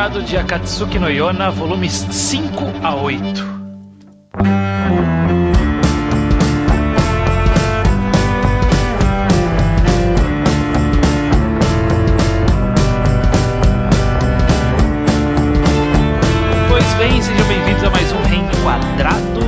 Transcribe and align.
quadrado 0.00 0.22
de 0.22 0.34
Akatsuki 0.34 0.98
no 0.98 1.10
Yona, 1.10 1.50
volumes 1.50 1.92
5 1.92 2.72
a 2.82 2.94
8. 2.94 3.44
Pois 16.70 16.94
bem, 16.94 17.20
sejam 17.20 17.46
bem-vindos 17.46 17.84
a 17.84 17.90
mais 17.90 18.10
um 18.10 18.22
Reino 18.22 18.48
Quadrado, 18.62 19.40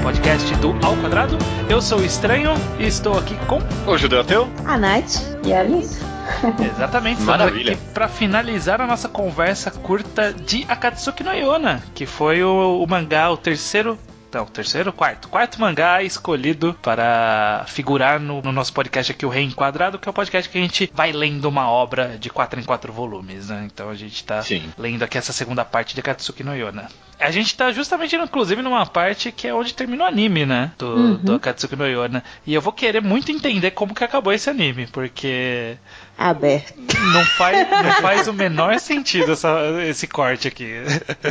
podcast 0.00 0.54
do 0.56 0.76
Ao 0.80 0.96
Quadrado. 0.98 1.36
Eu 1.68 1.82
sou 1.82 1.98
o 1.98 2.04
Estranho 2.04 2.52
e 2.78 2.86
estou 2.86 3.18
aqui 3.18 3.34
com 3.48 3.58
O 3.84 3.98
Judeu 3.98 4.20
Ateu? 4.20 4.48
A 4.64 4.78
Nath. 4.78 5.16
E 5.44 5.52
a 5.52 5.58
Alice? 5.58 6.07
Exatamente, 6.74 7.20
estamos 7.20 7.38
Maravilha. 7.40 7.72
aqui 7.72 7.82
para 7.92 8.08
finalizar 8.08 8.80
a 8.80 8.86
nossa 8.86 9.08
conversa 9.08 9.70
curta 9.70 10.32
de 10.32 10.64
Akatsuki 10.68 11.22
no 11.24 11.32
Yona, 11.32 11.82
que 11.94 12.06
foi 12.06 12.42
o, 12.42 12.82
o 12.82 12.86
mangá, 12.86 13.30
o 13.30 13.36
terceiro. 13.36 13.98
Não, 14.30 14.44
terceiro, 14.44 14.92
quarto. 14.92 15.26
Quarto 15.28 15.58
mangá 15.58 16.02
escolhido 16.02 16.76
para 16.82 17.64
figurar 17.66 18.20
no, 18.20 18.42
no 18.42 18.52
nosso 18.52 18.74
podcast 18.74 19.10
aqui, 19.10 19.24
o 19.24 19.30
Reenquadrado, 19.30 19.98
que 19.98 20.06
é 20.06 20.10
o 20.10 20.12
podcast 20.12 20.50
que 20.50 20.58
a 20.58 20.60
gente 20.60 20.90
vai 20.94 21.12
lendo 21.12 21.46
uma 21.48 21.70
obra 21.70 22.18
de 22.20 22.28
quatro 22.28 22.60
em 22.60 22.62
quatro 22.62 22.92
volumes, 22.92 23.48
né? 23.48 23.66
Então 23.72 23.88
a 23.88 23.94
gente 23.94 24.22
tá 24.22 24.42
Sim. 24.42 24.70
lendo 24.76 25.02
aqui 25.02 25.16
essa 25.16 25.32
segunda 25.32 25.64
parte 25.64 25.94
de 25.94 26.00
Akatsuki 26.00 26.44
no 26.44 26.54
Yona. 26.54 26.88
A 27.18 27.30
gente 27.30 27.56
tá 27.56 27.72
justamente, 27.72 28.14
inclusive, 28.16 28.60
numa 28.60 28.84
parte 28.84 29.32
que 29.32 29.48
é 29.48 29.54
onde 29.54 29.72
termina 29.72 30.04
o 30.04 30.06
anime, 30.06 30.44
né? 30.44 30.72
Do, 30.78 30.86
Uhum. 30.94 31.14
do 31.16 31.34
Akatsuki 31.36 31.74
no 31.74 31.86
Yona. 31.86 32.22
E 32.46 32.52
eu 32.52 32.60
vou 32.60 32.72
querer 32.72 33.00
muito 33.00 33.32
entender 33.32 33.70
como 33.70 33.94
que 33.94 34.04
acabou 34.04 34.32
esse 34.34 34.50
anime, 34.50 34.86
porque 34.88 35.78
Aberto. 36.18 36.74
não 37.12 37.24
faz, 37.24 37.70
não 37.70 37.92
faz 38.02 38.26
o 38.28 38.32
menor 38.32 38.78
sentido 38.80 39.32
essa- 39.32 39.60
esse 39.88 40.06
corte 40.08 40.48
aqui. 40.48 40.72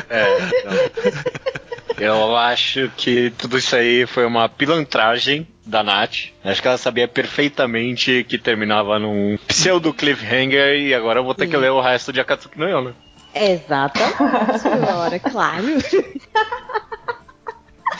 É, 0.09 0.39
não. 0.65 1.97
Eu 1.99 2.35
acho 2.37 2.89
que 2.95 3.31
tudo 3.31 3.57
isso 3.57 3.75
aí 3.75 4.05
foi 4.05 4.25
uma 4.25 4.47
pilantragem 4.47 5.47
da 5.65 5.83
Nath. 5.83 6.27
Acho 6.45 6.61
que 6.61 6.67
ela 6.67 6.77
sabia 6.77 7.07
perfeitamente 7.07 8.23
que 8.29 8.37
terminava 8.37 8.97
num 8.99 9.37
pseudo 9.47 9.91
cliffhanger 9.93 10.75
e 10.79 10.93
agora 10.93 11.19
eu 11.19 11.23
vou 11.23 11.33
ter 11.35 11.47
que 11.47 11.57
ler 11.57 11.71
o 11.71 11.81
resto 11.81 12.13
de 12.13 12.21
Akatsuki 12.21 12.57
no 12.57 12.69
Yona. 12.69 12.95
Exatamente, 13.33 14.67
Laura, 14.87 15.19
claro. 15.19 15.63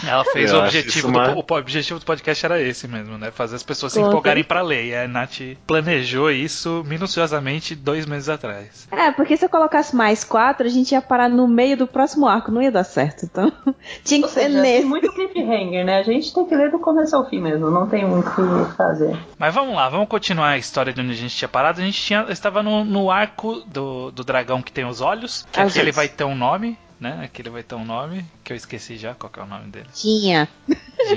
Ela 0.06 0.24
fez 0.26 0.52
Eu 0.52 0.60
o 0.60 0.64
objetivo, 0.64 1.08
uma- 1.08 1.30
do, 1.30 1.40
o 1.40 1.58
objetivo 1.58 2.00
do 2.00 2.06
podcast 2.06 2.46
era 2.46 2.62
esse 2.62 2.88
mesmo, 2.88 3.18
né? 3.18 3.32
Fazer 3.32 3.56
as 3.56 3.64
pessoas 3.64 3.94
se 3.94 4.00
Com 4.00 4.08
empolgarem 4.08 4.44
pra 4.44 4.62
ler. 4.62 4.86
E 4.88 4.96
a 4.96 5.08
Nath 5.08 5.40
planejou 5.66 6.30
isso 6.32 6.84
minuciosamente 6.86 7.76
dois 7.76 8.06
meses 8.06 8.30
atrás. 8.30 8.88
É, 8.92 9.12
porque 9.12 9.38
se 9.38 9.46
eu 9.46 9.50
colocasse 9.50 9.96
mais 9.96 10.24
quatro, 10.24 10.66
a 10.68 10.70
gente 10.70 10.92
ia 10.92 11.02
parar 11.02 11.30
no 11.30 11.48
meio 11.48 11.78
do 11.78 11.88
próximo 11.88 12.28
arco, 12.28 12.52
não 12.52 12.62
ia 12.62 12.72
dar 12.72 12.84
certo. 12.84 13.26
Então, 13.26 13.52
tinha 14.04 14.20
que 14.20 14.26
Ou 14.28 14.32
ser 14.32 14.42
seja, 14.44 14.62
tem 14.62 14.74
nesse. 14.74 14.86
muito 14.86 15.12
cliffhanger, 15.14 15.86
né? 15.86 16.00
A 16.00 16.04
gente 16.04 16.34
tem 16.34 16.46
que 16.46 16.56
ler 16.56 16.72
do 16.72 16.80
começo 16.80 17.16
ao 17.16 17.28
fim 17.30 17.40
mesmo, 17.42 17.70
não 17.72 17.88
tem 17.88 18.06
muito 18.06 18.30
o 18.30 18.66
que 18.70 18.76
fazer. 18.76 19.18
Mas 19.38 19.54
vamos 19.54 19.76
lá, 19.76 19.90
vamos 19.90 20.08
continuar 20.08 20.50
a 20.50 20.58
história 20.58 20.94
de 20.94 21.02
onde 21.02 21.12
a 21.12 21.16
gente 21.16 21.36
tinha 21.36 21.48
parado. 21.50 21.82
A 21.82 21.84
gente 21.84 22.02
tinha, 22.02 22.26
estava 22.30 22.62
no, 22.62 22.84
no 22.84 23.10
arco 23.12 23.62
do, 23.68 24.12
do 24.12 24.24
dragão 24.24 24.62
que 24.62 24.72
tem 24.72 24.86
os 24.86 25.02
olhos, 25.02 25.46
que 25.52 25.60
Os 25.62 25.68
aquele 25.72 25.86
olhos. 25.86 25.96
vai 25.96 26.08
ter 26.08 26.24
um 26.24 26.36
nome, 26.36 26.78
né? 27.00 27.22
Aquele 27.24 27.50
vai 27.50 27.64
ter 27.64 27.76
um 27.76 27.86
nome, 27.86 28.26
que 28.44 28.54
eu 28.54 28.58
esqueci 28.58 28.98
já 28.98 29.14
qual 29.14 29.32
que 29.32 29.40
é 29.40 29.44
o 29.44 29.48
nome 29.48 29.68
dele. 29.68 29.88
Tinha. 29.94 30.48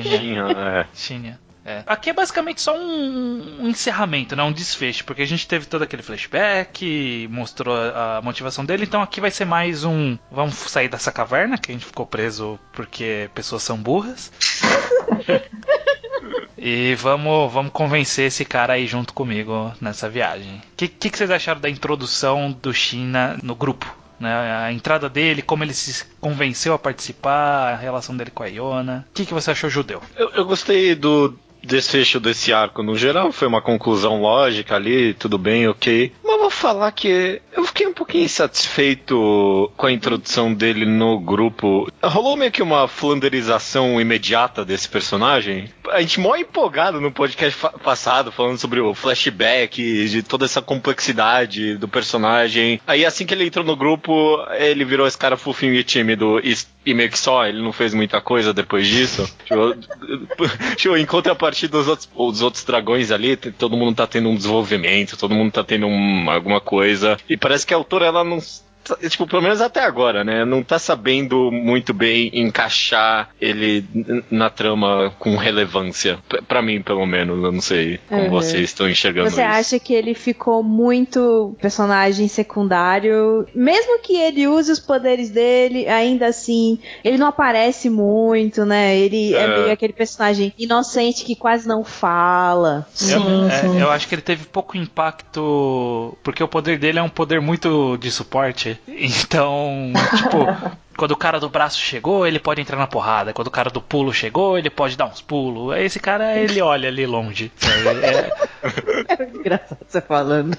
Tinha, 0.03 0.45
é. 0.51 0.87
Tinha. 0.95 1.41
É. 1.65 1.83
Aqui 1.87 2.11
é 2.11 2.13
basicamente 2.13 2.61
só 2.61 2.77
um, 2.77 3.59
um 3.61 3.69
encerramento, 3.69 4.35
né? 4.35 4.43
um 4.43 4.53
desfecho, 4.53 5.05
porque 5.05 5.23
a 5.23 5.27
gente 5.27 5.47
teve 5.47 5.67
todo 5.67 5.83
aquele 5.83 6.03
flashback, 6.03 7.29
mostrou 7.31 7.77
a, 7.77 8.17
a 8.17 8.23
motivação 8.23 8.65
dele, 8.65 8.85
então 8.85 9.03
aqui 9.03 9.21
vai 9.21 9.31
ser 9.31 9.45
mais 9.45 9.85
um. 9.85 10.17
Vamos 10.31 10.55
sair 10.55 10.89
dessa 10.89 11.13
caverna, 11.13 11.59
que 11.59 11.71
a 11.71 11.75
gente 11.75 11.85
ficou 11.85 12.07
preso 12.07 12.59
porque 12.73 13.29
pessoas 13.35 13.63
são 13.63 13.77
burras. 13.77 14.33
e 16.57 16.95
vamos, 16.95 17.53
vamos 17.53 17.73
convencer 17.73 18.27
esse 18.27 18.45
cara 18.45 18.73
aí 18.73 18.87
junto 18.87 19.13
comigo 19.13 19.73
nessa 19.81 20.09
viagem. 20.09 20.57
O 20.57 20.77
que, 20.77 20.89
que, 20.89 21.11
que 21.11 21.19
vocês 21.19 21.31
acharam 21.31 21.61
da 21.61 21.69
introdução 21.69 22.51
do 22.51 22.73
China 22.73 23.39
no 23.43 23.55
grupo? 23.55 24.00
Né, 24.21 24.31
a 24.31 24.71
entrada 24.71 25.09
dele, 25.09 25.41
como 25.41 25.65
ele 25.65 25.73
se 25.73 26.05
convenceu 26.21 26.75
a 26.75 26.79
participar, 26.79 27.73
a 27.73 27.77
relação 27.77 28.15
dele 28.15 28.31
com 28.31 28.43
a 28.43 28.47
Iona. 28.47 29.07
O 29.11 29.15
que, 29.15 29.25
que 29.25 29.33
você 29.33 29.51
achou, 29.51 29.71
judeu? 29.71 30.03
Eu, 30.15 30.31
eu 30.33 30.45
gostei 30.45 30.95
do 30.95 31.35
desfecho 31.63 32.21
desse 32.21 32.53
arco 32.53 32.83
no 32.83 32.97
geral, 32.97 33.33
foi 33.33 33.49
uma 33.49 33.63
conclusão 33.63 34.21
lógica 34.21 34.77
ali, 34.77 35.15
tudo 35.15 35.39
bem, 35.39 35.69
ok. 35.69 36.13
Mas 36.23 36.41
vou 36.41 36.51
falar 36.51 36.91
que 36.93 37.41
eu 37.53 37.65
fiquei 37.65 37.87
pouquinho 38.11 38.25
insatisfeito 38.25 39.71
com 39.77 39.87
a 39.87 39.93
introdução 39.93 40.53
dele 40.53 40.85
no 40.85 41.19
grupo. 41.21 41.91
Rolou 42.03 42.37
meio 42.37 42.51
que 42.51 42.63
uma 42.63 42.89
flanderização 42.89 44.01
imediata 44.01 44.65
desse 44.65 44.89
personagem. 44.89 45.69
A 45.91 46.01
gente 46.01 46.21
mó 46.21 46.35
empolgado 46.37 47.01
no 47.01 47.11
podcast 47.13 47.59
fa- 47.59 47.71
passado, 47.71 48.33
falando 48.33 48.59
sobre 48.59 48.81
o 48.81 48.95
flashback, 48.95 50.09
de 50.09 50.23
toda 50.23 50.45
essa 50.45 50.61
complexidade 50.63 51.77
do 51.77 51.89
personagem. 51.89 52.81
Aí 52.87 53.05
assim 53.05 53.25
que 53.27 53.35
ele 53.35 53.47
entrou 53.47 53.65
no 53.65 53.77
grupo, 53.77 54.39
ele 54.59 54.85
virou 54.85 55.07
esse 55.07 55.19
cara 55.19 55.37
fofinho 55.37 55.75
e 55.75 55.85
tímido 55.85 56.41
e, 56.41 56.57
e 56.85 56.95
meio 56.95 57.11
que 57.11 57.19
só, 57.19 57.47
ele 57.47 57.61
não 57.63 57.73
fez 57.73 57.93
muita 57.93 58.21
coisa 58.21 58.53
depois 58.55 58.87
disso. 58.87 59.31
Tipo, 59.45 59.75
tipo, 60.77 60.97
em 60.97 61.05
contrapartida 61.07 61.77
dos 61.79 61.89
outros, 61.89 62.09
os 62.15 62.43
outros 62.43 62.65
dragões 62.65 63.11
ali, 63.11 63.37
todo 63.37 63.77
mundo 63.77 63.97
tá 63.97 64.07
tendo 64.07 64.29
um 64.29 64.35
desenvolvimento, 64.37 65.17
todo 65.17 65.35
mundo 65.35 65.53
tá 65.53 65.63
tendo 65.63 65.87
um- 65.87 66.31
alguma 66.31 66.61
coisa. 66.61 67.19
E 67.29 67.37
parece 67.37 67.67
que 67.67 67.75
a 67.75 67.77
autora, 67.77 68.07
ela 68.07 68.25
não. 68.25 68.39
Tá- 68.85 68.97
Tipo, 69.09 69.27
pelo 69.27 69.43
menos 69.43 69.61
até 69.61 69.81
agora, 69.85 70.23
né? 70.25 70.45
Não 70.45 70.63
tá 70.63 70.79
sabendo 70.79 71.51
muito 71.51 71.93
bem 71.95 72.31
encaixar 72.33 73.31
ele 73.41 73.85
na 74.31 74.51
trama 74.51 75.13
com 75.19 75.37
relevância. 75.37 76.19
P- 76.29 76.41
Pra 76.43 76.63
mim, 76.63 76.83
pelo 76.83 77.07
menos. 77.07 77.43
Eu 77.43 77.53
não 77.53 77.61
sei 77.61 77.99
como 78.09 78.23
Uhum. 78.25 78.31
vocês 78.31 78.63
estão 78.65 78.89
enxergando 78.89 79.31
Você 79.31 79.41
isso. 79.43 79.51
acha 79.51 79.79
que 79.79 79.93
ele 79.95 80.15
ficou 80.15 80.63
muito 80.63 81.55
personagem 81.61 82.27
secundário? 82.29 83.47
Mesmo 83.55 84.01
que 84.01 84.15
ele 84.17 84.47
use 84.49 84.71
os 84.73 84.81
poderes 84.81 85.31
dele, 85.31 85.87
ainda 85.89 86.27
assim, 86.27 86.79
ele 87.05 87.19
não 87.19 87.27
aparece 87.29 87.89
muito, 87.91 88.65
né? 88.65 88.97
Ele 88.97 89.35
é, 89.35 89.43
É. 89.45 89.47
meio 89.61 89.73
aquele 89.73 89.93
personagem 89.93 90.53
inocente 90.59 91.25
que 91.25 91.35
quase 91.37 91.67
não 91.69 91.85
fala. 91.85 92.87
Eu, 93.03 93.47
é, 93.49 93.51
sim. 93.61 93.81
eu 93.81 93.91
acho 93.91 94.09
que 94.09 94.15
ele 94.15 94.23
teve 94.23 94.45
pouco 94.47 94.77
impacto 94.77 96.17
porque 96.23 96.43
o 96.43 96.49
poder 96.49 96.79
dele 96.79 96.99
é 96.99 97.03
um 97.03 97.09
poder 97.09 97.41
muito 97.41 97.97
de 97.99 98.11
suporte. 98.11 98.70
Então, 98.89 99.93
tipo, 100.17 100.47
quando 101.01 101.13
o 101.13 101.17
cara 101.17 101.41
do 101.41 101.49
braço 101.49 101.79
chegou, 101.79 102.27
ele 102.27 102.39
pode 102.39 102.61
entrar 102.61 102.77
na 102.77 102.87
porrada. 102.87 103.33
Quando 103.33 103.47
o 103.47 103.51
cara 103.51 103.71
do 103.71 103.81
pulo 103.81 104.13
chegou, 104.13 104.59
ele 104.59 104.69
pode 104.69 104.99
dar 104.99 105.07
uns 105.07 105.23
pulos. 105.23 105.75
Esse 105.79 105.99
cara, 105.99 106.37
ele 106.37 106.61
olha 106.61 106.89
ali 106.91 107.07
longe. 107.07 107.51
sabe? 107.57 108.05
É, 108.05 108.31
É 109.09 109.17
muito 109.25 109.39
engraçado 109.39 109.79
você 109.89 110.01
falando. 110.03 110.55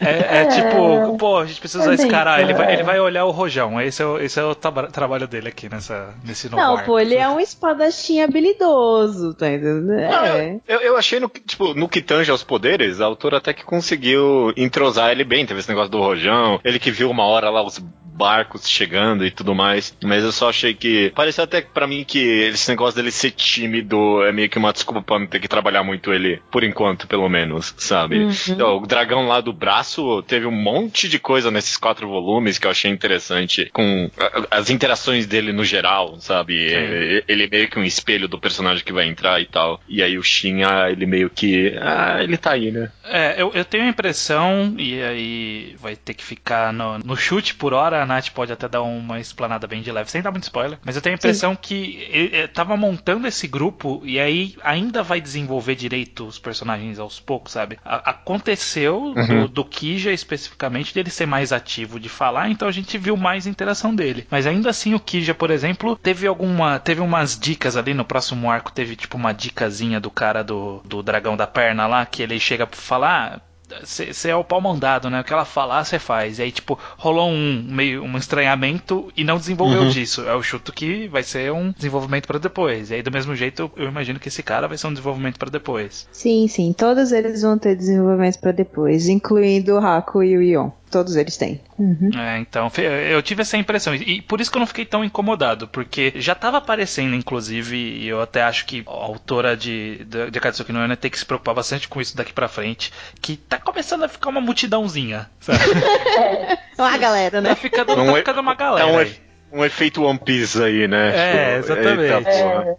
é- 0.00 0.42
é 0.42 0.46
tipo, 0.46 1.16
pô, 1.18 1.38
a 1.38 1.46
gente 1.46 1.58
precisa 1.58 1.82
usar 1.82 1.90
É 1.90 1.94
esse 1.96 2.06
cara. 2.08 2.40
Ele 2.40 2.54
vai, 2.54 2.72
ele 2.72 2.82
é. 2.82 2.84
vai 2.84 3.00
olhar 3.00 3.24
o 3.24 3.32
rojão. 3.32 3.80
Esse 3.80 4.00
é 4.02 4.06
o, 4.06 4.18
esse 4.20 4.38
é 4.38 4.44
o 4.44 4.54
traba- 4.54 4.86
trabalho 4.86 5.26
dele 5.26 5.48
aqui 5.48 5.68
nessa, 5.68 6.14
nesse 6.24 6.48
novo 6.48 6.62
Não, 6.62 6.76
arco. 6.76 6.86
pô, 6.86 6.98
ele 7.00 7.16
é 7.16 7.28
um 7.28 7.40
espadachim 7.40 8.20
habilidoso, 8.22 9.34
tá 9.34 9.48
entendendo? 9.50 9.86
Não, 9.86 10.24
É. 10.26 10.60
eu, 10.68 10.80
eu 10.80 10.96
achei 10.96 11.18
no, 11.18 11.28
que- 11.28 11.40
tipo, 11.40 11.74
no 11.74 11.88
que 11.88 12.00
tange 12.00 12.30
aos 12.30 12.44
poderes, 12.44 13.00
a 13.00 13.06
autora 13.06 13.38
até 13.38 13.52
que 13.52 13.64
conseguiu 13.64 14.52
entrosar 14.56 15.10
ele 15.10 15.24
bem. 15.24 15.44
Teve 15.44 15.58
esse 15.60 15.68
negócio 15.68 15.90
do 15.90 15.98
rojão, 15.98 16.60
ele 16.64 16.78
que 16.78 16.90
viu 16.92 17.10
uma 17.10 17.24
hora 17.24 17.50
lá 17.50 17.62
os 17.64 17.78
barcos 18.14 18.68
chegando 18.68 19.24
e 19.24 19.30
tudo 19.30 19.54
mais. 19.54 19.71
Mas 20.02 20.24
eu 20.24 20.32
só 20.32 20.48
achei 20.50 20.74
que. 20.74 21.10
Pareceu 21.14 21.44
até 21.44 21.60
pra 21.60 21.86
mim 21.86 22.04
que 22.04 22.18
esse 22.18 22.68
negócio 22.68 22.96
dele 22.96 23.10
ser 23.10 23.30
tímido 23.30 24.22
é 24.24 24.32
meio 24.32 24.48
que 24.48 24.58
uma 24.58 24.72
desculpa 24.72 25.02
pra 25.02 25.18
não 25.18 25.26
ter 25.26 25.40
que 25.40 25.48
trabalhar 25.48 25.82
muito 25.82 26.12
ele, 26.12 26.40
por 26.50 26.64
enquanto, 26.64 27.06
pelo 27.06 27.28
menos, 27.28 27.74
sabe? 27.78 28.18
Uhum. 28.18 28.32
Então, 28.48 28.76
o 28.78 28.86
dragão 28.86 29.26
lá 29.26 29.40
do 29.40 29.52
braço 29.52 30.22
teve 30.22 30.46
um 30.46 30.52
monte 30.52 31.08
de 31.08 31.18
coisa 31.18 31.50
nesses 31.50 31.76
quatro 31.76 32.08
volumes 32.08 32.58
que 32.58 32.66
eu 32.66 32.70
achei 32.70 32.90
interessante. 32.90 33.70
Com 33.72 34.10
as 34.50 34.70
interações 34.70 35.26
dele 35.26 35.52
no 35.52 35.64
geral, 35.64 36.16
sabe? 36.20 36.72
É, 36.72 37.24
Ele 37.28 37.44
é 37.44 37.48
meio 37.48 37.68
que 37.68 37.78
um 37.78 37.84
espelho 37.84 38.28
do 38.28 38.38
personagem 38.38 38.84
que 38.84 38.92
vai 38.92 39.06
entrar 39.06 39.40
e 39.40 39.46
tal. 39.46 39.80
E 39.88 40.02
aí 40.02 40.18
o 40.18 40.22
Shinha, 40.22 40.88
ele 40.90 41.06
meio 41.06 41.30
que. 41.30 41.76
Ah, 41.80 42.22
ele 42.22 42.36
tá 42.36 42.52
aí, 42.52 42.70
né? 42.70 42.90
É, 43.04 43.40
eu, 43.40 43.50
eu 43.54 43.64
tenho 43.64 43.84
a 43.84 43.88
impressão, 43.88 44.74
e 44.78 45.00
aí 45.02 45.76
vai 45.78 45.96
ter 45.96 46.14
que 46.14 46.24
ficar 46.24 46.72
no, 46.72 46.98
no 46.98 47.16
chute 47.16 47.54
por 47.54 47.72
hora, 47.72 48.02
a 48.02 48.06
Nath 48.06 48.30
pode 48.30 48.52
até 48.52 48.68
dar 48.68 48.82
uma 48.82 49.20
explanada 49.20 49.61
bem 49.66 49.82
de 49.82 49.90
leve, 49.92 50.10
sem 50.10 50.22
dar 50.22 50.30
muito 50.30 50.44
spoiler, 50.44 50.78
mas 50.84 50.96
eu 50.96 51.02
tenho 51.02 51.14
a 51.14 51.18
impressão 51.18 51.56
que 51.56 52.06
ele, 52.10 52.48
tava 52.48 52.76
montando 52.76 53.26
esse 53.26 53.46
grupo 53.46 54.00
e 54.04 54.18
aí 54.18 54.54
ainda 54.62 55.02
vai 55.02 55.20
desenvolver 55.20 55.74
direito 55.74 56.26
os 56.26 56.38
personagens 56.38 56.98
aos 56.98 57.20
poucos, 57.20 57.52
sabe? 57.52 57.78
A- 57.84 58.10
aconteceu 58.10 59.14
do, 59.14 59.48
do 59.48 59.64
Kija 59.64 60.12
especificamente 60.12 60.94
dele 60.94 61.10
ser 61.10 61.26
mais 61.26 61.52
ativo 61.52 61.98
de 62.00 62.08
falar, 62.08 62.50
então 62.50 62.68
a 62.68 62.72
gente 62.72 62.96
viu 62.98 63.16
mais 63.16 63.46
interação 63.46 63.94
dele. 63.94 64.26
Mas 64.30 64.46
ainda 64.46 64.70
assim 64.70 64.94
o 64.94 65.00
Kija, 65.00 65.34
por 65.34 65.50
exemplo, 65.50 65.96
teve 65.96 66.26
alguma. 66.26 66.78
teve 66.78 67.00
umas 67.00 67.38
dicas 67.38 67.76
ali 67.76 67.94
no 67.94 68.04
próximo 68.04 68.50
arco, 68.50 68.72
teve 68.72 68.96
tipo 68.96 69.16
uma 69.16 69.32
dicasinha 69.32 70.00
do 70.00 70.10
cara 70.10 70.42
do, 70.42 70.80
do 70.84 71.02
dragão 71.02 71.36
da 71.36 71.46
perna 71.46 71.86
lá, 71.86 72.04
que 72.06 72.22
ele 72.22 72.38
chega 72.40 72.66
pra 72.66 72.78
falar. 72.80 73.40
Você 73.82 74.28
é 74.30 74.36
o 74.36 74.44
pau 74.44 74.60
mandado, 74.60 75.08
né? 75.10 75.20
O 75.20 75.24
que 75.24 75.32
ela 75.32 75.44
falar, 75.44 75.84
você 75.84 75.98
faz. 75.98 76.38
E 76.38 76.42
aí, 76.42 76.52
tipo, 76.52 76.78
rolou 76.96 77.28
um 77.30 77.64
meio 77.68 78.02
um 78.02 78.16
estranhamento 78.16 79.10
e 79.16 79.24
não 79.24 79.36
desenvolveu 79.38 79.82
Uhum. 79.82 79.88
disso. 79.88 80.22
Eu 80.22 80.42
chuto 80.42 80.72
que 80.72 81.08
vai 81.08 81.22
ser 81.22 81.52
um 81.52 81.72
desenvolvimento 81.72 82.26
pra 82.26 82.38
depois. 82.38 82.90
E 82.90 82.94
aí, 82.94 83.02
do 83.02 83.10
mesmo 83.10 83.34
jeito, 83.36 83.70
eu 83.76 83.88
imagino 83.88 84.18
que 84.18 84.28
esse 84.28 84.42
cara 84.42 84.68
vai 84.68 84.76
ser 84.78 84.86
um 84.86 84.92
desenvolvimento 84.92 85.38
pra 85.38 85.50
depois. 85.50 86.08
Sim, 86.12 86.46
sim. 86.48 86.72
Todos 86.72 87.12
eles 87.12 87.42
vão 87.42 87.58
ter 87.58 87.76
desenvolvimento 87.76 88.38
pra 88.40 88.52
depois, 88.52 89.08
incluindo 89.08 89.74
o 89.74 89.78
Haku 89.78 90.22
e 90.22 90.36
o 90.36 90.42
Ion. 90.42 90.70
Todos 90.92 91.16
eles 91.16 91.36
têm. 91.36 91.60
Uhum. 91.78 92.10
É, 92.14 92.38
então, 92.38 92.70
eu 93.10 93.22
tive 93.22 93.42
essa 93.42 93.56
impressão. 93.56 93.94
E 93.94 94.20
por 94.22 94.40
isso 94.40 94.50
que 94.50 94.56
eu 94.58 94.60
não 94.60 94.66
fiquei 94.66 94.84
tão 94.84 95.02
incomodado, 95.02 95.66
porque 95.66 96.12
já 96.16 96.34
tava 96.34 96.58
aparecendo, 96.58 97.14
inclusive, 97.16 97.76
e 97.76 98.06
eu 98.06 98.20
até 98.20 98.42
acho 98.42 98.66
que 98.66 98.84
a 98.86 98.90
autora 98.90 99.56
de, 99.56 100.04
de, 100.04 100.30
de 100.30 100.38
Akatsuki 100.38 100.70
no 100.72 100.80
Yona 100.80 100.96
tem 100.96 101.10
que 101.10 101.18
se 101.18 101.24
preocupar 101.26 101.54
bastante 101.54 101.88
com 101.88 102.00
isso 102.00 102.16
daqui 102.16 102.32
pra 102.32 102.46
frente, 102.46 102.92
que 103.20 103.36
tá 103.36 103.58
começando 103.58 104.04
a 104.04 104.08
ficar 104.08 104.28
uma 104.28 104.40
multidãozinha, 104.40 105.30
sabe? 105.40 105.58
Uma 106.78 106.96
galera, 106.98 107.40
né? 107.40 107.50
Tá 107.50 107.56
ficando, 107.56 107.94
Não 107.96 108.06
tá 108.06 108.12
é- 108.12 108.16
ficando 108.16 108.40
uma 108.40 108.52
É 108.52 108.56
galera 108.56 108.86
um, 108.88 108.98
aí. 108.98 109.06
efe- 109.06 109.20
um 109.52 109.64
efeito 109.64 110.02
One 110.02 110.18
Piece 110.18 110.62
aí, 110.62 110.88
né? 110.88 111.12
É, 111.14 111.58
exatamente. 111.58 112.00
eita. 112.00 112.30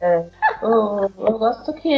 É, 0.01 0.25
eu, 0.61 1.11
eu 1.19 1.37
gosto 1.37 1.73
que 1.73 1.91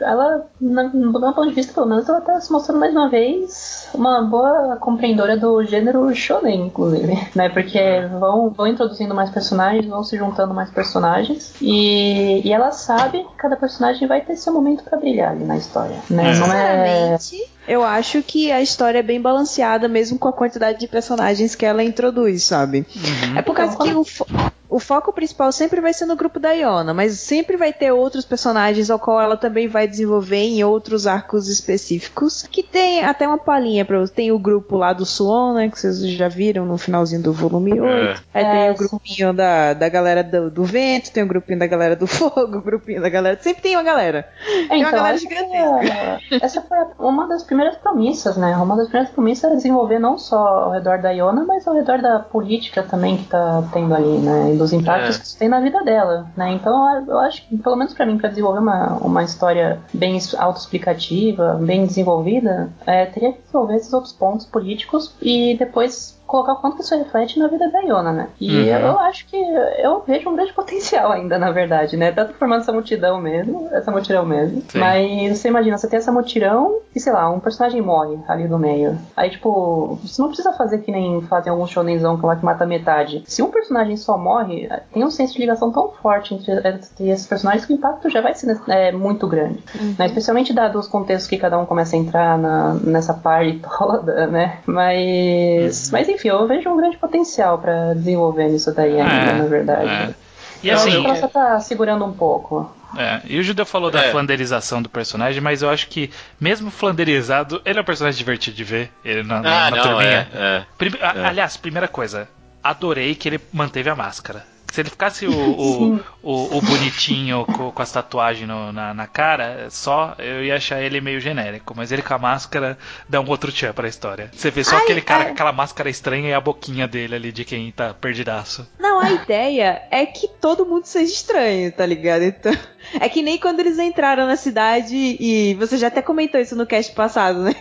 ela, 0.00 0.46
do 0.60 1.20
meu 1.20 1.32
ponto 1.32 1.48
de 1.48 1.54
vista, 1.54 1.72
pelo 1.72 1.86
menos, 1.86 2.08
ela 2.08 2.20
tá 2.20 2.40
se 2.40 2.52
mostrando 2.52 2.78
mais 2.78 2.92
uma 2.92 3.08
vez 3.08 3.88
uma 3.94 4.22
boa 4.22 4.76
compreendedora 4.76 5.36
do 5.36 5.64
gênero 5.64 6.14
shonen, 6.14 6.66
inclusive, 6.66 7.18
né? 7.34 7.48
Porque 7.48 7.80
vão, 8.20 8.50
vão 8.50 8.66
introduzindo 8.66 9.14
mais 9.14 9.30
personagens, 9.30 9.86
vão 9.86 10.04
se 10.04 10.16
juntando 10.16 10.54
mais 10.54 10.70
personagens 10.70 11.54
e, 11.60 12.46
e 12.46 12.52
ela 12.52 12.70
sabe 12.70 13.24
que 13.24 13.36
cada 13.36 13.56
personagem 13.56 14.06
vai 14.06 14.20
ter 14.20 14.36
seu 14.36 14.52
momento 14.52 14.84
pra 14.84 14.98
brilhar 14.98 15.32
ali 15.32 15.44
na 15.44 15.56
história, 15.56 15.96
né? 16.10 16.32
É. 16.32 16.38
Não 16.38 16.52
é... 16.52 17.18
Eu 17.66 17.84
acho 17.84 18.22
que 18.22 18.50
a 18.50 18.60
história 18.60 18.98
é 18.98 19.02
bem 19.02 19.20
balanceada, 19.20 19.86
mesmo 19.88 20.18
com 20.18 20.28
a 20.28 20.32
quantidade 20.32 20.78
de 20.80 20.88
personagens 20.88 21.54
que 21.54 21.64
ela 21.64 21.82
introduz, 21.84 22.42
sabe? 22.44 22.84
Uhum. 22.96 23.38
É 23.38 23.42
por 23.42 23.54
causa 23.54 23.76
que 23.78 23.90
o, 23.94 24.04
fo- 24.04 24.26
o 24.72 24.78
foco 24.78 25.12
principal 25.12 25.52
sempre 25.52 25.82
vai 25.82 25.92
ser 25.92 26.06
no 26.06 26.16
grupo 26.16 26.40
da 26.40 26.50
Iona, 26.52 26.94
mas 26.94 27.20
sempre 27.20 27.58
vai 27.58 27.74
ter 27.74 27.92
outros 27.92 28.24
personagens 28.24 28.90
ao 28.90 28.98
qual 28.98 29.20
ela 29.20 29.36
também 29.36 29.68
vai 29.68 29.86
desenvolver 29.86 30.36
em 30.38 30.64
outros 30.64 31.06
arcos 31.06 31.46
específicos. 31.46 32.42
Que 32.50 32.62
tem 32.62 33.04
até 33.04 33.28
uma 33.28 33.36
palhinha 33.36 33.84
pra 33.84 33.98
você. 34.00 34.14
Tem 34.14 34.32
o 34.32 34.38
grupo 34.38 34.76
lá 34.78 34.94
do 34.94 35.04
Suon, 35.04 35.52
né? 35.54 35.68
Que 35.68 35.78
vocês 35.78 36.00
já 36.12 36.26
viram 36.26 36.64
no 36.64 36.78
finalzinho 36.78 37.22
do 37.22 37.34
volume 37.34 37.78
8. 37.78 38.22
Aí 38.32 38.44
É, 38.44 38.50
tem 38.50 38.70
o 38.70 38.78
sim. 38.78 38.88
grupinho 38.88 39.32
da, 39.34 39.74
da 39.74 39.88
galera 39.90 40.24
do, 40.24 40.50
do 40.50 40.64
vento, 40.64 41.12
tem 41.12 41.22
o 41.22 41.28
grupinho 41.28 41.58
da 41.58 41.66
galera 41.66 41.94
do 41.94 42.06
fogo, 42.08 42.56
o 42.56 42.62
grupinho 42.62 43.02
da 43.02 43.10
galera. 43.10 43.38
Sempre 43.42 43.62
tem 43.62 43.76
uma 43.76 43.82
galera. 43.82 44.26
É, 44.70 44.76
uma 44.76 44.90
galera 44.90 45.16
essa, 45.16 45.28
foi, 45.28 46.38
essa 46.40 46.62
foi 46.62 46.78
uma 46.98 47.28
das 47.28 47.42
primeiras 47.42 47.76
promissas, 47.76 48.38
né? 48.38 48.56
Uma 48.56 48.76
das 48.76 48.86
primeiras 48.86 49.12
promissas 49.12 49.44
era 49.44 49.56
desenvolver 49.56 49.98
não 49.98 50.16
só 50.16 50.38
ao 50.38 50.70
redor 50.70 50.98
da 50.98 51.10
Iona, 51.10 51.44
mas 51.44 51.68
ao 51.68 51.74
redor 51.74 52.00
da 52.00 52.20
política 52.20 52.82
também 52.82 53.18
que 53.18 53.24
tá 53.24 53.62
tendo 53.70 53.94
ali, 53.94 54.18
né? 54.18 54.61
Dos 54.62 54.72
impactos 54.72 55.16
É. 55.16 55.18
que 55.20 55.26
isso 55.26 55.38
tem 55.38 55.48
na 55.48 55.60
vida 55.60 55.82
dela, 55.84 56.26
né? 56.36 56.52
Então 56.52 57.04
eu- 57.06 57.18
acho 57.20 57.46
que, 57.48 57.56
pelo 57.58 57.76
menos 57.76 57.92
pra 57.94 58.06
mim, 58.06 58.16
pra 58.18 58.28
desenvolver 58.28 58.60
uma, 58.60 58.94
uma 58.98 59.22
história 59.22 59.78
bem 59.92 60.18
autoexplicativa, 60.38 61.54
bem 61.60 61.86
desenvolvida, 61.86 62.70
é, 62.86 63.06
teria 63.06 63.32
que 63.32 63.40
desenvolver 63.42 63.76
esses 63.76 63.92
outros 63.92 64.12
pontos 64.12 64.46
políticos 64.46 65.14
e 65.20 65.56
depois 65.58 66.18
colocar 66.32 66.52
o 66.54 66.56
quanto 66.56 66.76
que 66.76 66.82
isso 66.82 66.96
reflete 66.96 67.38
na 67.38 67.46
vida 67.46 67.70
da 67.70 67.80
Iona, 67.82 68.10
né? 68.12 68.28
E 68.40 68.50
Uhum. 68.50 68.64
eu 68.78 68.98
acho 69.00 69.26
que 69.26 69.36
eu 69.36 70.02
vejo 70.06 70.28
um 70.30 70.34
grande 70.34 70.52
potencial 70.54 71.12
ainda, 71.12 71.38
na 71.38 71.50
verdade, 71.52 71.96
né? 71.96 72.10
Tanto 72.10 72.32
formando 72.34 72.62
essa 72.62 72.72
multidão 72.72 73.20
mesmo, 73.20 73.68
essa 73.72 73.90
multidão 73.90 74.24
mesmo. 74.24 74.62
Sim. 74.68 74.78
Mas 74.78 75.38
você 75.38 75.48
imagina, 75.48 75.76
você 75.76 75.86
tem 75.88 75.98
essa 75.98 76.10
multidão 76.10 76.78
e, 76.94 76.98
sei 77.00 77.12
lá, 77.12 77.28
um 77.30 77.38
personagem 77.38 77.80
morre 77.82 78.18
ali 78.26 78.48
no 78.48 78.58
meio. 78.58 78.98
Aí, 79.16 79.30
tipo, 79.30 79.98
você 80.02 80.20
não 80.20 80.28
precisa 80.28 80.52
fazer 80.54 80.78
que 80.78 80.90
nem 80.90 81.20
fazem 81.22 81.50
alguns 81.52 81.70
shonenzão 81.70 82.16
que 82.18 82.24
lá 82.26 82.34
que 82.36 82.44
mata 82.44 82.64
metade. 82.66 83.22
Se 83.26 83.42
um 83.42 83.50
personagem 83.50 83.96
só 83.96 84.16
morre, 84.16 84.68
tem 84.92 85.04
um 85.04 85.10
senso 85.10 85.34
de 85.34 85.40
ligação 85.40 85.70
tão 85.70 85.90
forte 86.02 86.34
entre, 86.34 86.52
entre 86.66 87.10
esses 87.10 87.26
personagens 87.26 87.66
que 87.66 87.72
o 87.72 87.76
impacto 87.76 88.08
já 88.08 88.20
vai 88.20 88.34
ser 88.34 88.58
é, 88.68 88.90
muito 88.92 89.26
grande. 89.28 89.62
né? 89.98 90.06
Especialmente 90.06 90.52
dado 90.52 90.78
os 90.78 90.88
contextos 90.88 91.28
que 91.28 91.36
cada 91.38 91.58
um 91.58 91.66
começa 91.66 91.94
a 91.94 91.98
entrar 91.98 92.38
na, 92.38 92.74
nessa 92.74 93.12
party 93.14 93.60
toda, 93.78 94.26
né? 94.26 94.58
Mas, 94.66 95.90
mas 95.90 96.08
enfim, 96.08 96.21
eu 96.28 96.46
vejo 96.46 96.68
um 96.70 96.76
grande 96.76 96.96
potencial 96.96 97.58
pra 97.58 97.94
desenvolver 97.94 98.48
nisso 98.48 98.72
daí 98.74 99.00
ainda, 99.00 99.30
É, 99.30 99.32
na 99.34 99.44
verdade. 99.46 99.88
é. 99.88 100.14
E 100.62 100.68
Eu 100.68 100.74
acho 100.76 100.88
assim, 100.88 101.00
que 101.00 101.06
ela 101.06 101.16
só 101.16 101.26
tá 101.28 101.58
segurando 101.60 102.04
um 102.04 102.12
pouco. 102.12 102.70
É, 102.96 103.20
e 103.24 103.38
o 103.38 103.42
Judeu 103.42 103.64
falou 103.66 103.90
da 103.90 104.04
É. 104.04 104.10
flanderização 104.12 104.80
do 104.82 104.88
personagem, 104.88 105.40
mas 105.40 105.62
eu 105.62 105.70
acho 105.70 105.88
que, 105.88 106.10
mesmo 106.40 106.70
flanderizado, 106.70 107.60
ele 107.64 107.78
é 107.78 107.82
um 107.82 107.84
personagem 107.84 108.18
divertido 108.18 108.56
de 108.56 108.62
ver. 108.62 108.90
Ele 109.04 109.22
na, 109.22 109.38
Ah, 109.38 109.70
na 109.70 109.70
não, 109.70 109.82
turminha. 109.82 110.28
é, 110.32 110.38
é. 110.38 110.64
Prime- 110.78 110.98
É. 111.00 111.24
Aliás, 111.26 111.56
primeira 111.56 111.88
coisa, 111.88 112.28
adorei 112.62 113.14
que 113.14 113.28
ele 113.28 113.40
manteve 113.52 113.88
a 113.90 113.96
máscara. 113.96 114.44
Se 114.72 114.80
ele 114.80 114.90
ficasse 114.90 115.26
o, 115.26 115.30
o, 115.32 116.00
o, 116.22 116.56
o 116.56 116.60
bonitinho 116.62 117.44
com, 117.44 117.70
com 117.70 117.82
as 117.82 117.92
tatuagens 117.92 118.48
no- 118.48 118.72
na, 118.72 118.92
na 118.94 119.06
cara, 119.06 119.68
só 119.70 120.14
eu 120.18 120.42
ia 120.44 120.56
achar 120.56 120.80
ele 120.82 121.00
meio 121.00 121.20
genérico. 121.20 121.74
Mas 121.76 121.92
ele 121.92 122.02
com 122.02 122.14
a 122.14 122.18
máscara 122.18 122.78
dá 123.08 123.20
um 123.20 123.28
outro 123.28 123.52
tchan 123.52 123.72
pra 123.72 123.86
história. 123.86 124.30
Você 124.34 124.50
vê 124.50 124.64
só 124.64 124.76
Ai, 124.76 124.82
aquele 124.82 125.00
cara 125.02 125.26
com 125.26 125.30
aquela 125.32 125.52
máscara 125.52 125.90
estranha 125.90 126.30
e 126.30 126.34
a 126.34 126.40
boquinha 126.40 126.88
dele 126.88 127.14
ali 127.14 127.30
de 127.32 127.44
quem 127.44 127.70
tá 127.70 127.92
perdidaço. 127.94 128.66
Não, 128.80 128.98
a 128.98 129.12
ideia 129.12 129.82
é 129.90 130.06
que 130.06 130.26
todo 130.26 130.64
mundo 130.66 130.86
seja 130.86 131.12
estranho, 131.12 131.70
tá 131.70 131.84
ligado? 131.86 132.22
Então, 132.22 132.52
é 132.98 133.08
que 133.08 133.20
nem 133.22 133.38
quando 133.38 133.60
eles 133.60 133.78
entraram 133.78 134.26
na 134.26 134.36
cidade 134.36 134.96
e 135.20 135.54
você 135.58 135.76
já 135.76 135.88
até 135.88 136.00
comentou 136.00 136.40
isso 136.40 136.56
no 136.56 136.66
cast 136.66 136.92
passado, 136.94 137.40
né? 137.42 137.54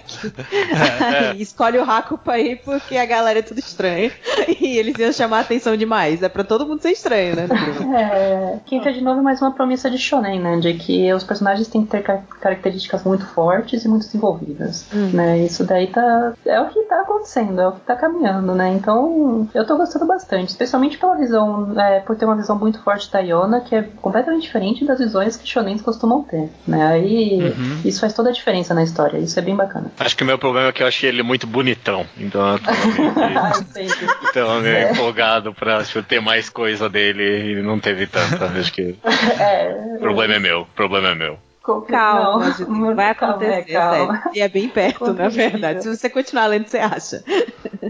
Que 0.49 0.63
aí 1.03 1.41
escolhe 1.43 1.77
o 1.77 1.83
Raku 1.83 2.17
pra 2.17 2.39
ir 2.39 2.61
porque 2.63 2.95
a 2.97 3.05
galera 3.05 3.39
é 3.39 3.41
tudo 3.41 3.59
estranha 3.59 4.11
e 4.59 4.77
eles 4.77 4.97
iam 4.97 5.11
chamar 5.11 5.39
a 5.39 5.41
atenção 5.41 5.75
demais. 5.75 6.23
É 6.23 6.29
pra 6.29 6.43
todo 6.43 6.65
mundo 6.65 6.81
ser 6.81 6.91
estranho, 7.01 7.35
né? 7.35 7.47
É, 7.91 8.57
que 8.65 8.75
entra 8.75 8.93
de 8.93 9.01
novo 9.01 9.21
mais 9.21 9.41
uma 9.41 9.51
promessa 9.51 9.89
de 9.89 9.97
shonen, 9.97 10.39
né? 10.39 10.57
De 10.59 10.73
que 10.75 11.11
os 11.13 11.23
personagens 11.23 11.67
têm 11.67 11.83
que 11.83 11.91
ter 11.91 12.01
ca- 12.03 12.21
características 12.39 13.03
muito 13.03 13.25
fortes 13.25 13.83
e 13.83 13.87
muito 13.87 14.05
desenvolvidas, 14.05 14.85
Hum. 14.93 15.09
né? 15.13 15.39
Isso 15.39 15.63
daí 15.63 15.87
tá 15.87 16.33
é 16.45 16.59
o 16.61 16.67
que 16.69 16.81
tá 16.83 17.01
acontecendo, 17.01 17.59
é 17.59 17.67
o 17.67 17.71
que 17.73 17.81
tá 17.81 17.95
caminhando, 17.95 18.53
né? 18.55 18.69
Então 18.73 19.47
eu 19.53 19.65
tô 19.65 19.77
gostando 19.77 20.05
bastante, 20.05 20.49
especialmente 20.49 20.97
pela 20.97 21.15
visão, 21.15 21.73
é, 21.79 21.99
por 21.99 22.15
ter 22.15 22.25
uma 22.25 22.35
visão 22.35 22.57
muito 22.57 22.79
forte 22.81 23.11
da 23.11 23.19
Iona, 23.19 23.61
que 23.61 23.75
é 23.75 23.83
completamente 24.01 24.43
diferente 24.43 24.85
das 24.85 24.99
visões 24.99 25.35
que 25.37 25.47
shonens 25.47 25.81
costumam 25.81 26.23
ter, 26.23 26.49
né? 26.67 26.87
Aí 26.87 27.41
Uhum. 27.41 27.81
isso 27.85 27.99
faz 27.99 28.13
toda 28.13 28.29
a 28.29 28.33
diferença 28.33 28.73
na 28.73 28.83
história, 28.83 29.17
isso 29.17 29.37
é 29.37 29.41
bem 29.41 29.55
bacana. 29.55 29.91
Acho 29.99 30.15
que 30.15 30.23
o 30.23 30.25
meu 30.25 30.37
problema 30.37 30.69
é 30.69 30.71
que 30.71 30.83
eu 30.83 30.87
achei 30.87 31.09
ele 31.09 31.23
muito 31.23 31.45
bonitão. 31.47 32.05
Então 32.17 32.41
eu 32.53 32.59
tava 32.59 32.77
meio, 33.27 33.65
sempre. 33.73 34.07
tava 34.33 34.59
meio 34.59 34.91
empolgado 34.91 35.53
pra 35.53 35.83
tipo, 35.83 36.01
ter 36.03 36.19
mais 36.21 36.49
coisa 36.49 36.89
dele 36.91 37.53
e 37.53 37.61
não 37.61 37.79
teve 37.79 38.05
tanta. 38.07 38.45
Acho 38.45 38.71
que 38.71 38.95
É, 39.39 39.97
problema 39.99 40.35
é 40.35 40.39
meu. 40.39 40.67
Problema 40.75 41.09
é 41.09 41.15
meu. 41.15 41.39
Calma, 41.63 42.55
não, 42.67 42.95
vai 42.95 43.13
calma, 43.13 43.35
acontecer, 43.35 43.71
é, 43.71 43.73
calma. 43.73 44.13
sério. 44.17 44.31
E 44.33 44.41
é 44.41 44.49
bem 44.49 44.67
perto, 44.67 45.01
na 45.01 45.07
Compreensível. 45.09 45.49
verdade. 45.51 45.83
Se 45.83 45.95
você 45.95 46.09
continuar 46.09 46.47
lendo, 46.47 46.67
você 46.67 46.79
acha. 46.79 47.23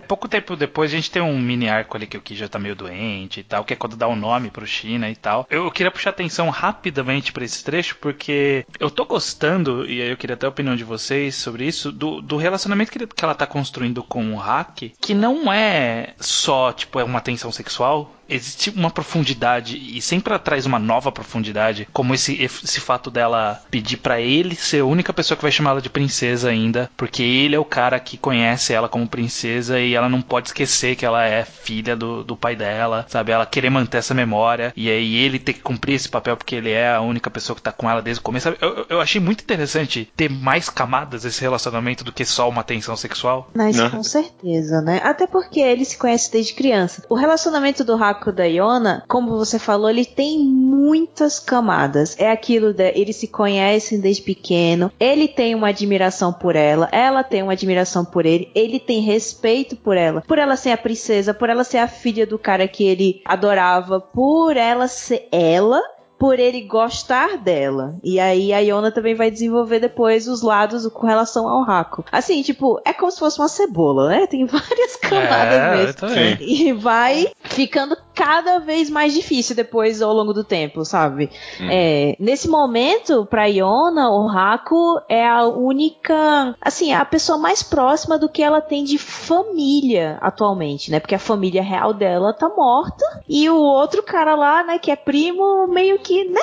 Pouco 0.07 0.27
tempo 0.27 0.55
depois 0.55 0.91
a 0.91 0.95
gente 0.95 1.09
tem 1.09 1.21
um 1.21 1.39
mini 1.39 1.69
arco 1.69 1.95
ali 1.95 2.05
que 2.07 2.17
o 2.17 2.21
Ki 2.21 2.35
já 2.35 2.47
tá 2.49 2.59
meio 2.59 2.75
doente 2.75 3.39
e 3.39 3.43
tal, 3.43 3.63
que 3.63 3.73
é 3.73 3.75
quando 3.77 3.95
dá 3.95 4.07
o 4.07 4.15
nome 4.15 4.49
pro 4.49 4.65
China 4.67 5.09
e 5.09 5.15
tal. 5.15 5.47
Eu 5.49 5.71
queria 5.71 5.91
puxar 5.91 6.09
atenção 6.09 6.49
rapidamente 6.49 7.31
pra 7.31 7.45
esse 7.45 7.63
trecho, 7.63 7.95
porque 8.01 8.65
eu 8.79 8.89
tô 8.89 9.05
gostando, 9.05 9.85
e 9.85 10.01
aí 10.01 10.09
eu 10.09 10.17
queria 10.17 10.33
até 10.33 10.45
a 10.45 10.49
opinião 10.49 10.75
de 10.75 10.83
vocês 10.83 11.35
sobre 11.35 11.65
isso, 11.65 11.91
do, 11.91 12.21
do 12.21 12.37
relacionamento 12.37 12.91
que, 12.91 12.97
ele- 12.97 13.07
que 13.07 13.23
ela 13.23 13.35
tá 13.35 13.47
construindo 13.47 14.03
com 14.03 14.33
o 14.33 14.37
Hack, 14.37 14.91
que 14.99 15.13
não 15.13 15.51
é 15.51 16.13
só, 16.19 16.71
tipo, 16.73 16.99
é 16.99 17.03
uma 17.03 17.21
tensão 17.21 17.51
sexual. 17.51 18.13
Existe 18.29 18.69
uma 18.69 18.89
profundidade 18.89 19.75
e 19.77 20.01
sempre 20.01 20.31
ela 20.31 20.39
traz 20.39 20.65
uma 20.65 20.79
nova 20.79 21.11
profundidade, 21.11 21.85
como 21.91 22.13
esse, 22.13 22.41
esse 22.41 22.79
fato 22.79 23.11
dela 23.11 23.61
pedir 23.71 23.97
pra 23.97 24.19
ele 24.19 24.53
ser 24.55 24.81
a 24.81 24.85
única 24.85 25.13
pessoa 25.13 25.35
que 25.37 25.41
vai 25.43 25.51
chamar 25.51 25.71
ela 25.71 25.81
de 25.81 25.89
princesa 25.89 26.49
ainda, 26.49 26.89
porque 26.97 27.23
ele 27.23 27.55
é 27.55 27.59
o 27.59 27.65
cara 27.65 27.99
que 27.99 28.17
conhece 28.17 28.73
ela 28.73 28.89
como 28.89 29.07
princesa 29.07 29.79
e 29.79 29.93
ela 29.95 30.09
não 30.09 30.21
pode 30.21 30.49
esquecer 30.49 30.95
que 30.95 31.05
ela 31.05 31.25
é 31.25 31.45
filha 31.45 31.95
do, 31.95 32.23
do 32.23 32.35
pai 32.35 32.55
dela, 32.55 33.05
sabe? 33.07 33.31
Ela 33.31 33.45
querer 33.45 33.69
manter 33.69 33.97
essa 33.99 34.13
memória 34.13 34.73
e 34.75 34.89
aí 34.89 35.15
ele 35.15 35.39
ter 35.39 35.53
que 35.53 35.61
cumprir 35.61 35.95
esse 35.95 36.09
papel 36.09 36.35
porque 36.35 36.55
ele 36.55 36.69
é 36.71 36.91
a 36.93 37.01
única 37.01 37.29
pessoa 37.29 37.55
que 37.55 37.61
tá 37.61 37.71
com 37.71 37.89
ela 37.89 38.01
desde 38.01 38.19
o 38.19 38.23
começo. 38.23 38.43
sabe? 38.43 38.57
Eu, 38.61 38.85
eu- 38.89 39.01
achei 39.01 39.21
muito 39.21 39.41
interessante 39.43 40.11
ter 40.15 40.29
mais 40.29 40.69
camadas 40.69 41.23
esse 41.25 41.41
relacionamento 41.41 42.03
do 42.03 42.11
que 42.11 42.25
só 42.25 42.49
uma 42.49 42.63
tensão 42.63 42.95
sexual. 42.97 43.49
Mas 43.55 43.77
Né? 43.77 43.89
com 43.89 44.03
certeza, 44.03 44.81
né? 44.81 44.99
Até 45.03 45.25
porque 45.25 45.59
ele 45.59 45.85
se 45.85 45.97
conhece 45.97 46.31
desde 46.31 46.53
criança. 46.53 47.03
O 47.09 47.15
relacionamento 47.15 47.83
do 47.83 47.95
Haku 47.95 48.29
e 48.29 48.33
da 48.33 48.43
Yona, 48.45 49.03
como 49.07 49.37
você 49.37 49.57
falou, 49.57 49.89
ele 49.89 50.05
tem 50.05 50.39
muitas 50.39 51.39
camadas. 51.39 52.15
É 52.19 52.29
aquilo 52.31 52.73
de 52.73 52.91
eles 52.95 53.15
se 53.15 53.27
conhecem 53.61 53.99
desde 53.99 54.23
pequeno, 54.23 54.91
ele 54.99 55.27
tem 55.27 55.53
uma 55.53 55.69
admiração 55.69 56.33
por 56.33 56.55
ela, 56.55 56.89
ela 56.91 57.23
tem 57.23 57.43
uma 57.43 57.53
admiração 57.53 58.03
por 58.03 58.25
ele, 58.25 58.51
ele 58.55 58.79
tem 58.79 59.01
respeito 59.01 59.75
por 59.75 59.95
ela, 59.95 60.21
por 60.21 60.39
ela 60.39 60.55
ser 60.55 60.71
a 60.71 60.77
princesa, 60.77 61.33
por 61.33 61.49
ela 61.49 61.63
ser 61.63 61.77
a 61.77 61.87
filha 61.87 62.25
do 62.25 62.39
cara 62.39 62.67
que 62.67 62.83
ele 62.83 63.21
adorava, 63.23 63.99
por 64.01 64.57
ela 64.57 64.87
ser 64.87 65.27
ela 65.31 65.81
por 66.21 66.37
ele 66.37 66.61
gostar 66.61 67.35
dela. 67.35 67.95
E 68.03 68.19
aí 68.19 68.53
a 68.53 68.59
Yona 68.59 68.91
também 68.91 69.15
vai 69.15 69.31
desenvolver 69.31 69.79
depois 69.79 70.27
os 70.27 70.43
lados 70.43 70.85
com 70.85 71.07
relação 71.07 71.47
ao 71.49 71.63
Raco. 71.63 72.05
Assim, 72.11 72.43
tipo, 72.43 72.79
é 72.85 72.93
como 72.93 73.11
se 73.11 73.17
fosse 73.17 73.39
uma 73.39 73.47
cebola, 73.47 74.07
né? 74.07 74.27
Tem 74.27 74.45
várias 74.45 74.95
camadas 74.97 76.03
É, 76.03 76.05
mesmo. 76.05 76.37
E 76.41 76.73
vai 76.73 77.31
ficando 77.41 77.97
cada 78.21 78.59
vez 78.59 78.87
mais 78.87 79.15
difícil 79.15 79.55
depois 79.55 79.99
ao 79.99 80.13
longo 80.13 80.31
do 80.31 80.43
tempo, 80.43 80.85
sabe? 80.85 81.31
Hum. 81.59 81.67
É, 81.71 82.15
nesse 82.19 82.47
momento, 82.47 83.25
pra 83.25 83.47
Iona, 83.47 84.11
o 84.11 84.29
Haku 84.29 85.01
é 85.09 85.27
a 85.27 85.47
única, 85.47 86.55
assim, 86.61 86.93
a 86.93 87.03
pessoa 87.03 87.39
mais 87.39 87.63
próxima 87.63 88.19
do 88.19 88.29
que 88.29 88.43
ela 88.43 88.61
tem 88.61 88.83
de 88.83 88.99
família 88.99 90.19
atualmente, 90.21 90.91
né? 90.91 90.99
Porque 90.99 91.15
a 91.15 91.19
família 91.19 91.63
real 91.63 91.95
dela 91.95 92.31
tá 92.31 92.47
morta 92.47 93.03
e 93.27 93.49
o 93.49 93.57
outro 93.57 94.03
cara 94.03 94.35
lá, 94.35 94.63
né, 94.63 94.77
que 94.77 94.91
é 94.91 94.95
primo, 94.95 95.65
meio 95.65 95.97
que, 95.97 96.25
né? 96.25 96.41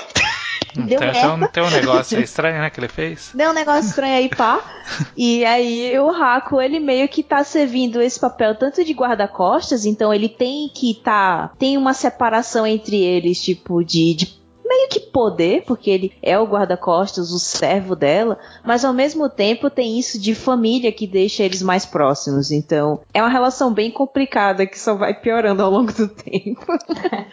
Deu 0.86 0.98
tem, 0.98 1.12
merda. 1.12 1.20
tem, 1.20 1.30
um, 1.30 1.46
tem 1.48 1.62
um 1.62 1.70
negócio 1.70 2.20
estranho, 2.22 2.60
né, 2.60 2.70
que 2.70 2.80
ele 2.80 2.88
fez. 2.88 3.30
Deu 3.34 3.50
um 3.50 3.54
negócio 3.54 3.88
estranho 3.88 4.14
aí, 4.16 4.28
pá. 4.28 4.60
E 5.16 5.44
aí 5.44 5.98
o 5.98 6.08
Haku, 6.08 6.60
ele 6.60 6.80
meio 6.80 7.06
que 7.08 7.22
tá 7.22 7.44
servindo 7.44 8.00
esse 8.00 8.18
papel 8.18 8.54
tanto 8.54 8.82
de 8.82 8.92
guarda-costas, 8.92 9.84
então 9.84 10.12
ele 10.14 10.28
tem 10.28 10.70
que 10.74 10.94
tá. 10.94 11.50
Tem 11.58 11.76
uma 11.76 11.92
separação 11.92 12.66
entre 12.66 12.96
eles, 12.96 13.42
tipo, 13.42 13.84
de. 13.84 14.14
de 14.14 14.38
meio 14.68 14.88
que 14.90 15.00
poder, 15.00 15.62
porque 15.66 15.88
ele 15.88 16.12
é 16.22 16.38
o 16.38 16.46
guarda-costas, 16.46 17.30
o 17.30 17.38
servo 17.38 17.96
dela, 17.96 18.38
mas 18.62 18.84
ao 18.84 18.92
mesmo 18.92 19.28
tempo 19.28 19.70
tem 19.70 19.98
isso 19.98 20.20
de 20.20 20.34
família 20.34 20.92
que 20.92 21.06
deixa 21.06 21.42
eles 21.42 21.62
mais 21.62 21.86
próximos. 21.86 22.50
Então, 22.50 23.00
é 23.14 23.22
uma 23.22 23.30
relação 23.30 23.72
bem 23.72 23.90
complicada 23.90 24.66
que 24.66 24.78
só 24.78 24.94
vai 24.94 25.14
piorando 25.14 25.62
ao 25.62 25.70
longo 25.70 25.90
do 25.92 26.08
tempo. 26.08 26.66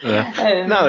É. 0.01 0.25
É, 0.45 0.67
Não. 0.67 0.85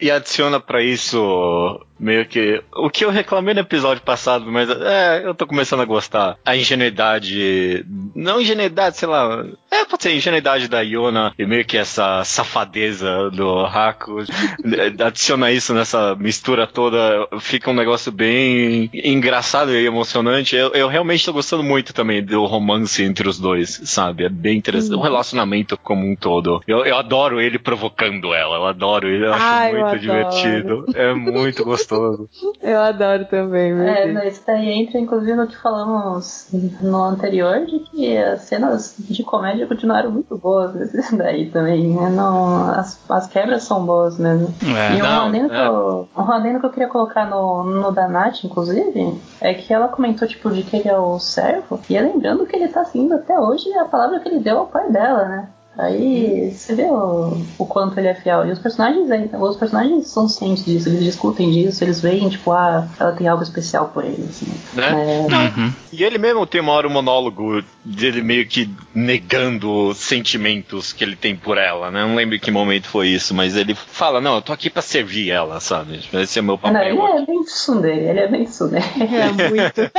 E 0.00 0.10
adiciona 0.10 0.60
pra 0.60 0.82
isso 0.82 1.80
meio 1.98 2.26
que. 2.26 2.62
O 2.74 2.90
que 2.90 3.04
eu 3.04 3.10
reclamei 3.10 3.54
no 3.54 3.60
episódio 3.60 4.02
passado, 4.02 4.50
mas 4.50 4.68
é, 4.70 5.22
eu 5.24 5.34
tô 5.34 5.46
começando 5.46 5.80
a 5.80 5.84
gostar. 5.84 6.36
A 6.44 6.56
ingenuidade. 6.56 7.84
Não 8.14 8.40
ingenuidade, 8.40 8.96
sei 8.96 9.08
lá. 9.08 9.44
É, 9.70 9.84
pode 9.84 10.02
ser 10.02 10.10
a 10.10 10.14
ingenuidade 10.14 10.68
da 10.68 10.80
Yona 10.80 11.32
e 11.38 11.44
meio 11.44 11.64
que 11.64 11.76
essa 11.76 12.24
safadeza 12.24 13.30
do 13.30 13.60
Haku. 13.60 14.18
adiciona 15.04 15.50
isso 15.50 15.74
nessa 15.74 16.14
mistura 16.14 16.66
toda. 16.66 17.28
Fica 17.40 17.70
um 17.70 17.74
negócio 17.74 18.10
bem 18.12 18.90
engraçado 18.92 19.72
e 19.72 19.86
emocionante. 19.86 20.56
Eu, 20.56 20.72
eu 20.72 20.88
realmente 20.88 21.24
tô 21.24 21.32
gostando 21.32 21.62
muito 21.62 21.92
também 21.92 22.22
do 22.22 22.44
romance 22.44 23.02
entre 23.02 23.28
os 23.28 23.38
dois, 23.38 23.80
sabe? 23.84 24.24
É 24.24 24.28
bem 24.28 24.58
interessante. 24.58 24.94
O 24.94 25.00
relacionamento 25.00 25.76
como 25.76 26.06
um 26.10 26.16
todo. 26.16 26.62
Eu, 26.66 26.84
eu 26.84 26.96
adoro 26.96 27.40
ele 27.40 27.58
provocando 27.58 28.34
ela. 28.34 28.56
Eu 28.56 28.66
adoro 28.66 29.08
ele. 29.08 29.26
Eu 29.26 29.34
acho 29.34 29.44
Ai, 29.44 29.68
eu 29.68 29.72
muito 29.72 29.86
adoro. 29.86 30.00
divertido. 30.00 30.84
É 30.94 31.14
muito 31.14 31.64
gostoso. 31.64 31.87
Eu 32.62 32.80
adoro 32.80 33.24
também, 33.26 33.72
meu 33.74 33.86
É, 33.86 34.02
Deus. 34.04 34.14
mas 34.14 34.32
isso 34.34 34.42
daí 34.46 34.68
entra 34.70 34.98
inclusive 34.98 35.34
no 35.34 35.46
que 35.46 35.56
falamos 35.56 36.48
no 36.80 37.02
anterior, 37.04 37.64
de 37.66 37.78
que 37.80 38.16
as 38.16 38.42
cenas 38.42 38.94
de 38.98 39.22
comédia 39.24 39.66
continuaram 39.66 40.10
muito 40.10 40.36
boas 40.36 40.74
nesse 40.74 41.16
daí 41.16 41.50
também. 41.50 41.94
né? 41.94 42.10
Não, 42.10 42.68
as, 42.70 42.98
as 43.10 43.26
quebras 43.26 43.62
são 43.62 43.84
boas 43.86 44.18
mesmo. 44.18 44.52
É. 44.76 44.96
E 44.96 45.02
um 45.02 45.04
Não, 45.04 45.26
adendo, 45.28 45.52
é. 45.52 45.56
que 45.56 45.66
eu, 45.66 46.08
um 46.16 46.32
adendo 46.32 46.60
que 46.60 46.66
eu 46.66 46.70
queria 46.70 46.88
colocar 46.88 47.28
no, 47.28 47.62
no 47.64 47.92
da 47.92 48.08
Nath, 48.08 48.44
inclusive, 48.44 49.18
é 49.40 49.54
que 49.54 49.72
ela 49.72 49.88
comentou, 49.88 50.26
tipo, 50.28 50.50
de 50.50 50.62
que 50.62 50.76
ele 50.76 50.88
é 50.88 50.98
o 50.98 51.18
servo, 51.18 51.80
e 51.88 51.96
é 51.96 52.00
lembrando 52.00 52.46
que 52.46 52.56
ele 52.56 52.68
tá 52.68 52.84
seguindo 52.84 53.14
até 53.14 53.38
hoje 53.38 53.72
a 53.74 53.84
palavra 53.84 54.20
que 54.20 54.28
ele 54.28 54.40
deu 54.40 54.58
ao 54.58 54.66
pai 54.66 54.90
dela, 54.90 55.24
né? 55.28 55.48
Aí 55.78 56.50
você 56.50 56.74
vê 56.74 56.84
o, 56.84 57.40
o 57.56 57.64
quanto 57.64 57.98
ele 57.98 58.08
é 58.08 58.14
fiel. 58.14 58.44
E 58.44 58.50
os 58.50 58.58
personagens 58.58 59.08
aí, 59.12 59.30
os 59.32 59.56
personagens 59.56 60.08
são 60.08 60.28
cientes 60.28 60.64
disso, 60.64 60.88
eles 60.88 61.04
discutem 61.04 61.52
disso, 61.52 61.84
eles 61.84 62.00
veem, 62.00 62.28
tipo, 62.28 62.50
ah, 62.50 62.88
ela 62.98 63.12
tem 63.12 63.28
algo 63.28 63.44
especial 63.44 63.88
por 63.94 64.04
ele, 64.04 64.26
assim. 64.28 64.52
Né? 64.72 64.88
É, 64.90 65.58
Uhum. 65.58 65.72
E 65.92 66.02
ele 66.02 66.18
mesmo 66.18 66.46
tem 66.46 66.60
uma 66.60 66.72
hora 66.72 66.88
um 66.88 66.90
monólogo 66.90 67.62
dele 67.96 68.22
meio 68.22 68.46
que 68.46 68.68
negando 68.94 69.88
os 69.88 69.98
sentimentos 69.98 70.92
que 70.92 71.02
ele 71.04 71.16
tem 71.16 71.34
por 71.34 71.56
ela, 71.58 71.90
né? 71.90 72.02
Não 72.04 72.14
lembro 72.14 72.36
em 72.36 72.38
que 72.38 72.50
momento 72.50 72.86
foi 72.86 73.08
isso, 73.08 73.34
mas 73.34 73.56
ele 73.56 73.74
fala, 73.74 74.20
não, 74.20 74.36
eu 74.36 74.42
tô 74.42 74.52
aqui 74.52 74.68
pra 74.68 74.82
servir 74.82 75.30
ela, 75.30 75.58
sabe? 75.60 76.00
Esse 76.12 76.38
é 76.38 76.42
meu 76.42 76.58
não, 76.62 76.70
ele 76.82 76.96
papel. 76.96 77.18
é 77.18 77.26
bem 77.26 77.42
tsundere, 77.44 78.00
ele 78.04 78.20
é 78.20 78.28
bem 78.28 78.44
tsundere. 78.44 78.84
É 78.98 79.48
muito. 79.50 79.90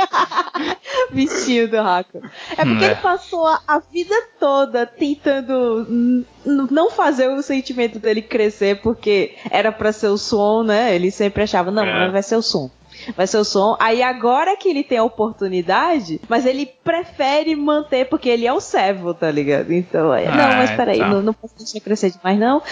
Bichinho 1.10 1.68
do 1.68 1.76
Raco. 1.82 2.20
É 2.56 2.64
porque 2.64 2.84
É. 2.84 2.86
ele 2.88 2.94
passou 2.96 3.46
a- 3.46 3.80
vida 3.92 4.14
toda 4.38 4.86
tentando 4.86 6.24
não 6.44 6.90
fazer 6.90 7.28
o 7.28 7.42
sentimento 7.42 7.98
dele 7.98 8.22
crescer, 8.22 8.80
porque 8.80 9.34
era 9.50 9.72
pra 9.72 9.92
ser 9.92 10.08
o 10.08 10.18
som, 10.18 10.62
né? 10.62 10.94
Ele 10.94 11.10
sempre 11.10 11.42
achava, 11.42 11.70
não, 11.70 11.84
É. 11.84 12.10
vai 12.10 12.22
ser 12.22 12.36
o 12.36 12.42
som. 12.42 12.70
Vai 13.16 13.26
ser 13.26 13.38
o 13.38 13.44
som. 13.44 13.76
Aí 13.80 14.02
agora 14.02 14.56
que 14.56 14.68
ele 14.68 14.82
tem 14.84 14.98
a 14.98 15.04
oportunidade, 15.04 16.20
mas 16.28 16.46
ele 16.46 16.66
prefere 16.66 17.54
manter, 17.56 18.06
porque 18.08 18.28
ele 18.28 18.46
é 18.46 18.52
o 18.52 18.60
servo, 18.60 19.12
tá 19.14 19.30
ligado? 19.30 19.72
Então, 19.72 20.12
é, 20.14 20.24
não, 20.26 20.32
Ah, 20.32 20.56
mas 20.56 20.70
peraí, 20.72 20.96
então. 20.98 21.10
não, 21.10 21.22
não 21.22 21.32
posso 21.34 21.56
deixar 21.56 21.80
crescer 21.80 22.10
demais, 22.10 22.38
não. 22.38 22.62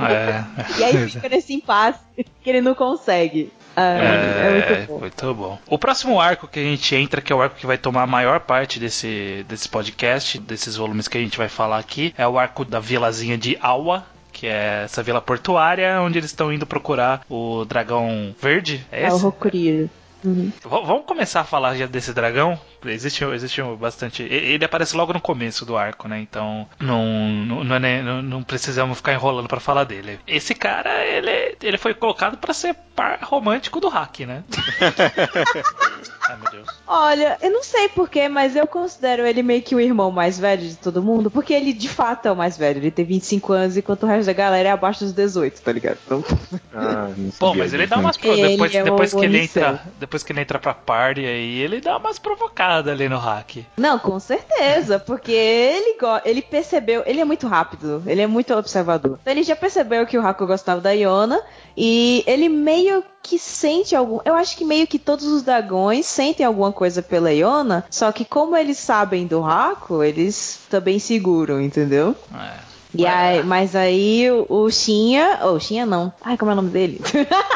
É. 0.00 0.44
E 0.78 0.84
aí 0.84 1.08
fica 1.08 1.28
nesse 1.28 1.52
impasse 1.54 2.00
que 2.42 2.50
ele 2.50 2.60
não 2.60 2.74
consegue. 2.74 3.52
Ah, 3.74 3.94
é, 3.94 4.50
muito 4.78 4.86
bom. 4.92 4.98
muito 4.98 5.34
bom. 5.34 5.58
O 5.66 5.78
próximo 5.78 6.20
arco 6.20 6.46
que 6.46 6.58
a 6.60 6.62
gente 6.62 6.94
entra, 6.94 7.22
que 7.22 7.32
é 7.32 7.36
o 7.36 7.40
arco 7.40 7.56
que 7.56 7.66
vai 7.66 7.78
tomar 7.78 8.02
a 8.02 8.06
maior 8.06 8.40
parte 8.40 8.78
desse, 8.78 9.44
desse 9.48 9.68
podcast, 9.68 10.38
desses 10.38 10.76
volumes 10.76 11.08
que 11.08 11.16
a 11.16 11.20
gente 11.20 11.38
vai 11.38 11.48
falar 11.48 11.78
aqui, 11.78 12.12
é 12.18 12.26
o 12.28 12.38
arco 12.38 12.64
da 12.64 12.78
vilazinha 12.80 13.38
de 13.38 13.56
Awa. 13.62 14.04
Que 14.42 14.48
é 14.48 14.82
essa 14.86 15.04
vila 15.04 15.20
portuária 15.20 16.00
onde 16.02 16.18
eles 16.18 16.30
estão 16.30 16.52
indo 16.52 16.66
procurar 16.66 17.20
o 17.30 17.64
dragão 17.64 18.34
verde. 18.42 18.84
É 18.90 19.04
É 19.04 19.12
o 19.12 19.14
esse? 19.14 19.22
Rokurio. 19.22 19.88
Uhum. 20.24 20.52
Vamos 20.64 21.04
começar 21.06 21.42
a 21.42 21.44
falar 21.44 21.76
já 21.76 21.86
desse 21.86 22.12
dragão? 22.12 22.58
Existe, 22.84 23.22
existe 23.24 23.62
um 23.62 23.76
bastante. 23.76 24.24
e- 24.24 24.26
Ele 24.26 24.64
aparece 24.64 24.96
logo 24.96 25.12
no 25.12 25.20
começo 25.20 25.64
do 25.64 25.76
arco, 25.76 26.08
né? 26.08 26.18
Então 26.20 26.68
não, 26.80 27.04
não, 27.28 27.62
não, 27.64 27.76
é 27.76 28.02
não- 28.02 28.20
não 28.22 28.42
precisamos 28.42 28.96
ficar 28.98 29.12
enrolando 29.12 29.46
pra 29.46 29.60
falar 29.60 29.84
dele. 29.84 30.18
Esse 30.26 30.56
cara, 30.56 31.04
ele, 31.04 31.56
ele 31.62 31.78
foi 31.78 31.94
colocado 31.94 32.36
pra 32.36 32.52
ser 32.52 32.74
par 32.96 33.20
romântico 33.22 33.78
do 33.80 33.88
hack, 33.88 34.20
né? 34.26 34.42
Ai 36.28 36.36
meu 36.36 36.48
Deus. 36.50 36.68
Olha, 36.86 37.36
eu 37.42 37.50
não 37.50 37.62
sei 37.62 37.88
porquê, 37.88 38.28
mas 38.28 38.54
eu 38.56 38.66
considero 38.66 39.26
ele 39.26 39.42
meio 39.42 39.62
que 39.62 39.74
o 39.74 39.80
irmão 39.80 40.10
mais 40.10 40.38
velho 40.38 40.62
de 40.68 40.76
todo 40.76 41.02
mundo, 41.02 41.30
porque 41.30 41.52
ele 41.52 41.72
de 41.72 41.88
fato 41.88 42.26
é 42.26 42.32
o 42.32 42.36
mais 42.36 42.56
velho. 42.56 42.78
Ele 42.78 42.90
tem 42.90 43.04
25 43.04 43.52
anos, 43.52 43.76
enquanto 43.76 44.04
o 44.04 44.06
resto 44.06 44.26
da 44.26 44.32
galera 44.32 44.68
é 44.68 44.72
abaixo 44.72 45.04
dos 45.04 45.12
18, 45.12 45.60
tá 45.62 45.72
ligado? 45.72 45.98
Então, 46.06 46.24
Ah, 46.74 47.10
não 47.16 47.30
Bom, 47.38 47.54
mas 47.54 47.74
ele 47.74 47.86
dá 47.86 47.98
umas 47.98 48.16
pro... 48.16 48.32
Ele 48.32 48.48
depois, 48.52 48.74
é 48.74 48.82
depois 48.82 49.12
que 49.14 49.24
ele 49.24 49.38
entra, 49.40 49.82
depois 49.98 50.22
que 50.22 50.32
ele 50.32 50.40
entra 50.40 50.58
pra 50.58 50.72
party 50.72 51.20
aí, 51.26 51.58
ele 51.60 51.80
dá 51.80 51.96
umas 51.98 52.18
provocadas 52.18 52.90
ali 52.92 53.08
no 53.08 53.18
hack. 53.18 53.58
não, 53.76 53.98
com 53.98 54.18
certeza, 54.18 54.98
porque 54.98 55.32
ele, 55.32 55.98
go- 55.98 56.20
ele 56.24 56.40
percebeu, 56.42 57.02
ele 57.04 57.20
é 57.20 57.24
muito 57.24 57.46
rápido, 57.46 58.02
ele 58.06 58.20
é 58.22 58.26
muito 58.26 58.54
observador. 58.54 59.18
Então, 59.20 59.32
ele 59.32 59.42
já 59.42 59.54
percebeu 59.56 60.06
que 60.06 60.16
o 60.16 60.26
Haku 60.26 60.46
gostava 60.46 60.80
da 60.80 60.92
Iona 60.92 61.40
e 61.76 62.24
ele 62.26 62.48
meio 62.48 63.04
que 63.22 63.38
sente 63.38 63.94
algum. 63.94 64.18
Eu 64.24 64.34
acho 64.34 64.56
que 64.56 64.64
meio 64.64 64.86
que 64.86 64.98
todos 64.98 65.26
os 65.26 65.42
dragões 65.42 66.06
sentem 66.06 66.44
alguma 66.44 66.72
coisa 66.72 67.02
pela 67.02 67.32
Iona, 67.32 67.84
só 67.90 68.10
que 68.10 68.24
como 68.24 68.56
eles 68.56 68.78
sabem 68.78 69.26
do 69.26 69.44
Haku, 69.44 70.02
eles 70.02 70.60
também 70.68 70.98
seguram, 70.98 71.60
entendeu? 71.60 72.16
É. 72.34 72.72
E 72.94 73.06
aí, 73.06 73.42
mas 73.42 73.74
aí 73.74 74.28
o, 74.48 74.70
Shinha. 74.70 75.38
Ou 75.42 75.56
oh, 75.56 75.60
Shinha 75.60 75.86
não. 75.86 76.12
Ai, 76.20 76.36
como 76.36 76.50
é 76.50 76.54
o 76.54 76.56
nome 76.56 76.70
dele? 76.70 77.00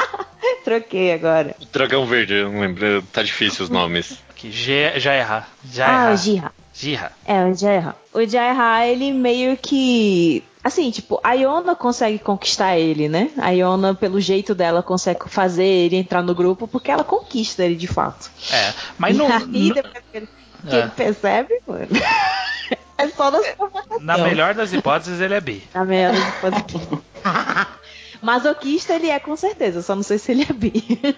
Troquei 0.64 1.12
agora. 1.12 1.54
Dragão 1.72 2.06
Verde, 2.06 2.34
eu 2.34 2.50
não 2.50 2.60
lembro, 2.60 3.02
tá 3.12 3.22
difícil 3.22 3.64
os 3.64 3.70
nomes. 3.70 4.18
Aqui, 4.30 4.50
Ge- 4.50 4.98
Jaeha. 4.98 5.46
Ah, 5.80 6.12
o. 6.12 6.16
Jiha. 6.16 7.12
É, 7.26 7.44
o 7.44 7.54
Jaeha. 7.54 7.94
O 8.12 8.26
Jaeha, 8.26 8.86
ele 8.86 9.12
meio 9.12 9.56
que. 9.56 10.42
Assim, 10.66 10.90
tipo, 10.90 11.20
a 11.22 11.34
Iona 11.34 11.76
consegue 11.76 12.18
conquistar 12.18 12.76
ele, 12.76 13.08
né? 13.08 13.30
A 13.38 13.50
Iona, 13.50 13.94
pelo 13.94 14.20
jeito 14.20 14.52
dela, 14.52 14.82
consegue 14.82 15.28
fazer 15.28 15.64
ele 15.64 15.94
entrar 15.94 16.22
no 16.22 16.34
grupo 16.34 16.66
porque 16.66 16.90
ela 16.90 17.04
conquista 17.04 17.64
ele 17.64 17.76
de 17.76 17.86
fato. 17.86 18.28
É, 18.50 18.74
mas 18.98 19.14
e 19.14 19.18
não. 19.20 19.26
aí, 19.28 19.72
depois 19.72 20.04
que 20.10 20.16
ele, 20.16 20.28
que 20.68 20.74
É. 20.74 20.78
ele 20.80 20.90
percebe, 20.90 21.60
mano. 21.64 21.86
é 22.98 23.08
só 23.10 23.30
nas 23.30 23.46
provocações. 23.50 24.02
Na 24.02 24.18
melhor 24.18 24.54
das 24.54 24.72
hipóteses, 24.72 25.20
ele 25.20 25.34
é 25.34 25.40
bi. 25.40 25.62
Na 25.72 25.84
melhor 25.84 26.12
das 26.12 26.58
hipóteses. 26.58 26.98
Masoquista 28.20 28.94
ele 28.94 29.08
é 29.08 29.20
com 29.20 29.36
certeza, 29.36 29.82
só 29.82 29.94
não 29.94 30.02
sei 30.02 30.18
se 30.18 30.32
ele 30.32 30.46
é 30.50 30.52
bi. 30.52 31.16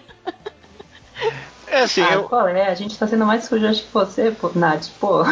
É 1.70 1.82
assim, 1.82 2.00
ah, 2.02 2.14
eu, 2.14 2.24
qual 2.24 2.48
é? 2.48 2.66
A 2.66 2.74
gente 2.74 2.96
tá 2.96 3.06
sendo 3.06 3.26
mais 3.26 3.44
sujo 3.44 3.66
acho 3.66 3.82
que 3.82 3.92
você, 3.92 4.30
pô, 4.30 4.50
Nath, 4.54 4.88
pô. 4.98 5.22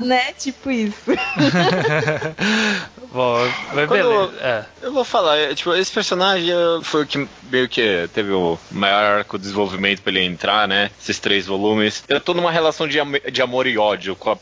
né? 0.00 0.32
Tipo 0.34 0.70
isso. 0.70 0.94
Bom, 3.14 3.36
mas 3.72 3.88
beleza. 3.88 4.32
É. 4.40 4.64
eu 4.82 4.92
vou 4.92 5.04
falar, 5.04 5.36
é, 5.38 5.54
tipo, 5.54 5.72
esse 5.72 5.92
personagem 5.92 6.50
eh, 6.50 6.80
foi 6.82 7.04
o 7.04 7.06
que 7.06 7.28
meio 7.44 7.68
que 7.68 8.08
teve 8.12 8.32
o 8.32 8.58
maior 8.72 9.18
arco 9.18 9.38
de 9.38 9.42
desenvolvimento 9.44 10.02
pra 10.02 10.10
ele 10.10 10.24
entrar, 10.24 10.66
né? 10.66 10.90
Esses 11.00 11.20
três 11.20 11.46
volumes. 11.46 12.02
Eu 12.08 12.20
tô 12.20 12.34
numa 12.34 12.50
relação 12.50 12.88
de, 12.88 12.98
am- 12.98 13.20
de 13.30 13.40
amor 13.40 13.68
e 13.68 13.78
ódio 13.78 14.16
com 14.16 14.30
a 14.32 14.36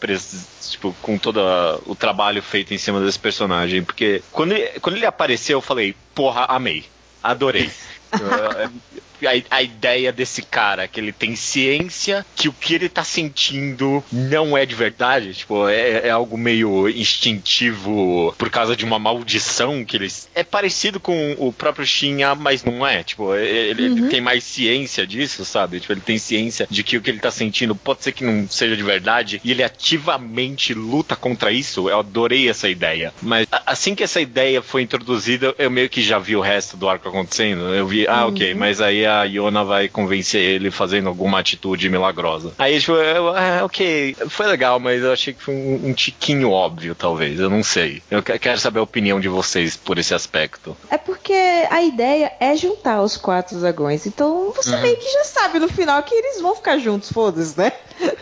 tipo, 0.71 0.97
com 1.03 1.19
todo 1.19 1.39
a- 1.41 1.79
o 1.85 1.95
trabalho 1.95 2.43
feito 2.43 2.73
em 2.73 2.79
cima 2.79 2.99
desse 3.01 3.19
personagem. 3.19 3.83
Porque 3.85 4.23
quando 4.33 4.53
ele, 4.53 4.81
quando 4.81 4.97
ele 4.97 5.05
apareceu, 5.05 5.59
eu 5.59 5.63
falei, 5.63 5.95
porra, 6.15 6.47
amei. 6.49 6.87
Adorei. 7.23 7.71
a, 9.27 9.57
a, 9.57 9.63
ideia 9.63 10.13
desse 10.13 10.43
cara, 10.43 10.89
que 10.89 11.01
ele 11.01 11.13
tem 11.13 11.37
ciência 11.37 12.25
que 12.37 12.49
o 12.49 12.53
que 12.53 12.75
ele 12.75 12.89
tá 12.89 13.05
sentindo 13.05 14.03
não 14.11 14.57
é 14.57 14.67
de 14.67 14.75
verdade, 14.75 15.35
tipo, 15.35 15.69
é, 15.69 16.09
é 16.09 16.11
algo 16.11 16.37
meio 16.37 16.89
instintivo 16.89 18.35
por 18.39 18.51
causa 18.51 18.77
de 18.77 18.85
uma 18.85 18.99
maldição 18.99 19.85
que 19.85 19.97
eles. 19.97 20.29
É 20.35 20.43
parecido 20.43 20.99
com 21.01 21.37
o 21.39 21.53
próprio 21.53 21.87
Shinha, 21.87 22.35
mas 22.35 22.65
não 22.65 22.87
é. 22.87 23.03
Tipo, 23.03 23.35
ele, 23.35 23.89
uhum. 23.89 23.99
ele, 23.99 24.09
tem 24.09 24.21
mais 24.21 24.45
ciência 24.45 25.07
disso, 25.07 25.45
sabe? 25.45 25.81
Tipo, 25.81 25.93
ele 25.93 26.01
tem 26.01 26.19
ciência 26.19 26.67
de 26.71 26.83
que 26.83 26.97
o 26.97 27.03
que 27.03 27.11
ele 27.11 27.21
tá 27.21 27.31
sentindo 27.31 27.75
pode 27.75 28.03
ser 28.03 28.13
que 28.13 28.25
não 28.25 28.49
seja 28.49 28.77
de 28.77 28.83
verdade 28.83 29.41
e 29.45 29.51
ele 29.51 29.63
ativamente 29.63 30.75
luta 30.75 31.17
contra 31.17 31.51
isso. 31.51 31.89
Eu 31.89 31.99
adorei 31.99 32.49
essa 32.49 32.69
ideia. 32.69 33.13
Mas 33.23 33.47
assim 33.67 33.95
que 33.95 34.03
essa 34.03 34.21
ideia 34.21 34.63
foi 34.63 34.83
introduzida, 34.83 35.55
eu 35.59 35.71
meio 35.71 35.89
que 35.89 36.03
já 36.03 36.19
vi 36.19 36.37
o 36.37 36.41
resto 36.41 36.77
do 36.77 36.89
arco 36.89 37.09
acontecendo. 37.09 37.75
Eu 37.75 37.87
vi, 37.87 38.07
ah, 38.07 38.27
uhum. 38.27 38.33
ok, 38.33 38.55
mas 38.55 38.81
aí 38.81 39.05
a 39.07 39.12
Iona 39.23 39.65
vai 39.65 39.89
convencer 39.89 40.41
ele 40.41 40.71
fazendo 40.71 41.09
alguma 41.09 41.39
atitude 41.39 41.89
milagrosa. 41.89 42.53
Aí, 42.59 42.81
tipo, 42.81 42.93
eu, 42.93 43.29
ah, 43.29 43.61
ok, 43.65 44.17
foi 44.29 44.47
legal, 44.47 44.81
mas 44.81 45.03
eu 45.03 45.13
achei 45.13 45.33
que 45.35 45.43
foi 45.43 45.55
um, 45.55 45.89
um 45.89 45.93
tiquinho 45.93 46.51
óbvio, 46.51 46.95
talvez. 46.95 47.39
Eu 47.39 47.51
não 47.51 47.63
sei. 47.63 48.03
Eu 48.11 48.23
quero 48.23 48.59
saber 48.59 48.81
a 48.81 48.83
opinião 48.83 49.21
de 49.21 49.29
vocês 49.29 49.77
por 49.77 49.99
esse 49.99 50.15
aspecto. 50.15 50.77
É 50.91 50.99
porque 50.99 51.33
a 51.71 51.83
ideia 51.83 52.33
é 52.41 52.55
juntar 52.57 53.03
os 53.03 53.17
quatro 53.17 53.59
dragões. 53.59 54.07
Então 54.07 54.53
você 54.55 54.75
uhum. 54.75 54.83
meio 54.83 54.97
que 54.97 55.11
já 55.11 55.25
sabe 55.25 55.59
no 55.59 55.69
final 55.69 56.03
que 56.03 56.15
eles 56.15 56.41
vão 56.41 56.55
ficar 56.55 56.79
juntos, 56.79 57.11
foda-se, 57.13 57.59
né? 57.59 57.73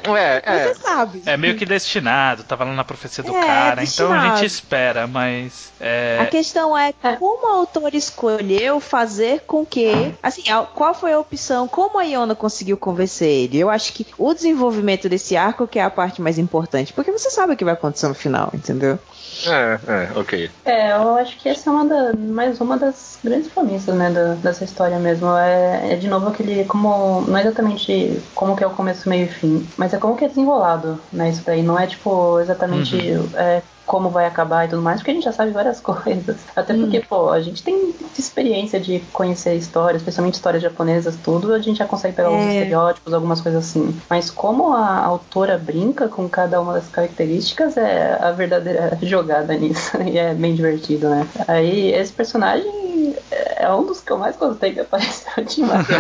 É, 0.04 0.42
é. 0.44 0.68
Você 0.68 0.80
sabe. 0.80 1.22
É 1.26 1.36
meio 1.36 1.56
que 1.56 1.64
destinado, 1.64 2.44
tava 2.44 2.64
lá 2.64 2.72
na 2.72 2.84
profecia 2.84 3.22
do 3.22 3.36
é, 3.36 3.40
cara. 3.40 3.80
Destinado. 3.80 4.14
Então 4.14 4.32
a 4.32 4.36
gente 4.36 4.46
espera, 4.46 5.06
mas. 5.06 5.72
É... 5.80 6.18
A 6.20 6.26
questão 6.26 6.76
é 6.76 6.92
como 6.92 7.46
o 7.46 7.52
autor 7.52 7.94
escolheu 7.94 8.80
fazer 8.80 9.40
com 9.46 9.64
que. 9.64 10.14
Assim, 10.22 10.42
qual 10.80 10.94
foi 10.94 11.12
a 11.12 11.18
opção? 11.18 11.68
Como 11.68 11.98
a 11.98 12.04
Iona 12.04 12.34
conseguiu 12.34 12.74
convencer 12.74 13.28
ele? 13.28 13.58
Eu 13.58 13.68
acho 13.68 13.92
que 13.92 14.06
o 14.16 14.32
desenvolvimento 14.32 15.10
desse 15.10 15.36
arco 15.36 15.68
que 15.68 15.78
é 15.78 15.84
a 15.84 15.90
parte 15.90 16.22
mais 16.22 16.38
importante. 16.38 16.90
Porque 16.90 17.12
você 17.12 17.28
sabe 17.28 17.52
o 17.52 17.56
que 17.56 17.66
vai 17.66 17.74
acontecer 17.74 18.08
no 18.08 18.14
final, 18.14 18.50
entendeu? 18.54 18.98
É, 19.46 19.78
é, 19.86 20.18
ok. 20.18 20.50
É, 20.64 20.92
eu 20.92 21.16
acho 21.16 21.36
que 21.36 21.50
essa 21.50 21.68
é 21.68 21.72
uma 21.74 21.84
da, 21.84 22.14
mais 22.14 22.62
uma 22.62 22.78
das 22.78 23.18
grandes 23.22 23.48
promessas, 23.48 23.94
né, 23.94 24.10
da, 24.10 24.32
dessa 24.36 24.64
história 24.64 24.98
mesmo. 24.98 25.28
É, 25.36 25.92
é, 25.92 25.96
de 25.96 26.08
novo 26.08 26.28
aquele, 26.28 26.64
como, 26.64 27.26
não 27.28 27.36
é 27.36 27.42
exatamente 27.42 28.18
como 28.34 28.56
que 28.56 28.64
é 28.64 28.66
o 28.66 28.70
começo, 28.70 29.06
meio 29.06 29.26
e 29.26 29.28
fim, 29.28 29.68
mas 29.76 29.92
é 29.92 29.98
como 29.98 30.16
que 30.16 30.24
é 30.24 30.28
desenrolado, 30.28 30.98
né, 31.12 31.28
isso 31.28 31.42
daí. 31.44 31.62
Não 31.62 31.78
é, 31.78 31.86
tipo, 31.86 32.40
exatamente 32.40 32.96
uhum. 32.96 33.28
é, 33.34 33.60
como 33.90 34.08
vai 34.08 34.24
acabar 34.24 34.64
e 34.64 34.68
tudo 34.68 34.80
mais, 34.80 35.00
porque 35.00 35.10
a 35.10 35.14
gente 35.14 35.24
já 35.24 35.32
sabe 35.32 35.50
várias 35.50 35.80
coisas. 35.82 36.36
Até 36.54 36.74
porque, 36.74 36.98
hum. 37.00 37.02
pô, 37.08 37.30
a 37.30 37.40
gente 37.40 37.60
tem 37.60 37.92
experiência 38.16 38.78
de 38.78 39.00
conhecer 39.12 39.56
histórias, 39.56 40.00
especialmente 40.00 40.34
histórias 40.34 40.62
japonesas, 40.62 41.16
tudo, 41.16 41.52
a 41.52 41.58
gente 41.58 41.78
já 41.78 41.86
consegue 41.86 42.14
pegar 42.14 42.28
é. 42.28 42.32
alguns 42.32 42.52
estereótipos, 42.52 43.12
algumas 43.12 43.40
coisas 43.40 43.64
assim. 43.64 44.00
Mas 44.08 44.30
como 44.30 44.72
a 44.74 45.04
autora 45.04 45.58
brinca 45.58 46.06
com 46.06 46.28
cada 46.28 46.60
uma 46.60 46.74
das 46.74 46.86
características, 46.86 47.76
é 47.76 48.16
a 48.20 48.30
verdadeira 48.30 48.96
jogada 49.02 49.54
nisso. 49.54 50.00
E 50.06 50.16
é 50.16 50.34
bem 50.34 50.54
divertido, 50.54 51.08
né? 51.08 51.26
Aí, 51.48 51.92
esse 51.92 52.12
personagem 52.12 53.16
é 53.56 53.68
um 53.72 53.84
dos 53.86 54.00
que 54.00 54.12
eu 54.12 54.18
mais 54.18 54.36
gostei 54.36 54.72
que 54.72 54.80
apareceu 54.80 55.32
ultimamente. 55.38 55.90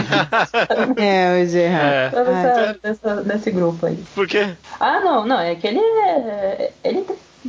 é, 0.96 1.42
o 1.42 1.48
Gerard. 1.48 2.16
É. 2.16 2.74
Dessa, 2.80 3.16
desse 3.16 3.50
grupo 3.50 3.86
aí. 3.86 3.98
Por 4.14 4.28
quê? 4.28 4.54
Ah, 4.78 5.00
não, 5.00 5.26
não, 5.26 5.40
é 5.40 5.56
que 5.56 5.66
ele 5.66 5.80
é. 5.80 6.72
Ele 6.84 7.04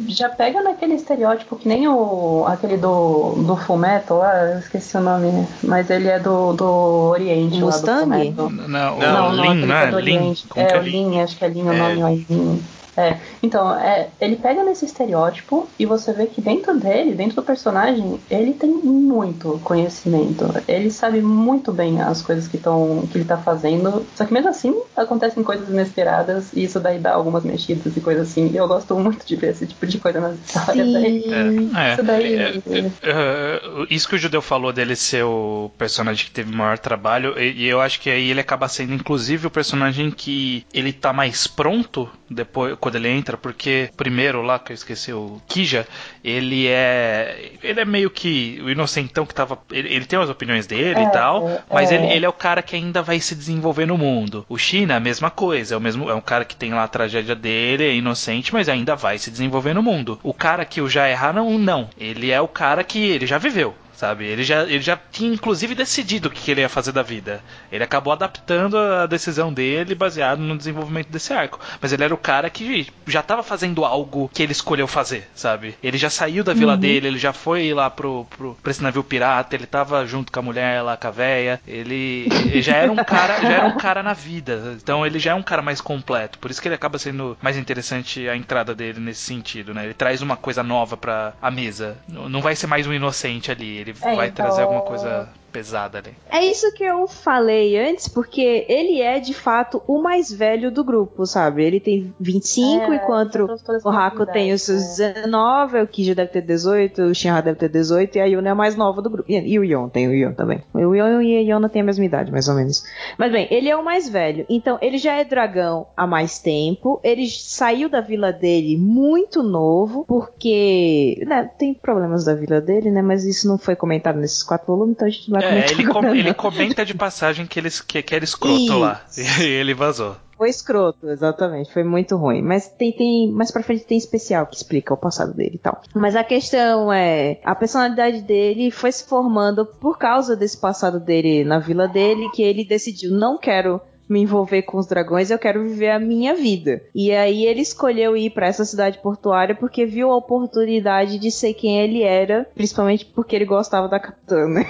já 0.08 0.30
pega 0.30 0.62
naquele 0.62 0.94
estereótipo 0.96 1.56
que 1.56 1.68
nem 1.68 1.88
o 1.88 2.46
aquele 2.48 2.78
do, 2.78 3.34
do 3.46 3.58
Fullmetal 3.58 4.20
lá, 4.20 4.52
eu 4.52 4.60
esqueci 4.60 4.96
o 4.96 5.02
nome, 5.02 5.48
mas 5.64 5.90
ele 5.90 6.08
é 6.08 6.20
do, 6.20 6.54
do 6.54 6.66
Oriente 6.66 7.60
Mustang? 7.60 8.10
lá 8.10 8.18
do 8.32 8.50
Não, 8.50 8.68
não, 8.68 9.00
não, 9.00 9.36
não, 9.36 9.54
Lin, 9.54 9.66
não 9.66 9.76
é? 9.76 9.92
Lin, 10.02 10.34
é, 10.56 10.62
é, 10.62 10.80
Lin, 10.80 11.20
acho 11.20 11.38
que 11.38 11.46
é 11.46 11.48
Lin 11.50 11.64
o 11.64 11.74
nome, 11.74 12.02
é 12.02 12.26
Lin. 12.30 12.64
É, 12.96 13.18
então, 13.42 13.74
é, 13.76 14.10
ele 14.20 14.36
pega 14.36 14.64
nesse 14.64 14.86
estereótipo 14.86 15.68
e 15.80 15.86
você 15.86 16.14
vê 16.14 16.28
que 16.28 16.42
dentro 16.42 16.78
dele, 16.80 17.14
dentro 17.14 17.38
do 17.38 17.44
personagem, 17.44 18.20
ele 18.30 18.54
tem 18.54 18.70
muito 18.70 19.60
conhecimento. 19.64 20.46
Ele 20.68 20.92
sabe 20.92 21.22
muito 21.22 21.72
bem 21.72 22.02
as 22.02 22.22
coisas 22.22 22.48
que, 22.48 22.58
tão, 22.58 23.08
que 23.12 23.18
ele 23.18 23.26
tá 23.26 23.38
fazendo. 23.38 24.06
Só 24.16 24.26
que 24.26 24.34
mesmo 24.34 24.50
assim, 24.50 24.80
acontecem 24.96 25.44
coisas 25.44 25.70
inesperadas 25.70 26.54
e 26.54 26.64
isso 26.64 26.80
daí 26.80 27.00
dá 27.00 27.14
algumas 27.14 27.44
mexidas 27.44 27.96
e 27.96 28.02
coisas 28.02 28.30
assim. 28.30 28.52
E 28.52 28.58
eu 28.58 28.68
gosto 28.68 28.96
muito 28.96 29.26
de 29.26 29.36
ver 29.36 29.52
esse 29.52 29.66
tipo 29.66 29.88
de 29.88 29.98
coisa 29.98 30.20
nas 30.20 30.38
histórias. 30.38 30.94
Daí. 30.94 31.24
É, 31.32 31.94
isso 31.94 32.04
daí. 32.04 32.36
É, 32.36 32.62
é, 32.70 32.92
é, 33.04 33.62
isso 33.90 34.08
que 34.08 34.16
o 34.16 34.20
Judeu 34.20 34.42
falou 34.42 34.72
dele 34.72 34.96
ser 34.96 35.24
o 35.24 35.72
personagem 35.78 36.26
que 36.26 36.32
teve 36.32 36.56
maior 36.56 36.78
trabalho, 36.78 37.38
e, 37.40 37.64
e 37.64 37.68
eu 37.68 37.82
acho 37.82 38.00
que 38.00 38.10
aí 38.10 38.30
ele 38.30 38.40
acaba 38.40 38.68
sendo, 38.68 38.94
inclusive, 38.94 39.48
o 39.48 39.52
personagem 39.52 40.12
que 40.12 40.66
ele 40.74 40.94
tá 40.94 41.12
mais 41.12 41.48
pronto 41.48 42.10
depois 42.30 42.76
quando 42.80 42.96
ele 42.96 43.10
entra, 43.10 43.31
porque 43.38 43.90
primeiro 43.96 44.42
lá 44.42 44.60
que 44.60 44.72
eu 44.72 44.76
esqueci 44.76 45.12
o 45.14 45.42
Kija, 45.48 45.88
ele 46.24 46.68
é 46.68 47.52
ele 47.62 47.80
é 47.80 47.86
meio 47.86 48.10
que 48.10 48.60
o 48.64 48.70
inocentão 48.70 49.26
que 49.26 49.34
tava, 49.34 49.58
ele, 49.72 49.94
ele 49.94 50.06
tem 50.06 50.20
as 50.20 50.30
opiniões 50.30 50.68
dele 50.68 51.00
é, 51.00 51.04
e 51.04 51.12
tal, 51.12 51.50
é, 51.50 51.64
mas 51.72 51.92
é. 51.92 51.96
Ele, 51.96 52.14
ele 52.14 52.26
é 52.26 52.30
o 52.30 52.34
cara 52.34 52.62
que 52.62 52.76
ainda 52.76 53.02
vai 53.02 53.20
se 53.20 53.36
desenvolver 53.36 53.86
no 53.86 53.98
mundo. 53.98 54.46
O 54.48 54.58
China, 54.58 54.96
a 54.96 55.00
mesma 55.00 55.30
coisa, 55.30 55.76
é 55.76 55.78
o 55.78 55.82
mesmo 55.82 56.10
é 56.10 56.16
um 56.16 56.22
cara 56.22 56.46
que 56.46 56.56
tem 56.56 56.74
lá 56.74 56.84
a 56.84 56.88
tragédia 56.88 57.36
dele, 57.36 57.84
é 57.84 57.94
inocente, 57.94 58.54
mas 58.54 58.70
ainda 58.70 58.96
vai 58.96 59.18
se 59.18 59.32
desenvolver 59.32 59.74
no 59.74 59.84
mundo. 59.84 60.20
O 60.24 60.34
cara 60.34 60.66
que 60.66 60.82
o 60.82 60.90
já 60.90 61.10
erraram, 61.10 61.58
não, 61.58 61.90
ele 61.98 62.32
é 62.32 62.42
o 62.42 62.48
cara 62.48 62.84
que 62.84 63.00
ele 63.00 63.26
já 63.26 63.38
viveu 63.38 63.76
sabe? 64.02 64.26
Ele 64.26 64.44
já, 64.44 64.64
ele 64.64 64.82
já 64.82 65.00
tinha 65.12 65.32
inclusive 65.32 65.76
decidido 65.76 66.28
o 66.28 66.32
que 66.32 66.50
ele 66.50 66.62
ia 66.62 66.68
fazer 66.68 66.92
da 66.92 67.04
vida. 67.04 67.40
Ele 67.72 67.84
acabou 67.84 68.12
adaptando 68.12 68.76
a 68.76 69.06
decisão 69.06 69.54
dele 69.54 69.94
baseado 69.94 70.40
no 70.40 70.58
desenvolvimento 70.58 71.10
desse 71.10 71.32
arco. 71.32 71.60
Mas 71.80 71.94
ele 71.94 72.04
era 72.04 72.14
o 72.14 72.18
cara 72.18 72.50
que 72.50 72.88
já 73.06 73.20
estava 73.20 73.44
fazendo 73.44 73.86
algo 73.86 74.28
que 74.34 74.42
ele 74.42 74.54
escolheu 74.54 74.88
fazer, 74.88 75.30
sabe? 75.36 75.76
Ele 75.84 76.00
já 76.00 76.10
saiu 76.10 76.44
da 76.44 76.52
vila 76.52 76.74
uhum. 76.74 76.80
dele, 76.80 77.08
ele 77.10 77.20
já 77.20 77.32
foi 77.32 77.72
lá 77.76 77.92
pro, 77.92 78.26
pro, 78.26 78.58
pra 78.64 78.72
esse 78.72 78.82
navio 78.82 79.04
pirata, 79.04 79.56
ele 79.56 79.68
tava 79.68 80.04
junto 80.08 80.32
com 80.32 80.40
a 80.40 80.44
mulher 80.44 80.82
lá, 80.82 80.98
com 80.98 81.08
a 81.08 81.12
véia. 81.12 81.62
Ele, 81.68 82.28
ele 82.50 82.62
já 82.64 82.78
era 82.78 82.92
um 82.92 82.96
cara, 82.96 83.40
já 83.40 83.52
era 83.52 83.68
um 83.68 83.78
cara 83.78 84.02
na 84.02 84.14
vida. 84.14 84.76
Então 84.82 85.06
ele 85.06 85.20
já 85.20 85.32
é 85.32 85.36
um 85.36 85.44
cara 85.44 85.62
mais 85.62 85.80
completo. 85.80 86.40
Por 86.40 86.50
isso 86.50 86.60
que 86.60 86.68
ele 86.68 86.76
acaba 86.76 86.98
sendo 86.98 87.38
mais 87.40 87.56
interessante 87.56 88.28
a 88.28 88.36
entrada 88.36 88.74
dele 88.74 89.00
nesse 89.00 89.22
sentido, 89.22 89.76
né? 89.76 89.86
Ele 89.86 89.94
traz 89.94 90.24
uma 90.24 90.36
coisa 90.36 90.64
nova 90.64 90.98
para 90.98 91.34
a 91.40 91.52
mesa. 91.52 92.00
Não 92.08 92.42
vai 92.42 92.56
ser 92.56 92.66
mais 92.66 92.88
um 92.88 92.94
inocente 92.94 93.52
ali. 93.52 93.78
Ele 93.78 93.91
é, 94.02 94.16
vai 94.16 94.28
então... 94.28 94.46
trazer 94.46 94.64
alguma 94.64 94.82
coisa 94.82 95.30
pesada 95.52 96.00
ali. 96.00 96.16
É 96.30 96.44
isso 96.44 96.74
que 96.74 96.84
eu 96.84 97.08
falei 97.08 97.78
antes, 97.78 98.08
porque 98.08 98.66
ele 98.68 99.02
é 99.02 99.20
de 99.20 99.34
fato 99.34 99.82
o 99.88 100.02
mais 100.02 100.32
velho 100.32 100.72
do 100.72 100.84
grupo, 100.84 101.26
sabe? 101.26 101.64
Ele 101.64 101.80
tem 101.80 102.14
25, 102.20 102.92
é, 102.92 102.96
enquanto 102.96 103.48
o 103.84 103.90
Haku 103.90 104.26
tem 104.26 104.54
os 104.54 104.62
seus 104.64 104.98
19, 104.98 105.82
o 105.82 105.88
Kiji 105.88 106.16
deve 106.16 106.32
ter 106.32 106.42
18, 106.42 107.04
o 107.04 107.16
Shinra 107.16 107.42
deve 107.42 107.60
ter 107.60 107.70
18 107.70 108.16
e 108.16 108.22
a 108.22 108.26
Yuna 108.26 108.50
é 108.50 108.52
a 108.52 108.56
mais 108.56 108.76
nova 108.76 109.02
do 109.02 109.10
grupo. 109.10 109.30
E, 109.30 109.38
e 109.38 109.60
o 109.60 109.64
Yon, 109.64 109.90
tem 109.90 110.08
o 110.08 110.14
Yon 110.14 110.34
também. 110.34 110.64
O 110.74 110.96
Yon 110.96 111.22
e 111.22 111.38
a 111.38 111.42
Yona 111.42 111.70
têm 111.70 111.82
a 111.82 111.86
mesma 111.86 112.06
idade, 112.06 112.32
mais 112.32 112.48
ou 112.48 112.56
menos. 112.56 112.84
Mas 113.18 113.32
bem, 113.32 113.48
ele 113.52 113.70
é 113.70 113.76
o 113.76 113.84
mais 113.84 114.08
velho, 114.08 114.46
então 114.50 114.78
ele 114.82 114.98
já 114.98 115.14
é 115.14 115.24
dragão 115.24 115.88
há 115.96 116.08
mais 116.08 116.40
tempo, 116.40 117.00
ele 117.04 117.28
saiu 117.30 117.90
da 117.90 118.02
vila 118.02 118.32
dele 118.32 118.78
muito 118.78 119.44
novo, 119.44 120.06
porque 120.08 121.24
né, 121.28 121.50
tem 121.58 121.74
problemas 121.74 122.26
da 122.26 122.34
vila 122.34 122.62
dele, 122.62 122.90
né? 122.90 123.02
Mas 123.02 123.26
isso 123.26 123.48
não 123.48 123.58
foi 123.58 123.76
comentado 123.76 124.18
nesses 124.18 124.44
quatro 124.44 124.68
volumes, 124.68 124.96
então 124.96 125.08
a 125.08 125.12
gente 125.12 125.30
não 125.30 125.40
vai 125.40 125.41
é, 125.42 125.72
ele, 125.72 125.88
com, 125.88 126.06
ele 126.16 126.34
comenta 126.34 126.86
de 126.86 126.94
passagem 126.94 127.46
que, 127.46 127.60
eles, 127.60 127.82
que, 127.82 128.02
que 128.02 128.16
era 128.16 128.24
escroto 128.24 128.60
Isso. 128.60 128.80
lá. 128.80 129.02
E 129.40 129.44
ele 129.44 129.74
vazou. 129.74 130.16
Foi 130.42 130.50
escroto, 130.50 131.08
exatamente. 131.08 131.72
Foi 131.72 131.84
muito 131.84 132.18
ruim. 132.18 132.42
Mas 132.42 132.68
tem, 132.68 132.92
tem. 132.92 133.32
Mais 133.32 133.52
pra 133.52 133.62
frente 133.62 133.86
tem 133.86 133.96
especial 133.96 134.48
que 134.48 134.56
explica 134.56 134.92
o 134.92 134.98
passado 134.98 135.36
dele 135.36 135.54
e 135.54 135.60
tal. 135.60 135.80
Mas 135.94 136.16
a 136.16 136.24
questão 136.24 136.92
é. 136.92 137.40
A 137.44 137.54
personalidade 137.54 138.22
dele 138.22 138.72
foi 138.72 138.92
se 138.92 139.08
formando 139.08 139.66
por 139.66 140.00
causa 140.00 140.36
desse 140.36 140.58
passado 140.58 141.00
dele 141.00 141.44
na 141.44 141.60
vila 141.60 141.88
dele, 141.88 142.28
que 142.34 142.42
ele 142.42 142.66
decidiu, 142.66 143.12
não 143.12 143.38
quero 143.38 143.80
me 144.12 144.22
envolver 144.22 144.64
com 144.64 144.78
os 144.78 144.86
dragões, 144.86 145.32
eu 145.32 145.40
quero 145.40 145.64
viver 145.64 145.92
a 145.92 146.00
minha 146.00 146.36
vida. 146.36 146.82
E 146.94 147.12
aí 147.12 147.46
ele 147.46 147.62
escolheu 147.62 148.18
ir 148.18 148.32
para 148.32 148.48
essa 148.48 148.66
cidade 148.66 149.00
portuária 149.00 149.56
porque 149.56 149.86
viu 149.86 150.12
a 150.12 150.18
oportunidade 150.18 151.18
de 151.18 151.32
ser 151.32 151.54
quem 151.54 151.80
ele 151.80 152.04
era, 152.04 152.46
principalmente 152.54 153.06
porque 153.06 153.36
ele 153.36 153.46
gostava 153.46 153.88
da 153.88 154.00
capitã, 154.00 154.48
né? 154.48 154.66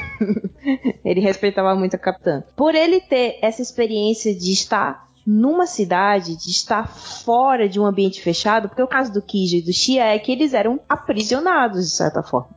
ele 1.04 1.20
respeitava 1.20 1.74
muito 1.76 1.96
a 1.96 2.00
capitã. 2.00 2.44
Por 2.56 2.76
ele 2.76 3.02
ter 3.02 3.40
essa 3.42 3.62
experiência 3.62 4.34
de 4.36 4.52
estar 4.52 5.10
numa 5.26 5.66
cidade, 5.66 6.36
de 6.36 6.50
estar 6.50 6.88
fora 6.88 7.68
de 7.68 7.80
um 7.80 7.86
ambiente 7.86 8.22
fechado, 8.22 8.70
porque 8.70 8.84
o 8.84 8.88
caso 8.88 9.12
do 9.12 9.22
Kiji 9.22 9.58
e 9.58 9.62
do 9.62 9.74
Xia 9.74 10.06
é 10.06 10.20
que 10.20 10.32
eles 10.32 10.54
eram 10.54 10.80
aprisionados 10.88 11.86
de 11.86 11.96
certa 11.96 12.22
forma. 12.22 12.50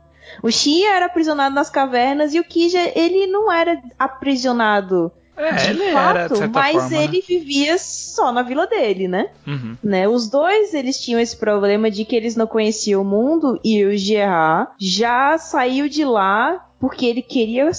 O 0.42 0.50
Xia 0.50 0.96
era 0.96 1.06
aprisionado 1.06 1.54
nas 1.54 1.70
cavernas 1.70 2.34
e 2.34 2.40
o 2.40 2.44
Kija 2.44 2.92
ele 2.94 3.26
não 3.26 3.50
era 3.50 3.80
aprisionado 3.98 5.12
é, 5.36 5.52
de 5.52 5.70
ele 5.70 5.92
fato, 5.92 6.34
era, 6.34 6.48
mas 6.48 6.72
forma, 6.74 6.88
né? 6.90 7.04
ele 7.04 7.16
né? 7.18 7.24
vivia 7.26 7.78
só 7.78 8.32
na 8.32 8.42
vila 8.42 8.66
dele, 8.66 9.08
né? 9.08 9.30
Uhum. 9.46 9.76
né? 9.82 10.08
Os 10.08 10.28
dois 10.28 10.74
eles 10.74 11.00
tinham 11.00 11.20
esse 11.20 11.36
problema 11.36 11.90
de 11.90 12.04
que 12.04 12.14
eles 12.14 12.36
não 12.36 12.46
conheciam 12.46 13.02
o 13.02 13.04
mundo 13.04 13.58
e 13.64 13.84
o 13.84 13.96
Gerard 13.96 14.70
já 14.78 15.36
saiu 15.38 15.88
de 15.88 16.04
lá 16.04 16.64
porque 16.84 17.06
ele 17.06 17.22
queria 17.22 17.70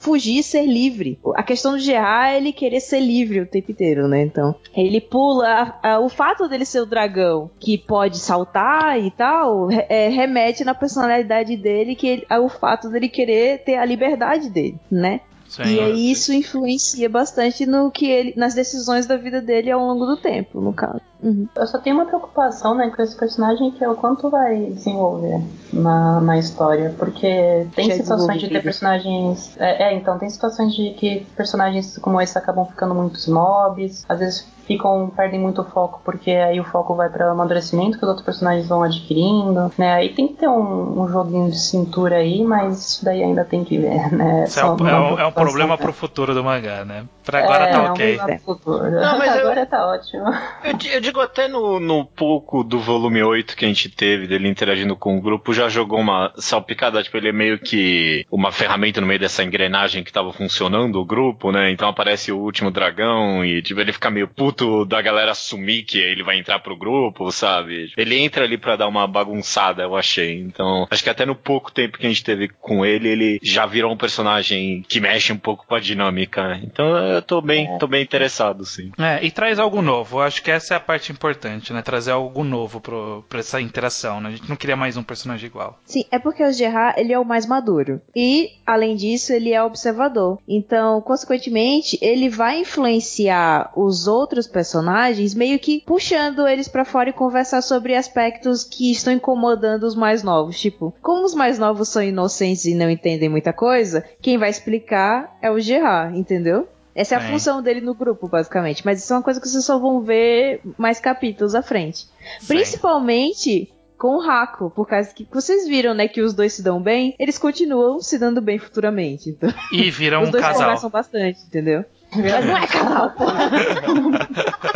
fugir 0.00 0.38
e 0.38 0.42
ser 0.42 0.64
livre. 0.64 1.18
A 1.34 1.42
questão 1.42 1.72
do 1.72 1.78
Gerard 1.78 2.32
é 2.32 2.36
ele 2.38 2.54
querer 2.54 2.80
ser 2.80 3.00
livre 3.00 3.40
o 3.40 3.46
tempo 3.46 3.70
inteiro, 3.70 4.08
né? 4.08 4.22
Então, 4.22 4.54
ele 4.74 4.98
pula. 4.98 5.76
A, 5.82 5.90
a, 5.92 6.00
o 6.00 6.08
fato 6.08 6.48
dele 6.48 6.64
ser 6.64 6.80
o 6.80 6.86
dragão 6.86 7.50
que 7.60 7.76
pode 7.76 8.18
saltar 8.18 8.98
e 8.98 9.10
tal 9.10 9.68
é, 9.70 10.08
remete 10.08 10.64
na 10.64 10.74
personalidade 10.74 11.54
dele 11.54 11.94
que 11.94 12.06
ele, 12.06 12.26
o 12.30 12.48
fato 12.48 12.88
dele 12.88 13.10
querer 13.10 13.62
ter 13.62 13.76
a 13.76 13.84
liberdade 13.84 14.48
dele, 14.48 14.78
né? 14.90 15.20
Sim, 15.54 15.62
e 15.74 15.80
aí 15.80 16.10
isso 16.10 16.32
influencia 16.32 17.08
bastante 17.08 17.64
no 17.64 17.90
que 17.90 18.06
ele, 18.06 18.34
nas 18.36 18.54
decisões 18.54 19.06
da 19.06 19.16
vida 19.16 19.40
dele 19.40 19.70
ao 19.70 19.80
longo 19.80 20.04
do 20.04 20.16
tempo, 20.16 20.60
no 20.60 20.72
caso. 20.72 21.00
Uhum. 21.22 21.48
Eu 21.54 21.66
só 21.66 21.78
tenho 21.78 21.96
uma 21.96 22.06
preocupação, 22.06 22.74
né, 22.74 22.90
com 22.90 23.00
esse 23.00 23.16
personagem 23.16 23.70
que 23.70 23.82
é 23.84 23.88
o 23.88 23.94
quanto 23.94 24.28
vai 24.28 24.66
desenvolver 24.66 25.40
na, 25.72 26.20
na 26.20 26.38
história, 26.38 26.94
porque 26.98 27.66
tem 27.74 27.90
situações 27.92 28.40
de 28.40 28.48
ter 28.48 28.62
personagens, 28.62 29.56
é, 29.58 29.84
é, 29.84 29.94
então 29.94 30.18
tem 30.18 30.28
situações 30.28 30.74
de 30.74 30.90
que 30.90 31.26
personagens 31.36 31.96
como 31.98 32.20
esse 32.20 32.36
acabam 32.36 32.66
ficando 32.66 32.94
muito 32.94 33.16
snobs, 33.16 34.04
às 34.08 34.18
vezes 34.18 34.53
ficam 34.66 35.10
perdem 35.14 35.40
muito 35.40 35.62
o 35.62 35.64
foco 35.64 36.00
porque 36.04 36.30
aí 36.30 36.60
o 36.60 36.64
foco 36.64 36.94
vai 36.94 37.08
para 37.08 37.28
o 37.28 37.30
amadurecimento 37.32 37.98
que 37.98 38.04
os 38.04 38.08
outros 38.08 38.24
personagens 38.24 38.68
vão 38.68 38.82
adquirindo, 38.82 39.72
né? 39.78 39.94
Aí 39.94 40.10
tem 40.10 40.28
que 40.28 40.34
ter 40.34 40.48
um, 40.48 41.02
um 41.02 41.08
joguinho 41.08 41.50
de 41.50 41.58
cintura 41.58 42.16
aí, 42.16 42.42
mas 42.42 42.78
isso 42.78 43.04
daí 43.04 43.22
ainda 43.22 43.44
tem 43.44 43.64
que 43.64 43.78
ver, 43.78 44.10
né? 44.12 44.44
É 44.56 44.64
um, 44.64 44.88
é, 44.88 45.00
um, 45.00 45.18
é 45.20 45.26
um, 45.26 45.32
problema 45.32 45.76
pro 45.76 45.92
futuro 45.92 46.34
do 46.34 46.44
mangá, 46.44 46.84
né? 46.84 47.04
Pra 47.24 47.38
agora 47.42 47.64
é, 47.64 47.72
tá 47.72 47.92
ok. 47.92 48.18
É 48.18 48.34
um 48.34 48.38
futuro. 48.38 48.90
Não, 48.90 49.18
mas 49.18 49.36
agora 49.36 49.60
eu, 49.60 49.66
tá 49.66 49.86
ótimo. 49.86 50.24
Eu, 50.62 50.92
eu, 50.92 51.00
digo 51.00 51.20
até 51.20 51.48
no, 51.48 51.80
no 51.80 52.04
pouco 52.04 52.62
do 52.62 52.78
volume 52.78 53.22
8 53.22 53.56
que 53.56 53.64
a 53.64 53.68
gente 53.68 53.88
teve 53.88 54.26
dele 54.26 54.48
interagindo 54.48 54.94
com 54.94 55.16
o 55.16 55.20
grupo, 55.20 55.52
já 55.52 55.68
jogou 55.68 55.98
uma 55.98 56.32
salpicada, 56.36 57.02
tipo, 57.02 57.16
ele 57.16 57.28
é 57.30 57.32
meio 57.32 57.58
que 57.58 58.26
uma 58.30 58.52
ferramenta 58.52 59.00
no 59.00 59.06
meio 59.06 59.20
dessa 59.20 59.42
engrenagem 59.42 60.04
que 60.04 60.12
tava 60.12 60.32
funcionando 60.32 61.00
o 61.00 61.04
grupo, 61.04 61.50
né? 61.50 61.70
Então 61.70 61.88
aparece 61.88 62.30
o 62.30 62.38
último 62.38 62.70
dragão 62.70 63.44
e 63.44 63.62
tipo, 63.62 63.80
ele 63.80 63.92
fica 63.92 64.10
meio 64.10 64.28
puto 64.28 64.53
da 64.84 65.00
galera 65.02 65.32
assumir 65.32 65.82
que 65.82 65.98
ele 65.98 66.22
vai 66.22 66.38
entrar 66.38 66.58
pro 66.58 66.76
grupo, 66.76 67.30
sabe? 67.30 67.92
Ele 67.96 68.18
entra 68.18 68.44
ali 68.44 68.56
para 68.56 68.76
dar 68.76 68.88
uma 68.88 69.06
bagunçada, 69.06 69.82
eu 69.82 69.96
achei. 69.96 70.40
Então, 70.40 70.86
acho 70.90 71.02
que 71.02 71.10
até 71.10 71.26
no 71.26 71.34
pouco 71.34 71.72
tempo 71.72 71.98
que 71.98 72.06
a 72.06 72.08
gente 72.08 72.24
teve 72.24 72.48
com 72.48 72.84
ele, 72.84 73.08
ele 73.08 73.40
já 73.42 73.66
virou 73.66 73.92
um 73.92 73.96
personagem 73.96 74.84
que 74.88 75.00
mexe 75.00 75.32
um 75.32 75.38
pouco 75.38 75.66
com 75.66 75.74
a 75.74 75.80
dinâmica. 75.80 76.60
Então, 76.62 76.96
eu 76.96 77.22
tô 77.22 77.40
bem, 77.40 77.66
é. 77.66 77.78
tô 77.78 77.86
bem 77.86 78.02
interessado, 78.02 78.64
sim. 78.64 78.92
É, 78.98 79.24
e 79.24 79.30
traz 79.30 79.58
algo 79.58 79.82
novo. 79.82 80.20
Acho 80.20 80.42
que 80.42 80.50
essa 80.50 80.74
é 80.74 80.76
a 80.76 80.80
parte 80.80 81.12
importante, 81.12 81.72
né? 81.72 81.82
Trazer 81.82 82.12
algo 82.12 82.44
novo 82.44 82.80
pro, 82.80 83.24
pra 83.28 83.40
essa 83.40 83.60
interação, 83.60 84.20
né? 84.20 84.28
A 84.28 84.32
gente 84.32 84.48
não 84.48 84.56
queria 84.56 84.76
mais 84.76 84.96
um 84.96 85.02
personagem 85.02 85.46
igual. 85.46 85.78
Sim, 85.84 86.04
é 86.10 86.18
porque 86.18 86.44
o 86.44 86.52
Gerard, 86.52 87.00
ele 87.00 87.12
é 87.12 87.18
o 87.18 87.24
mais 87.24 87.46
maduro. 87.46 88.00
E, 88.14 88.52
além 88.66 88.96
disso, 88.96 89.32
ele 89.32 89.52
é 89.52 89.62
observador. 89.62 90.38
Então, 90.48 91.00
consequentemente, 91.00 91.98
ele 92.00 92.28
vai 92.28 92.60
influenciar 92.60 93.72
os 93.76 94.06
outros 94.06 94.43
outros 94.44 94.46
personagens, 94.46 95.34
meio 95.34 95.58
que 95.58 95.82
puxando 95.84 96.46
eles 96.46 96.68
para 96.68 96.84
fora 96.84 97.10
e 97.10 97.12
conversar 97.12 97.62
sobre 97.62 97.94
aspectos 97.94 98.64
que 98.64 98.90
estão 98.90 99.12
incomodando 99.12 99.84
os 99.84 99.94
mais 99.94 100.22
novos. 100.22 100.60
Tipo, 100.60 100.94
como 101.02 101.24
os 101.24 101.34
mais 101.34 101.58
novos 101.58 101.88
são 101.88 102.02
inocentes 102.02 102.64
e 102.64 102.74
não 102.74 102.90
entendem 102.90 103.28
muita 103.28 103.52
coisa, 103.52 104.04
quem 104.20 104.38
vai 104.38 104.50
explicar 104.50 105.36
é 105.40 105.50
o 105.50 105.58
Gerard, 105.58 106.18
entendeu? 106.18 106.68
Essa 106.94 107.16
é 107.16 107.18
a 107.18 107.22
é. 107.22 107.30
função 107.32 107.60
dele 107.60 107.80
no 107.80 107.94
grupo, 107.94 108.28
basicamente. 108.28 108.84
Mas 108.84 109.02
isso 109.02 109.12
é 109.12 109.16
uma 109.16 109.22
coisa 109.22 109.40
que 109.40 109.48
vocês 109.48 109.64
só 109.64 109.78
vão 109.78 110.00
ver 110.00 110.60
mais 110.78 111.00
capítulos 111.00 111.54
à 111.54 111.62
frente. 111.62 112.06
Sim. 112.38 112.46
Principalmente 112.46 113.72
com 113.98 114.16
o 114.16 114.20
Raco, 114.20 114.70
por 114.70 114.86
causa 114.86 115.12
que 115.12 115.26
vocês 115.32 115.66
viram, 115.66 115.94
né, 115.94 116.06
que 116.06 116.20
os 116.20 116.34
dois 116.34 116.52
se 116.52 116.62
dão 116.62 116.80
bem, 116.80 117.14
eles 117.18 117.38
continuam 117.38 118.00
se 118.00 118.18
dando 118.18 118.40
bem 118.40 118.58
futuramente. 118.58 119.30
Então, 119.30 119.52
e 119.72 119.90
viram 119.90 120.22
um 120.24 120.30
casal. 120.30 120.38
Os 120.38 120.42
dois 120.42 120.56
conversam 120.56 120.90
bastante, 120.90 121.40
entendeu? 121.46 121.84
Mas 122.16 122.44
não 122.44 122.56
é 122.56 122.66
casal, 122.66 123.10
pô. 123.10 123.24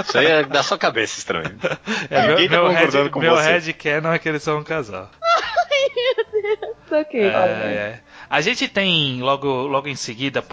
Isso 0.02 0.18
aí 0.18 0.26
é 0.26 0.42
da 0.44 0.62
sua 0.62 0.78
cabeça 0.78 1.18
estranho. 1.18 1.56
É, 2.10 2.28
Ninguém 2.28 2.48
meu, 2.48 2.62
tá 2.62 2.68
concordando 2.68 3.02
head, 3.04 3.10
com 3.10 3.20
meu 3.20 3.34
você. 3.36 3.42
Meu 3.44 3.52
headcanon 3.52 4.12
é 4.12 4.18
que 4.18 4.28
eles 4.28 4.42
são 4.42 4.58
um 4.58 4.64
casal. 4.64 5.10
Ai, 5.22 5.88
meu 5.94 6.42
Deus. 6.42 6.76
Ok. 6.90 7.20
É, 7.20 7.28
é. 7.28 8.00
A 8.30 8.40
gente 8.40 8.68
tem 8.68 9.20
logo, 9.22 9.48
logo 9.66 9.88
em 9.88 9.94
seguida. 9.96 10.44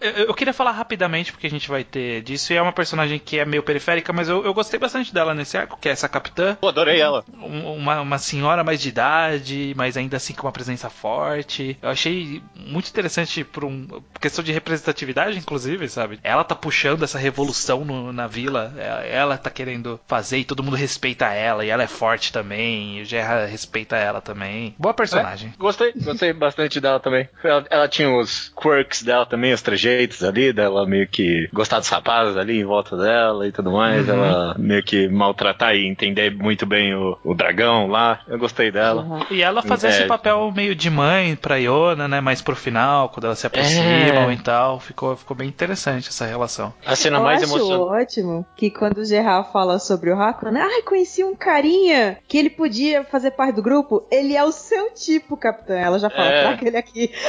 É, 0.00 0.22
eu, 0.22 0.34
queria 0.34 0.52
falar 0.52 0.72
rapidamente, 0.72 1.32
porque 1.32 1.46
a 1.46 1.50
gente 1.50 1.68
vai 1.68 1.84
ter 1.84 2.22
disso, 2.22 2.52
e 2.52 2.56
é 2.56 2.62
uma 2.62 2.72
personagem 2.72 3.18
que 3.18 3.38
é 3.38 3.44
meio 3.44 3.62
periférica, 3.62 4.12
mas 4.12 4.28
eu, 4.28 4.44
eu 4.44 4.52
gostei 4.52 4.78
bastante 4.78 5.14
dela 5.14 5.34
nesse 5.34 5.56
arco, 5.56 5.78
que 5.80 5.88
é 5.88 5.92
essa 5.92 6.08
capitã. 6.08 6.56
Pô, 6.60 6.68
adorei 6.68 7.00
ela. 7.00 7.24
Uma, 7.32 8.00
uma 8.00 8.18
senhora 8.18 8.64
mais 8.64 8.80
de 8.80 8.88
idade, 8.88 9.72
mas 9.76 9.96
ainda 9.96 10.16
assim 10.16 10.34
com 10.34 10.46
uma 10.46 10.52
presença 10.52 10.90
forte. 10.90 11.78
Eu 11.80 11.88
achei 11.88 12.42
muito 12.54 12.88
interessante 12.88 13.44
por 13.44 13.64
um 13.64 13.86
questão 14.20 14.44
de 14.44 14.52
representatividade, 14.52 15.38
inclusive, 15.38 15.88
sabe? 15.88 16.18
Ela 16.22 16.44
tá 16.44 16.54
puxando 16.54 17.02
essa 17.02 17.18
revolução 17.18 17.84
no, 17.84 18.12
na 18.12 18.26
vila, 18.26 18.74
ela, 18.76 19.04
ela 19.04 19.38
tá 19.38 19.50
querendo 19.50 20.00
fazer 20.06 20.38
e 20.38 20.44
todo 20.44 20.62
mundo 20.62 20.76
respeita 20.76 21.26
ela, 21.26 21.64
e 21.64 21.70
ela 21.70 21.82
é 21.82 21.86
forte 21.86 22.32
também, 22.32 22.98
e 22.98 23.02
o 23.02 23.04
Gerra 23.04 23.46
respeita 23.46 23.96
ela 23.96 24.20
também. 24.20 24.74
Boa 24.78 24.94
personagem. 24.94 25.52
É, 25.54 25.58
gostei, 25.58 25.92
gostei 25.92 26.32
bastante 26.32 26.80
dela 26.80 27.00
também. 27.00 27.28
Ela, 27.42 27.64
ela 27.70 27.88
tinha 27.88 28.10
os 28.10 28.52
quirks 28.60 29.02
dela 29.02 29.24
também, 29.24 29.52
os 29.52 29.62
trejeitos 29.62 29.93
jeitos 29.94 30.22
ali, 30.24 30.52
dela 30.52 30.86
meio 30.86 31.06
que 31.06 31.48
gostar 31.52 31.78
dos 31.78 31.88
rapazes 31.88 32.36
ali 32.36 32.60
em 32.60 32.64
volta 32.64 32.96
dela 32.96 33.46
e 33.46 33.52
tudo 33.52 33.70
mais, 33.70 34.08
uhum. 34.08 34.14
ela 34.14 34.54
meio 34.58 34.82
que 34.82 35.08
maltratar 35.08 35.74
e 35.74 35.86
entender 35.86 36.34
muito 36.34 36.66
bem 36.66 36.94
o, 36.94 37.16
o 37.24 37.34
dragão 37.34 37.86
lá. 37.86 38.20
Eu 38.26 38.38
gostei 38.38 38.70
dela. 38.70 39.02
Uhum. 39.02 39.26
E 39.30 39.42
ela 39.42 39.62
fazer 39.62 39.88
é, 39.88 39.90
esse 39.90 40.06
papel 40.06 40.52
meio 40.54 40.74
de 40.74 40.90
mãe 40.90 41.36
pra 41.36 41.56
Iona, 41.56 42.08
né? 42.08 42.20
Mais 42.20 42.42
pro 42.42 42.56
final, 42.56 43.08
quando 43.08 43.26
elas 43.26 43.38
se 43.38 43.46
aproximam 43.46 44.30
é. 44.30 44.34
e 44.34 44.38
tal. 44.38 44.80
Ficou, 44.80 45.16
ficou 45.16 45.36
bem 45.36 45.48
interessante 45.48 46.08
essa 46.08 46.26
relação. 46.26 46.72
A 46.84 46.96
cena 46.96 47.18
Eu 47.18 47.22
mais 47.22 47.42
emocionante. 47.42 48.02
ótimo 48.02 48.46
que 48.56 48.70
quando 48.70 48.98
o 48.98 49.04
Gerard 49.04 49.50
fala 49.52 49.78
sobre 49.78 50.10
o 50.10 50.20
Hakuna, 50.20 50.50
né? 50.50 50.60
Ai, 50.62 50.82
conheci 50.82 51.22
um 51.22 51.34
carinha 51.34 52.18
que 52.26 52.38
ele 52.38 52.50
podia 52.50 53.04
fazer 53.04 53.30
parte 53.32 53.56
do 53.56 53.62
grupo. 53.62 54.06
Ele 54.10 54.36
é 54.36 54.44
o 54.44 54.52
seu 54.52 54.90
tipo, 54.92 55.36
capitão. 55.36 55.76
Ela 55.76 55.98
já 55.98 56.10
fala, 56.10 56.28
é. 56.28 56.42
traga 56.42 56.66
ele 56.66 56.76
aqui. 56.76 57.12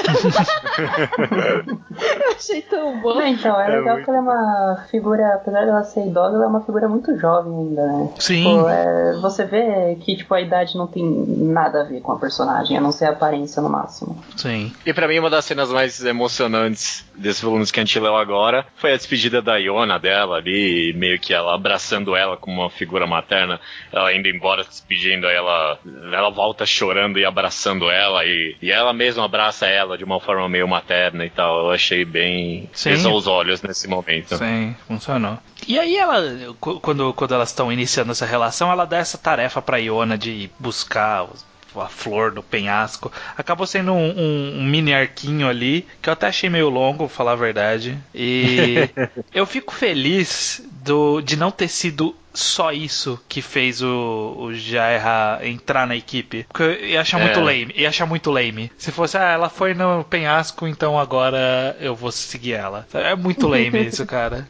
Achei 2.49 2.62
tão 2.62 2.99
bom. 2.99 3.21
então, 3.21 3.60
é, 3.60 3.71
é 3.71 3.77
legal 3.77 3.97
que 3.97 4.10
ela 4.10 4.17
é 4.17 4.21
uma 4.21 4.86
figura, 4.89 5.36
apesar 5.36 5.65
dela 5.65 5.84
ser 5.84 6.05
idosa, 6.08 6.36
ela 6.36 6.45
é 6.45 6.47
uma 6.47 6.62
figura 6.62 6.88
muito 6.88 7.17
jovem 7.17 7.53
ainda, 7.58 7.86
né? 7.86 8.10
Sim. 8.19 8.43
Tipo, 8.43 8.69
é, 8.69 9.13
você 9.19 9.45
vê 9.45 9.95
que 10.01 10.15
tipo, 10.15 10.34
a 10.34 10.41
idade 10.41 10.77
não 10.77 10.88
tem 10.88 11.03
nada 11.27 11.81
a 11.81 11.84
ver 11.84 12.01
com 12.01 12.12
a 12.12 12.19
personagem, 12.19 12.77
a 12.77 12.81
não 12.81 12.91
ser 12.91 13.05
a 13.05 13.12
aparência 13.12 13.62
no 13.62 13.69
máximo. 13.69 14.17
Sim. 14.36 14.71
E 14.86 14.93
para 14.93 15.08
mim, 15.08 15.19
uma 15.19 15.29
das 15.29 15.45
cenas 15.45 15.71
mais 15.71 16.03
emocionantes 16.03 17.04
desses 17.17 17.41
volumes 17.41 17.71
que 17.71 17.80
a 17.80 17.84
gente 17.84 17.99
leu 17.99 18.15
agora 18.15 18.65
foi 18.78 18.93
a 18.93 18.97
despedida 18.97 19.41
da 19.41 19.58
Iona 19.58 19.97
dela 19.99 20.38
ali, 20.38 20.93
meio 20.93 21.19
que 21.19 21.34
ela 21.34 21.54
abraçando 21.54 22.15
ela 22.15 22.38
como 22.38 22.62
uma 22.62 22.69
figura 22.69 23.08
materna, 23.08 23.60
ela 23.91 24.13
indo 24.13 24.28
embora, 24.28 24.63
se 24.63 24.69
despedindo, 24.69 25.28
aí 25.28 25.36
ela, 25.36 25.80
ela 26.12 26.30
volta 26.30 26.65
chorando 26.65 27.19
e 27.19 27.25
abraçando 27.25 27.89
ela, 27.89 28.25
e, 28.25 28.56
e 28.62 28.71
ela 28.71 28.93
mesma 28.93 29.25
abraça 29.25 29.65
ela 29.65 29.97
de 29.97 30.04
uma 30.04 30.19
forma 30.19 30.47
meio 30.49 30.67
materna 30.67 31.25
e 31.25 31.30
tal. 31.30 31.65
Eu 31.65 31.71
achei 31.71 32.06
bem 32.06 32.69
pesou 32.84 33.15
os 33.15 33.28
olhos 33.28 33.62
nesse 33.62 33.88
momento. 33.88 34.38
Sim, 34.38 34.75
funcionou. 34.88 35.38
E 35.67 35.80
aí 35.80 35.95
ela, 35.95 36.21
quando, 36.60 37.13
quando 37.13 37.34
elas 37.34 37.49
estão 37.49 37.71
iniciando 37.71 38.12
essa 38.12 38.25
relação, 38.25 38.71
ela 38.71 38.86
dá 38.86 38.97
essa 38.97 39.17
tarefa 39.17 39.62
pra 39.62 39.80
Iona 39.80 40.17
de 40.17 40.49
buscar 40.60 41.28
a 41.81 41.89
flor 41.89 42.31
do 42.31 42.43
penhasco. 42.43 43.11
Acabou 43.38 43.67
sendo 43.67 43.93
um, 43.93 44.09
um, 44.09 44.59
um, 44.59 44.63
mini 44.63 44.93
arquinho 44.93 45.47
ali, 45.47 45.88
que 46.01 46.09
eu 46.09 46.13
até 46.13 46.27
achei 46.27 46.49
meio 46.49 46.69
longo, 46.69 46.99
vou 46.99 47.09
falar 47.09 47.33
a 47.33 47.35
verdade. 47.35 47.97
E 48.13 48.89
eu 49.33 49.45
fico 49.45 49.73
feliz 49.73 50.61
do, 50.83 51.21
de 51.21 51.35
não 51.35 51.51
ter 51.51 51.67
sido 51.67 52.15
só 52.35 52.71
isso 52.71 53.19
que 53.27 53.41
fez 53.41 53.81
o, 53.81 54.35
o 54.38 54.53
Jaira 54.53 55.39
entrar 55.43 55.88
na 55.88 55.95
equipe. 55.95 56.45
Porque 56.49 56.63
eu 56.63 56.88
ia 56.88 57.01
achar 57.01 57.19
é. 57.19 57.23
muito 57.23 57.39
lame. 57.39 57.73
Ia 57.75 57.89
achar 57.89 58.05
muito 58.05 58.29
lame. 58.29 58.71
Se 58.77 58.91
fosse, 58.91 59.17
ah, 59.17 59.31
ela 59.31 59.49
foi 59.49 59.73
no 59.73 60.03
penhasco, 60.03 60.67
então 60.67 60.99
agora 60.99 61.75
eu 61.79 61.95
vou 61.95 62.11
seguir 62.11 62.53
ela. 62.53 62.85
É 62.93 63.15
muito 63.15 63.47
lame 63.47 63.79
isso, 63.88 64.05
cara. 64.05 64.47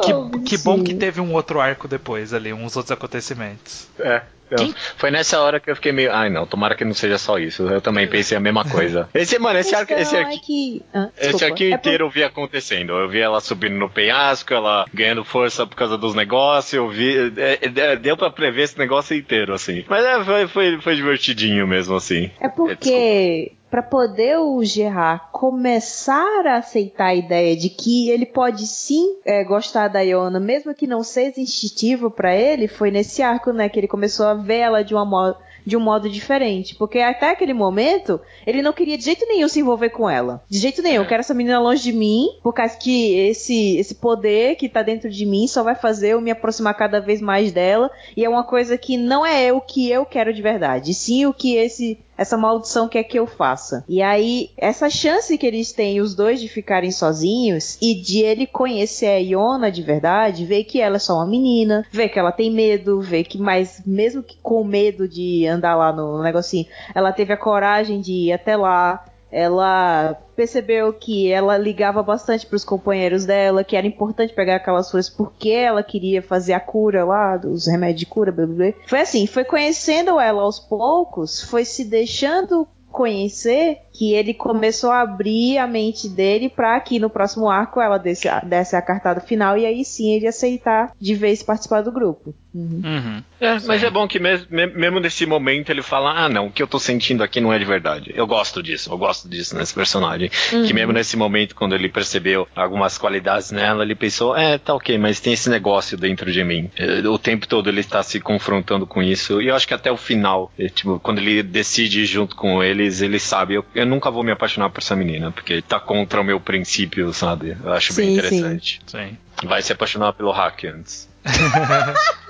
Que, 0.00 0.40
que 0.40 0.58
bom 0.58 0.82
que 0.82 0.94
teve 0.94 1.20
um 1.20 1.32
outro 1.34 1.60
arco 1.60 1.86
depois 1.88 2.32
ali, 2.32 2.52
uns 2.52 2.76
outros 2.76 2.92
acontecimentos. 2.92 3.88
É. 3.98 4.22
Então, 4.52 4.74
foi 4.96 5.10
nessa 5.10 5.40
hora 5.40 5.60
que 5.60 5.70
eu 5.70 5.76
fiquei 5.76 5.92
meio. 5.92 6.12
Ai, 6.12 6.28
não, 6.28 6.44
tomara 6.44 6.74
que 6.74 6.84
não 6.84 6.92
seja 6.92 7.18
só 7.18 7.38
isso. 7.38 7.62
Eu 7.68 7.80
também 7.80 8.08
pensei 8.08 8.36
a 8.36 8.40
mesma 8.40 8.64
coisa. 8.64 9.08
Esse, 9.14 9.38
mano, 9.38 9.58
esse 9.58 9.74
arco, 9.74 9.92
esse 9.92 10.16
arco, 10.16 10.40
que... 10.40 10.82
ah, 10.92 11.08
esse 11.18 11.44
arco 11.44 11.62
é 11.62 11.70
inteiro 11.70 12.04
por... 12.04 12.10
eu 12.10 12.10
vi 12.10 12.24
acontecendo. 12.24 12.92
Eu 12.92 13.08
vi 13.08 13.20
ela 13.20 13.40
subindo 13.40 13.76
no 13.76 13.88
penhasco, 13.88 14.52
ela 14.52 14.86
ganhando 14.92 15.24
força 15.24 15.66
por 15.66 15.76
causa 15.76 15.96
dos 15.96 16.14
negócios. 16.14 16.72
Eu 16.72 16.88
vi. 16.88 17.32
É, 17.36 17.58
é, 17.62 17.96
deu 17.96 18.16
pra 18.16 18.30
prever 18.30 18.62
esse 18.62 18.78
negócio 18.78 19.16
inteiro, 19.16 19.54
assim. 19.54 19.84
Mas 19.88 20.04
é, 20.04 20.24
foi, 20.24 20.48
foi, 20.48 20.80
foi 20.80 20.96
divertidinho 20.96 21.66
mesmo, 21.66 21.94
assim. 21.94 22.30
É 22.40 22.48
porque 22.48 23.52
para 23.70 23.82
poder 23.82 24.38
o 24.38 24.62
Gerard 24.64 25.22
começar 25.32 26.46
a 26.46 26.56
aceitar 26.56 27.06
a 27.06 27.14
ideia 27.14 27.56
de 27.56 27.70
que 27.70 28.10
ele 28.10 28.26
pode 28.26 28.66
sim 28.66 29.16
é, 29.24 29.44
gostar 29.44 29.88
da 29.88 30.00
Iona, 30.00 30.40
mesmo 30.40 30.74
que 30.74 30.86
não 30.86 31.02
seja 31.02 31.40
instintivo 31.40 32.10
para 32.10 32.34
ele, 32.34 32.66
foi 32.66 32.90
nesse 32.90 33.22
arco, 33.22 33.52
né, 33.52 33.68
que 33.68 33.78
ele 33.78 33.88
começou 33.88 34.26
a 34.26 34.34
ver 34.34 34.58
ela 34.58 34.82
de 34.82 34.94
uma 34.94 35.38
de 35.64 35.76
um 35.76 35.80
modo 35.80 36.08
diferente. 36.08 36.74
Porque 36.74 36.98
até 36.98 37.30
aquele 37.30 37.52
momento, 37.52 38.20
ele 38.46 38.62
não 38.62 38.72
queria 38.72 38.96
de 38.96 39.04
jeito 39.04 39.26
nenhum 39.26 39.48
se 39.48 39.60
envolver 39.60 39.90
com 39.90 40.08
ela. 40.08 40.42
De 40.48 40.58
jeito 40.58 40.82
nenhum. 40.82 41.02
Eu 41.02 41.06
quero 41.06 41.20
essa 41.20 41.34
menina 41.34 41.60
longe 41.60 41.82
de 41.82 41.92
mim, 41.92 42.28
por 42.42 42.52
causa 42.52 42.76
que 42.76 43.14
esse, 43.14 43.76
esse 43.76 43.94
poder 43.94 44.56
que 44.56 44.68
tá 44.68 44.82
dentro 44.82 45.10
de 45.10 45.26
mim 45.26 45.46
só 45.46 45.62
vai 45.62 45.74
fazer 45.74 46.10
eu 46.10 46.20
me 46.20 46.30
aproximar 46.30 46.74
cada 46.74 47.00
vez 47.00 47.20
mais 47.20 47.52
dela. 47.52 47.90
E 48.16 48.24
é 48.24 48.28
uma 48.28 48.44
coisa 48.44 48.76
que 48.76 48.96
não 48.96 49.24
é 49.24 49.52
o 49.52 49.60
que 49.60 49.90
eu 49.90 50.04
quero 50.04 50.32
de 50.32 50.42
verdade, 50.42 50.94
sim 50.94 51.26
o 51.26 51.34
que 51.34 51.56
esse 51.56 51.98
essa 52.20 52.36
maldição 52.36 52.86
quer 52.86 53.04
que 53.04 53.18
eu 53.18 53.26
faça. 53.26 53.82
E 53.88 54.02
aí, 54.02 54.50
essa 54.58 54.90
chance 54.90 55.38
que 55.38 55.46
eles 55.46 55.72
têm, 55.72 56.02
os 56.02 56.14
dois, 56.14 56.38
de 56.38 56.48
ficarem 56.48 56.90
sozinhos 56.90 57.78
e 57.80 57.94
de 57.94 58.18
ele 58.18 58.46
conhecer 58.46 59.06
a 59.06 59.16
Iona 59.16 59.72
de 59.72 59.82
verdade, 59.82 60.44
ver 60.44 60.64
que 60.64 60.82
ela 60.82 60.96
é 60.96 60.98
só 60.98 61.14
uma 61.14 61.26
menina, 61.26 61.82
ver 61.90 62.10
que 62.10 62.18
ela 62.18 62.30
tem 62.30 62.50
medo, 62.50 63.00
ver 63.00 63.24
que, 63.24 63.38
mas 63.38 63.82
mesmo 63.86 64.22
que 64.22 64.36
com 64.42 64.62
medo 64.62 65.08
de 65.08 65.46
andar 65.46 65.74
lá 65.74 65.94
no 65.94 66.22
negocinho, 66.22 66.66
ela 66.94 67.10
teve 67.10 67.32
a 67.32 67.38
coragem 67.38 68.02
de 68.02 68.12
ir 68.12 68.32
até 68.32 68.54
lá, 68.54 69.02
ela 69.30 70.14
percebeu 70.34 70.92
que 70.92 71.30
ela 71.30 71.56
ligava 71.56 72.02
bastante 72.02 72.46
para 72.46 72.56
os 72.56 72.64
companheiros 72.64 73.24
dela, 73.24 73.62
que 73.62 73.76
era 73.76 73.86
importante 73.86 74.32
pegar 74.32 74.56
aquelas 74.56 74.90
coisas 74.90 75.10
porque 75.10 75.50
ela 75.50 75.82
queria 75.82 76.22
fazer 76.22 76.52
a 76.52 76.60
cura 76.60 77.04
lá, 77.04 77.36
dos 77.36 77.66
remédios 77.66 78.00
de 78.00 78.06
cura, 78.06 78.32
blá, 78.32 78.46
blá, 78.46 78.54
blá. 78.54 78.72
Foi 78.86 79.00
assim, 79.00 79.26
foi 79.26 79.44
conhecendo 79.44 80.18
ela 80.18 80.42
aos 80.42 80.58
poucos, 80.58 81.42
foi 81.42 81.64
se 81.64 81.84
deixando 81.84 82.66
conhecer 82.90 83.78
que 84.00 84.14
ele 84.14 84.32
começou 84.32 84.90
a 84.90 85.02
abrir 85.02 85.58
a 85.58 85.66
mente 85.66 86.08
dele 86.08 86.48
para 86.48 86.80
que 86.80 86.98
no 86.98 87.10
próximo 87.10 87.50
arco 87.50 87.82
ela 87.82 87.98
desse, 87.98 88.30
desse 88.46 88.74
a 88.74 88.80
cartada 88.80 89.20
final 89.20 89.58
e 89.58 89.66
aí 89.66 89.84
sim 89.84 90.14
ele 90.14 90.26
aceitar 90.26 90.90
de 90.98 91.14
vez 91.14 91.42
participar 91.42 91.82
do 91.82 91.92
grupo. 91.92 92.34
Uhum. 92.54 92.82
Uhum. 92.84 93.22
É, 93.40 93.58
mas 93.60 93.82
é 93.82 93.90
bom 93.90 94.08
que 94.08 94.18
mesmo, 94.18 94.46
mesmo 94.50 95.00
nesse 95.00 95.24
momento 95.24 95.70
ele 95.70 95.82
fala: 95.82 96.24
Ah, 96.24 96.28
não, 96.28 96.46
o 96.46 96.50
que 96.50 96.62
eu 96.62 96.66
tô 96.66 96.78
sentindo 96.78 97.22
aqui 97.22 97.40
não 97.40 97.52
é 97.52 97.58
de 97.58 97.64
verdade. 97.64 98.12
Eu 98.14 98.26
gosto 98.26 98.62
disso, 98.62 98.92
eu 98.92 98.98
gosto 98.98 99.28
disso 99.28 99.56
nesse 99.56 99.72
personagem. 99.72 100.30
Uhum. 100.52 100.66
Que 100.66 100.74
mesmo 100.74 100.92
nesse 100.92 101.16
momento, 101.16 101.54
quando 101.54 101.74
ele 101.74 101.88
percebeu 101.88 102.48
algumas 102.54 102.98
qualidades 102.98 103.52
nela, 103.52 103.84
ele 103.84 103.94
pensou: 103.94 104.36
É, 104.36 104.58
tá 104.58 104.74
ok, 104.74 104.98
mas 104.98 105.20
tem 105.20 105.32
esse 105.32 105.48
negócio 105.48 105.96
dentro 105.96 106.30
de 106.32 106.42
mim. 106.42 106.68
É, 106.76 107.06
o 107.08 107.18
tempo 107.18 107.46
todo 107.46 107.68
ele 107.68 107.80
está 107.80 108.02
se 108.02 108.18
confrontando 108.18 108.86
com 108.86 109.02
isso. 109.02 109.40
E 109.40 109.48
eu 109.48 109.54
acho 109.54 109.68
que 109.68 109.74
até 109.74 109.90
o 109.92 109.96
final, 109.96 110.52
é, 110.58 110.68
tipo, 110.68 110.98
quando 110.98 111.18
ele 111.18 111.42
decide 111.42 112.00
ir 112.00 112.06
junto 112.06 112.34
com 112.34 112.62
eles, 112.62 113.00
ele 113.00 113.20
sabe: 113.20 113.54
eu, 113.54 113.64
eu 113.74 113.86
nunca 113.90 114.10
vou 114.10 114.22
me 114.22 114.32
apaixonar 114.32 114.70
por 114.70 114.78
essa 114.78 114.96
menina, 114.96 115.30
porque 115.30 115.60
tá 115.60 115.78
contra 115.78 116.20
o 116.20 116.24
meu 116.24 116.40
princípio, 116.40 117.12
sabe? 117.12 117.56
Eu 117.62 117.72
acho 117.72 117.92
sim, 117.92 118.02
bem 118.02 118.16
interessante. 118.16 118.80
Sim. 118.86 119.18
sim. 119.42 119.46
Vai 119.46 119.60
se 119.62 119.72
apaixonar 119.72 120.12
pelo 120.12 120.30
hack 120.30 120.64
antes. 120.64 121.08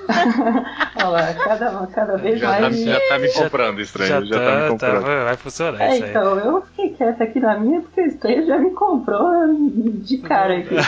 Olha 0.96 1.08
lá, 1.08 1.34
cada, 1.34 1.86
cada 1.86 2.16
vez 2.16 2.40
já 2.40 2.48
mais. 2.48 2.84
Tá, 2.84 2.92
já 2.92 3.00
tá 3.08 3.18
me 3.18 3.32
comprando, 3.32 3.80
estranho. 3.80 4.08
Já, 4.08 4.22
já 4.24 4.38
tá, 4.38 4.44
tá, 4.44 4.62
me 4.62 4.68
comprando. 4.70 5.04
Tá, 5.04 5.24
vai 5.24 5.36
funcionar 5.36 5.80
é, 5.80 5.98
então, 5.98 6.38
eu 6.38 6.64
quieta 7.00 7.24
aqui 7.24 7.40
na 7.40 7.58
minha 7.58 7.80
porque 7.80 8.02
o 8.02 8.06
estranho 8.06 8.46
já 8.46 8.58
me 8.58 8.72
comprou 8.72 9.30
de 10.02 10.18
cara 10.18 10.58
aqui. 10.58 10.74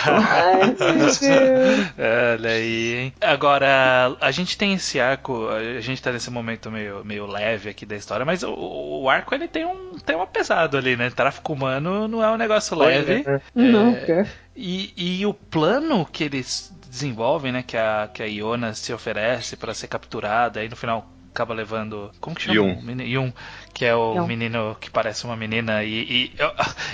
Olha 2.36 2.50
aí, 2.50 2.94
hein? 2.94 3.14
Agora, 3.18 4.14
a 4.20 4.30
gente 4.30 4.58
tem 4.58 4.74
esse 4.74 5.00
arco, 5.00 5.48
a 5.48 5.80
gente 5.80 6.02
tá 6.02 6.12
nesse 6.12 6.30
momento 6.30 6.70
meio, 6.70 7.02
meio 7.02 7.26
leve 7.26 7.70
aqui 7.70 7.86
da 7.86 7.96
história, 7.96 8.26
mas 8.26 8.42
o, 8.42 8.52
o 8.52 9.08
arco 9.08 9.34
ele 9.34 9.48
tem 9.48 9.64
um 9.64 9.98
tema 10.04 10.26
pesado 10.26 10.76
ali, 10.76 10.96
né? 10.96 11.08
Tráfico 11.08 11.54
humano 11.54 12.06
não 12.06 12.22
é 12.22 12.30
um 12.30 12.36
negócio 12.36 12.76
leve. 12.76 13.24
É, 13.26 13.40
não, 13.54 13.92
é, 13.94 14.26
e, 14.54 14.92
e 14.94 15.24
o 15.24 15.32
plano 15.32 16.04
que 16.04 16.24
eles 16.24 16.70
desenvolvem, 16.90 17.52
né? 17.52 17.64
Que 17.66 17.78
a, 17.78 18.10
que 18.12 18.22
a 18.22 18.26
Iona 18.26 18.74
se 18.74 18.92
oferece 18.92 19.56
para 19.56 19.72
ser 19.72 19.86
capturada, 19.86 20.60
aí 20.60 20.68
no 20.68 20.76
final 20.76 21.10
acaba 21.32 21.54
levando. 21.54 22.10
Como 22.20 22.36
que 22.36 22.42
chama? 22.42 22.56
Yun. 22.56 23.00
Yun 23.00 23.32
que 23.72 23.84
é 23.84 23.94
o 23.94 24.26
menino 24.26 24.76
que 24.80 24.90
parece 24.90 25.24
uma 25.24 25.36
menina. 25.36 25.82
E, 25.84 26.02
e 26.02 26.32
eu, 26.38 26.50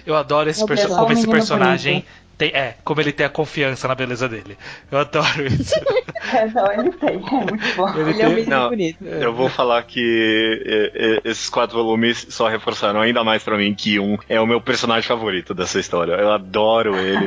eu 0.06 0.16
adoro 0.16 0.48
esse 0.48 0.64
perso 0.64 0.88
como 0.88 1.12
esse 1.12 1.26
personagem. 1.26 1.94
Bonito 1.94 2.27
tem, 2.38 2.50
é, 2.54 2.76
como 2.84 3.00
ele 3.00 3.12
tem 3.12 3.26
a 3.26 3.28
confiança 3.28 3.88
na 3.88 3.96
beleza 3.96 4.28
dele. 4.28 4.56
Eu 4.90 5.00
adoro 5.00 5.44
isso. 5.46 5.74
é, 6.32 6.46
não, 6.46 6.72
ele 6.72 6.92
tem, 6.92 7.08
é 7.08 7.18
muito 7.18 7.76
bom. 7.76 7.88
Ele, 7.90 8.00
ele 8.00 8.14
tem... 8.14 8.22
é 8.22 8.28
um 8.28 8.30
menino 8.30 8.50
não, 8.50 8.68
bonito. 8.70 9.04
Eu 9.04 9.34
vou 9.34 9.48
falar 9.48 9.82
que 9.82 10.62
é, 10.64 10.92
é, 10.94 11.20
esses 11.24 11.50
quatro 11.50 11.76
volumes 11.76 12.26
só 12.30 12.46
reforçaram 12.46 13.00
ainda 13.00 13.24
mais 13.24 13.42
para 13.42 13.58
mim 13.58 13.74
que 13.74 13.98
um 13.98 14.16
é 14.28 14.40
o 14.40 14.46
meu 14.46 14.60
personagem 14.60 15.06
favorito 15.08 15.52
dessa 15.52 15.80
história. 15.80 16.12
Eu 16.12 16.32
adoro 16.32 16.96
ele. 16.96 17.26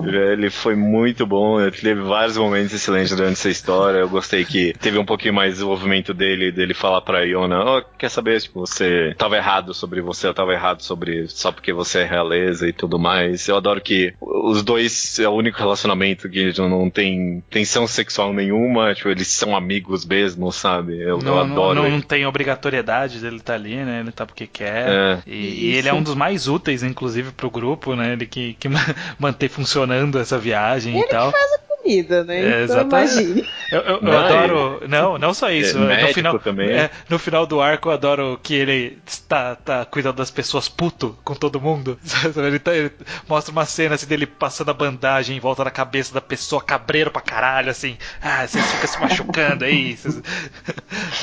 ele 0.32 0.48
foi 0.48 0.74
muito 0.74 1.26
bom. 1.26 1.60
Eu 1.60 1.70
teve 1.70 2.00
vários 2.00 2.38
momentos 2.38 2.72
excelentes 2.72 3.14
durante 3.14 3.32
essa 3.32 3.50
história. 3.50 3.98
Eu 3.98 4.08
gostei 4.08 4.44
que 4.46 4.72
teve 4.80 4.98
um 4.98 5.04
pouquinho 5.04 5.34
mais 5.34 5.50
de 5.50 5.54
desenvolvimento 5.56 6.14
dele, 6.14 6.50
dele 6.50 6.72
falar 6.72 7.02
pra 7.02 7.24
Iona, 7.24 7.62
oh, 7.64 7.82
quer 7.98 8.08
saber, 8.08 8.40
tipo, 8.40 8.60
você 8.60 9.14
tava 9.18 9.36
errado 9.36 9.74
sobre 9.74 10.00
você, 10.00 10.26
eu 10.26 10.34
tava 10.34 10.52
errado 10.52 10.82
sobre 10.82 11.28
só 11.28 11.52
porque 11.52 11.72
você 11.72 12.00
é 12.00 12.04
realeza 12.04 12.66
e 12.66 12.72
tudo 12.72 12.98
mais. 12.98 13.46
Eu 13.46 13.56
adoro 13.56 13.80
que 13.80 14.14
os 14.32 14.62
dois 14.62 15.18
é 15.18 15.28
o 15.28 15.32
único 15.32 15.58
relacionamento 15.58 16.28
que 16.28 16.52
não 16.58 16.88
tem 16.88 17.42
tensão 17.50 17.86
sexual 17.86 18.32
nenhuma, 18.32 18.94
tipo, 18.94 19.08
eles 19.08 19.26
são 19.28 19.56
amigos 19.56 20.04
mesmo, 20.04 20.52
sabe? 20.52 21.00
Eu, 21.00 21.18
não, 21.18 21.34
eu 21.34 21.40
adoro. 21.40 21.82
Não, 21.82 21.90
não, 21.90 22.00
tem 22.00 22.24
obrigatoriedade 22.24 23.18
dele 23.18 23.36
estar 23.36 23.54
tá 23.54 23.58
ali, 23.58 23.76
né? 23.76 24.00
Ele 24.00 24.12
tá 24.12 24.24
porque 24.24 24.46
quer. 24.46 24.88
É. 24.88 25.18
E, 25.26 25.66
e, 25.66 25.74
ele 25.74 25.88
é 25.88 25.92
um 25.92 26.02
dos 26.02 26.14
mais 26.14 26.46
úteis, 26.46 26.82
inclusive, 26.82 27.32
pro 27.32 27.50
grupo, 27.50 27.96
né? 27.96 28.12
Ele 28.12 28.26
que, 28.26 28.54
que 28.54 28.68
mantém 29.18 29.48
funcionando 29.48 30.18
essa 30.18 30.38
viagem 30.38 30.94
ele 30.94 31.04
e 31.04 31.08
tal. 31.08 31.32
Que 31.32 31.38
faz 31.38 31.69
comida, 31.82 32.24
né? 32.24 32.62
É, 32.62 32.64
então 32.64 32.82
imagine. 32.82 33.46
Eu, 33.70 33.80
eu, 33.82 34.00
eu 34.02 34.18
adoro. 34.18 34.82
Não, 34.88 35.16
não 35.16 35.32
só 35.32 35.48
isso. 35.48 35.78
É, 35.78 36.08
no 36.08 36.12
final, 36.12 36.38
também. 36.40 36.70
É, 36.70 36.90
no 37.08 37.20
final 37.20 37.46
do 37.46 37.60
arco 37.60 37.88
eu 37.88 37.92
adoro 37.92 38.40
que 38.42 38.52
ele 38.52 38.98
está, 39.06 39.54
tá 39.54 39.84
cuidando 39.84 40.16
das 40.16 40.28
pessoas 40.28 40.68
puto 40.68 41.16
com 41.22 41.36
todo 41.36 41.60
mundo. 41.60 41.96
Ele, 42.36 42.58
tá, 42.58 42.74
ele, 42.74 42.90
mostra 43.28 43.52
uma 43.52 43.64
cena 43.64 43.94
assim 43.94 44.06
dele 44.06 44.26
passando 44.26 44.70
a 44.70 44.74
bandagem 44.74 45.36
em 45.36 45.40
volta 45.40 45.62
da 45.62 45.70
cabeça 45.70 46.12
da 46.12 46.20
pessoa, 46.20 46.60
cabreiro 46.60 47.12
pra 47.12 47.22
caralho, 47.22 47.70
assim. 47.70 47.96
Ah, 48.20 48.44
vocês 48.44 48.64
ficam 48.72 48.88
se 48.88 49.00
machucando 49.00 49.64
aí. 49.64 49.94
Vocês... 50.00 50.20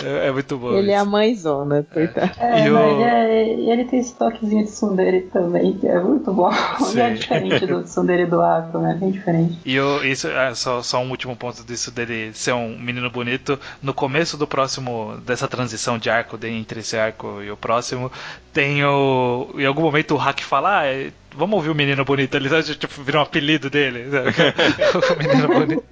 É, 0.06 0.28
é, 0.28 0.32
muito 0.32 0.58
bom. 0.58 0.72
Ele 0.72 0.84
isso. 0.84 0.91
é 0.91 0.96
a 0.96 1.06
mãezona, 1.06 1.86
coitado. 1.91 2.32
É, 2.39 2.65
e 2.65 2.72
o... 2.72 2.78
ele, 2.78 3.04
é, 3.04 3.72
ele 3.74 3.86
tem 3.86 4.00
esse 4.00 4.15
toquezinho 4.15 4.63
de 4.63 4.72
Sundere 4.72 5.22
também, 5.34 5.74
que 5.74 5.88
é 5.88 6.00
muito 6.00 6.32
bom. 6.32 6.52
Sim. 6.80 7.02
é 7.02 7.10
diferente 7.12 7.65
do 7.65 7.86
Sundere 7.88 8.26
do 8.26 8.41
Arco, 8.41 8.78
né? 8.80 8.96
Bem 9.00 9.12
diferente. 9.12 9.60
E 9.65 9.80
o, 9.80 10.04
isso, 10.04 10.28
é 10.48 10.56
só, 10.56 10.82
só 10.82 11.00
um 11.00 11.10
último 11.10 11.36
ponto 11.36 11.64
disso 11.64 11.92
dele 11.92 12.34
ser 12.34 12.54
um 12.54 12.78
menino 12.78 13.10
bonito. 13.10 13.60
No 13.82 13.94
começo 13.94 14.38
do 14.38 14.48
próximo, 14.48 15.18
dessa 15.26 15.48
transição 15.48 15.98
de 15.98 16.10
arco, 16.10 16.38
de, 16.38 16.50
entre 16.50 16.80
esse 16.82 16.98
arco 16.98 17.42
e 17.42 17.52
o 17.52 17.58
próximo, 17.58 18.12
tem 18.54 18.84
o. 18.84 19.54
Em 19.56 19.66
algum 19.66 19.84
momento 19.84 20.16
o 20.16 20.18
Hack 20.18 20.42
fala, 20.42 20.82
ah, 20.82 21.12
vamos 21.38 21.56
ouvir 21.56 21.69
o 21.69 21.76
menino 21.76 22.04
bonito 22.04 22.36
ali, 22.36 22.50
tipo, 22.76 23.02
virou 23.04 23.21
um 23.21 23.26
apelido 23.26 23.69
dele. 23.69 24.06
o 24.12 25.17
menino 25.17 25.47
bonito. 25.47 25.84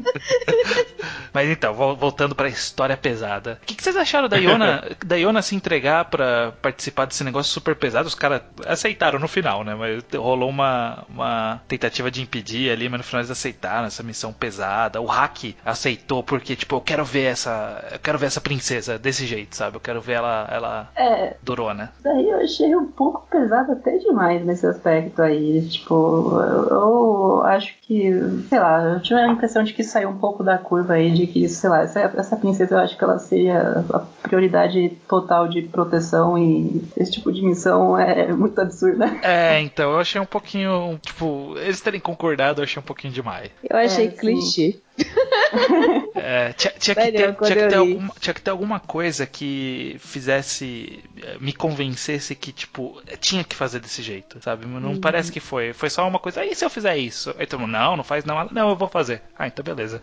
Mas 1.35 1.49
então, 1.49 1.73
voltando 1.73 2.33
para 2.33 2.47
a 2.47 2.49
história 2.49 2.95
pesada. 2.95 3.59
O 3.61 3.65
que, 3.65 3.75
que, 3.75 3.83
vocês 3.83 3.97
acharam 3.97 4.29
da 4.29 4.37
Iona, 4.37 4.83
da 5.05 5.17
Iona 5.17 5.41
se 5.41 5.53
entregar 5.53 6.05
para 6.05 6.53
participar 6.61 7.05
desse 7.05 7.25
negócio 7.25 7.51
super 7.51 7.75
pesado? 7.75 8.07
Os 8.07 8.15
caras 8.15 8.41
aceitaram 8.65 9.19
no 9.19 9.27
final, 9.27 9.61
né? 9.61 9.75
Mas 9.75 10.01
rolou 10.15 10.49
uma, 10.49 11.03
uma 11.09 11.61
tentativa 11.67 12.09
de 12.09 12.21
impedir 12.21 12.71
ali, 12.71 12.87
mas 12.87 12.99
no 12.99 13.03
final 13.03 13.19
eles 13.19 13.31
aceitaram 13.31 13.85
essa 13.85 14.01
missão 14.01 14.31
pesada. 14.31 15.01
O 15.01 15.05
Hack 15.07 15.55
aceitou 15.65 16.23
porque, 16.23 16.55
tipo, 16.55 16.77
eu 16.77 16.81
quero 16.81 17.03
ver 17.03 17.25
essa. 17.25 17.85
Eu 17.91 17.99
quero 17.99 18.17
ver 18.17 18.27
essa 18.27 18.39
princesa 18.39 18.97
desse 18.97 19.25
jeito, 19.25 19.57
sabe? 19.57 19.75
Eu 19.75 19.81
quero 19.81 19.99
ver 19.99 20.13
ela, 20.13 20.47
ela 20.49 20.89
é, 20.95 21.35
durona. 21.43 21.91
Daí 22.01 22.29
eu 22.29 22.39
achei 22.39 22.73
um 22.73 22.89
pouco 22.89 23.27
pesado 23.29 23.73
até 23.73 23.97
demais 23.97 24.45
nesse 24.45 24.65
aspecto 24.65 25.21
aí. 25.21 25.34
Tipo, 25.69 26.39
eu, 26.41 26.67
eu 26.69 27.43
acho 27.43 27.75
que, 27.81 28.11
sei 28.49 28.59
lá, 28.59 28.83
eu 28.83 29.01
tive 29.01 29.19
a 29.19 29.27
impressão 29.27 29.63
de 29.63 29.73
que 29.73 29.83
saiu 29.83 30.09
um 30.09 30.17
pouco 30.17 30.43
da 30.43 30.57
curva 30.57 30.93
aí 30.93 31.11
de 31.11 31.27
que, 31.27 31.47
sei 31.47 31.69
lá, 31.69 31.81
essa, 31.81 31.99
essa 31.99 32.35
princesa 32.35 32.75
eu 32.75 32.79
acho 32.79 32.97
que 32.97 33.03
ela 33.03 33.19
seria 33.19 33.85
a 33.93 33.99
prioridade 34.21 34.89
total 35.07 35.47
de 35.47 35.61
proteção 35.61 36.37
e 36.37 36.83
esse 36.97 37.11
tipo 37.11 37.31
de 37.31 37.41
missão 37.41 37.97
é 37.97 38.31
muito 38.33 38.59
absurda. 38.59 39.05
É, 39.21 39.61
então, 39.61 39.91
eu 39.91 39.99
achei 39.99 40.19
um 40.19 40.25
pouquinho, 40.25 40.99
tipo, 41.01 41.55
eles 41.57 41.81
terem 41.81 41.99
concordado 41.99 42.61
eu 42.61 42.63
achei 42.63 42.79
um 42.79 42.85
pouquinho 42.85 43.13
demais. 43.13 43.49
Eu 43.67 43.77
achei 43.77 44.07
é, 44.07 44.09
clichê. 44.09 44.79
É, 46.15 46.53
tinha, 46.53 46.73
tinha, 46.79 46.95
que 46.95 47.01
ter, 47.01 47.11
tinha, 47.11 47.33
que 47.33 47.67
ter 47.67 47.75
alguma, 47.75 48.13
tinha 48.19 48.33
que 48.33 48.41
ter 48.41 48.51
alguma 48.51 48.79
coisa 48.79 49.25
que 49.25 49.97
fizesse 49.99 51.03
eh, 51.21 51.37
me 51.39 51.53
convencesse 51.53 52.33
que, 52.35 52.51
tipo, 52.51 53.01
tinha 53.19 53.43
que 53.43 53.55
fazer 53.55 53.79
desse 53.79 54.01
jeito, 54.01 54.41
sabe? 54.41 54.65
Não 54.65 54.91
uhum. 54.91 54.99
parece 54.99 55.31
que 55.31 55.39
foi. 55.39 55.73
Foi 55.73 55.89
só 55.89 56.07
uma 56.07 56.17
coisa, 56.17 56.43
e 56.43 56.55
se 56.55 56.65
eu 56.65 56.69
fizer 56.69 56.97
isso? 56.97 57.35
Aí 57.37 57.45
todo 57.45 57.59
mundo, 57.59 57.71
não, 57.71 57.97
não 57.97 58.03
faz 58.03 58.25
não. 58.25 58.47
Não, 58.51 58.69
eu 58.69 58.75
vou 58.75 58.87
fazer. 58.87 59.21
Ah, 59.37 59.47
então 59.47 59.63
beleza. 59.63 60.01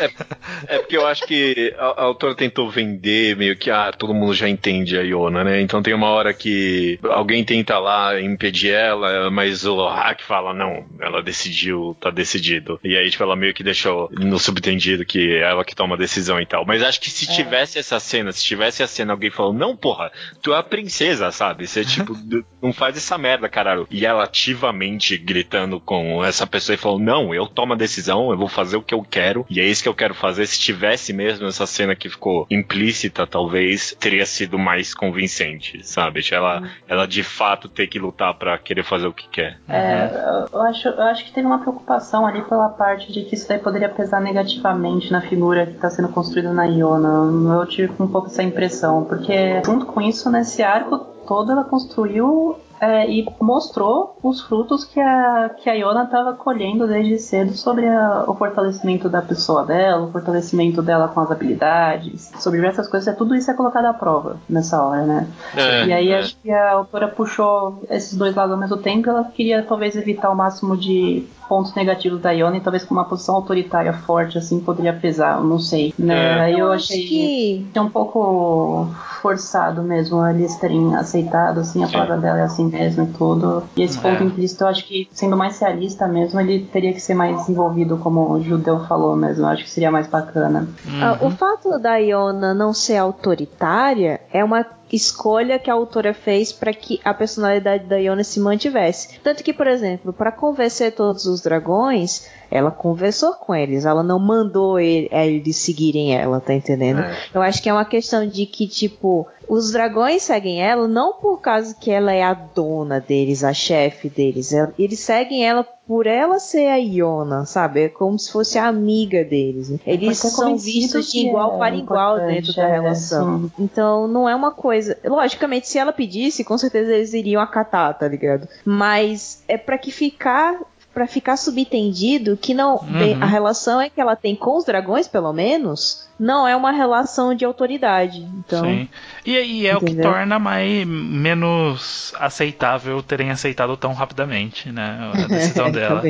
É, 0.00 0.74
é 0.76 0.78
porque 0.78 0.96
eu 0.96 1.06
acho 1.06 1.26
que 1.26 1.74
a, 1.78 1.86
a, 1.86 2.02
autora 2.02 2.34
tentou 2.34 2.68
vender 2.70 3.36
meio 3.36 3.56
que, 3.56 3.70
ah, 3.70 3.92
todo 3.96 4.14
mundo 4.14 4.34
já 4.34 4.48
entende 4.48 4.98
a 4.98 5.02
Iona, 5.02 5.44
né? 5.44 5.60
Então 5.60 5.82
tem 5.82 5.94
uma 5.94 6.08
hora 6.08 6.34
que 6.34 6.98
alguém 7.04 7.44
tenta 7.44 7.78
lá 7.78 8.20
impedir 8.20 8.72
ela, 8.72 9.30
mas 9.30 9.64
o 9.64 9.86
Hack 9.86 10.22
fala, 10.22 10.52
não, 10.52 10.84
ela 11.00 11.22
decidiu, 11.22 11.96
tá 12.00 12.10
decidido. 12.10 12.80
E 12.82 12.96
aí, 12.96 13.10
tipo, 13.10 13.22
ela 13.22 13.36
meio 13.36 13.54
que 13.54 13.62
deixou 13.62 13.91
no 14.12 14.38
subtendido 14.38 15.04
que 15.04 15.36
é 15.36 15.42
ela 15.42 15.64
que 15.64 15.74
toma 15.74 15.94
a 15.94 15.98
decisão 15.98 16.40
e 16.40 16.46
tal. 16.46 16.64
Mas 16.66 16.82
acho 16.82 17.00
que 17.00 17.10
se 17.10 17.30
é. 17.30 17.34
tivesse 17.34 17.78
essa 17.78 17.98
cena, 18.00 18.32
se 18.32 18.42
tivesse 18.42 18.82
a 18.82 18.86
cena, 18.86 19.12
alguém 19.12 19.30
falou, 19.30 19.52
não, 19.52 19.76
porra, 19.76 20.10
tu 20.40 20.52
é 20.52 20.58
a 20.58 20.62
princesa, 20.62 21.30
sabe? 21.30 21.66
Você, 21.66 21.84
tipo, 21.84 22.16
não 22.62 22.72
faz 22.72 22.96
essa 22.96 23.18
merda, 23.18 23.48
caralho. 23.48 23.86
E 23.90 24.06
ela 24.06 24.24
ativamente 24.24 25.16
gritando 25.16 25.80
com 25.80 26.24
essa 26.24 26.46
pessoa 26.46 26.74
e 26.74 26.78
falou, 26.78 26.98
não, 26.98 27.34
eu 27.34 27.46
tomo 27.46 27.72
a 27.72 27.76
decisão, 27.76 28.30
eu 28.30 28.38
vou 28.38 28.48
fazer 28.48 28.76
o 28.76 28.82
que 28.82 28.94
eu 28.94 29.02
quero, 29.02 29.46
e 29.50 29.60
é 29.60 29.64
isso 29.64 29.82
que 29.82 29.88
eu 29.88 29.94
quero 29.94 30.14
fazer. 30.14 30.46
Se 30.46 30.58
tivesse 30.58 31.12
mesmo 31.12 31.46
essa 31.46 31.66
cena 31.66 31.94
que 31.94 32.08
ficou 32.08 32.46
implícita, 32.50 33.26
talvez, 33.26 33.96
teria 33.98 34.26
sido 34.26 34.58
mais 34.58 34.94
convincente, 34.94 35.86
sabe? 35.86 36.22
Ela, 36.30 36.60
uhum. 36.60 36.68
ela 36.88 37.06
de 37.06 37.22
fato 37.22 37.68
ter 37.68 37.86
que 37.86 37.98
lutar 37.98 38.34
para 38.34 38.56
querer 38.58 38.84
fazer 38.84 39.06
o 39.06 39.12
que 39.12 39.28
quer. 39.28 39.58
É, 39.68 40.08
eu 40.52 40.62
acho, 40.62 40.88
eu 40.88 41.02
acho 41.02 41.24
que 41.24 41.32
teve 41.32 41.46
uma 41.46 41.58
preocupação 41.58 42.26
ali 42.26 42.42
pela 42.42 42.68
parte 42.68 43.12
de 43.12 43.24
que 43.24 43.34
isso 43.34 43.48
daí 43.48 43.58
poderia 43.58 43.81
pesar 43.88 44.20
negativamente 44.20 45.10
na 45.12 45.20
figura 45.20 45.66
que 45.66 45.72
está 45.72 45.90
sendo 45.90 46.08
construída 46.08 46.52
na 46.52 46.64
Iona. 46.64 47.60
Eu 47.60 47.66
tive 47.66 47.92
um 48.00 48.08
pouco 48.08 48.28
essa 48.28 48.42
impressão, 48.42 49.04
porque 49.04 49.62
junto 49.64 49.86
com 49.86 50.00
isso, 50.00 50.30
nesse 50.30 50.62
arco 50.62 50.98
todo, 51.26 51.52
ela 51.52 51.64
construiu 51.64 52.56
é, 52.82 53.08
e 53.08 53.24
mostrou 53.40 54.18
os 54.24 54.40
frutos 54.40 54.84
que 54.84 54.98
a, 54.98 55.50
que 55.56 55.70
a 55.70 55.74
Iona 55.74 56.02
estava 56.02 56.34
colhendo 56.34 56.88
desde 56.88 57.16
cedo 57.16 57.52
sobre 57.54 57.86
a, 57.86 58.24
o 58.26 58.34
fortalecimento 58.34 59.08
da 59.08 59.22
pessoa 59.22 59.64
dela, 59.64 60.06
o 60.06 60.10
fortalecimento 60.10 60.82
dela 60.82 61.06
com 61.06 61.20
as 61.20 61.30
habilidades, 61.30 62.32
sobre 62.40 62.58
diversas 62.58 62.88
coisas. 62.88 63.06
É, 63.06 63.16
tudo 63.16 63.36
isso 63.36 63.48
é 63.48 63.54
colocado 63.54 63.84
à 63.84 63.94
prova 63.94 64.36
nessa 64.48 64.82
hora, 64.82 65.06
né? 65.06 65.28
É, 65.56 65.86
e 65.86 65.92
aí 65.92 66.08
é. 66.10 66.18
acho 66.18 66.36
que 66.42 66.50
a 66.50 66.72
autora 66.72 67.06
puxou 67.06 67.84
esses 67.88 68.18
dois 68.18 68.34
lados 68.34 68.52
ao 68.52 68.58
mesmo 68.58 68.76
tempo. 68.78 69.08
Ela 69.08 69.24
queria 69.24 69.62
talvez 69.62 69.94
evitar 69.94 70.30
o 70.30 70.34
máximo 70.34 70.76
de 70.76 71.24
pontos 71.52 71.74
negativos 71.74 72.18
da 72.18 72.30
Iona 72.30 72.56
e 72.56 72.60
talvez 72.62 72.82
com 72.82 72.94
uma 72.94 73.04
posição 73.04 73.34
autoritária 73.34 73.92
forte 73.92 74.38
assim 74.38 74.58
poderia 74.58 74.94
pesar, 74.94 75.36
eu 75.36 75.44
não 75.44 75.58
sei. 75.58 75.92
Né? 75.98 76.40
Aí 76.40 76.54
eu, 76.54 76.60
eu 76.60 76.72
achei 76.72 77.02
que... 77.02 77.66
que 77.70 77.78
é 77.78 77.82
um 77.82 77.90
pouco 77.90 78.88
forçado 79.20 79.82
mesmo 79.82 80.26
eles 80.26 80.56
terem 80.56 80.94
aceitado 80.94 81.60
assim 81.60 81.84
a 81.84 81.88
palavra 81.88 82.16
dela 82.16 82.38
é 82.38 82.42
assim 82.44 82.64
mesmo 82.64 83.04
e 83.04 83.06
tudo. 83.08 83.64
E 83.76 83.82
esse 83.82 83.98
ponto 83.98 84.22
é. 84.22 84.24
implícito 84.24 84.64
eu 84.64 84.68
acho 84.68 84.86
que 84.86 85.06
sendo 85.12 85.36
mais 85.36 85.58
realista 85.58 86.08
mesmo, 86.08 86.40
ele 86.40 86.60
teria 86.72 86.94
que 86.94 87.00
ser 87.00 87.12
mais 87.12 87.46
envolvido 87.46 87.98
como 87.98 88.32
o 88.32 88.42
judeu 88.42 88.80
falou 88.86 89.14
mesmo. 89.14 89.44
Eu 89.44 89.48
acho 89.50 89.64
que 89.64 89.70
seria 89.70 89.90
mais 89.90 90.06
bacana. 90.06 90.66
Uhum. 90.86 91.26
o 91.26 91.30
fato 91.32 91.78
da 91.78 91.96
Iona 91.96 92.54
não 92.54 92.72
ser 92.72 92.96
autoritária 92.96 94.22
é 94.32 94.42
uma 94.42 94.64
escolha 94.92 95.58
que 95.58 95.70
a 95.70 95.74
autora 95.74 96.12
fez 96.12 96.52
para 96.52 96.72
que 96.72 97.00
a 97.04 97.14
personalidade 97.14 97.84
da 97.84 97.96
Iona 97.96 98.22
se 98.22 98.38
mantivesse. 98.38 99.18
Tanto 99.20 99.42
que, 99.42 99.52
por 99.52 99.66
exemplo, 99.66 100.12
para 100.12 100.30
convencer 100.30 100.92
todos 100.92 101.24
os 101.24 101.40
dragões, 101.40 102.28
ela 102.52 102.70
conversou 102.70 103.32
com 103.32 103.54
eles, 103.54 103.86
ela 103.86 104.02
não 104.02 104.18
mandou 104.18 104.78
ele, 104.78 105.08
é, 105.10 105.26
eles 105.26 105.56
seguirem 105.56 106.14
ela, 106.14 106.38
tá 106.38 106.52
entendendo? 106.52 107.00
É. 107.00 107.16
Eu 107.32 107.40
acho 107.40 107.62
que 107.62 107.68
é 107.68 107.72
uma 107.72 107.86
questão 107.86 108.26
de 108.26 108.44
que, 108.44 108.68
tipo, 108.68 109.26
os 109.48 109.72
dragões 109.72 110.22
seguem 110.22 110.62
ela 110.62 110.86
não 110.86 111.14
por 111.14 111.40
causa 111.40 111.74
que 111.74 111.90
ela 111.90 112.12
é 112.12 112.22
a 112.22 112.34
dona 112.34 113.00
deles, 113.00 113.42
a 113.42 113.54
chefe 113.54 114.10
deles. 114.10 114.52
Eles 114.78 115.00
seguem 115.00 115.46
ela 115.46 115.66
por 115.86 116.06
ela 116.06 116.38
ser 116.38 116.68
a 116.68 116.76
Iona, 116.76 117.44
sabe? 117.44 117.84
É 117.84 117.88
como 117.88 118.18
se 118.18 118.30
fosse 118.30 118.58
a 118.58 118.66
amiga 118.66 119.24
deles. 119.24 119.72
Eles 119.86 120.18
são 120.18 120.56
vistos 120.56 121.10
de 121.10 121.26
igual 121.26 121.54
é 121.54 121.58
para 121.58 121.76
igual 121.76 122.20
dentro 122.20 122.54
da 122.54 122.68
é, 122.68 122.72
relação. 122.72 123.50
então 123.58 124.06
não 124.06 124.28
é 124.28 124.34
uma 124.34 124.52
coisa. 124.52 124.96
Logicamente, 125.04 125.68
se 125.68 125.78
ela 125.78 125.92
pedisse, 125.92 126.44
com 126.44 126.56
certeza 126.56 126.92
eles 126.92 127.12
iriam 127.12 127.42
acatar, 127.42 127.98
tá 127.98 128.06
ligado? 128.06 128.48
Mas 128.64 129.42
é 129.48 129.58
para 129.58 129.76
que 129.76 129.90
ficar 129.90 130.60
para 130.92 131.06
ficar 131.06 131.36
subentendido 131.36 132.36
que 132.36 132.54
não 132.54 132.76
uhum. 132.76 133.22
a 133.22 133.26
relação 133.26 133.80
é 133.80 133.88
que 133.88 134.00
ela 134.00 134.14
tem 134.14 134.36
com 134.36 134.56
os 134.56 134.64
dragões, 134.64 135.08
pelo 135.08 135.32
menos, 135.32 136.06
não 136.22 136.46
é 136.46 136.54
uma 136.54 136.70
relação 136.70 137.34
de 137.34 137.44
autoridade. 137.44 138.20
Então, 138.38 138.64
Sim. 138.64 138.88
E, 139.26 139.32
e 139.32 139.66
é 139.66 139.72
entendeu? 139.72 139.76
o 139.76 139.80
que 139.80 140.00
torna 140.00 140.38
mais 140.38 140.86
menos 140.86 142.14
aceitável 142.16 143.02
terem 143.02 143.30
aceitado 143.30 143.76
tão 143.76 143.92
rapidamente, 143.92 144.70
né? 144.70 145.10
A 145.12 145.26
decisão 145.26 145.70
dela. 145.70 146.00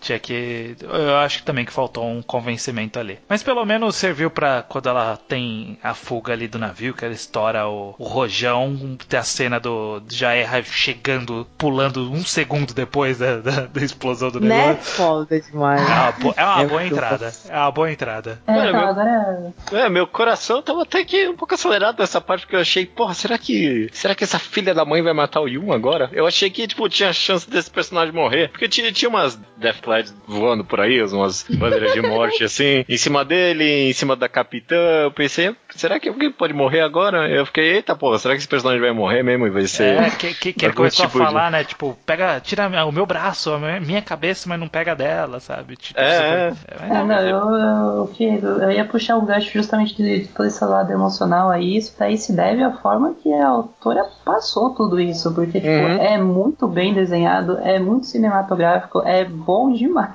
Tinha 0.00 0.18
que. 0.20 0.76
Eu 0.80 1.16
acho 1.16 1.38
que 1.38 1.44
também 1.44 1.64
que 1.64 1.72
faltou 1.72 2.06
um 2.06 2.22
convencimento 2.22 2.98
ali. 2.98 3.18
Mas 3.28 3.42
pelo 3.42 3.64
menos 3.64 3.96
serviu 3.96 4.30
para 4.30 4.62
quando 4.62 4.88
ela 4.88 5.18
tem 5.28 5.76
a 5.82 5.94
fuga 5.94 6.32
ali 6.32 6.46
do 6.46 6.60
navio, 6.60 6.94
que 6.94 7.04
ela 7.04 7.14
estoura 7.14 7.66
o, 7.66 7.94
o 7.98 8.04
rojão, 8.04 8.96
ter 9.08 9.16
a 9.16 9.24
cena 9.24 9.58
do 9.58 10.00
Jaerra 10.08 10.62
chegando, 10.62 11.44
pulando 11.58 12.12
um 12.12 12.24
segundo 12.24 12.72
depois 12.72 13.18
da, 13.18 13.38
da, 13.38 13.66
da 13.66 13.80
explosão 13.82 14.30
do 14.30 14.38
né? 14.38 14.56
negócio. 14.56 14.76
Né? 14.76 14.96
Foda 14.96 15.40
demais. 15.40 15.80
É 15.80 15.84
uma, 15.84 16.12
bo 16.12 16.34
é 16.36 16.44
uma 16.44 16.62
é 16.62 16.66
boa 16.66 16.86
entrada. 16.86 17.32
É 17.48 17.56
uma 17.56 17.72
boa 17.72 17.90
entrada. 17.90 18.40
É, 18.46 18.52
Mano, 18.52 18.78
agora 18.78 19.55
é, 19.72 19.88
meu 19.88 20.06
coração 20.06 20.62
tava 20.62 20.82
até 20.82 21.04
que 21.04 21.28
um 21.28 21.36
pouco 21.36 21.54
acelerado 21.54 21.98
nessa 21.98 22.20
parte, 22.20 22.42
porque 22.42 22.56
eu 22.56 22.60
achei, 22.60 22.86
porra, 22.86 23.14
será 23.14 23.38
que. 23.38 23.88
Será 23.92 24.14
que 24.14 24.24
essa 24.24 24.38
filha 24.38 24.74
da 24.74 24.84
mãe 24.84 25.02
vai 25.02 25.12
matar 25.12 25.40
o 25.40 25.48
Yun 25.48 25.72
agora? 25.72 26.08
Eu 26.12 26.26
achei 26.26 26.50
que, 26.50 26.66
tipo, 26.66 26.88
tinha 26.88 27.12
chance 27.12 27.48
desse 27.48 27.70
personagem 27.70 28.14
morrer. 28.14 28.48
Porque 28.48 28.68
tinha, 28.68 28.92
tinha 28.92 29.08
umas 29.08 29.38
Deathclads 29.56 30.14
voando 30.26 30.64
por 30.64 30.80
aí, 30.80 31.02
umas 31.02 31.44
bandeiras 31.48 31.92
de 31.92 32.02
morte, 32.02 32.44
assim, 32.44 32.84
em 32.88 32.96
cima 32.96 33.24
dele, 33.24 33.90
em 33.90 33.92
cima 33.92 34.14
da 34.14 34.28
capitã. 34.28 34.76
Eu 35.04 35.10
pensei, 35.10 35.54
será 35.70 35.98
que 35.98 36.08
alguém 36.08 36.30
pode 36.30 36.52
morrer 36.52 36.80
agora? 36.80 37.28
Eu 37.28 37.46
fiquei, 37.46 37.74
eita, 37.74 37.96
porra, 37.96 38.18
será 38.18 38.34
que 38.34 38.38
esse 38.38 38.48
personagem 38.48 38.80
vai 38.80 38.92
morrer 38.92 39.22
mesmo 39.22 39.46
e 39.46 39.50
vai 39.50 39.66
ser. 39.66 40.02
É, 40.02 40.10
que, 40.10 40.34
que, 40.34 40.52
que 40.52 40.64
ele 40.64 40.74
começou 40.74 41.06
tipo 41.06 41.22
a 41.22 41.26
falar, 41.26 41.46
de... 41.46 41.52
né? 41.52 41.64
Tipo, 41.64 41.98
pega, 42.06 42.40
tira 42.40 42.66
o 42.86 42.92
meu 42.92 43.06
braço, 43.06 43.52
a 43.52 43.80
minha 43.80 44.02
cabeça, 44.02 44.48
mas 44.48 44.58
não 44.58 44.68
pega 44.68 44.94
dela, 44.94 45.40
sabe? 45.40 45.76
Tipo, 45.76 45.98
é, 45.98 46.52
super... 46.52 46.84
é. 46.84 46.98
é, 46.98 47.04
não, 47.04 47.20
eu, 47.20 48.10
eu, 48.20 48.62
eu, 48.62 48.70
ia 48.70 48.84
puxar 48.84 49.16
o 49.16 49.22
gancho 49.22 49.45
justamente 49.52 49.94
de, 49.96 50.20
de 50.20 50.28
todo 50.28 50.46
esse 50.46 50.64
lado 50.64 50.92
emocional 50.92 51.50
aí. 51.50 51.76
Isso 51.76 51.94
daí 51.98 52.16
se 52.16 52.32
deve 52.32 52.62
à 52.62 52.72
forma 52.72 53.14
que 53.22 53.32
a 53.32 53.48
autora 53.48 54.06
passou 54.24 54.70
tudo 54.70 55.00
isso, 55.00 55.32
porque 55.34 55.60
tipo, 55.60 55.72
uhum. 55.72 55.98
é 55.98 56.18
muito 56.18 56.66
bem 56.66 56.94
desenhado, 56.94 57.58
é 57.58 57.78
muito 57.78 58.06
cinematográfico, 58.06 59.02
é 59.02 59.24
bom 59.24 59.72
demais. 59.72 60.14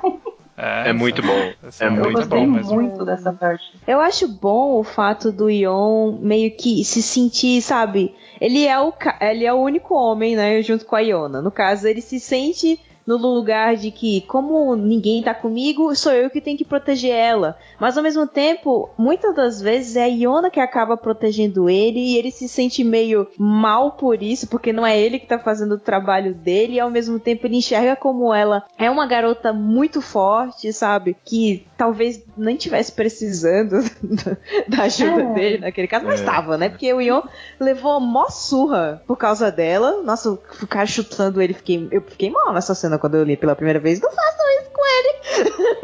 É, 0.58 0.90
é 0.90 0.94
muito 0.94 1.22
bom. 1.24 1.34
É 1.34 1.56
eu 1.82 1.92
muito 1.92 2.12
gostei 2.14 2.46
bom 2.46 2.76
muito 2.76 3.04
dessa 3.04 3.34
parte. 3.34 3.74
Eu 3.88 4.00
acho 4.00 4.28
bom 4.28 4.80
o 4.80 4.84
fato 4.84 5.32
do 5.32 5.50
Ion 5.50 6.18
meio 6.20 6.52
que 6.56 6.84
se 6.84 7.02
sentir, 7.02 7.62
sabe? 7.64 8.14
Ele 8.40 8.68
é 8.68 8.80
o, 8.80 8.94
ele 9.20 9.46
é 9.46 9.54
o 9.54 9.58
único 9.58 9.96
homem, 9.96 10.36
né, 10.36 10.62
junto 10.62 10.86
com 10.86 10.96
a 10.96 11.00
Iona. 11.00 11.42
No 11.42 11.52
caso, 11.52 11.88
ele 11.88 12.02
se 12.02 12.20
sente 12.20 12.80
no 13.18 13.34
lugar 13.34 13.76
de 13.76 13.92
que, 13.92 14.22
como 14.22 14.76
ninguém 14.76 15.24
tá 15.24 15.34
comigo, 15.34 15.96
sou 15.96 16.12
eu 16.12 16.30
que 16.30 16.42
tenho 16.42 16.58
que 16.58 16.66
proteger 16.66 17.12
ela. 17.12 17.58
Mas 17.80 17.98
ao 17.98 18.04
mesmo 18.04 18.28
tempo, 18.28 18.90
muitas 18.98 19.36
das 19.36 19.62
vezes 19.62 19.96
é 19.96 20.04
a 20.04 20.08
Iona 20.08 20.50
que 20.50 20.60
acaba 20.60 20.98
protegendo 20.98 21.70
ele 21.70 22.00
e 22.00 22.18
ele 22.18 22.32
se 22.32 22.48
sente 22.48 22.84
meio 22.84 23.28
mal 23.38 23.94
por 23.94 24.22
isso, 24.22 24.48
porque 24.48 24.74
não 24.74 24.86
é 24.86 25.00
ele 25.00 25.20
que 25.20 25.28
tá 25.28 25.40
fazendo 25.40 25.76
o 25.76 25.80
trabalho 25.80 26.34
dele, 26.34 26.74
e 26.74 26.80
ao 26.80 26.90
mesmo 26.90 27.20
tempo 27.20 27.46
ele 27.46 27.58
enxerga 27.58 27.96
como 27.96 28.34
ela 28.34 28.64
é 28.78 28.90
uma 28.90 29.06
garota 29.06 29.54
muito 29.54 30.02
forte, 30.02 30.72
sabe? 30.74 31.16
Que 31.26 31.66
talvez 31.78 32.24
nem 32.38 32.56
tivesse 32.56 32.92
precisando 32.92 33.78
da 34.68 34.84
ajuda 34.84 35.22
é. 35.22 35.34
dele 35.34 35.58
naquele 35.60 35.88
caso, 35.88 36.06
mas 36.06 36.20
estava, 36.20 36.56
é. 36.56 36.58
né? 36.58 36.70
Porque 36.70 36.92
o 36.94 37.02
Ion 37.02 37.22
levou 37.60 38.00
mó 38.00 38.30
surra 38.30 39.02
por 39.08 39.18
causa 39.18 39.52
dela. 39.52 40.02
Nossa, 40.04 40.38
ficar 40.60 40.86
chutando 40.86 41.42
ele, 41.42 41.54
fiquei, 41.54 41.88
eu 41.92 42.02
fiquei 42.02 42.30
mal 42.30 42.54
nessa 42.54 42.76
cena 42.76 42.98
quando 43.02 43.16
eu 43.16 43.24
li 43.24 43.36
pela 43.36 43.56
primeira 43.56 43.80
vez. 43.80 44.00
Não 44.00 44.12
façam 44.12 44.46
isso 44.62 44.70
com 44.72 44.86
ele. 44.86 45.22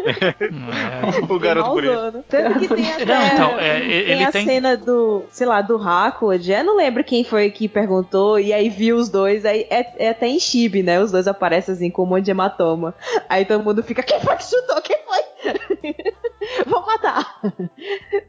É. 0.08 1.26
o 1.34 1.40
garoto 1.40 1.72
bonito. 1.72 2.24
Tanto 2.30 2.60
que 2.60 2.68
tem 2.68 2.94
até 2.94 3.06
não, 3.06 3.28
então, 3.28 3.60
é, 3.60 3.80
tem 3.80 4.24
a 4.24 4.32
tem... 4.32 4.46
cena 4.46 4.78
do, 4.78 5.24
sei 5.32 5.48
lá, 5.48 5.62
do 5.62 5.78
Hackwood. 5.78 6.52
Eu 6.52 6.64
não 6.64 6.78
lembro 6.78 7.04
quem 7.04 7.24
foi 7.24 7.50
que 7.50 7.68
perguntou, 7.68 8.40
e 8.40 8.54
aí 8.54 8.70
viu 8.70 8.96
os 8.96 9.10
dois. 9.10 9.44
Aí 9.44 9.66
é, 9.70 10.06
é 10.06 10.10
até 10.10 10.28
em 10.28 10.40
Chibi, 10.40 10.84
né? 10.84 11.02
Os 11.02 11.12
dois 11.12 11.28
aparecem 11.28 11.74
assim 11.74 11.90
com 11.90 12.04
um 12.04 12.06
monte 12.06 12.26
de 12.26 12.32
hematoma. 12.32 12.94
Aí 13.28 13.44
todo 13.44 13.64
mundo 13.64 13.82
fica, 13.82 14.04
quem 14.04 14.22
foi 14.22 14.36
que 14.36 14.44
chutou? 14.44 14.82
Quem 14.82 14.98
foi? 15.04 15.18
Vou 16.68 16.86
matar. 16.86 17.42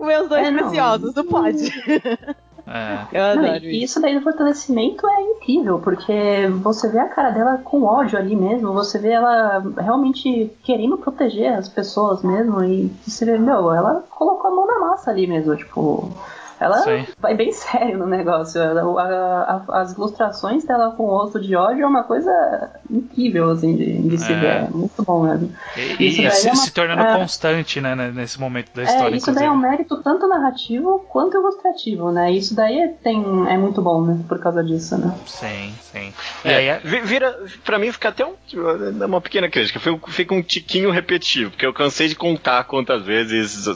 Meus 0.01 0.29
dois 0.29 0.47
é, 0.47 0.51
preciosos, 0.51 1.15
não, 1.15 1.23
não 1.23 1.31
pode. 1.31 1.71
É. 2.69 3.19
Eu 3.19 3.25
adoro 3.25 3.47
não, 3.47 3.57
isso. 3.57 3.67
isso 3.67 4.01
daí 4.01 4.15
do 4.15 4.23
fortalecimento 4.23 5.07
é 5.07 5.23
incrível, 5.23 5.79
porque 5.79 6.47
você 6.63 6.89
vê 6.89 6.99
a 6.99 7.09
cara 7.09 7.31
dela 7.31 7.59
com 7.65 7.85
ódio 7.85 8.19
ali 8.19 8.37
mesmo, 8.37 8.75
você 8.75 8.99
vê 8.99 9.11
ela 9.11 9.65
realmente 9.79 10.53
querendo 10.63 10.99
proteger 10.99 11.55
as 11.55 11.69
pessoas 11.69 12.23
mesmo, 12.23 12.63
e 12.63 12.93
você 13.07 13.25
vê, 13.25 13.39
meu, 13.39 13.73
ela 13.73 14.05
colocou 14.11 14.51
a 14.51 14.55
mão 14.55 14.67
na 14.67 14.81
massa 14.81 15.11
ali 15.11 15.27
mesmo, 15.27 15.57
tipo. 15.57 16.13
Ela 16.61 16.79
Sim. 16.83 17.07
vai 17.21 17.35
bem 17.35 17.53
sério 17.53 17.99
no 17.99 18.07
negócio. 18.07 18.61
Ela- 18.61 18.83
a- 19.03 19.63
a- 19.69 19.81
as 19.83 19.93
ilustrações 19.93 20.65
dela 20.65 20.93
com 20.97 21.05
o 21.05 21.07
rosto 21.11 21.41
de 21.41 21.55
ódio 21.55 21.85
é 21.85 21.87
uma 21.87 22.03
coisa 22.05 22.31
incrível, 22.91 23.51
assim, 23.51 23.77
de, 23.77 24.09
de 24.09 24.19
se 24.19 24.33
É. 24.33 24.37
ver. 24.37 24.71
Muito 24.71 25.03
bom 25.03 25.23
mesmo. 25.23 25.53
E, 25.77 26.07
Isso 26.09 26.21
e 26.21 26.25
daí 26.25 26.33
se, 26.33 26.49
é 26.49 26.53
uma- 26.53 26.63
se 26.63 26.73
tornando 26.73 27.03
é. 27.03 27.17
constante, 27.19 27.81
né, 27.81 27.95
né, 27.95 28.11
nesse 28.15 28.41
momento 28.41 28.71
da 28.75 28.83
É, 28.83 28.85
história, 28.87 29.17
isso 29.17 29.33
daí 29.33 29.45
é 29.45 29.51
um 29.51 29.55
inclusive. 29.55 29.71
mérito 29.77 30.03
tanto 30.03 30.27
narrativo 30.27 31.07
quanto 31.09 31.37
ilustrativo, 31.37 32.11
né? 32.11 32.33
Isso 32.33 32.55
daí 32.55 32.79
é, 32.81 32.89
tem, 32.89 33.23
é 33.49 33.57
muito 33.57 33.81
bom, 33.81 34.03
né? 34.03 34.19
Por 34.29 34.39
causa 34.41 34.63
disso, 34.65 34.97
né? 34.99 35.15
Sim, 35.27 35.73
sim. 35.93 36.13
E 36.45 36.49
É, 36.49 36.55
aí, 36.57 36.67
é- 36.69 36.81
vi- 36.83 37.01
vira, 37.03 37.37
pra 37.65 37.79
mim 37.79 37.93
fica 37.93 38.09
até 38.09 38.25
um, 38.27 38.35
uma 39.07 39.21
pequena 39.21 39.49
crítica, 39.49 39.79
fica 40.09 40.35
um 40.35 40.43
tiquinho 40.43 40.91
repetitivo, 40.91 41.51
porque 41.51 41.67
eu 41.67 41.73
cansei 41.73 42.09
de 42.09 42.15
contar 42.15 42.65
quantas 42.65 43.03
vezes 43.05 43.67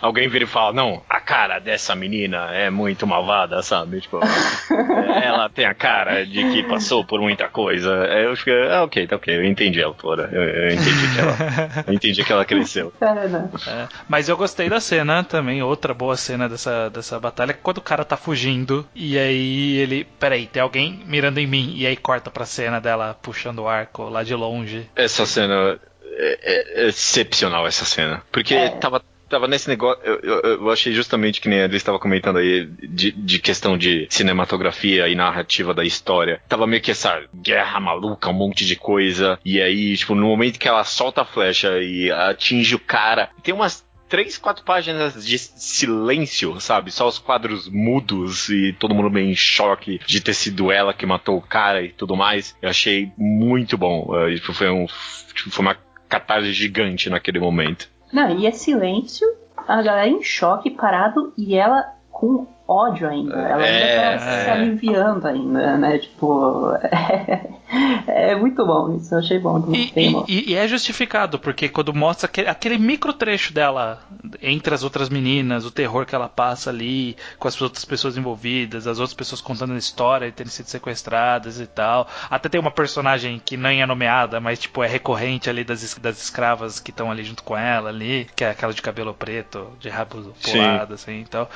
alguém 0.00 0.28
vira 0.28 0.44
e 0.44 0.46
fala, 0.46 0.72
não, 0.72 1.02
a 1.08 1.20
cara 1.20 1.58
dessa 1.58 1.94
menina 1.96 2.27
é 2.36 2.70
muito 2.70 3.06
malvada, 3.06 3.62
sabe? 3.62 4.00
Tipo, 4.00 4.20
é, 4.22 5.24
ela 5.26 5.48
tem 5.48 5.64
a 5.64 5.74
cara 5.74 6.24
de 6.26 6.42
que 6.50 6.62
passou 6.64 7.04
por 7.04 7.20
muita 7.20 7.48
coisa. 7.48 8.04
Aí 8.04 8.24
eu 8.24 8.36
fico, 8.36 8.50
ah, 8.70 8.84
ok, 8.84 9.06
tá 9.06 9.16
ok, 9.16 9.36
eu 9.36 9.44
entendi 9.44 9.82
a 9.82 9.86
autora, 9.86 10.28
eu, 10.32 10.42
eu 10.42 10.68
entendi 10.68 11.14
que 11.14 11.20
ela, 11.20 11.84
eu 11.86 11.94
entendi 11.94 12.24
que 12.24 12.32
ela 12.32 12.44
cresceu. 12.44 12.92
É, 13.00 13.26
né? 13.26 13.48
É, 13.66 13.88
mas 14.06 14.28
eu 14.28 14.36
gostei 14.36 14.68
da 14.68 14.80
cena 14.80 15.24
também, 15.24 15.62
outra 15.62 15.94
boa 15.94 16.16
cena 16.16 16.48
dessa, 16.48 16.90
dessa 16.90 17.18
batalha, 17.18 17.52
é 17.52 17.54
quando 17.54 17.78
o 17.78 17.82
cara 17.82 18.04
tá 18.04 18.16
fugindo 18.16 18.86
e 18.94 19.18
aí 19.18 19.76
ele, 19.78 20.04
peraí, 20.20 20.46
tem 20.46 20.62
alguém 20.62 21.02
mirando 21.06 21.38
em 21.38 21.46
mim, 21.46 21.72
e 21.74 21.86
aí 21.86 21.96
corta 21.96 22.30
pra 22.30 22.44
cena 22.44 22.80
dela 22.80 23.16
puxando 23.22 23.60
o 23.60 23.68
arco 23.68 24.08
lá 24.08 24.22
de 24.22 24.34
longe. 24.34 24.88
Essa 24.94 25.24
cena 25.24 25.78
é, 26.18 26.82
é 26.82 26.88
excepcional 26.88 27.66
essa 27.66 27.84
cena. 27.84 28.22
Porque 28.30 28.54
É. 28.54 28.68
tava, 28.70 29.02
tava 29.28 29.46
nesse 29.46 29.68
negócio. 29.68 30.02
Eu, 30.04 30.20
eu, 30.22 30.40
eu 30.60 30.70
achei 30.70 30.92
justamente 30.92 31.40
que 31.40 31.48
nem 31.48 31.62
a 31.62 31.66
estava 31.66 31.98
comentando 31.98 32.38
aí 32.38 32.66
de, 32.66 33.12
de 33.12 33.38
questão 33.38 33.76
de 33.76 34.06
cinematografia 34.10 35.08
e 35.08 35.14
narrativa 35.14 35.74
da 35.74 35.84
história. 35.84 36.40
Tava 36.48 36.66
meio 36.66 36.82
que 36.82 36.90
essa 36.90 37.22
guerra 37.34 37.78
maluca, 37.78 38.30
um 38.30 38.34
monte 38.34 38.66
de 38.66 38.76
coisa. 38.76 39.38
E 39.44 39.60
aí, 39.60 39.96
tipo, 39.96 40.14
no 40.14 40.26
momento 40.26 40.58
que 40.58 40.68
ela 40.68 40.84
solta 40.84 41.22
a 41.22 41.24
flecha 41.24 41.78
e 41.78 42.10
atinge 42.10 42.74
o 42.74 42.80
cara, 42.80 43.30
tem 43.42 43.54
umas. 43.54 43.86
Três, 44.08 44.38
quatro 44.38 44.64
páginas 44.64 45.22
de 45.22 45.36
silêncio, 45.36 46.58
sabe? 46.62 46.90
Só 46.90 47.06
os 47.06 47.18
quadros 47.18 47.68
mudos 47.68 48.48
e 48.48 48.72
todo 48.72 48.94
mundo 48.94 49.10
meio 49.10 49.28
em 49.28 49.36
choque 49.36 50.00
de 50.06 50.22
ter 50.22 50.32
sido 50.32 50.72
ela 50.72 50.94
que 50.94 51.04
matou 51.04 51.36
o 51.36 51.42
cara 51.42 51.82
e 51.82 51.90
tudo 51.90 52.16
mais. 52.16 52.56
Eu 52.62 52.70
achei 52.70 53.12
muito 53.18 53.76
bom. 53.76 54.08
Tipo, 54.34 54.54
foi, 54.54 54.70
um, 54.70 54.86
tipo, 55.34 55.50
foi 55.50 55.62
uma 55.62 55.76
catarse 56.08 56.54
gigante 56.54 57.10
naquele 57.10 57.38
momento. 57.38 57.90
Não, 58.12 58.30
e 58.30 58.46
é 58.46 58.50
silêncio, 58.50 59.26
a 59.56 59.82
galera 59.82 60.08
em 60.08 60.22
choque, 60.22 60.70
parado, 60.70 61.32
e 61.36 61.54
ela 61.54 61.94
com 62.10 62.46
ódio 62.68 63.08
ainda. 63.08 63.34
Ela 63.34 63.64
ainda 63.64 63.66
É, 63.66 63.96
tá 64.18 64.24
é. 64.24 64.44
se 64.44 64.50
aliviando 64.50 65.26
ainda, 65.26 65.76
né? 65.78 65.98
Tipo. 65.98 66.72
É, 68.06 68.30
é 68.30 68.34
muito 68.34 68.64
bom 68.64 68.96
isso, 68.96 69.14
eu 69.14 69.18
achei 69.18 69.38
bom. 69.38 69.62
E, 69.74 70.10
bom. 70.10 70.24
e- 70.26 70.52
e 70.52 70.54
é 70.54 70.66
justificado, 70.66 71.38
porque 71.38 71.68
quando 71.68 71.92
mostra 71.92 72.24
aquele, 72.26 72.48
aquele 72.48 72.78
micro 72.78 73.12
trecho 73.12 73.52
dela 73.52 74.00
entre 74.40 74.74
as 74.74 74.82
outras 74.82 75.10
meninas, 75.10 75.66
o 75.66 75.70
terror 75.70 76.06
que 76.06 76.14
ela 76.14 76.30
passa 76.30 76.70
ali, 76.70 77.14
com 77.38 77.46
as 77.46 77.60
outras 77.60 77.84
pessoas 77.84 78.16
envolvidas, 78.16 78.86
as 78.86 78.98
outras 78.98 79.12
pessoas 79.12 79.42
contando 79.42 79.74
a 79.74 79.76
história 79.76 80.26
e 80.26 80.32
terem 80.32 80.50
sido 80.50 80.64
sequestradas 80.66 81.60
e 81.60 81.66
tal. 81.66 82.08
Até 82.30 82.48
tem 82.48 82.58
uma 82.58 82.70
personagem 82.70 83.38
que 83.44 83.54
nem 83.58 83.82
é 83.82 83.86
nomeada, 83.86 84.40
mas 84.40 84.58
tipo, 84.58 84.82
é 84.82 84.86
recorrente 84.88 85.50
ali 85.50 85.62
das, 85.62 85.94
das 85.98 86.22
escravas 86.22 86.80
que 86.80 86.90
estão 86.90 87.10
ali 87.10 87.22
junto 87.22 87.42
com 87.42 87.54
ela 87.54 87.90
ali, 87.90 88.26
que 88.34 88.44
é 88.44 88.50
aquela 88.50 88.72
de 88.72 88.80
cabelo 88.80 89.12
preto, 89.12 89.68
de 89.78 89.90
rabo 89.90 90.34
Sim. 90.40 90.52
pulado, 90.52 90.94
assim, 90.94 91.20
então. 91.20 91.46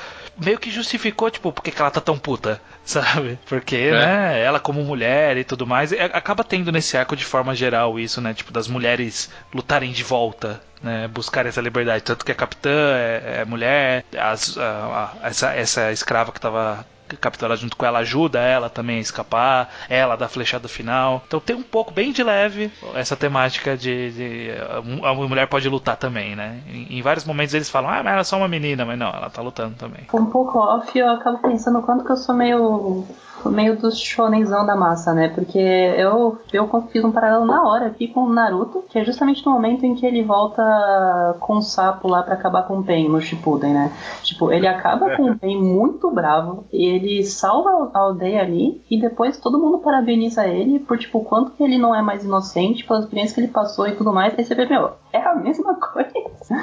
Meio 0.45 0.59
que 0.59 0.69
justificou, 1.03 1.29
tipo, 1.29 1.51
por 1.51 1.61
que 1.61 1.71
que 1.71 1.81
ela 1.81 1.91
tá 1.91 1.99
tão 2.01 2.17
puta, 2.17 2.61
sabe? 2.85 3.37
Porque, 3.47 3.75
É. 3.75 3.91
né, 3.91 4.41
ela 4.41 4.59
como 4.59 4.81
mulher 4.83 5.37
e 5.37 5.43
tudo 5.43 5.67
mais, 5.67 5.91
acaba 5.93 6.43
tendo 6.43 6.71
nesse 6.71 6.97
arco 6.97 7.15
de 7.15 7.25
forma 7.25 7.53
geral 7.55 7.99
isso, 7.99 8.21
né? 8.21 8.33
Tipo, 8.33 8.51
das 8.51 8.67
mulheres 8.67 9.29
lutarem 9.53 9.91
de 9.91 10.03
volta, 10.03 10.61
né? 10.81 11.07
Buscarem 11.09 11.49
essa 11.49 11.61
liberdade. 11.61 12.03
Tanto 12.03 12.25
que 12.25 12.31
a 12.31 12.35
capitã 12.35 12.69
é, 12.71 13.39
é 13.41 13.45
mulher, 13.45 14.05
as- 14.17 14.57
a- 14.57 15.13
a- 15.23 15.27
essa, 15.27 15.53
essa 15.53 15.91
escrava 15.91 16.31
que 16.31 16.39
tava 16.39 16.85
capturada 17.17 17.59
junto 17.59 17.75
com 17.75 17.85
ela 17.85 17.99
ajuda 17.99 18.39
ela 18.39 18.69
também 18.69 18.97
a 18.97 19.01
escapar, 19.01 19.69
ela 19.89 20.15
dá 20.15 20.25
a 20.25 20.29
flechada 20.29 20.67
final. 20.67 21.23
Então 21.27 21.39
tem 21.39 21.55
um 21.55 21.63
pouco 21.63 21.91
bem 21.91 22.11
de 22.11 22.23
leve 22.23 22.71
essa 22.95 23.15
temática 23.15 23.77
de, 23.77 24.11
de 24.11 24.51
a, 25.03 25.13
mulher 25.13 25.47
pode 25.47 25.67
lutar 25.69 25.97
também, 25.97 26.35
né? 26.35 26.59
Em, 26.67 26.97
em 26.97 27.01
vários 27.01 27.25
momentos 27.25 27.53
eles 27.53 27.69
falam, 27.69 27.89
ah, 27.89 28.03
mas 28.03 28.13
ela 28.13 28.21
é 28.21 28.23
só 28.23 28.37
uma 28.37 28.47
menina, 28.47 28.85
mas 28.85 28.97
não, 28.97 29.09
ela 29.09 29.29
tá 29.29 29.41
lutando 29.41 29.75
também. 29.75 30.07
Um 30.13 30.25
pouco 30.25 30.59
off, 30.59 30.97
eu 30.97 31.09
acabo 31.09 31.39
pensando 31.39 31.81
quanto 31.81 32.03
que 32.05 32.11
eu 32.11 32.17
sou 32.17 32.35
meio. 32.35 33.05
Meio 33.51 33.77
do 33.77 33.91
shonenzão 33.91 34.65
da 34.65 34.75
massa, 34.75 35.13
né? 35.13 35.29
Porque 35.29 35.57
eu, 35.59 36.37
eu 36.51 36.69
fiz 36.91 37.03
um 37.03 37.11
paralelo 37.11 37.45
na 37.45 37.63
hora 37.63 37.87
aqui 37.87 38.07
com 38.07 38.21
o 38.21 38.33
Naruto, 38.33 38.83
que 38.89 38.99
é 38.99 39.03
justamente 39.03 39.45
no 39.45 39.51
momento 39.51 39.85
em 39.85 39.95
que 39.95 40.05
ele 40.05 40.23
volta 40.23 41.35
com 41.39 41.57
o 41.57 41.61
sapo 41.61 42.07
lá 42.07 42.23
pra 42.23 42.35
acabar 42.35 42.63
com 42.63 42.79
o 42.79 42.83
Pen 42.83 43.09
no 43.09 43.21
Shippuden, 43.21 43.73
né? 43.73 43.91
Tipo, 44.23 44.51
ele 44.51 44.67
acaba 44.67 45.15
com 45.15 45.31
o 45.31 45.37
Pen 45.39 45.61
muito 45.61 46.09
bravo, 46.11 46.65
ele 46.71 47.23
salva 47.23 47.91
a 47.93 47.99
aldeia 47.99 48.41
ali 48.41 48.81
e 48.89 48.99
depois 48.99 49.37
todo 49.37 49.59
mundo 49.59 49.79
parabeniza 49.79 50.45
ele 50.47 50.79
por, 50.79 50.97
tipo, 50.97 51.19
o 51.19 51.23
quanto 51.23 51.51
que 51.51 51.63
ele 51.63 51.77
não 51.77 51.93
é 51.93 52.01
mais 52.01 52.23
inocente 52.23 52.85
pelas 52.85 53.03
experiências 53.03 53.33
que 53.33 53.41
ele 53.41 53.47
passou 53.47 53.87
e 53.87 53.95
tudo 53.95 54.13
mais. 54.13 54.33
Aí 54.37 54.43
você 54.43 54.55
vê, 54.55 54.65
meu, 54.65 54.91
é 55.11 55.19
a 55.19 55.35
mesma 55.35 55.75
coisa. 55.79 56.11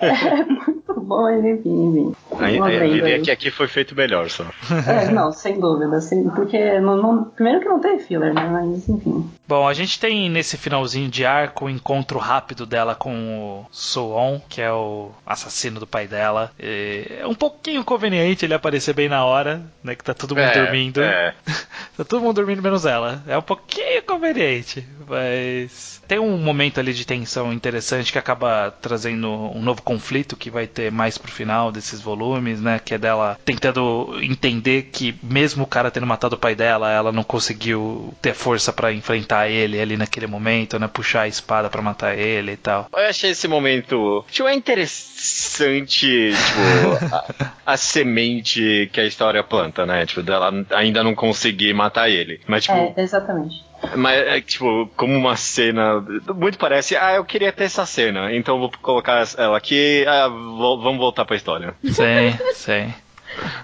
é 0.00 0.44
muito 0.44 1.00
bom, 1.00 1.22
mas 1.22 1.44
enfim, 1.44 1.86
enfim. 1.86 2.16
Aí, 2.38 2.60
aí, 2.60 2.74
eu 2.76 2.94
diria 2.94 3.22
que 3.22 3.30
aqui 3.30 3.50
foi 3.50 3.66
feito 3.66 3.94
melhor 3.94 4.28
só. 4.28 4.44
É, 4.86 5.10
não, 5.10 5.32
sem 5.32 5.58
dúvida. 5.58 5.97
Sem, 6.00 6.24
porque 6.30 6.80
não, 6.80 6.96
não- 6.96 7.24
primeiro 7.24 7.60
que 7.60 7.68
não 7.68 7.80
teve 7.80 8.02
filler, 8.02 8.32
né? 8.34 8.46
Mas 8.48 8.88
enfim. 8.88 9.28
Bom, 9.46 9.66
a 9.66 9.72
gente 9.72 9.98
tem 9.98 10.28
nesse 10.28 10.56
finalzinho 10.58 11.08
de 11.10 11.24
arco 11.24 11.64
o 11.64 11.70
encontro 11.70 12.18
rápido 12.18 12.66
dela 12.66 12.94
com 12.94 13.62
o 13.62 13.66
Suon, 13.72 14.40
que 14.48 14.60
é 14.60 14.70
o 14.70 15.10
assassino 15.26 15.80
do 15.80 15.86
pai 15.86 16.06
dela. 16.06 16.52
E 16.60 17.06
é 17.20 17.26
um 17.26 17.34
pouquinho 17.34 17.82
conveniente 17.82 18.44
ele 18.44 18.52
aparecer 18.54 18.92
bem 18.94 19.08
na 19.08 19.24
hora, 19.24 19.62
né? 19.82 19.94
Que 19.94 20.04
tá 20.04 20.12
todo 20.12 20.36
mundo 20.36 20.44
É, 20.44 20.62
dormindo. 20.62 21.00
é. 21.02 21.34
tá 21.96 22.04
todo 22.04 22.20
mundo 22.20 22.36
dormindo 22.36 22.62
menos 22.62 22.84
ela. 22.84 23.22
É 23.26 23.38
um 23.38 23.42
pouquinho 23.42 24.02
conveniente, 24.02 24.86
mas 25.08 26.02
tem 26.06 26.18
um 26.18 26.36
momento 26.38 26.78
ali 26.78 26.92
de 26.92 27.06
tensão 27.06 27.52
interessante 27.52 28.12
que 28.12 28.18
acaba 28.18 28.70
trazendo 28.82 29.28
um 29.30 29.62
novo 29.62 29.82
conflito 29.82 30.36
que 30.36 30.50
vai 30.50 30.66
ter 30.66 30.90
mais 30.92 31.16
pro 31.18 31.30
final 31.32 31.72
desses 31.72 32.00
volumes, 32.00 32.60
né? 32.60 32.78
Que 32.82 32.94
é 32.94 32.98
dela 32.98 33.38
tentando 33.44 34.18
entender 34.22 34.90
que 34.92 35.14
mesmo 35.22 35.64
o 35.64 35.66
cara 35.66 35.87
tendo 35.90 36.06
matado 36.06 36.34
o 36.36 36.38
pai 36.38 36.54
dela, 36.54 36.90
ela 36.90 37.12
não 37.12 37.22
conseguiu 37.22 38.14
ter 38.22 38.34
força 38.34 38.72
pra 38.72 38.92
enfrentar 38.92 39.48
ele 39.48 39.80
ali 39.80 39.96
naquele 39.96 40.26
momento, 40.26 40.78
né? 40.78 40.88
Puxar 40.88 41.22
a 41.22 41.28
espada 41.28 41.68
pra 41.68 41.82
matar 41.82 42.16
ele 42.18 42.52
e 42.52 42.56
tal. 42.56 42.86
Eu 42.92 43.06
achei 43.06 43.30
esse 43.30 43.48
momento. 43.48 44.24
Tipo, 44.30 44.48
é 44.48 44.54
interessante, 44.54 46.32
tipo, 46.32 47.14
a, 47.66 47.72
a 47.72 47.76
semente 47.76 48.88
que 48.92 49.00
a 49.00 49.04
história 49.04 49.42
planta, 49.42 49.84
né? 49.86 50.06
Tipo, 50.06 50.22
dela 50.22 50.52
ainda 50.70 51.02
não 51.02 51.14
conseguir 51.14 51.72
matar 51.74 52.08
ele. 52.08 52.40
Mas, 52.46 52.64
tipo, 52.64 52.76
É, 52.76 52.94
exatamente. 52.96 53.64
mas, 53.96 54.18
é, 54.18 54.40
tipo, 54.40 54.90
como 54.96 55.14
uma 55.14 55.36
cena. 55.36 56.04
Muito 56.34 56.58
parece, 56.58 56.96
ah, 56.96 57.14
eu 57.14 57.24
queria 57.24 57.52
ter 57.52 57.64
essa 57.64 57.86
cena, 57.86 58.34
então 58.34 58.58
vou 58.58 58.70
colocar 58.82 59.24
ela 59.36 59.56
aqui, 59.56 60.04
ah, 60.06 60.28
vamos 60.28 60.98
voltar 60.98 61.24
pra 61.24 61.36
história. 61.36 61.74
Sim, 61.84 62.36
sim. 62.54 62.94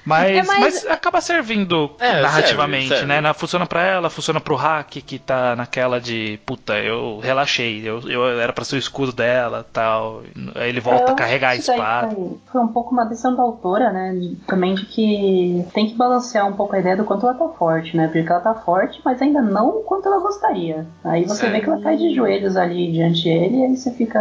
Mas, 0.04 0.30
É, 0.30 0.42
mas- 0.42 0.58
mas 0.60 0.86
acaba 0.86 1.20
servindo 1.20 1.90
É, 1.98 2.20
narrativamente, 2.20 2.88
serve, 2.88 2.94
serve. 3.00 3.06
né? 3.06 3.20
Na- 3.20 3.34
Funciona 3.34 3.66
pra 3.66 3.82
ela, 3.82 4.08
funciona 4.10 4.40
pro 4.40 4.54
hack 4.54 4.88
que 5.04 5.18
tá 5.18 5.54
naquela 5.56 6.00
de 6.00 6.38
puta, 6.46 6.74
eu 6.78 7.20
relaxei, 7.22 7.82
eu, 7.86 8.00
eu 8.08 8.40
era 8.40 8.52
pra 8.52 8.64
ser 8.64 8.76
o 8.76 8.78
escudo 8.78 9.12
dela 9.12 9.66
tal. 9.72 10.22
Aí 10.54 10.68
ele 10.68 10.80
volta 10.80 11.04
Eu 11.04 11.08
a 11.12 11.14
carregar 11.14 11.50
a 11.50 11.56
espada. 11.56 12.14
Foi, 12.14 12.36
foi 12.52 12.60
um 12.62 12.68
pouco 12.68 12.92
uma 12.92 13.04
decisão 13.04 13.34
da 13.34 13.42
autora, 13.42 13.90
né? 13.90 14.12
de- 14.14 14.36
também 14.46 14.74
de 14.74 14.86
que 14.86 15.66
tem 15.74 15.86
que 15.88 15.94
balancear 15.94 16.46
um 16.46 16.52
pouco 16.52 16.74
a 16.76 16.78
ideia 16.78 16.96
do 16.96 17.04
quanto 17.04 17.26
ela 17.26 17.34
tá 17.34 17.48
forte, 17.48 17.96
né? 17.96 18.06
Porque 18.08 18.30
ela 18.30 18.40
tá 18.40 18.54
forte, 18.54 19.00
mas 19.04 19.20
ainda 19.20 19.42
não 19.42 19.68
o 19.68 19.82
quanto 19.82 20.06
ela 20.08 20.20
gostaria. 20.20 20.86
Aí 21.04 21.24
você 21.24 21.46
Sim. 21.46 21.52
vê 21.52 21.60
que 21.60 21.68
ela 21.68 21.80
cai 21.80 21.96
de 21.96 22.14
joelhos 22.14 22.56
ali 22.56 22.92
diante 22.92 23.24
dele 23.24 23.56
e 23.58 23.64
aí 23.64 23.76
você 23.76 23.90
fica. 23.90 24.18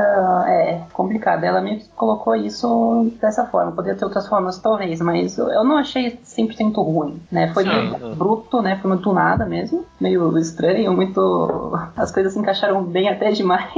É 0.47 0.82
complicado. 0.93 1.43
Ela 1.43 1.62
meio 1.62 1.80
que 1.80 1.88
colocou 1.95 2.36
isso 2.36 3.12
dessa 3.22 3.45
forma. 3.45 3.72
Poderia 3.72 3.97
ter 3.97 4.06
outras 4.06 4.28
formas, 4.28 4.58
talvez, 4.60 4.99
mas 5.01 5.38
eu 5.50 5.64
eu 5.64 5.70
não 5.70 5.78
achei 5.78 6.20
100% 6.26 6.76
ruim, 6.76 7.22
né? 7.32 7.52
Foi 7.54 7.64
meio 7.64 8.16
bruto, 8.16 8.62
né? 8.62 8.78
Foi 8.82 8.89
muito 8.89 9.12
nada 9.14 9.46
mesmo. 9.46 9.86
Meio 10.00 10.38
estranho, 10.38 10.94
muito. 10.94 11.72
As 11.96 12.12
coisas 12.12 12.34
se 12.34 12.39
encaixaram 12.39 12.84
bem 12.84 13.08
até 13.08 13.32
demais. 13.32 13.72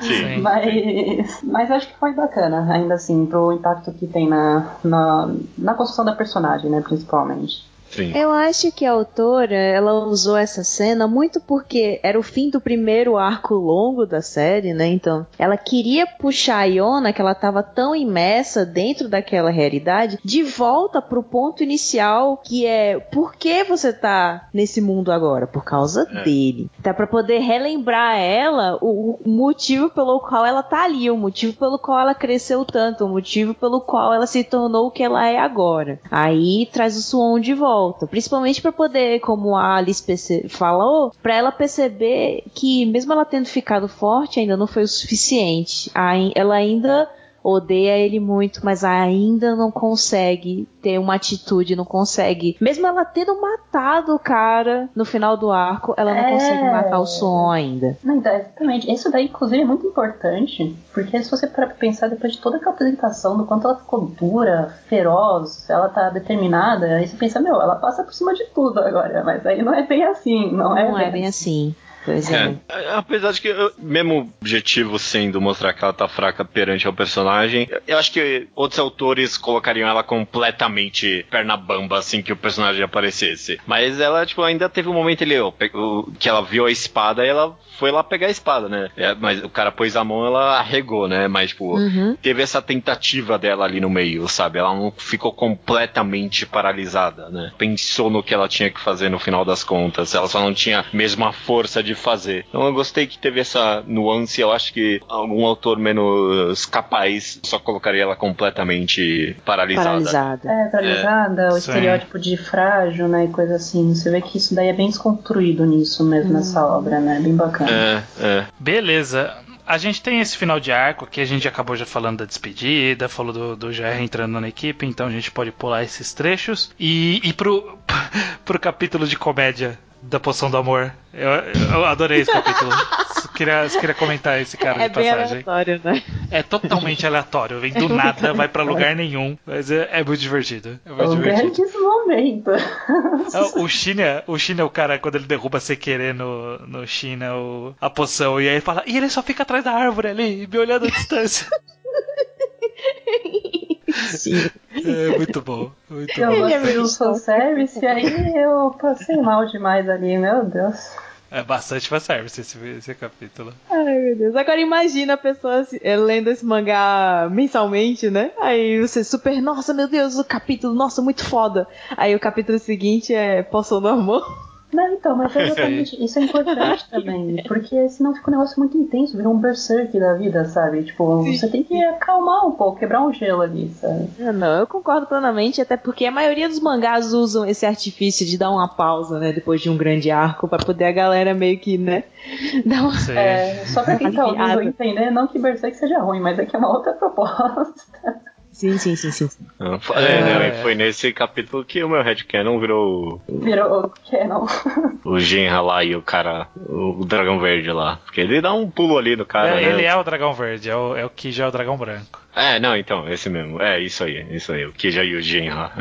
Sim. 0.00 0.40
Mas, 0.40 1.42
mas 1.42 1.70
acho 1.70 1.88
que 1.88 1.98
foi 1.98 2.12
bacana, 2.12 2.66
ainda 2.72 2.94
assim, 2.94 3.26
pro 3.26 3.52
impacto 3.52 3.92
que 3.92 4.06
tem 4.06 4.28
na, 4.28 4.76
na, 4.82 5.30
na 5.56 5.74
construção 5.74 6.04
da 6.04 6.14
personagem, 6.14 6.70
né, 6.70 6.80
principalmente. 6.80 7.68
Sim. 7.90 8.12
Eu 8.16 8.30
acho 8.30 8.70
que 8.72 8.84
a 8.86 8.92
autora, 8.92 9.54
ela 9.54 9.92
usou 10.04 10.36
essa 10.36 10.62
cena 10.62 11.06
muito 11.06 11.40
porque 11.40 11.98
era 12.02 12.18
o 12.18 12.22
fim 12.22 12.48
do 12.48 12.60
primeiro 12.60 13.16
arco 13.16 13.54
longo 13.54 14.06
da 14.06 14.22
série, 14.22 14.72
né? 14.72 14.86
Então, 14.86 15.26
ela 15.38 15.56
queria 15.56 16.06
puxar 16.06 16.58
a 16.58 16.64
Iona, 16.64 17.12
que 17.12 17.20
ela 17.20 17.34
tava 17.34 17.62
tão 17.62 17.94
imersa 17.94 18.64
dentro 18.64 19.08
daquela 19.08 19.50
realidade, 19.50 20.18
de 20.24 20.42
volta 20.42 21.02
pro 21.02 21.22
ponto 21.22 21.62
inicial, 21.62 22.36
que 22.36 22.64
é 22.66 22.98
por 22.98 23.34
que 23.34 23.64
você 23.64 23.92
tá 23.92 24.48
nesse 24.54 24.80
mundo 24.80 25.10
agora? 25.10 25.46
Por 25.46 25.64
causa 25.64 26.08
É. 26.14 26.22
dele. 26.24 26.70
Tá 26.82 26.94
pra 26.94 27.06
poder 27.06 27.38
relembrar 27.40 28.16
ela 28.18 28.78
o, 28.80 29.18
o 29.24 29.28
motivo 29.28 29.90
pelo 29.90 30.20
qual 30.20 30.44
ela 30.46 30.62
tá 30.62 30.84
ali, 30.84 31.10
o 31.10 31.16
motivo 31.16 31.54
pelo 31.54 31.78
qual 31.78 31.98
ela 31.98 32.14
cresceu 32.14 32.64
tanto, 32.64 33.04
o 33.04 33.08
motivo 33.08 33.52
pelo 33.54 33.80
qual 33.80 34.12
ela 34.12 34.26
se 34.26 34.44
tornou 34.44 34.86
o 34.86 34.90
que 34.90 35.02
ela 35.02 35.26
é 35.26 35.38
agora. 35.38 35.98
Aí 36.10 36.68
traz 36.72 36.96
o 36.96 37.02
Swan 37.02 37.40
de 37.40 37.54
volta, 37.54 37.79
principalmente 38.08 38.60
pra 38.62 38.72
poder, 38.72 39.20
como 39.20 39.56
a 39.56 39.76
Alice 39.76 40.48
falou, 40.48 41.12
pra 41.22 41.34
ela 41.34 41.52
perceber 41.52 42.44
que 42.54 42.84
mesmo 42.86 43.12
ela 43.12 43.24
tendo 43.24 43.46
ficado 43.46 43.88
forte, 43.88 44.40
ainda 44.40 44.56
não 44.56 44.66
foi 44.66 44.82
o 44.82 44.88
suficiente. 44.88 45.90
Ela 46.34 46.54
ainda 46.54 47.08
odeia 47.42 47.96
ele 47.98 48.20
muito, 48.20 48.60
mas 48.64 48.84
ainda 48.84 49.54
não 49.56 49.70
consegue 49.70 50.68
ter 50.82 50.98
uma 50.98 51.14
atitude, 51.14 51.76
não 51.76 51.84
consegue. 51.84 52.56
Mesmo 52.60 52.86
ela 52.86 53.04
tendo 53.04 53.40
matado 53.40 54.14
o 54.14 54.18
cara 54.18 54.88
no 54.94 55.04
final 55.04 55.36
do 55.36 55.50
arco, 55.50 55.94
ela 55.96 56.12
não 56.14 56.20
É. 56.20 56.32
consegue 56.32 56.64
matar 56.64 56.98
o 56.98 57.06
som 57.06 57.50
ainda. 57.50 57.96
Não, 58.04 58.16
então, 58.16 58.32
exatamente. 58.34 58.90
Isso 58.92 59.10
daí, 59.10 59.26
inclusive, 59.26 59.62
é 59.62 59.64
muito 59.64 59.86
importante, 59.86 60.74
porque 60.92 61.22
se 61.22 61.30
você 61.30 61.46
parar 61.46 61.68
pra 61.68 61.76
pensar 61.76 62.08
depois 62.08 62.32
de 62.32 62.38
toda 62.40 62.56
aquela 62.56 62.72
apresentação, 62.74 63.36
do 63.36 63.44
quanto 63.44 63.66
ela 63.66 63.76
ficou 63.76 64.06
dura, 64.06 64.74
feroz, 64.88 65.68
ela 65.68 65.88
tá 65.88 66.10
determinada, 66.10 66.86
aí 66.96 67.06
você 67.06 67.16
pensa, 67.16 67.40
meu, 67.40 67.60
ela 67.60 67.76
passa 67.76 68.02
por 68.04 68.12
cima 68.12 68.34
de 68.34 68.44
tudo 68.54 68.80
agora, 68.80 69.22
mas 69.24 69.44
aí 69.46 69.62
não 69.62 69.74
é 69.74 69.82
bem 69.86 70.04
assim, 70.04 70.50
não, 70.52 70.70
Não 70.70 70.98
é 70.98 71.10
bem 71.10 71.26
assim. 71.26 71.74
Pois 71.74 71.89
é. 72.10 72.54
É, 72.68 72.94
apesar 72.94 73.32
de 73.32 73.40
que, 73.40 73.48
eu- 73.48 73.72
mesmo 73.78 74.14
o 74.20 74.28
objetivo 74.40 74.98
sendo 74.98 75.40
mostrar 75.40 75.72
que 75.72 75.82
ela 75.84 75.92
tá 75.92 76.08
fraca 76.08 76.44
perante 76.44 76.86
ao 76.86 76.92
personagem, 76.92 77.68
eu 77.86 77.98
acho 77.98 78.12
que 78.12 78.48
outros 78.54 78.78
autores 78.78 79.36
colocariam 79.36 79.88
ela 79.88 80.02
completamente 80.02 81.24
perna 81.30 81.56
bamba 81.56 81.98
assim 81.98 82.22
que 82.22 82.32
o 82.32 82.36
personagem 82.36 82.82
aparecesse. 82.82 83.60
Mas 83.66 84.00
ela, 84.00 84.24
tipo, 84.26 84.42
ainda 84.42 84.68
teve 84.68 84.88
um 84.88 84.92
momento 84.94 85.22
ali, 85.22 85.38
ó, 85.38 85.52
o- 85.74 86.12
que 86.18 86.28
ela 86.28 86.42
viu 86.42 86.66
a 86.66 86.70
espada 86.70 87.24
e 87.24 87.28
ela 87.28 87.56
foi 87.78 87.90
lá 87.90 88.04
pegar 88.04 88.26
a 88.26 88.30
espada, 88.30 88.68
né? 88.68 88.90
É, 88.96 89.14
mas 89.14 89.42
o 89.42 89.48
cara 89.48 89.72
pôs 89.72 89.96
a 89.96 90.04
mão 90.04 90.26
ela 90.26 90.58
arregou, 90.58 91.08
né? 91.08 91.28
Mas, 91.28 91.50
tipo, 91.50 91.76
Uhum. 91.78 92.14
teve 92.20 92.42
essa 92.42 92.60
tentativa 92.60 93.38
dela 93.38 93.64
ali 93.64 93.80
no 93.80 93.88
meio, 93.88 94.28
sabe? 94.28 94.58
Ela 94.58 94.74
não 94.74 94.92
ficou 94.96 95.32
completamente 95.32 96.44
paralisada, 96.44 97.30
né? 97.30 97.52
Pensou 97.56 98.10
no 98.10 98.22
que 98.22 98.34
ela 98.34 98.48
tinha 98.48 98.70
que 98.70 98.80
fazer 98.80 99.08
no 99.08 99.18
final 99.18 99.44
das 99.44 99.64
contas. 99.64 100.14
Ela 100.14 100.28
só 100.28 100.40
não 100.40 100.52
tinha 100.52 100.80
a 100.80 101.32
força 101.32 101.82
de 101.82 101.94
fazer. 102.00 102.44
Então 102.48 102.66
eu 102.66 102.72
gostei 102.72 103.06
que 103.06 103.18
teve 103.18 103.40
essa 103.40 103.82
nuance. 103.86 104.40
Eu 104.40 104.52
acho 104.52 104.72
que 104.72 105.00
algum 105.08 105.44
autor 105.44 105.78
menos 105.78 106.66
capaz 106.66 107.38
só 107.42 107.58
colocaria 107.58 108.02
ela 108.02 108.16
completamente 108.16 109.36
paralisada. 109.44 109.88
Paralisada. 109.88 110.50
É, 110.50 110.68
paralisada, 110.68 111.48
o 111.48 111.52
Sim. 111.52 111.58
estereótipo 111.58 112.18
de 112.18 112.36
frágil, 112.36 113.08
né, 113.08 113.26
e 113.26 113.28
coisa 113.28 113.56
assim. 113.56 113.94
Você 113.94 114.10
vê 114.10 114.20
que 114.20 114.38
isso 114.38 114.54
daí 114.54 114.68
é 114.68 114.72
bem 114.72 114.88
desconstruído 114.88 115.64
nisso 115.64 116.04
mesmo, 116.04 116.32
nessa 116.32 116.64
obra, 116.64 117.00
né? 117.00 117.20
Bem 117.20 117.36
bacana. 117.36 117.70
É, 117.70 118.02
é. 118.20 118.46
Beleza. 118.58 119.32
A 119.66 119.78
gente 119.78 120.02
tem 120.02 120.18
esse 120.18 120.36
final 120.36 120.58
de 120.58 120.72
arco 120.72 121.06
que 121.06 121.20
a 121.20 121.24
gente 121.24 121.46
acabou 121.46 121.76
já 121.76 121.86
falando 121.86 122.18
da 122.18 122.24
despedida, 122.24 123.08
falou 123.08 123.32
do, 123.32 123.56
do 123.56 123.72
JR 123.72 124.02
entrando 124.02 124.40
na 124.40 124.48
equipe, 124.48 124.84
então 124.84 125.06
a 125.06 125.10
gente 125.10 125.30
pode 125.30 125.52
pular 125.52 125.84
esses 125.84 126.12
trechos 126.12 126.72
e 126.76 127.20
ir 127.22 127.34
pro, 127.34 127.78
pro 128.44 128.58
capítulo 128.58 129.06
de 129.06 129.16
comédia 129.16 129.78
da 130.02 130.20
Poção 130.20 130.50
do 130.50 130.56
Amor. 130.56 130.92
Eu, 131.12 131.28
eu 131.72 131.84
adorei 131.84 132.20
esse 132.20 132.30
capítulo. 132.32 132.70
Queria, 133.34 133.66
queria 133.70 133.94
comentar 133.94 134.40
esse 134.40 134.54
cara 134.56 134.82
É 134.82 134.88
de 134.88 134.94
bem 134.96 135.10
passagem. 135.10 135.32
aleatório, 135.46 135.80
né? 135.82 136.02
É 136.30 136.42
totalmente 136.42 137.04
aleatório, 137.06 137.58
vem 137.58 137.72
do 137.72 137.88
nada, 137.88 138.34
vai 138.34 138.48
pra 138.48 138.62
lugar 138.62 138.94
nenhum, 138.94 139.36
mas 139.46 139.70
é, 139.70 139.88
é 139.92 140.04
muito 140.04 140.20
divertido. 140.20 140.78
É 140.84 140.90
É 140.90 140.92
muito 140.92 141.12
um 141.12 141.16
divertido. 141.16 141.80
momento. 141.80 142.50
É, 142.50 143.58
O 143.58 143.66
China, 143.66 144.22
o 144.26 144.38
China 144.38 144.60
é 144.60 144.64
o 144.64 144.70
cara 144.70 144.98
quando 144.98 145.14
ele 145.16 145.26
derruba 145.26 145.58
sem 145.58 145.76
querer 145.76 146.14
no, 146.14 146.58
no 146.66 146.86
China 146.86 147.34
o, 147.34 147.74
a 147.80 147.88
poção. 147.88 148.38
E 148.40 148.46
aí 148.46 148.54
ele 148.56 148.60
fala, 148.60 148.82
e 148.86 148.96
ele 148.96 149.08
só 149.08 149.22
fica 149.22 149.42
atrás 149.42 149.64
da 149.64 149.72
árvore 149.72 150.08
ali, 150.08 150.46
me 150.50 150.58
olhando 150.58 150.86
à 150.86 150.90
distância. 150.90 151.46
Sim. 153.92 154.50
É 154.74 155.16
muito 155.16 155.40
bom. 155.40 155.70
Muito 155.88 156.20
Eu 156.20 156.30
bom. 156.30 156.48
Ele 156.48 156.58
gostei 156.58 156.74
do 156.74 156.88
fanservice, 156.88 157.78
e 157.82 157.86
aí 157.86 158.34
eu 158.36 158.74
passei 158.80 159.16
mal 159.16 159.46
demais 159.46 159.88
ali, 159.88 160.18
meu 160.18 160.44
Deus. 160.44 160.96
É 161.30 161.44
bastante 161.44 161.88
fanservice 161.88 162.40
esse, 162.40 162.58
esse 162.58 162.92
capítulo. 162.94 163.52
Ai, 163.70 163.98
meu 163.98 164.16
Deus. 164.16 164.34
Agora 164.34 164.60
imagina 164.60 165.14
a 165.14 165.16
pessoa 165.16 165.64
eh, 165.80 165.96
lendo 165.96 166.28
esse 166.28 166.44
mangá 166.44 167.28
mensalmente, 167.30 168.10
né? 168.10 168.32
Aí 168.40 168.80
você 168.80 169.04
super, 169.04 169.40
nossa, 169.40 169.72
meu 169.72 169.86
Deus, 169.86 170.18
o 170.18 170.24
capítulo, 170.24 170.74
nossa, 170.74 171.00
muito 171.00 171.24
foda. 171.24 171.68
Aí 171.96 172.16
o 172.16 172.20
capítulo 172.20 172.58
seguinte 172.58 173.14
é 173.14 173.44
Poção 173.44 173.80
do 173.80 173.86
Amor. 173.88 174.24
Não, 174.72 174.92
então, 174.92 175.16
mas 175.16 175.34
é 175.34 175.46
exatamente, 175.46 175.96
isso 176.02 176.18
é 176.18 176.22
importante 176.22 176.88
também, 176.88 177.42
porque 177.46 177.88
senão 177.88 178.14
fica 178.14 178.30
um 178.30 178.34
negócio 178.34 178.58
muito 178.58 178.76
intenso, 178.76 179.16
vira 179.16 179.28
um 179.28 179.38
berserk 179.38 179.98
da 179.98 180.14
vida, 180.14 180.44
sabe? 180.44 180.84
Tipo, 180.84 181.24
Sim. 181.24 181.36
você 181.36 181.48
tem 181.48 181.62
que 181.62 181.82
acalmar 181.84 182.46
um 182.46 182.52
pouco, 182.52 182.78
quebrar 182.78 183.02
um 183.02 183.12
gelo 183.12 183.42
ali, 183.42 183.68
sabe? 183.80 184.08
Ah, 184.20 184.32
Não, 184.32 184.60
eu 184.60 184.66
concordo 184.66 185.06
plenamente, 185.06 185.60
até 185.60 185.76
porque 185.76 186.06
a 186.06 186.10
maioria 186.10 186.48
dos 186.48 186.60
mangás 186.60 187.12
usam 187.12 187.44
esse 187.44 187.66
artifício 187.66 188.24
de 188.24 188.38
dar 188.38 188.50
uma 188.50 188.68
pausa, 188.68 189.18
né? 189.18 189.32
Depois 189.32 189.60
de 189.60 189.68
um 189.68 189.76
grande 189.76 190.10
arco, 190.10 190.46
pra 190.46 190.58
poder 190.58 190.84
a 190.84 190.92
galera 190.92 191.34
meio 191.34 191.58
que, 191.58 191.76
né? 191.76 192.04
Dar 192.64 192.82
uma... 192.82 193.18
É, 193.18 193.64
só 193.66 193.82
pra 193.82 193.96
quem 193.96 194.12
tá 194.12 194.26
ouvindo 194.26 194.62
entender, 194.62 195.10
não 195.10 195.26
que 195.26 195.38
berserk 195.38 195.76
seja 195.76 195.98
ruim, 195.98 196.20
mas 196.20 196.38
é 196.38 196.44
que 196.44 196.54
é 196.54 196.58
uma 196.58 196.70
outra 196.70 196.92
proposta. 196.92 198.20
Sim, 198.52 198.76
sim, 198.78 198.96
sim, 198.96 199.10
sim. 199.10 199.28
sim. 199.28 199.46
É, 199.60 200.20
não, 200.20 200.42
e 200.44 200.62
foi 200.62 200.74
nesse 200.74 201.12
capítulo 201.12 201.64
que 201.64 201.82
o 201.82 201.88
meu 201.88 202.02
headcanon 202.02 202.58
virou 202.58 203.22
Virou 203.28 203.84
o 203.86 203.92
Canon. 204.10 204.46
o 205.04 205.18
Genra 205.20 205.60
lá 205.60 205.84
e 205.84 205.94
o 205.96 206.02
cara, 206.02 206.48
o 206.68 207.04
dragão 207.06 207.38
verde 207.38 207.70
lá. 207.72 207.98
Porque 208.04 208.20
ele 208.20 208.40
dá 208.40 208.52
um 208.52 208.68
pulo 208.70 208.98
ali 208.98 209.16
no 209.16 209.24
cara, 209.24 209.50
É, 209.50 209.54
né? 209.54 209.62
ele 209.72 209.84
é 209.84 209.94
o 209.96 210.02
dragão 210.02 210.32
verde, 210.34 210.68
é 210.68 210.76
o, 210.76 210.96
é 210.96 211.04
o 211.06 211.10
que 211.10 211.30
já 211.32 211.44
é 211.44 211.48
o 211.48 211.52
dragão 211.52 211.76
branco. 211.76 212.20
É, 212.34 212.58
não, 212.60 212.76
então, 212.76 213.08
esse 213.08 213.30
mesmo. 213.30 213.60
É, 213.62 213.80
isso 213.80 214.04
aí, 214.04 214.26
isso 214.34 214.52
aí. 214.52 214.66
O 214.66 214.72
Kija 214.72 215.04
e 215.04 215.14
o 215.14 215.22
Genra. 215.22 215.72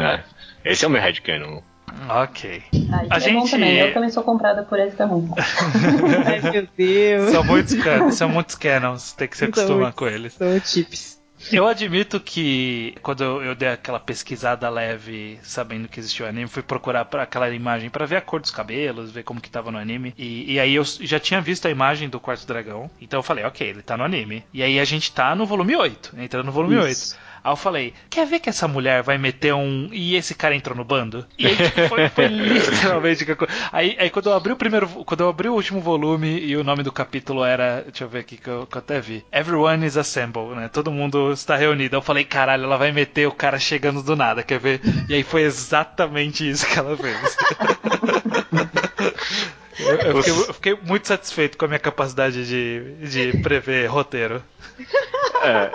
É. 0.63 0.72
Esse 0.72 0.86
é 0.86 0.88
o 0.88 0.91
meu 0.91 1.01
headcanon. 1.01 1.61
Ok. 2.07 2.63
Ah, 2.91 3.03
A 3.09 3.17
é 3.17 3.20
bom 3.20 3.41
gente- 3.41 3.51
também, 3.51 3.78
eu 3.80 3.93
também 3.93 4.09
sou 4.09 4.24
comprada 4.24 4.63
por 4.63 4.80
esse 4.80 4.95
também. 4.95 5.28
Ai, 6.26 6.51
meu 6.51 6.67
Deus. 6.78 7.32
São 7.32 7.43
muitos, 7.43 7.74
can 7.84 8.11
são 8.11 8.30
muitos 8.30 8.55
canons, 8.55 9.11
tem 9.13 9.28
que 9.28 9.36
se 9.36 9.39
São 9.45 9.49
acostumar 9.49 9.93
com 9.93 10.07
eles. 10.07 10.34
São 10.34 10.59
chips. 10.61 11.18
Eu 11.51 11.67
admito 11.67 12.19
que 12.19 12.95
quando 13.01 13.23
eu, 13.23 13.55
dei 13.55 13.69
aquela 13.69 13.99
pesquisada 13.99 14.69
leve, 14.69 15.39
sabendo 15.41 15.87
que 15.87 15.99
existia 15.99 16.25
o 16.25 16.29
anime, 16.29 16.47
fui 16.47 16.61
procurar 16.61 17.05
pra 17.05 17.23
aquela 17.23 17.49
imagem 17.49 17.89
pra 17.89 18.05
ver 18.05 18.17
a 18.17 18.21
cor 18.21 18.41
dos 18.41 18.51
cabelos, 18.51 19.11
ver 19.11 19.23
como 19.23 19.41
que 19.41 19.49
tava 19.49 19.71
no 19.71 19.77
anime. 19.77 20.13
E, 20.17 20.53
e 20.53 20.59
aí 20.59 20.75
eu 20.75 20.83
já 20.83 21.19
tinha 21.19 21.41
visto 21.41 21.65
a 21.67 21.71
imagem 21.71 22.09
do 22.09 22.19
quarto 22.19 22.45
dragão. 22.45 22.89
Então 23.01 23.19
eu 23.19 23.23
falei, 23.23 23.45
ok, 23.45 23.67
ele 23.67 23.81
tá 23.81 23.95
no 23.95 24.03
anime. 24.03 24.43
E 24.53 24.61
aí 24.61 24.79
a 24.79 24.85
gente 24.85 25.11
tá 25.11 25.35
no 25.35 25.45
volume 25.45 25.75
8, 25.75 26.15
entrando 26.17 26.47
no 26.47 26.51
volume 26.51 26.75
Isso. 26.89 27.15
8. 27.15 27.28
Aí 27.43 27.51
eu 27.51 27.55
falei, 27.55 27.93
quer 28.09 28.25
ver 28.25 28.39
que 28.39 28.49
essa 28.49 28.67
mulher 28.67 29.01
vai 29.03 29.17
meter 29.17 29.53
um. 29.53 29.89
E 29.91 30.15
esse 30.15 30.33
cara 30.35 30.55
entrou 30.55 30.75
no 30.75 30.83
bando? 30.83 31.25
E 31.37 31.47
aí 31.47 31.55
tipo, 31.55 31.87
foi, 31.87 32.09
foi 32.09 32.27
literalmente. 32.29 33.25
que 33.25 33.31
eu- 33.31 33.37
Aí, 33.71 33.95
aí 33.99 34.09
quando 34.09 34.29
eu 34.29 34.33
abri 34.35 34.51
o 34.53 34.55
primeiro. 34.57 34.87
Quando 34.87 35.21
eu 35.21 35.29
abri 35.29 35.47
o 35.49 35.53
último 35.53 35.79
volume 35.81 36.39
e 36.39 36.55
o 36.57 36.63
nome 36.63 36.83
do 36.83 36.91
capítulo 36.91 37.43
era. 37.43 37.83
Deixa 37.87 38.03
eu 38.03 38.09
ver 38.09 38.19
aqui 38.19 38.37
que 38.37 38.47
eu, 38.49 38.65
que 38.67 38.75
eu 38.77 38.79
até 38.79 38.99
vi. 38.99 39.23
Everyone 39.31 39.85
is 39.85 39.97
assembled, 39.97 40.55
né? 40.55 40.67
Todo 40.67 40.91
mundo 40.91 41.31
está 41.31 41.55
reunido. 41.55 41.95
Eu 41.95 42.01
falei, 42.01 42.23
caralho, 42.23 42.63
ela 42.65 42.77
vai 42.77 42.91
meter 42.91 43.27
o 43.27 43.31
cara 43.31 43.57
chegando 43.59 44.01
do 44.03 44.15
nada, 44.15 44.43
quer 44.43 44.59
ver? 44.59 44.81
E 45.07 45.13
aí 45.13 45.23
foi 45.23 45.41
exatamente 45.43 46.47
isso 46.49 46.65
que 46.67 46.77
ela 46.77 46.95
fez. 46.97 47.37
Eu, 49.79 49.95
eu 49.95 50.23
fiquei, 50.23 50.33
eu 50.49 50.53
fiquei 50.53 50.77
muito 50.83 51.07
satisfeito 51.07 51.57
com 51.57 51.63
a 51.63 51.67
minha 51.69 51.79
capacidade 51.79 52.45
de, 52.45 52.95
de 53.07 53.37
prever 53.41 53.87
roteiro. 53.87 54.43
É. 55.41 55.71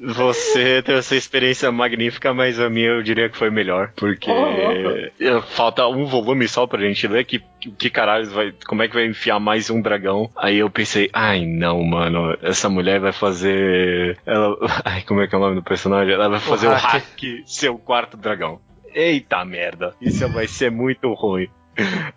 Você 0.00 0.82
teve 0.82 0.98
essa 0.98 1.14
experiência 1.14 1.70
magnífica, 1.70 2.32
mas 2.32 2.58
a 2.58 2.70
minha 2.70 2.88
eu 2.88 3.02
diria 3.02 3.28
que 3.28 3.36
foi 3.36 3.50
melhor. 3.50 3.92
Porque 3.94 4.30
Oh, 4.30 5.42
falta 5.42 5.86
um 5.86 6.06
volume 6.06 6.48
só 6.48 6.66
pra 6.66 6.80
gente 6.80 7.06
ler. 7.06 7.24
Que, 7.24 7.42
que 7.78 7.90
caralho 7.90 8.28
vai. 8.30 8.54
Como 8.66 8.82
é 8.82 8.88
que 8.88 8.94
vai 8.94 9.06
enfiar 9.06 9.38
mais 9.38 9.68
um 9.68 9.80
dragão? 9.80 10.30
Aí 10.34 10.56
eu 10.56 10.70
pensei, 10.70 11.10
ai 11.12 11.44
não, 11.44 11.82
mano, 11.82 12.36
essa 12.42 12.68
mulher 12.70 12.98
vai 12.98 13.12
fazer. 13.12 14.18
Ela. 14.24 14.56
Ai, 14.84 15.02
como 15.02 15.20
é 15.20 15.26
que 15.26 15.34
é 15.34 15.38
o 15.38 15.40
nome 15.40 15.56
do 15.56 15.62
personagem? 15.62 16.14
Ela 16.14 16.28
vai 16.28 16.40
fazer 16.40 16.66
o 16.68 16.70
hack. 16.70 16.82
hack, 16.82 17.22
ser 17.44 17.68
o 17.68 17.78
quarto 17.78 18.16
dragão. 18.16 18.58
Eita 18.94 19.44
merda, 19.44 19.94
isso 20.00 20.26
vai 20.28 20.46
ser 20.48 20.70
muito 20.70 21.12
ruim. 21.12 21.48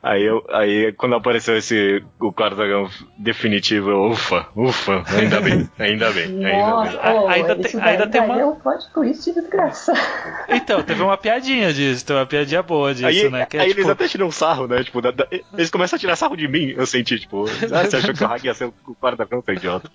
Aí, 0.01 0.23
eu, 0.23 0.43
aí 0.49 0.91
quando 0.93 1.15
apareceu 1.15 1.57
esse 1.57 2.03
o 2.19 2.31
quarto 2.31 2.55
dragão 2.55 2.89
definitivo, 3.17 3.89
eu, 3.91 4.03
ufa, 4.11 4.47
ufa, 4.55 5.03
ainda 5.17 5.39
bem, 5.41 5.69
ainda 5.79 6.11
bem, 6.11 6.45
ainda 6.45 6.83
bem. 6.83 6.99
oh, 7.03 7.27
Ainda 7.27 7.55
tem- 7.55 7.81
ainda 7.81 8.21
uma- 8.21 8.39
É 8.39 8.45
um 8.45 8.55
plot 8.55 8.91
twist 8.93 9.25
de 9.25 9.41
desgraça. 9.41 9.93
Então, 10.49 10.83
teve 10.83 11.01
uma 11.01 11.17
piadinha 11.17 11.73
disso, 11.73 12.05
tem 12.05 12.15
uma 12.15 12.25
piadinha 12.25 12.61
boa 12.61 12.93
disso, 12.93 13.07
Aí, 13.07 13.29
né? 13.29 13.45
Que 13.45 13.57
é, 13.57 13.61
aí 13.61 13.67
tipo, 13.69 13.79
eles 13.81 13.89
até 13.89 14.07
tiram 14.07 14.29
sarro, 14.31 14.67
né? 14.67 14.83
Tipo, 14.83 15.01
da- 15.01 15.11
da- 15.11 15.27
eles 15.57 15.69
começam 15.69 15.95
a 15.95 15.99
tirar 15.99 16.15
sarro 16.15 16.35
de 16.35 16.47
mim, 16.47 16.73
eu 16.75 16.85
senti, 16.85 17.19
tipo, 17.19 17.45
ah, 17.71 17.83
você 17.85 17.97
achou 17.97 18.13
que 18.13 18.23
o 18.23 18.27
Hag 18.27 18.45
ia 18.45 18.53
ser 18.53 18.65
o 18.65 18.95
quarto 18.95 19.17
dragão, 19.17 19.41
seu 19.43 19.53
idiota. 19.55 19.89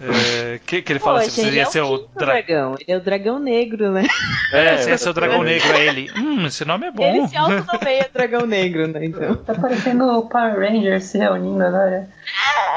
É, 0.00 0.60
que, 0.64 0.80
que 0.82 0.92
ele 0.92 0.98
fala 1.00 1.20
assim, 1.20 1.28
Poxa, 1.28 1.42
você 1.42 1.46
ele 1.48 1.56
ia 1.56 1.62
é 1.62 1.66
o 1.66 1.70
ser 1.70 1.80
o 1.82 1.98
quinto 1.98 2.10
dragão. 2.14 2.34
dragão. 2.34 2.76
Ele 2.80 2.92
é 2.92 2.96
o 2.96 3.00
dragão 3.00 3.38
negro, 3.38 3.90
né? 3.92 4.06
É, 4.52 4.76
você 4.76 4.90
ia 4.90 4.98
ser 4.98 5.08
o 5.10 5.12
dragão 5.12 5.42
negro, 5.42 5.72
aí 5.72 5.88
ele. 5.88 6.10
Hum, 6.16 6.46
esse 6.46 6.64
nome 6.64 6.86
é 6.86 6.90
bom. 6.90 7.02
Ele 7.02 7.28
se 7.28 7.36
autonomeia 7.36 8.10
dragão 8.12 8.46
negro, 8.46 8.86
né? 8.86 9.04
Então. 9.04 9.36
Tá 9.36 9.54
parecendo 9.54 10.04
o 10.06 10.28
Power 10.28 10.58
Rangers 10.58 11.04
se 11.04 11.18
reunindo 11.18 11.62
agora. 11.62 12.08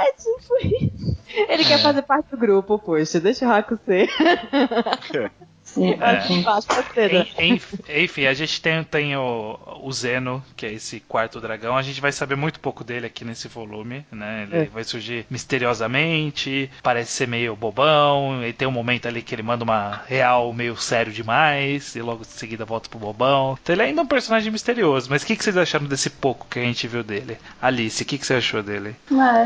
É, 0.03 0.11
tipo 0.13 0.57
isso. 0.65 1.17
Ele 1.47 1.63
quer 1.63 1.79
fazer 1.79 2.01
parte 2.01 2.31
do 2.31 2.37
grupo, 2.37 2.79
poxa. 2.79 3.19
Deixa 3.19 3.45
o 3.45 3.49
Raku 3.49 3.79
ser. 3.85 4.09
Sim, 5.73 5.93
É. 6.01 7.43
en- 7.45 7.59
Enfim, 8.03 8.25
a 8.25 8.33
gente 8.33 8.61
tem, 8.61 8.83
tem 8.83 9.15
o, 9.15 9.59
o 9.83 9.91
Zeno, 9.91 10.43
que 10.55 10.65
é 10.65 10.73
esse 10.73 10.99
quarto 11.01 11.39
dragão. 11.39 11.77
A 11.77 11.81
gente 11.81 12.01
vai 12.01 12.11
saber 12.11 12.35
muito 12.35 12.59
pouco 12.59 12.83
dele 12.83 13.05
aqui 13.05 13.23
nesse 13.23 13.47
volume, 13.47 14.05
né? 14.11 14.47
Ele 14.51 14.63
É. 14.63 14.65
vai 14.65 14.83
surgir 14.83 15.25
misteriosamente, 15.29 16.69
parece 16.81 17.11
ser 17.11 17.27
meio 17.27 17.55
bobão. 17.55 18.43
E 18.43 18.51
tem 18.53 18.67
um 18.67 18.71
momento 18.71 19.07
ali 19.07 19.21
que 19.21 19.33
ele 19.35 19.43
manda 19.43 19.63
uma 19.63 20.01
real 20.07 20.51
meio 20.53 20.75
sério 20.75 21.11
demais, 21.13 21.95
e 21.95 22.01
logo 22.01 22.21
em 22.21 22.25
seguida 22.25 22.65
volta 22.65 22.89
pro 22.89 22.99
bobão. 22.99 23.57
Então 23.61 23.73
ele 23.75 23.83
é 23.83 23.85
ainda 23.85 24.01
um 24.01 24.07
personagem 24.07 24.51
misterioso. 24.51 25.07
Mas 25.09 25.23
o 25.23 25.25
que, 25.25 25.35
que 25.35 25.43
vocês 25.43 25.55
acharam 25.57 25.85
desse 25.85 26.09
pouco 26.09 26.47
que 26.49 26.59
a 26.59 26.63
gente 26.63 26.87
viu 26.87 27.03
dele? 27.03 27.37
Alice, 27.61 28.01
o 28.01 28.05
que, 28.05 28.17
que 28.17 28.25
você 28.25 28.35
achou 28.35 28.63
dele? 28.63 28.95
Ah, 29.11 29.39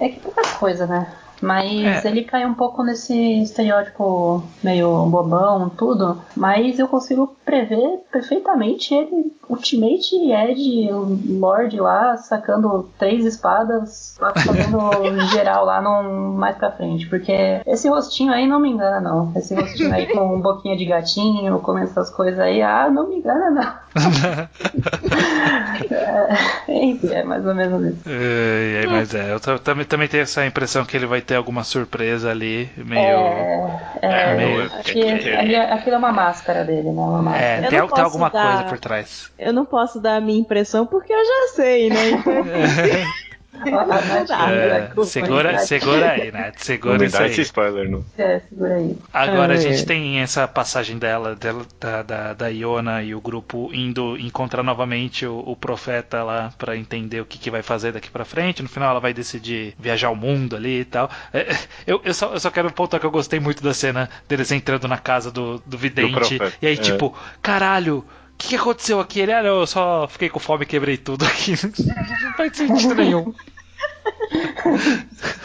é, 0.00 0.06
é 0.06 0.08
que 0.08 0.20
pouca 0.20 0.42
coisa, 0.58 0.86
né? 0.86 1.12
Mas 1.40 2.04
É. 2.04 2.08
ele 2.08 2.24
cai 2.24 2.46
um 2.46 2.54
pouco 2.54 2.82
nesse 2.82 3.42
estereótipo 3.42 4.42
meio 4.64 5.04
bobão, 5.06 5.68
tudo. 5.68 6.20
Mas 6.34 6.78
eu 6.78 6.88
consigo 6.88 7.36
prever 7.44 8.00
perfeitamente 8.10 8.94
ele, 8.94 9.32
Ultimate 9.48 10.16
Ed, 10.32 10.90
o 10.92 11.18
Lorde 11.38 11.78
lá, 11.78 12.16
sacando 12.16 12.88
três 12.98 13.24
espadas, 13.24 14.16
fazendo 14.18 14.80
geral 15.30 15.64
lá 15.64 15.80
no, 15.80 16.32
mais 16.34 16.56
pra 16.56 16.72
frente. 16.72 17.06
Porque 17.08 17.60
esse 17.66 17.88
rostinho 17.88 18.32
aí 18.32 18.46
não 18.46 18.58
me 18.58 18.70
engana, 18.70 19.00
não. 19.00 19.32
Esse 19.36 19.54
rostinho 19.54 19.92
aí 19.92 20.06
com 20.06 20.40
boquinha 20.40 20.76
de 20.76 20.84
gatinho, 20.86 21.60
comendo 21.60 21.86
essas 21.90 22.10
coisas 22.10 22.40
aí, 22.40 22.62
ah, 22.62 22.88
não 22.90 23.08
me 23.08 23.16
engana, 23.18 23.50
não. 23.50 23.86
é, 25.90 26.84
enfim, 26.84 27.08
é 27.12 27.22
mais 27.22 27.46
ou 27.46 27.54
menos 27.54 27.84
isso. 27.94 28.02
É, 28.08 28.82
é, 28.84 28.86
mas 28.86 29.14
é, 29.14 29.32
eu 29.32 29.40
ta- 29.40 29.58
também, 29.58 29.84
também 29.86 30.08
tenho 30.08 30.22
essa 30.22 30.44
impressão 30.46 30.84
que 30.84 30.96
ele 30.96 31.06
vai 31.06 31.20
ter 31.26 31.34
alguma 31.34 31.64
surpresa 31.64 32.30
ali, 32.30 32.70
meio. 32.76 33.00
É, 33.00 33.80
é, 34.02 34.08
É, 34.32 34.34
meio- 34.36 34.70
que 34.84 35.02
ali- 35.34 35.56
aquilo 35.56 35.96
é 35.96 35.98
uma 35.98 36.12
máscara 36.12 36.64
dele, 36.64 36.90
né? 36.90 37.02
Uma 37.02 37.22
máscara. 37.22 37.46
É, 37.46 37.58
Eu 37.58 37.68
tem, 37.68 37.88
tem 37.88 38.04
alguma 38.04 38.30
dar- 38.30 38.46
coisa 38.48 38.64
por 38.64 38.78
trás. 38.78 39.30
Eu 39.38 39.52
não 39.52 39.64
posso 39.66 40.00
dar 40.00 40.16
a 40.16 40.20
minha 40.20 40.38
impressão 40.38 40.86
porque 40.86 41.12
eu 41.12 41.24
já 41.24 41.54
sei, 41.54 41.90
né? 41.90 42.10
Então, 42.10 42.32
É, 44.50 45.04
segura, 45.04 45.58
segura 45.58 46.10
aí, 46.10 46.30
Nath. 46.30 46.54
Não 46.56 46.62
Segura 46.64 47.04
isso 47.04 47.22
aí. 47.22 47.30
esse 47.30 47.40
spoiler, 47.42 47.88
não. 47.90 48.04
É, 48.18 48.40
segura 48.40 48.74
aí. 48.76 48.96
Agora 49.12 49.52
a 49.54 49.56
É. 49.56 49.60
gente 49.60 49.84
tem 49.86 50.20
essa 50.20 50.46
passagem 50.46 50.98
dela, 50.98 51.34
dela 51.34 51.64
da, 51.80 52.02
da, 52.02 52.32
da 52.34 52.48
Iona 52.48 53.02
e 53.02 53.14
o 53.14 53.20
grupo 53.20 53.70
indo 53.72 54.16
encontrar 54.18 54.62
novamente 54.62 55.26
o, 55.26 55.38
o 55.38 55.56
profeta 55.56 56.22
lá 56.22 56.52
pra 56.58 56.76
entender 56.76 57.20
o 57.20 57.24
que, 57.24 57.38
que 57.38 57.50
vai 57.50 57.62
fazer 57.62 57.92
daqui 57.92 58.10
pra 58.10 58.24
frente. 58.24 58.62
No 58.62 58.68
final 58.68 58.90
ela 58.90 59.00
vai 59.00 59.12
decidir 59.14 59.74
viajar 59.78 60.10
o 60.10 60.16
mundo 60.16 60.56
ali 60.56 60.80
e 60.80 60.84
tal. 60.84 61.10
É, 61.32 61.54
eu, 61.86 62.00
eu, 62.04 62.14
só, 62.14 62.32
eu 62.32 62.40
só 62.40 62.50
quero 62.50 62.70
pontuar 62.72 63.00
que 63.00 63.06
eu 63.06 63.10
gostei 63.10 63.40
muito 63.40 63.62
da 63.62 63.74
cena 63.74 64.08
deles 64.28 64.50
entrando 64.52 64.86
na 64.88 64.98
casa 64.98 65.30
do, 65.30 65.58
do 65.66 65.76
vidente. 65.78 66.12
profeta, 66.12 66.52
e 66.60 66.66
aí, 66.66 66.74
é. 66.74 66.76
tipo, 66.76 67.14
caralho. 67.42 68.04
O 68.36 68.38
que, 68.38 68.48
que 68.48 68.56
aconteceu 68.56 69.00
aqui? 69.00 69.20
Ele, 69.20 69.32
ah, 69.32 69.42
não, 69.42 69.60
eu 69.60 69.66
só 69.66 70.06
fiquei 70.06 70.28
com 70.28 70.38
fome 70.38 70.64
e 70.64 70.66
quebrei 70.66 70.98
tudo 70.98 71.24
aqui. 71.24 71.52
Não 72.22 72.34
faz 72.34 72.54
sentido 72.54 72.94
nenhum. 72.94 73.34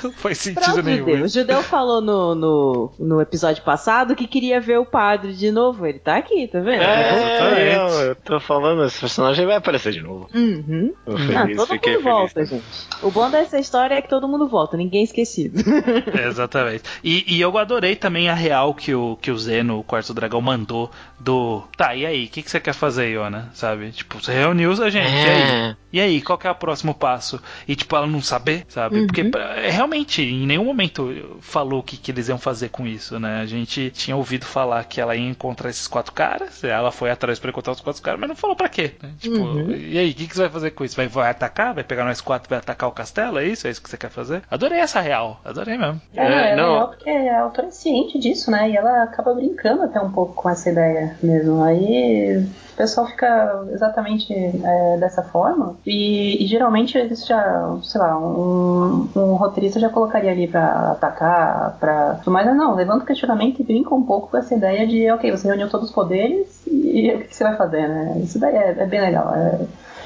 Não 0.04 0.12
faz 0.14 0.38
sentido 0.40 0.64
Pronto, 0.64 0.84
nenhum. 0.84 1.06
judeu. 1.08 1.24
O 1.24 1.28
judeu 1.28 1.64
falou 1.64 2.02
no, 2.02 2.36
no, 2.36 2.92
no 3.00 3.22
episódio 3.22 3.64
passado 3.64 4.16
que 4.16 4.28
queria 4.28 4.60
ver 4.60 4.78
o 4.80 4.86
padre 4.86 5.34
de 5.34 5.52
novo. 5.52 5.86
Ele 5.86 6.00
tá 6.00 6.18
aqui, 6.18 6.48
tá 6.48 6.60
vendo? 6.60 6.82
exatamente. 6.82 7.62
É, 7.62 7.76
eu, 7.78 7.88
eu 8.08 8.16
tô 8.16 8.40
falando, 8.40 8.84
esse 8.86 9.00
personagem 9.00 9.46
vai 9.46 9.56
aparecer 9.58 9.92
de 9.94 10.02
novo. 10.02 10.28
Uhum. 10.34 10.94
Eu 11.06 11.16
Ah, 11.16 11.42
feliz, 11.42 11.58
todo 11.58 11.68
fiquei 11.70 11.94
mundo 11.94 12.04
feliz. 12.04 12.16
volta, 12.16 12.46
gente. 12.46 12.64
O 13.04 13.12
bom 13.12 13.30
dessa 13.30 13.60
história 13.60 13.96
é 13.96 14.02
que 14.02 14.10
todo 14.10 14.28
mundo 14.28 14.48
volta, 14.48 14.76
ninguém 14.78 15.02
é 15.02 15.04
esquecido. 15.04 15.62
Exatamente. 16.28 16.84
E, 17.04 17.36
e 17.36 17.42
eu 17.42 17.58
adorei 17.58 17.96
também 17.96 18.30
a 18.30 18.34
real 18.34 18.74
que 18.74 18.94
o, 18.94 19.18
que 19.22 19.32
o 19.32 19.38
Zeno, 19.38 19.80
o 19.80 19.84
quarto 19.84 20.14
dragão, 20.14 20.42
mandou 20.42 20.90
do. 21.20 21.64
Tá, 21.78 21.96
e 21.96 22.06
aí? 22.06 22.26
O 22.26 22.30
que, 22.30 22.42
que 22.42 22.50
você 22.52 22.60
quer 22.60 22.74
fazer, 22.74 23.10
Iona? 23.12 23.50
Sabe? 23.54 23.92
Tipo, 23.92 24.22
você 24.22 24.32
reuniu 24.34 24.72
a 24.72 24.90
gente, 24.90 25.06
e 25.12 25.30
aí? 25.30 25.76
E 25.94 26.00
aí, 26.00 26.22
qual 26.22 26.38
que 26.38 26.48
é 26.48 26.52
o 26.52 26.56
próximo 26.56 26.94
passo? 26.94 27.42
E 27.68 27.76
tipo, 27.76 27.96
ela 27.96 28.08
não 28.08 28.22
saber, 28.52 28.66
sabe? 28.68 29.00
Uhum. 29.00 29.08
Porque 29.08 29.22
é, 29.38 29.70
realmente, 29.70 30.22
em 30.22 30.46
nenhum 30.46 30.66
momento 30.66 31.38
falou 31.42 31.80
o 31.80 31.84
que, 31.84 31.98
que 31.98 32.12
eles 32.12 32.28
iam 32.28 32.38
fazer 32.38 32.70
com 32.70 32.86
isso, 32.86 33.20
né? 33.20 33.42
A 33.42 33.46
gente 33.46 33.90
tinha 33.92 34.16
ouvido 34.16 34.46
falar 34.46 34.84
que 34.86 35.00
ela 35.00 35.16
ia 35.16 35.30
encontrar 35.30 35.70
esses 35.70 35.88
quatro 35.88 36.12
caras, 36.14 36.64
ela 36.64 36.92
foi 36.92 37.10
atrás 37.12 37.40
pra 37.40 37.50
encontrar 37.50 37.74
os 37.74 37.82
quatro 37.82 38.02
caras, 38.02 38.20
mas 38.20 38.30
não 38.30 38.36
falou 38.36 38.56
pra 38.56 38.70
quê, 38.70 38.94
né? 39.02 39.12
Tipo, 39.20 39.38
Uhum. 39.42 39.72
e 39.72 39.98
aí, 39.98 40.12
o 40.12 40.14
que, 40.14 40.28
que 40.28 40.36
você 40.36 40.42
vai 40.42 40.50
fazer 40.50 40.72
com 40.72 40.84
isso? 40.86 40.96
Vai, 40.96 41.08
vai 41.08 41.30
atacar? 41.30 41.74
Vai 41.74 41.84
pegar 41.84 42.06
nós 42.06 42.22
quatro 42.22 42.48
e 42.48 42.52
vai 42.52 42.60
atacar 42.60 42.90
o 42.90 42.92
castelo? 42.92 43.40
É 43.40 43.46
isso? 43.46 43.68
É 43.68 43.72
isso 43.72 43.82
que 43.82 43.90
você 43.90 43.98
quer 43.98 44.10
fazer? 44.10 44.42
Adorei 44.50 44.80
essa 44.80 45.00
real, 45.00 45.40
adorei 45.44 45.78
mesmo. 45.78 46.02
É, 46.16 46.30
não, 46.30 46.38
é 46.38 46.56
não. 46.56 46.74
legal 46.74 46.88
porque 46.90 47.10
a 47.10 47.42
autora 47.42 47.68
é 47.68 47.72
ciente 47.72 48.20
disso, 48.20 48.52
né? 48.52 48.70
E 48.70 48.76
ela 48.76 49.04
acaba 49.04 49.34
brincando 49.34 49.84
até 49.84 50.00
um 50.00 50.12
pouco 50.12 50.34
com 50.34 50.50
essa 50.50 50.70
ideia 50.70 51.18
mesmo. 51.24 51.64
Aí 51.64 52.46
o 52.74 52.78
pessoal 52.78 53.08
fica 53.08 53.66
exatamente 53.72 54.34
é, 54.34 54.98
dessa 54.98 55.22
forma. 55.24 55.76
E, 55.86 56.44
e 56.44 56.48
geralmente 56.48 56.98
eles 56.98 57.26
já, 57.26 57.76
sei 57.84 58.00
lá, 58.00 58.18
um, 58.18 59.08
um 59.16 59.34
roteirista 59.36 59.80
já 59.80 59.90
colocaria 59.90 60.32
ali 60.32 60.48
pra 60.48 60.92
atacar, 60.92 61.78
pra. 61.80 62.20
Mas 62.26 62.46
não, 62.56 62.76
levanta 62.76 63.04
o 63.04 63.08
questionamento 63.08 63.60
e 63.60 63.64
brinca 63.64 63.94
um 63.94 64.04
pouco 64.04 64.30
com 64.30 64.38
essa 64.38 64.56
ideia 64.56 64.88
de, 64.88 65.10
ok, 65.12 65.32
você 65.32 65.48
reuniu 65.48 65.70
todos 65.70 65.90
os 65.90 65.94
poderes 65.94 66.62
e 66.68 67.14
o 67.14 67.20
que 67.20 67.36
você 67.36 67.44
vai 67.44 67.56
fazer, 67.56 67.88
né? 67.88 68.20
Isso 68.24 68.40
daí 68.40 68.56
é, 68.56 68.76
é 68.78 68.86
bem 68.86 69.02
legal. 69.02 69.34
É, 69.36 69.60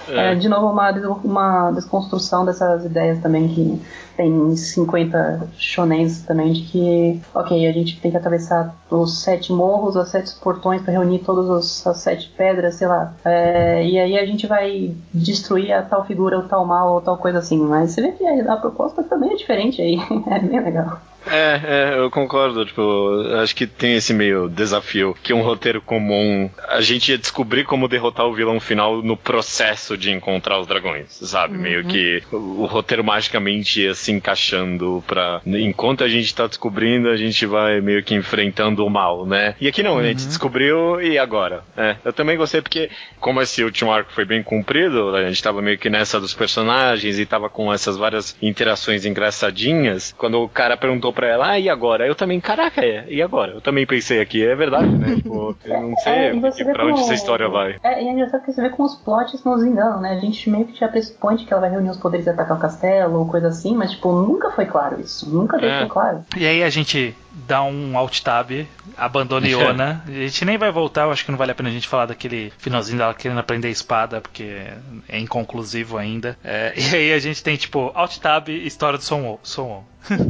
é, 0.07 0.36
de 0.36 0.47
novo, 0.47 0.68
uma, 0.68 0.91
uma 1.24 1.72
desconstrução 1.72 2.45
dessas 2.45 2.86
ideias 2.86 3.20
também 3.20 3.47
que 3.47 3.82
tem 4.16 4.55
50 4.55 5.49
shonens 5.57 6.22
também 6.22 6.53
de 6.53 6.61
que, 6.61 7.20
ok, 7.34 7.68
a 7.68 7.72
gente 7.72 7.99
tem 7.99 8.11
que 8.11 8.18
atravessar 8.18 8.76
os 8.89 9.22
sete 9.22 9.51
morros, 9.51 9.95
os 9.95 10.09
sete 10.09 10.34
portões 10.41 10.82
para 10.82 10.93
reunir 10.93 11.20
todas 11.20 11.49
os- 11.49 11.88
as 11.88 11.97
sete 11.97 12.30
pedras, 12.38 12.76
sei 12.76 12.88
lá. 12.88 13.13
É, 13.24 13.86
e 13.86 13.99
aí 13.99 14.18
a 14.18 14.26
gente 14.26 14.47
vai 14.47 14.91
destruir 15.13 15.72
a 15.72 15.82
tal 15.82 16.05
figura, 16.05 16.38
ou 16.38 16.43
tal 16.43 16.66
mal, 16.66 16.93
ou 16.93 17.01
tal 17.01 17.18
coisa 17.18 17.39
assim. 17.39 17.57
Mas 17.59 17.91
você 17.91 18.01
vê 18.01 18.11
que 18.11 18.26
a, 18.26 18.55
proposta 18.57 19.03
também 19.03 19.32
é 19.34 19.36
diferente 19.36 19.82
aí. 19.82 19.97
É 20.28 20.39
bem 20.39 20.59
legal. 20.59 20.99
É, 21.28 21.61
é, 21.95 21.99
eu 21.99 22.09
concordo. 22.11 22.66
Tipo, 22.66 23.22
acho 23.41 23.55
que 23.55 23.66
tem 23.66 23.95
esse 23.95 24.13
meio 24.13 24.47
desafio 24.49 25.16
que 25.24 25.34
um 25.34 25.41
roteiro 25.41 25.82
comum 25.82 26.49
a 26.70 26.82
gente 26.82 27.11
ia 27.11 27.18
descobrir 27.18 27.63
como 27.63 27.88
derrotar 27.88 28.26
o 28.28 28.34
vilão 28.34 28.59
final 28.59 29.01
no 29.01 29.18
processo 29.18 29.97
de 29.97 30.11
encontrar 30.11 30.59
os 30.59 30.68
dragões, 30.68 31.07
sabe? 31.24 31.57
Meio 31.57 31.84
que 31.86 32.22
o, 32.32 32.61
o 32.61 32.66
roteiro 32.66 33.03
magicamente 33.03 33.82
ia 33.82 33.95
se 34.06 34.12
encaixando 34.12 35.03
pra. 35.08 35.41
Enquanto 35.45 36.03
a 36.03 36.08
gente 36.08 36.34
tá 36.34 36.47
descobrindo, 36.47 37.10
a 37.10 37.18
gente 37.18 37.45
vai 37.45 37.82
meio 37.82 38.03
que 38.03 38.14
enfrentando 38.16 38.86
o 38.86 38.89
mal, 38.89 39.26
né? 39.26 39.56
E 39.60 39.68
aqui 39.68 39.82
não, 39.84 39.97
a 39.97 40.03
gente 40.03 40.26
descobriu 40.26 41.01
e 41.01 41.18
agora? 41.18 41.64
É, 41.78 41.95
eu 42.06 42.14
também 42.14 42.38
gostei 42.38 42.62
porque, 42.62 42.89
como 43.20 43.41
esse 43.41 43.64
último 43.64 43.91
arco 43.91 44.12
foi 44.14 44.26
bem 44.26 44.43
cumprido, 44.43 45.16
a 45.16 45.24
gente 45.28 45.41
tava 45.41 45.62
meio 45.62 45.78
que 45.78 45.89
nessa 45.89 46.20
dos 46.20 46.34
personagens 46.34 47.18
e 47.20 47.26
tava 47.26 47.49
com 47.49 47.72
essas 47.74 47.97
várias 47.97 48.36
interações 48.41 49.06
engraçadinhas. 49.06 50.14
Quando 50.18 50.41
o 50.41 50.49
cara 50.49 50.78
perguntou 50.78 51.12
pra 51.14 51.28
ela, 51.28 51.49
ah, 51.51 51.60
e 51.60 51.70
agora? 51.70 52.06
Eu 52.08 52.16
também, 52.16 52.39
caraca, 52.39 52.82
é, 52.86 53.06
e 53.10 53.22
agora? 53.22 53.53
Eu 53.53 53.62
também 53.62 53.86
pensei 53.86 54.20
aqui, 54.22 54.45
é 54.45 54.56
verdade, 54.56 54.88
né? 54.88 55.16
Tipo, 55.26 55.56
eu 55.66 55.82
não 55.82 55.95
sei 55.97 56.14
É, 56.14 56.30
pra 56.74 56.84
onde 56.86 56.93
como- 56.93 57.03
essa 57.06 57.14
história 57.14 57.47
vai. 57.49 57.76
É, 57.84 58.03
e 58.03 58.08
é 58.08 58.12
engraçado 58.12 58.43
que 58.43 58.51
você 58.53 58.62
vê 58.62 58.70
como 58.70 58.88
os 58.88 58.95
plots 58.95 59.43
nos 59.43 59.64
enganam, 59.64 59.99
né? 60.01 60.12
A 60.12 60.20
gente 60.20 60.49
meio 60.49 60.66
que 60.66 60.80
já 60.80 60.88
pressupõe 60.88 61.38
que 61.38 61.51
ela 61.51 61.62
vai 61.62 61.72
reunir 61.72 61.89
os 61.89 61.97
poderes 61.97 62.26
e 62.26 62.30
atacar 62.30 62.58
o 62.58 62.60
castelo 62.60 63.20
ou 63.20 63.28
coisa 63.28 63.47
assim, 63.47 63.76
mas 63.76 63.95
tipo, 63.96 64.12
nunca 64.12 64.52
foi 64.52 64.66
claro 64.66 65.00
isso. 65.02 65.30
Nunca 65.30 65.58
deixou 65.58 65.86
É. 65.86 65.89
claro. 65.89 66.26
E 66.38 66.46
aí 66.46 66.64
a 66.64 66.70
gente 66.70 67.16
dá 67.32 67.64
um 67.64 67.98
alt 67.98 68.22
tab, 68.22 68.52
abandona 68.98 69.48
Iona. 69.50 70.04
A 70.08 70.12
gente 70.12 70.46
nem 70.46 70.58
vai 70.58 70.72
voltar, 70.72 71.04
eu 71.04 71.12
acho 71.12 71.26
que 71.26 71.32
não 71.32 71.38
vale 71.38 71.52
a 71.52 71.56
pena 71.56 71.70
a 71.70 71.72
gente 71.72 71.88
falar 71.88 72.06
daquele 72.06 72.52
finalzinho 72.58 72.98
dela 72.98 73.14
querendo 73.14 73.39
aprender 73.39 73.70
espada, 73.70 74.22
porque 74.22 74.68
é 75.10 75.20
inconclusivo 75.20 75.98
ainda. 75.98 76.38
É, 76.43 76.74
e 76.78 76.96
aí 76.96 77.14
a 77.14 77.20
gente 77.20 77.43
tem 77.43 77.56
tipo 77.56 77.91
alt 77.96 78.18
tab, 78.20 78.50
história 78.50 78.98
do 78.98 79.04
Son 79.04 79.39
Son. 79.43 79.84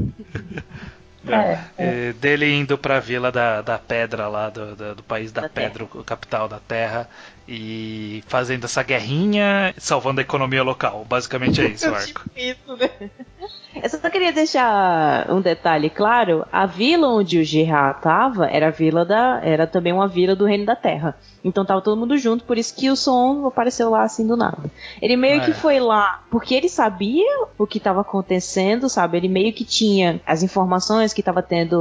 É, 1.28 1.60
É, 1.78 2.14
dele 2.14 2.54
indo 2.54 2.78
pra 2.78 3.00
vila 3.00 3.32
da, 3.32 3.62
da 3.62 3.80
pedra 3.80 4.28
lá, 4.28 4.50
do, 4.50 4.76
do, 4.76 4.96
do 4.96 5.04
país 5.04 5.32
da, 5.32 5.42
Da 5.42 5.50
pedra, 5.50 5.84
o 5.84 6.04
capital 6.04 6.48
da 6.48 6.60
terra, 6.60 7.10
e 7.48 8.24
fazendo 8.28 8.66
essa 8.66 8.84
guerrinha, 8.84 9.74
salvando 9.78 10.20
a 10.20 10.24
economia 10.24 10.64
local. 10.64 11.06
Basicamente 11.06 11.62
é 11.62 11.66
isso 11.66 11.90
o 11.90 11.96
arco. 11.96 12.24
Isso, 12.36 12.76
né? 12.76 13.10
Eu 13.82 13.90
só 13.90 14.10
queria 14.10 14.32
deixar 14.32 15.30
um 15.32 15.42
detalhe 15.42 15.90
claro: 15.90 16.46
a 16.52 16.66
vila 16.66 17.08
onde 17.08 17.40
o 17.40 17.44
Gerard 17.44 18.02
tava 18.02 18.48
era 18.48 18.68
a 18.68 18.72
vila 18.72 19.04
da. 19.06 19.40
era 19.44 19.68
também 19.68 19.94
uma 19.94 20.08
vila 20.08 20.36
do 20.36 20.46
Reino 20.46 20.66
da 20.66 20.76
Terra. 20.76 21.16
Então 21.44 21.64
tava 21.64 21.82
todo 21.82 22.00
mundo 22.00 22.18
junto, 22.18 22.44
por 22.44 22.58
isso 22.58 22.76
que 22.76 22.90
o 22.90 22.96
som 22.96 23.46
apareceu 23.46 23.90
lá 23.90 24.04
assim 24.04 24.26
do 24.26 24.36
nada. 24.36 24.58
Ele 25.02 25.16
meio 25.16 25.42
É. 25.42 25.46
que 25.46 25.54
foi 25.54 25.80
lá 25.80 26.24
porque 26.32 26.56
ele 26.56 26.68
sabia 26.70 27.24
o 27.58 27.68
que 27.68 27.80
tava 27.80 28.02
acontecendo, 28.02 28.90
sabe? 28.90 29.18
Ele 29.18 29.28
meio 29.28 29.54
que 29.54 29.64
tinha 29.64 30.20
as 30.26 30.42
informações 30.42 31.14
que 31.14 31.22
tava 31.22 31.44
tendo 31.44 31.76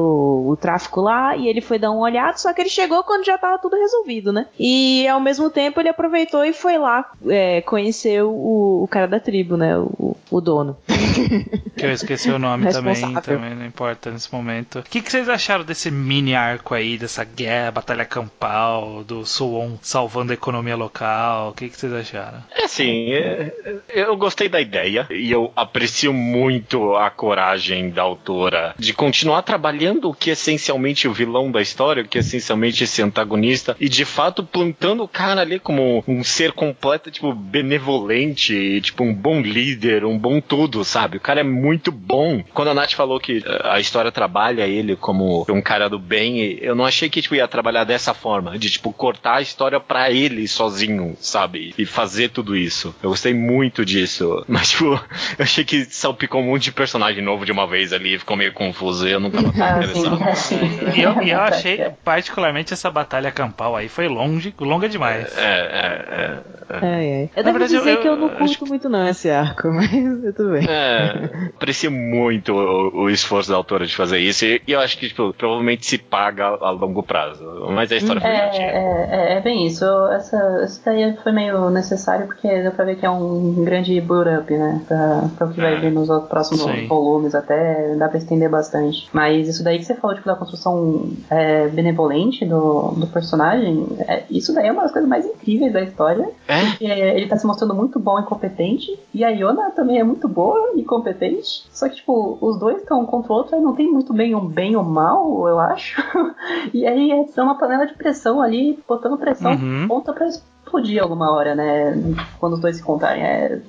o 0.46 0.56
tráfico 0.56 1.00
lá 1.00 1.34
e 1.36 1.48
ele 1.48 1.62
foi 1.62 1.78
dar 1.78 1.90
uma 1.92 2.02
olhada, 2.02 2.36
só 2.36 2.52
que 2.52 2.60
ele 2.60 2.68
chegou 2.68 3.02
quando 3.04 3.24
já 3.24 3.38
tava 3.38 3.58
tudo 3.58 3.76
resolvido, 3.76 4.32
né? 4.32 4.46
E 4.58 5.08
ao 5.08 5.20
mesmo 5.20 5.48
tempo 5.48 5.80
ele 5.80 5.88
aproveitou 5.88 6.44
e 6.44 6.52
foi 6.52 6.76
lá 6.76 7.10
é, 7.26 7.62
conhecer 7.62 8.22
o, 8.22 8.82
o 8.82 8.88
cara 8.90 9.06
da 9.08 9.18
tribo, 9.18 9.56
né? 9.56 9.78
O, 9.78 10.14
o 10.30 10.40
dono. 10.42 10.76
Que 11.84 11.90
eu 11.90 11.94
esqueci 11.94 12.30
o 12.30 12.38
nome 12.38 12.72
também, 12.72 13.14
também 13.22 13.54
não 13.54 13.66
importa 13.66 14.10
nesse 14.10 14.32
momento. 14.32 14.78
O 14.78 14.82
que, 14.82 15.00
que 15.00 15.10
vocês 15.10 15.28
acharam 15.28 15.64
desse 15.64 15.90
mini 15.90 16.34
arco 16.34 16.74
aí, 16.74 16.96
dessa 16.96 17.24
guerra, 17.24 17.70
batalha 17.70 18.04
campal, 18.04 19.04
do 19.04 19.26
Suwon 19.26 19.76
salvando 19.82 20.32
a 20.32 20.34
economia 20.34 20.76
local? 20.76 21.50
O 21.50 21.52
que, 21.52 21.68
que 21.68 21.76
vocês 21.76 21.92
acharam? 21.92 22.42
É 22.54 22.64
assim, 22.64 23.12
é, 23.12 23.52
eu 23.88 24.16
gostei 24.16 24.48
da 24.48 24.60
ideia 24.60 25.06
e 25.10 25.30
eu 25.30 25.52
aprecio 25.54 26.12
muito 26.12 26.94
a 26.96 27.10
coragem 27.10 27.90
da 27.90 28.02
autora 28.02 28.74
de 28.78 28.92
continuar 28.92 29.42
trabalhando 29.42 30.08
o 30.08 30.14
que 30.14 30.30
é 30.30 30.32
essencialmente 30.32 31.06
o 31.08 31.12
vilão 31.12 31.50
da 31.50 31.60
história, 31.60 32.02
o 32.02 32.08
que 32.08 32.18
é 32.18 32.20
essencialmente 32.20 32.84
esse 32.84 33.02
antagonista, 33.02 33.76
e 33.80 33.88
de 33.88 34.04
fato 34.04 34.42
plantando 34.42 35.02
o 35.02 35.08
cara 35.08 35.40
ali 35.40 35.58
como 35.58 36.02
um 36.06 36.22
ser 36.22 36.52
completo, 36.52 37.10
tipo, 37.10 37.32
benevolente, 37.32 38.80
tipo, 38.80 39.02
um 39.02 39.14
bom 39.14 39.40
líder, 39.40 40.04
um 40.04 40.18
bom 40.18 40.40
tudo, 40.40 40.84
sabe? 40.84 41.16
O 41.16 41.20
cara 41.20 41.40
é 41.40 41.44
muito 41.44 41.73
bom. 41.90 42.42
Quando 42.52 42.68
a 42.68 42.74
Nath 42.74 42.92
falou 42.92 43.18
que 43.20 43.42
eh, 43.44 43.60
a 43.64 43.80
história 43.80 44.10
trabalha 44.12 44.66
ele 44.66 44.96
como 44.96 45.44
um 45.48 45.60
cara 45.62 45.88
do 45.88 45.98
bem, 45.98 46.58
eu 46.60 46.74
não 46.74 46.84
achei 46.84 47.08
que 47.08 47.20
tipo, 47.22 47.34
ia 47.34 47.46
trabalhar 47.48 47.84
dessa 47.84 48.12
forma, 48.14 48.58
de 48.58 48.70
tipo, 48.70 48.92
cortar 48.92 49.36
a 49.36 49.42
história 49.42 49.78
pra 49.80 50.10
ele 50.10 50.46
sozinho, 50.48 51.16
sabe? 51.20 51.74
E 51.78 51.84
fazer 51.86 52.28
tudo 52.30 52.56
isso. 52.56 52.94
Eu 53.02 53.10
gostei 53.10 53.34
muito 53.34 53.84
disso. 53.84 54.44
Mas, 54.48 54.70
tipo, 54.70 54.86
eu 54.86 55.00
achei 55.38 55.64
que 55.64 55.84
salpicou 55.84 56.40
um 56.40 56.46
monte 56.46 56.64
de 56.64 56.72
personagem 56.72 57.22
novo 57.22 57.44
de 57.44 57.52
uma 57.52 57.66
vez 57.66 57.92
ali, 57.92 58.18
ficou 58.18 58.36
meio 58.36 58.52
confuso 58.52 59.06
e 59.08 59.12
eu 59.12 59.20
não 59.20 59.30
tava 59.30 59.52
tão 59.52 59.64
Ah, 59.66 59.70
interessado. 59.78 60.18
E 60.96 61.02
eu, 61.02 61.22
e 61.22 61.30
eu 61.30 61.40
achei, 61.42 61.78
particularmente, 62.04 62.72
essa 62.72 62.90
batalha 62.90 63.30
campal 63.30 63.74
aí 63.76 63.88
foi 63.88 64.08
longe, 64.08 64.54
longa 64.60 64.88
demais. 64.88 65.36
É, 65.36 65.42
é, 65.42 66.14
é. 66.22 66.38
Ai, 66.70 66.82
ai. 66.84 67.30
Eu 67.36 67.42
Na 67.42 67.42
devo 67.42 67.58
verdade, 67.58 67.76
dizer 67.78 67.90
eu- 67.94 68.00
que 68.00 68.08
eu 68.08 68.16
não 68.16 68.28
curto 68.28 68.44
acho 68.44 68.66
muito 68.66 68.88
não 68.88 69.06
esse 69.08 69.28
arco, 69.30 69.68
mas 69.72 69.90
tudo 70.34 70.52
bem. 70.52 70.66
É, 70.68 71.50
aprecio 71.64 71.90
muito 71.90 72.52
o, 72.52 73.04
o 73.04 73.10
esforço 73.10 73.50
da 73.50 73.56
autora 73.56 73.86
de 73.86 73.96
fazer 73.96 74.18
isso 74.18 74.44
e, 74.44 74.60
e 74.66 74.72
eu 74.72 74.80
acho 74.80 74.98
que 74.98 75.08
tipo, 75.08 75.32
provavelmente 75.32 75.86
se 75.86 75.96
paga 75.98 76.46
a, 76.60 76.68
a 76.68 76.70
longo 76.70 77.02
prazo. 77.02 77.42
Mas 77.70 77.90
a 77.90 77.96
história 77.96 78.20
foi 78.20 78.30
É, 78.30 78.34
divertida. 78.50 78.64
é, 78.64 79.08
é, 79.10 79.38
é 79.38 79.40
bem 79.40 79.66
isso. 79.66 79.84
Essa, 80.12 80.36
essa 80.62 80.82
daí 80.84 81.16
foi 81.22 81.32
meio 81.32 81.70
necessário 81.70 82.26
porque 82.26 82.46
deu 82.62 82.72
pra 82.72 82.84
ver 82.84 82.96
que 82.96 83.06
é 83.06 83.10
um 83.10 83.64
grande 83.64 83.98
build-up, 84.00 84.52
né? 84.52 84.82
Pra, 84.86 85.28
pra 85.36 85.46
o 85.46 85.52
que 85.52 85.60
vai 85.60 85.74
É. 85.74 85.80
vir 85.80 85.90
nos 85.90 86.10
outros 86.10 86.28
próximos 86.28 86.62
Sim. 86.62 86.86
volumes, 86.86 87.34
até 87.34 87.94
dá 87.96 88.08
pra 88.08 88.18
estender 88.18 88.48
bastante. 88.50 89.08
Mas 89.12 89.48
isso 89.48 89.64
daí 89.64 89.78
que 89.78 89.84
você 89.84 89.94
falou, 89.94 90.14
tipo, 90.14 90.26
da 90.28 90.36
construção 90.36 91.08
é, 91.30 91.68
benevolente 91.68 92.44
do, 92.44 92.90
do 92.92 93.06
personagem, 93.06 93.86
é, 94.06 94.24
isso 94.30 94.54
daí 94.54 94.66
é 94.68 94.72
uma 94.72 94.82
das 94.82 94.92
coisas 94.92 95.08
mais 95.08 95.24
incríveis 95.24 95.72
da 95.72 95.80
história. 95.82 96.28
É? 96.46 96.60
Porque 96.66 96.84
ele 96.84 97.26
tá 97.26 97.36
se 97.36 97.46
mostrando 97.46 97.74
muito 97.74 97.98
bom 97.98 98.18
e 98.20 98.22
competente, 98.24 98.98
e 99.14 99.24
a 99.24 99.30
Iona 99.30 99.70
também 99.70 99.98
é 99.98 100.04
muito 100.04 100.28
boa 100.28 100.72
e 100.76 100.82
competente. 100.82 101.43
Só 101.70 101.88
que, 101.88 101.96
tipo, 101.96 102.38
os 102.40 102.58
dois 102.58 102.78
estão 102.78 103.02
um 103.02 103.06
contra 103.06 103.32
o 103.32 103.36
outro, 103.36 103.54
aí 103.54 103.60
não 103.62 103.74
tem 103.74 103.90
muito 103.90 104.12
bem 104.12 104.34
um 104.34 104.46
bem 104.46 104.76
ou 104.76 104.84
mal, 104.84 105.48
eu 105.48 105.58
acho. 105.58 106.02
e 106.72 106.86
aí 106.86 107.10
é 107.10 107.42
uma 107.42 107.58
panela 107.58 107.86
de 107.86 107.94
pressão 107.94 108.40
ali, 108.40 108.78
botando 108.88 109.18
pressão 109.18 109.52
Uhum. 109.52 109.88
ponta 109.88 110.12
pra 110.12 110.26
explodir 110.26 111.02
alguma 111.02 111.30
hora, 111.32 111.54
né? 111.54 111.94
Quando 112.38 112.54
os 112.54 112.60
dois 112.60 112.76
se 112.76 112.82
encontrarem. 112.82 113.22
É, 113.24 113.60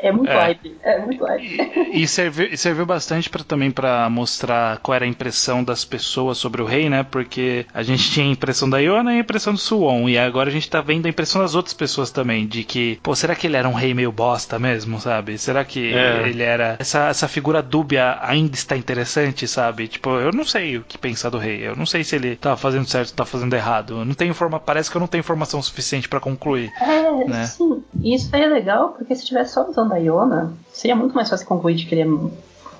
é, 0.00 0.12
muito 0.12 0.30
É. 0.30 0.34
hype. 0.34 0.76
É 0.82 0.98
muito 1.00 1.24
hype. 1.24 1.88
E, 1.92 2.02
e 2.02 2.08
serviu, 2.08 2.46
e 2.52 2.56
serviu 2.56 2.84
bastante 2.86 3.28
pra, 3.30 3.42
também 3.44 3.70
pra 3.70 4.08
mostrar 4.10 4.78
qual 4.78 4.94
era 4.94 5.04
a 5.04 5.08
impressão 5.08 5.62
das 5.62 5.84
pessoas 5.84 6.38
sobre 6.38 6.60
o 6.62 6.64
rei, 6.64 6.88
né? 6.88 7.02
Porque 7.08 7.66
a 7.72 7.82
gente 7.82 8.10
tinha 8.10 8.26
a 8.26 8.30
impressão 8.30 8.68
da 8.68 8.78
Iona 8.78 9.12
e 9.14 9.16
a 9.18 9.20
impressão 9.20 9.52
do 9.52 9.58
Suwon. 9.58 10.08
E 10.08 10.18
agora 10.18 10.48
a 10.48 10.52
gente 10.52 10.68
tá 10.68 10.80
vendo 10.80 11.06
a 11.06 11.08
impressão 11.08 11.40
das 11.42 11.54
outras 11.54 11.74
pessoas 11.74 12.10
também. 12.10 12.46
De 12.46 12.64
que, 12.64 12.98
pô, 13.02 13.14
será 13.14 13.34
que 13.34 13.46
ele 13.46 13.56
era 13.56 13.68
um 13.68 13.72
rei 13.74 13.94
meio 13.94 14.10
bosta 14.12 14.58
mesmo, 14.58 15.00
sabe? 15.00 15.38
Será 15.38 15.64
que 15.64 15.92
É. 15.92 16.28
ele 16.28 16.42
era. 16.42 16.76
Essa, 16.78 17.08
essa 17.08 17.28
figura 17.28 17.62
dúbia 17.62 18.18
ainda 18.22 18.54
está 18.54 18.76
interessante, 18.76 19.46
sabe? 19.46 19.88
Tipo, 19.88 20.10
eu 20.18 20.32
não 20.32 20.44
sei 20.44 20.78
o 20.78 20.82
que 20.84 20.98
pensar 20.98 21.30
do 21.30 21.38
rei. 21.38 21.66
Eu 21.66 21.76
não 21.76 21.86
sei 21.86 22.02
se 22.04 22.16
ele 22.16 22.36
tá 22.36 22.56
fazendo 22.56 22.86
certo 22.88 23.10
ou 23.10 23.16
tá 23.16 23.24
fazendo 23.24 23.54
errado. 23.54 23.98
Eu 24.00 24.04
não 24.04 24.14
tenho 24.14 24.30
informa 24.30 24.58
Parece 24.60 24.90
que 24.90 24.96
eu 24.96 25.00
não 25.00 25.06
tenho 25.06 25.20
informação 25.20 25.60
suficiente 25.62 26.08
pra 26.08 26.20
concluir. 26.20 26.70
É, 26.80 27.24
Né? 27.26 27.44
sim. 27.46 27.82
E 28.00 28.14
isso 28.14 28.34
aí 28.34 28.42
é 28.42 28.46
legal, 28.46 28.90
porque 28.90 29.14
se 29.14 29.24
tivesse 29.24 29.51
só 29.52 29.62
a 29.62 29.66
visão 29.66 29.86
da 29.88 29.96
Iona, 29.96 30.52
seria 30.72 30.96
muito 30.96 31.14
mais 31.14 31.28
fácil 31.28 31.46
concluir 31.46 31.74
de 31.74 31.86
que 31.86 31.94
ele 31.94 32.02
é 32.02 32.30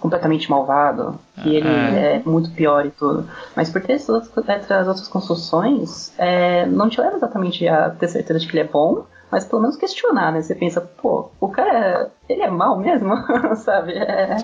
completamente 0.01 0.51
malvado, 0.51 1.19
que 1.43 1.55
ele 1.55 1.69
É. 1.69 2.17
é 2.17 2.23
muito 2.25 2.51
pior 2.51 2.85
e 2.85 2.91
tudo. 2.91 3.29
Mas 3.55 3.71
por 3.71 3.81
ter 3.83 3.93
essas 3.93 4.09
outras, 4.89 5.07
construções, 5.09 6.13
é, 6.19 6.67
não 6.67 6.89
te 6.89 7.01
leva 7.01 7.17
exatamente 7.17 7.67
a 7.69 7.91
ter 7.91 8.09
certeza 8.09 8.41
de 8.41 8.47
que 8.49 8.53
ele 8.57 8.67
é 8.67 8.71
bom, 8.71 9.05
mas 9.31 9.45
pelo 9.45 9.63
menos 9.63 9.77
questionar, 9.77 10.33
né? 10.33 10.43
Você 10.43 10.55
pensa, 10.55 10.81
pô, 10.81 11.31
o 11.41 11.49
cara, 11.49 12.11
ele 12.29 12.43
é 12.43 12.51
mal 12.51 12.77
mesmo, 12.79 13.15
sabe? 13.57 13.93
É, 13.93 14.37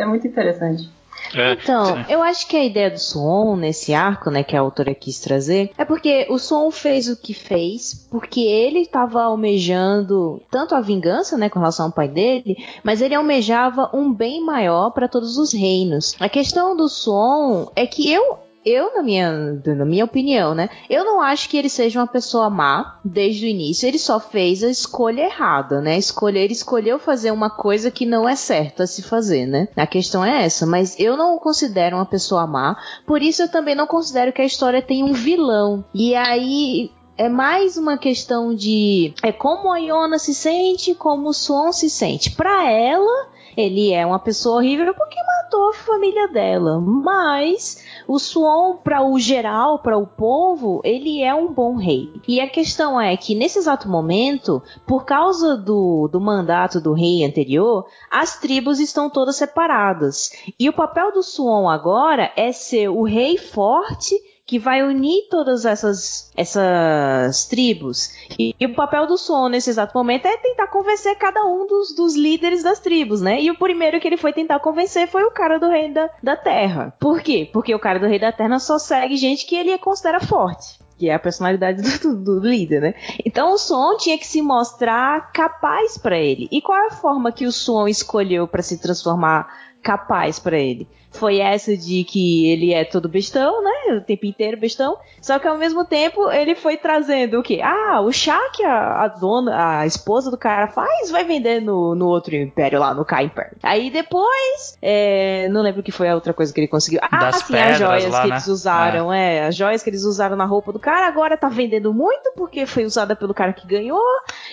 é 0.00 0.04
muito 0.04 0.26
interessante. 0.26 0.90
É. 1.34 1.52
Então, 1.52 2.04
eu 2.08 2.22
acho 2.22 2.46
que 2.46 2.56
a 2.56 2.64
ideia 2.64 2.90
do 2.90 2.98
Suon 2.98 3.56
nesse 3.56 3.94
arco, 3.94 4.30
né, 4.30 4.42
que 4.42 4.56
a 4.56 4.60
autora 4.60 4.94
quis 4.94 5.20
trazer, 5.20 5.70
é 5.76 5.84
porque 5.84 6.26
o 6.30 6.38
Suon 6.38 6.70
fez 6.70 7.08
o 7.08 7.16
que 7.16 7.34
fez, 7.34 8.06
porque 8.10 8.40
ele 8.40 8.80
estava 8.80 9.22
almejando 9.22 10.42
tanto 10.50 10.74
a 10.74 10.80
vingança, 10.80 11.36
né, 11.36 11.48
com 11.48 11.58
relação 11.58 11.86
ao 11.86 11.92
pai 11.92 12.08
dele, 12.08 12.56
mas 12.82 13.00
ele 13.00 13.14
almejava 13.14 13.90
um 13.92 14.12
bem 14.12 14.44
maior 14.44 14.90
para 14.90 15.08
todos 15.08 15.38
os 15.38 15.52
reinos. 15.52 16.14
A 16.20 16.28
questão 16.28 16.76
do 16.76 16.88
Suon 16.88 17.66
é 17.74 17.86
que 17.86 18.10
eu 18.10 18.38
eu, 18.64 18.94
na 18.94 19.02
minha, 19.02 19.60
na 19.64 19.84
minha 19.84 20.04
opinião, 20.04 20.54
né? 20.54 20.68
Eu 20.88 21.04
não 21.04 21.20
acho 21.20 21.48
que 21.48 21.56
ele 21.56 21.68
seja 21.68 22.00
uma 22.00 22.06
pessoa 22.06 22.48
má 22.48 23.00
desde 23.04 23.46
o 23.46 23.48
início. 23.48 23.86
Ele 23.86 23.98
só 23.98 24.20
fez 24.20 24.62
a 24.62 24.70
escolha 24.70 25.22
errada, 25.22 25.80
né? 25.80 25.98
Escolher, 25.98 26.40
ele 26.40 26.52
escolheu 26.52 26.98
fazer 26.98 27.30
uma 27.30 27.50
coisa 27.50 27.90
que 27.90 28.06
não 28.06 28.28
é 28.28 28.36
certa 28.36 28.84
a 28.84 28.86
se 28.86 29.02
fazer, 29.02 29.46
né? 29.46 29.68
A 29.76 29.86
questão 29.86 30.24
é 30.24 30.44
essa. 30.44 30.64
Mas 30.64 30.98
eu 30.98 31.16
não 31.16 31.36
o 31.36 31.40
considero 31.40 31.96
uma 31.96 32.06
pessoa 32.06 32.46
má. 32.46 32.76
Por 33.06 33.22
isso 33.22 33.42
eu 33.42 33.50
também 33.50 33.74
não 33.74 33.86
considero 33.86 34.32
que 34.32 34.42
a 34.42 34.46
história 34.46 34.80
tem 34.80 35.02
um 35.02 35.12
vilão. 35.12 35.84
E 35.92 36.14
aí 36.14 36.90
é 37.16 37.28
mais 37.28 37.76
uma 37.76 37.98
questão 37.98 38.54
de 38.54 39.14
é 39.22 39.32
como 39.32 39.72
a 39.72 39.78
Iona 39.78 40.18
se 40.18 40.34
sente, 40.34 40.94
como 40.94 41.28
o 41.28 41.34
Suon 41.34 41.72
se 41.72 41.90
sente. 41.90 42.30
Para 42.30 42.70
ela, 42.70 43.28
ele 43.56 43.92
é 43.92 44.04
uma 44.04 44.18
pessoa 44.18 44.56
horrível 44.56 44.94
porque 44.94 45.11
matou 45.52 45.68
a 45.68 45.74
família 45.74 46.28
dela. 46.28 46.80
Mas 46.80 47.84
o 48.08 48.18
Suon, 48.18 48.76
para 48.76 49.04
o 49.04 49.18
geral, 49.18 49.80
para 49.80 49.98
o 49.98 50.06
povo, 50.06 50.80
ele 50.82 51.22
é 51.22 51.34
um 51.34 51.52
bom 51.52 51.76
rei. 51.76 52.10
E 52.26 52.40
a 52.40 52.48
questão 52.48 52.98
é 52.98 53.14
que 53.16 53.34
nesse 53.34 53.58
exato 53.58 53.88
momento, 53.88 54.62
por 54.86 55.04
causa 55.04 55.56
do, 55.56 56.08
do 56.08 56.20
mandato 56.20 56.80
do 56.80 56.94
rei 56.94 57.24
anterior, 57.24 57.86
as 58.10 58.38
tribos 58.40 58.80
estão 58.80 59.10
todas 59.10 59.36
separadas. 59.36 60.32
E 60.58 60.68
o 60.68 60.72
papel 60.72 61.12
do 61.12 61.22
Suon 61.22 61.68
agora 61.68 62.32
é 62.34 62.50
ser 62.50 62.88
o 62.88 63.02
rei 63.02 63.36
forte 63.36 64.14
que 64.52 64.58
vai 64.58 64.82
unir 64.82 65.28
todas 65.30 65.64
essas, 65.64 66.30
essas 66.36 67.46
tribos. 67.46 68.12
E, 68.38 68.54
e 68.60 68.66
o 68.66 68.74
papel 68.74 69.06
do 69.06 69.16
Suon 69.16 69.48
nesse 69.48 69.70
exato 69.70 69.96
momento 69.96 70.26
é 70.26 70.36
tentar 70.36 70.66
convencer 70.66 71.16
cada 71.16 71.42
um 71.46 71.66
dos, 71.66 71.96
dos 71.96 72.14
líderes 72.14 72.62
das 72.62 72.78
tribos, 72.78 73.22
né? 73.22 73.40
E 73.40 73.50
o 73.50 73.56
primeiro 73.56 73.98
que 73.98 74.06
ele 74.06 74.18
foi 74.18 74.30
tentar 74.30 74.60
convencer 74.60 75.08
foi 75.08 75.24
o 75.24 75.30
cara 75.30 75.58
do 75.58 75.70
rei 75.70 75.90
da, 75.90 76.10
da 76.22 76.36
terra. 76.36 76.94
Por 77.00 77.22
quê? 77.22 77.48
Porque 77.50 77.74
o 77.74 77.78
cara 77.78 77.98
do 77.98 78.06
rei 78.06 78.18
da 78.18 78.30
terra 78.30 78.58
só 78.58 78.78
segue 78.78 79.16
gente 79.16 79.46
que 79.46 79.56
ele 79.56 79.78
considera 79.78 80.20
forte. 80.20 80.78
Que 80.98 81.08
é 81.08 81.14
a 81.14 81.18
personalidade 81.18 81.80
do, 81.80 82.14
do, 82.14 82.40
do 82.42 82.46
líder, 82.46 82.82
né? 82.82 82.94
Então 83.24 83.54
o 83.54 83.58
Suon 83.58 83.96
tinha 83.96 84.18
que 84.18 84.26
se 84.26 84.42
mostrar 84.42 85.32
capaz 85.32 85.96
para 85.96 86.18
ele. 86.18 86.46
E 86.52 86.60
qual 86.60 86.76
é 86.76 86.88
a 86.88 86.90
forma 86.90 87.32
que 87.32 87.46
o 87.46 87.52
Suon 87.52 87.88
escolheu 87.88 88.46
para 88.46 88.60
se 88.60 88.76
transformar 88.76 89.48
capaz 89.82 90.38
pra 90.38 90.58
ele. 90.58 90.86
Foi 91.12 91.38
essa 91.38 91.76
de 91.76 92.04
que 92.04 92.50
ele 92.50 92.72
é 92.72 92.84
todo 92.84 93.08
bestão, 93.08 93.62
né? 93.62 93.96
O 93.96 94.00
tempo 94.00 94.26
inteiro 94.26 94.56
bestão. 94.56 94.96
Só 95.20 95.38
que 95.38 95.46
ao 95.46 95.58
mesmo 95.58 95.84
tempo 95.84 96.30
ele 96.30 96.54
foi 96.54 96.76
trazendo 96.76 97.38
o 97.38 97.42
quê? 97.42 97.60
Ah, 97.62 98.00
o 98.00 98.10
chá 98.10 98.40
que 98.52 98.64
a, 98.64 99.04
a 99.04 99.08
dona, 99.08 99.80
a 99.80 99.86
esposa 99.86 100.30
do 100.30 100.38
cara 100.38 100.68
faz, 100.68 101.10
vai 101.10 101.24
vender 101.24 101.60
no, 101.60 101.94
no 101.94 102.06
outro 102.06 102.34
império 102.34 102.80
lá, 102.80 102.94
no 102.94 103.04
K 103.04 103.22
Império. 103.22 103.56
Aí 103.62 103.90
depois, 103.90 104.76
é, 104.80 105.48
não 105.50 105.62
lembro 105.62 105.80
o 105.80 105.84
que 105.84 105.92
foi 105.92 106.08
a 106.08 106.14
outra 106.14 106.32
coisa 106.32 106.52
que 106.52 106.60
ele 106.60 106.68
conseguiu. 106.68 107.00
Ah, 107.02 107.16
Das 107.18 107.36
sim, 107.36 107.56
as 107.56 107.78
joias 107.78 108.10
lá, 108.10 108.22
que 108.22 108.28
né? 108.28 108.34
eles 108.34 108.46
usaram, 108.46 109.12
é. 109.12 109.46
As 109.46 109.54
joias 109.54 109.82
que 109.82 109.90
eles 109.90 110.04
usaram 110.04 110.36
na 110.36 110.44
roupa 110.44 110.72
do 110.72 110.78
cara, 110.78 111.06
agora 111.06 111.36
tá 111.36 111.48
vendendo 111.48 111.92
muito 111.92 112.32
porque 112.36 112.66
foi 112.66 112.84
usada 112.84 113.14
pelo 113.14 113.34
cara 113.34 113.52
que 113.52 113.66
ganhou 113.66 114.02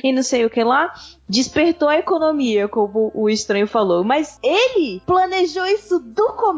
e 0.03 0.11
não 0.11 0.23
sei 0.23 0.45
o 0.45 0.49
que 0.49 0.63
lá. 0.63 0.93
Despertou 1.27 1.87
a 1.87 1.97
economia, 1.97 2.67
como 2.67 3.11
o 3.13 3.29
estranho 3.29 3.67
falou. 3.67 4.03
Mas 4.03 4.39
ele 4.43 5.01
planejou 5.05 5.65
isso 5.65 5.99
do 5.99 6.33
começo. 6.33 6.48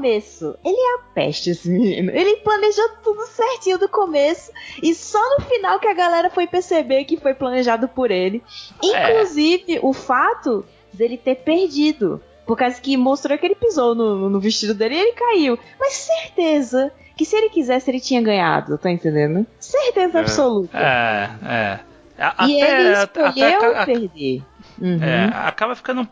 Ele 0.64 0.76
é 0.76 0.96
a 0.96 1.04
peste, 1.14 1.50
esse 1.52 1.70
menino. 1.70 2.12
Ele 2.12 2.38
planejou 2.38 2.90
tudo 3.04 3.26
certinho 3.28 3.78
do 3.78 3.88
começo. 3.90 4.52
E 4.82 4.94
só 4.96 5.20
no 5.38 5.46
final 5.46 5.80
que 5.80 5.88
a 5.88 5.94
galera 5.94 6.30
foi 6.30 6.48
perceber 6.48 7.04
que 7.06 7.18
foi 7.18 7.34
planejado 7.34 7.88
por 7.88 8.12
ele. 8.12 8.42
Inclusive, 8.82 9.80
o 9.82 9.94
fato 9.94 10.66
dele 10.94 11.18
ter 11.18 11.36
perdido. 11.36 12.22
Por 12.46 12.58
causa 12.58 12.82
que 12.82 12.98
mostrou 12.98 13.38
que 13.38 13.46
ele 13.46 13.56
pisou 13.56 13.96
no, 13.96 14.30
no 14.30 14.40
vestido 14.40 14.74
dele 14.74 14.96
e 14.96 15.00
ele 15.00 15.12
caiu. 15.14 15.60
Mas 15.80 15.94
certeza 15.94 16.92
que 17.16 17.24
se 17.24 17.36
ele 17.36 17.50
quisesse, 17.50 17.90
ele 17.90 18.00
tinha 18.00 18.22
ganhado, 18.22 18.78
tá 18.78 18.90
entendendo? 18.92 19.46
Certeza 19.60 20.18
É. 20.18 20.22
absoluta. 20.22 20.78
É, 20.78 21.30
é. 21.46 21.80
A- 22.18 22.48
E 22.48 22.62
até, 22.62 22.80
ele 22.82 22.96
até- 22.96 23.28
escolheu 23.28 23.76
até- 23.76 23.86
perder. 23.86 24.44
Uhum. 24.82 25.04
É, 25.04 25.26
acaba 25.48 25.76
ficando 25.76 26.02
um 26.02 26.06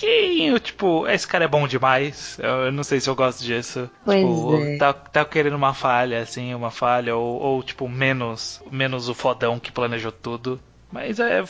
pouquinho, 0.00 0.58
tipo, 0.58 1.06
esse 1.08 1.26
cara 1.26 1.44
é 1.44 1.48
bom 1.48 1.66
demais. 1.66 2.38
Eu, 2.40 2.70
não 2.72 2.84
sei 2.84 3.00
se 3.00 3.08
eu 3.08 3.14
gosto 3.14 3.42
disso. 3.42 3.90
Pois 4.04 4.20
tipo, 4.20 4.56
é. 4.62 4.76
tá, 4.76 4.92
tá 4.92 5.24
querendo 5.24 5.56
uma 5.56 5.74
falha, 5.74 6.20
assim, 6.20 6.54
uma 6.54 6.70
falha, 6.70 7.16
ou, 7.16 7.40
ou, 7.40 7.62
tipo, 7.62 7.88
menos, 7.88 8.62
menos 8.70 9.08
o 9.08 9.14
fodão 9.14 9.58
que 9.58 9.72
planejou 9.72 10.12
tudo. 10.12 10.60
Mas 10.90 11.20
é, 11.20 11.44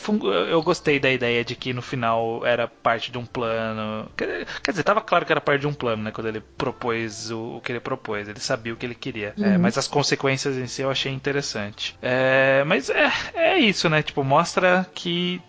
eu 0.49 0.61
gostei 0.61 0.99
da 0.99 1.09
ideia 1.09 1.45
de 1.45 1.55
que 1.55 1.71
no 1.71 1.81
final 1.81 2.45
era 2.45 2.67
parte 2.67 3.09
de 3.09 3.17
um 3.17 3.25
plano. 3.25 4.09
Quer, 4.17 4.45
quer 4.61 4.71
dizer, 4.71 4.83
tava 4.83 4.99
claro 4.99 5.25
que 5.25 5.31
era 5.31 5.39
parte 5.39 5.61
de 5.61 5.67
um 5.67 5.73
plano, 5.73 6.03
né? 6.03 6.11
Quando 6.11 6.27
ele 6.27 6.41
propôs 6.41 7.31
o, 7.31 7.55
o 7.55 7.61
que 7.61 7.71
ele 7.71 7.79
propôs. 7.79 8.27
Ele 8.27 8.39
sabia 8.39 8.73
o 8.73 8.75
que 8.75 8.85
ele 8.85 8.95
queria. 8.95 9.33
É, 9.39 9.57
mas 9.57 9.77
as 9.77 9.87
consequências 9.87 10.57
em 10.57 10.67
si 10.67 10.81
eu 10.81 10.91
achei 10.91 11.11
interessante. 11.11 11.97
É, 12.01 12.65
mas 12.65 12.89
é, 12.89 13.09
é 13.33 13.57
isso, 13.57 13.89
né? 13.89 14.03
Tipo, 14.03 14.25
mostra 14.25 14.85
que 14.93 15.41
é, 15.41 15.48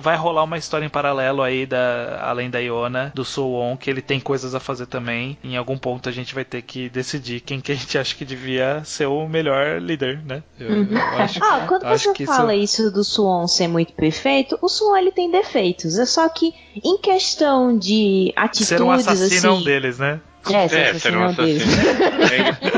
vai 0.00 0.16
rolar 0.16 0.44
uma 0.44 0.58
história 0.58 0.86
em 0.86 0.88
paralelo 0.88 1.42
aí 1.42 1.66
da 1.66 2.20
além 2.22 2.50
da 2.50 2.58
Iona, 2.60 3.12
do 3.14 3.24
Suwon, 3.24 3.76
que 3.76 3.90
ele 3.90 4.00
tem 4.00 4.20
coisas 4.20 4.54
a 4.54 4.60
fazer 4.60 4.86
também. 4.86 5.36
Em 5.42 5.56
algum 5.56 5.76
ponto 5.76 6.08
a 6.08 6.12
gente 6.12 6.34
vai 6.34 6.44
ter 6.44 6.62
que 6.62 6.88
decidir 6.88 7.40
quem 7.40 7.60
que 7.60 7.72
a 7.72 7.74
gente 7.74 7.96
acha 7.98 8.14
que 8.14 8.24
devia 8.24 8.82
ser 8.84 9.06
o 9.06 9.28
melhor 9.28 9.80
líder, 9.80 10.20
né? 10.24 10.42
Eu, 10.58 10.84
eu 10.84 10.98
acho, 11.18 11.40
Ah, 11.42 11.64
quando 11.66 11.84
acho 11.84 12.12
você 12.14 12.26
fala 12.26 12.54
isso... 12.54 12.90
do 12.90 13.02
Suon 13.02 13.46
ser 13.46 13.68
muito 13.68 13.92
perfeito, 13.92 14.58
o 14.62 14.68
Suon 14.68 14.96
ele 14.96 15.12
tem 15.12 15.30
defeitos. 15.30 15.98
É 15.98 16.06
só 16.06 16.28
que 16.28 16.54
em 16.82 16.98
questão 16.98 17.76
de 17.76 18.32
atitudes 18.36 18.68
ser 18.68 18.82
um 18.82 18.90
assassino 18.90 19.46
é 19.46 19.50
um 19.50 19.54
assim, 19.56 19.64
deles, 19.64 19.98
né? 19.98 20.20
É, 20.50 20.68
ser 20.68 20.76
É, 20.76 20.90
assassino 20.90 21.00
ser 21.00 21.16
um 21.16 21.22
é 21.22 21.26
um 21.26 21.30
assassino. 21.30 21.72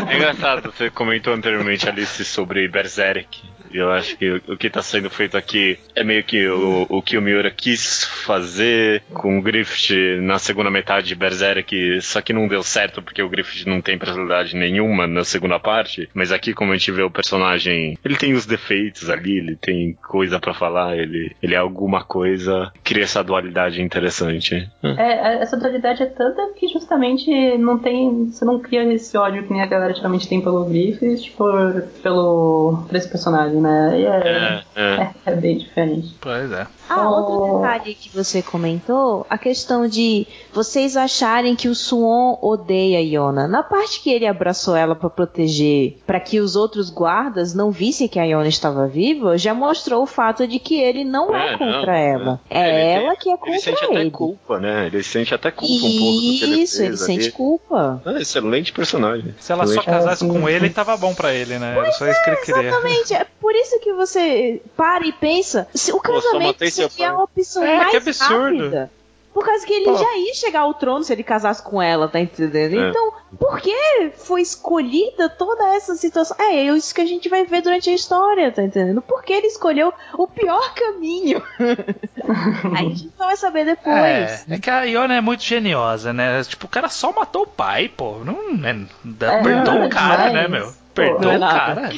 É, 0.09 0.13
é 0.13 0.17
engraçado, 0.17 0.73
você 0.73 0.91
comentou 0.91 1.33
anteriormente, 1.35 1.89
Alice, 1.89 2.25
sobre 2.25 2.67
Berserk. 2.69 3.43
Eu 3.73 3.91
acho 3.91 4.17
que 4.17 4.31
o, 4.31 4.57
que 4.57 4.67
está 4.67 4.83
sendo 4.83 5.11
feito 5.11 5.37
aqui 5.37 5.79
é 5.95 6.03
meio 6.03 6.25
que 6.25 6.47
o, 6.49 6.87
o 6.89 7.03
que 7.03 7.17
o 7.17 7.23
Miura 7.23 7.51
quis 7.51 8.05
fazer 8.05 9.03
com 9.13 9.39
o 9.39 9.43
Griffith 9.43 10.21
na 10.21 10.39
segunda 10.39 10.71
metade 10.71 11.09
de 11.09 11.15
Berserk, 11.15 12.01
só 12.03 12.21
que 12.21 12.33
não 12.33 12.49
deu 12.49 12.63
certo 12.63 13.03
porque 13.03 13.23
o 13.23 13.29
Griffith 13.29 13.67
não 13.67 13.81
tem 13.81 13.99
personalidade 13.99 14.57
nenhuma 14.57 15.07
na 15.07 15.25
segunda 15.25 15.59
parte. 15.59 16.09
Mas 16.15 16.33
aqui, 16.33 16.53
como 16.53 16.73
a 16.73 16.77
gente 16.77 16.93
vê 16.93 17.03
o 17.03 17.11
personagem, 17.11 17.99
ele 18.05 18.17
tem 18.17 18.33
os 18.33 18.47
defeitos 18.47 19.09
ali, 19.11 19.39
ele 19.39 19.57
tem 19.57 19.97
coisa 20.09 20.39
pra 20.39 20.55
falar, 20.55 20.97
ele, 20.97 21.35
ele 21.43 21.55
é 21.55 21.59
alguma 21.59 22.05
coisa, 22.05 22.73
cria 22.83 23.05
essa 23.05 23.23
dualidade 23.23 23.83
interessante. 23.83 24.69
É, 24.83 25.43
essa 25.43 25.57
dualidade 25.57 26.03
é 26.03 26.07
tanta 26.07 26.53
que 26.57 26.69
justamente 26.69 27.31
não 27.59 27.79
tem. 27.79 28.27
Você 28.27 28.45
não 28.45 28.59
cria 28.59 28.83
esse 28.93 29.17
ódio 29.17 29.45
que 29.45 29.53
nem 29.53 29.63
a 29.63 29.67
galera 29.67 29.95
geralmente 29.95 30.29
tem 30.29 30.41
pelo 30.41 30.65
Griffith 30.65 31.33
por, 31.37 31.83
pelo, 32.03 32.85
por 32.87 32.97
esse 32.97 33.09
personagem, 33.09 33.60
né? 33.61 34.01
E 34.01 34.05
é, 34.05 34.09
É, 34.09 34.63
é. 34.83 34.95
é, 35.03 35.11
é 35.27 35.35
bem 35.37 35.59
diferente. 35.59 36.15
Pois 36.21 36.51
é. 36.53 36.67
Ah, 36.89 37.09
outro 37.09 37.59
detalhe 37.61 37.95
que 37.95 38.09
você 38.11 38.43
comentou, 38.43 39.25
a 39.31 39.39
questão 39.39 39.87
de 39.87 40.27
vocês 40.53 40.97
acharem 40.97 41.55
que 41.55 41.69
o 41.69 41.75
Suon 41.75 42.37
odeia 42.43 42.99
a 42.99 43.01
Iona. 43.01 43.47
Na 43.47 43.63
parte 43.63 44.01
que 44.03 44.11
ele 44.11 44.27
abraçou 44.27 44.75
ela 44.75 44.97
pra 44.97 45.09
proteger, 45.09 45.99
pra 46.05 46.19
que 46.19 46.41
os 46.41 46.57
outros 46.57 46.91
guardas 46.91 47.55
não 47.55 47.71
vissem 47.71 48.09
que 48.09 48.19
a 48.19 48.25
Iona 48.25 48.49
estava 48.49 48.89
viva, 48.89 49.39
já 49.39 49.55
mostrou 49.55 50.03
o 50.03 50.07
fato 50.07 50.49
de 50.49 50.59
que 50.59 50.81
ele 50.81 51.05
não 51.05 51.33
é, 51.35 51.51
É, 51.55 51.59
contra 51.59 51.93
não, 51.93 51.95
ela. 51.95 52.41
é. 52.51 52.59
É, 52.59 52.69
Ele 52.69 52.79
tem- 52.99 53.07
ela 53.07 53.17
que 53.17 53.29
é 53.29 53.33
Ele 53.33 53.39
contra 53.41 53.61
sente 53.61 53.85
até 53.85 54.01
ele. 54.01 54.11
culpa, 54.11 54.59
né? 54.59 54.87
Ele 54.87 55.03
sente 55.05 55.33
até 55.33 55.51
culpa 55.53 55.73
um 55.73 55.79
pouco 55.79 55.93
do 55.93 56.21
que 56.39 56.43
ele 56.43 56.63
Isso, 56.63 56.83
ele 56.83 56.97
sente 56.97 57.23
ali. 57.27 57.33
culpa. 57.33 58.03
Ah, 58.05 58.21
excelente 58.21 58.73
personagem. 58.73 59.33
Se 59.39 59.53
ela 59.53 59.65
só 59.65 59.75
Excelente. 59.75 59.87
casasse 59.91 60.25
É, 60.25 60.29
com 60.29 60.49
ele, 60.49 60.69
tava 60.71 60.97
bom 60.97 61.15
pra 61.15 61.33
ele, 61.33 61.57
né? 61.57 61.77
Era 61.79 61.93
só 61.93 62.09
isso 62.11 62.21
que 62.25 62.31
ele 62.31 62.37
queria. 62.39 62.69
Exatamente, 62.69 63.15
é 63.15 63.27
por 63.51 63.57
isso 63.57 63.81
que 63.81 63.93
você 63.93 64.63
para 64.77 65.05
e 65.05 65.13
pensa, 65.13 65.67
se 65.75 65.91
o 65.93 65.97
Pô, 65.97 66.03
casamento 66.03 66.65
seu 66.71 66.89
seria 66.89 67.11
a 67.11 67.23
opção 67.25 67.65
É, 67.65 67.79
mais 67.79 67.91
que 67.91 67.97
absurdo. 67.97 68.59
rápida. 68.59 68.91
Por 69.35 69.45
causa 69.45 69.65
que 69.65 69.73
ele 69.73 69.85
Pô. 69.85 69.97
já 69.97 70.17
ia 70.17 70.35
chegar 70.35 70.61
ao 70.61 70.75
trono 70.75 71.05
se 71.05 71.13
ele 71.13 71.23
casasse 71.23 71.63
com 71.63 71.81
ela, 71.81 72.09
tá 72.09 72.19
entendendo? 72.21 72.81
É. 72.81 72.89
Então, 72.91 73.13
por 73.39 73.61
que 73.61 74.11
foi 74.17 74.41
escolhida 74.43 75.29
toda 75.29 75.69
essa 75.75 75.95
situação? 75.95 76.37
É, 76.39 76.57
é 76.57 76.65
isso 76.65 76.93
que 76.95 77.01
a 77.01 77.07
gente 77.07 77.29
vai 77.29 77.45
ver 77.45 77.61
durante 77.63 77.89
a 77.91 77.95
história, 77.95 78.51
tá 78.53 78.63
entendendo? 78.63 79.01
Por 79.03 79.23
que 79.23 79.33
ele 79.33 79.47
escolheu 79.47 79.93
o 80.15 80.27
pior 80.27 80.75
caminho? 80.75 81.43
a 82.77 82.83
gente 82.83 83.11
só 83.17 83.27
vai 83.27 83.37
saber 83.37 83.61
É, 83.61 83.65
depois. 83.67 84.51
é 84.51 84.59
que 84.61 84.71
a 84.71 84.83
Iona 84.85 85.15
é 85.17 85.21
muito 85.21 85.43
geniosa, 85.45 86.13
né? 86.13 86.43
Tipo, 86.45 86.67
o 86.67 86.69
cara 86.71 86.89
só 86.89 87.13
matou 87.13 87.43
o 87.43 87.47
pai, 87.49 87.89
pô. 87.89 88.19
Não, 88.25 88.53
né? 88.55 88.85
É, 89.21 89.43
perdoa 89.43 89.75
não 89.75 89.83
é 89.85 89.87
o 89.87 89.91
cara, 89.91 90.29
demais. 90.29 90.33
né, 90.35 90.49
meu? 90.49 90.67
Pô, 90.67 90.75
Perdoa 90.95 91.21
não 91.21 91.33
é 91.33 91.37
o 91.37 91.41
cara. 91.57 91.93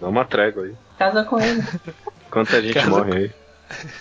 Dá 0.00 0.08
uma 0.08 0.24
trégua 0.24 0.64
aí. 0.64 0.74
Casa 1.00 1.24
com 1.24 1.40
ele. 1.40 1.64
Quanta 2.30 2.60
gente 2.60 2.74
Casa 2.74 2.90
morre 2.90 3.16
aí. 3.16 3.30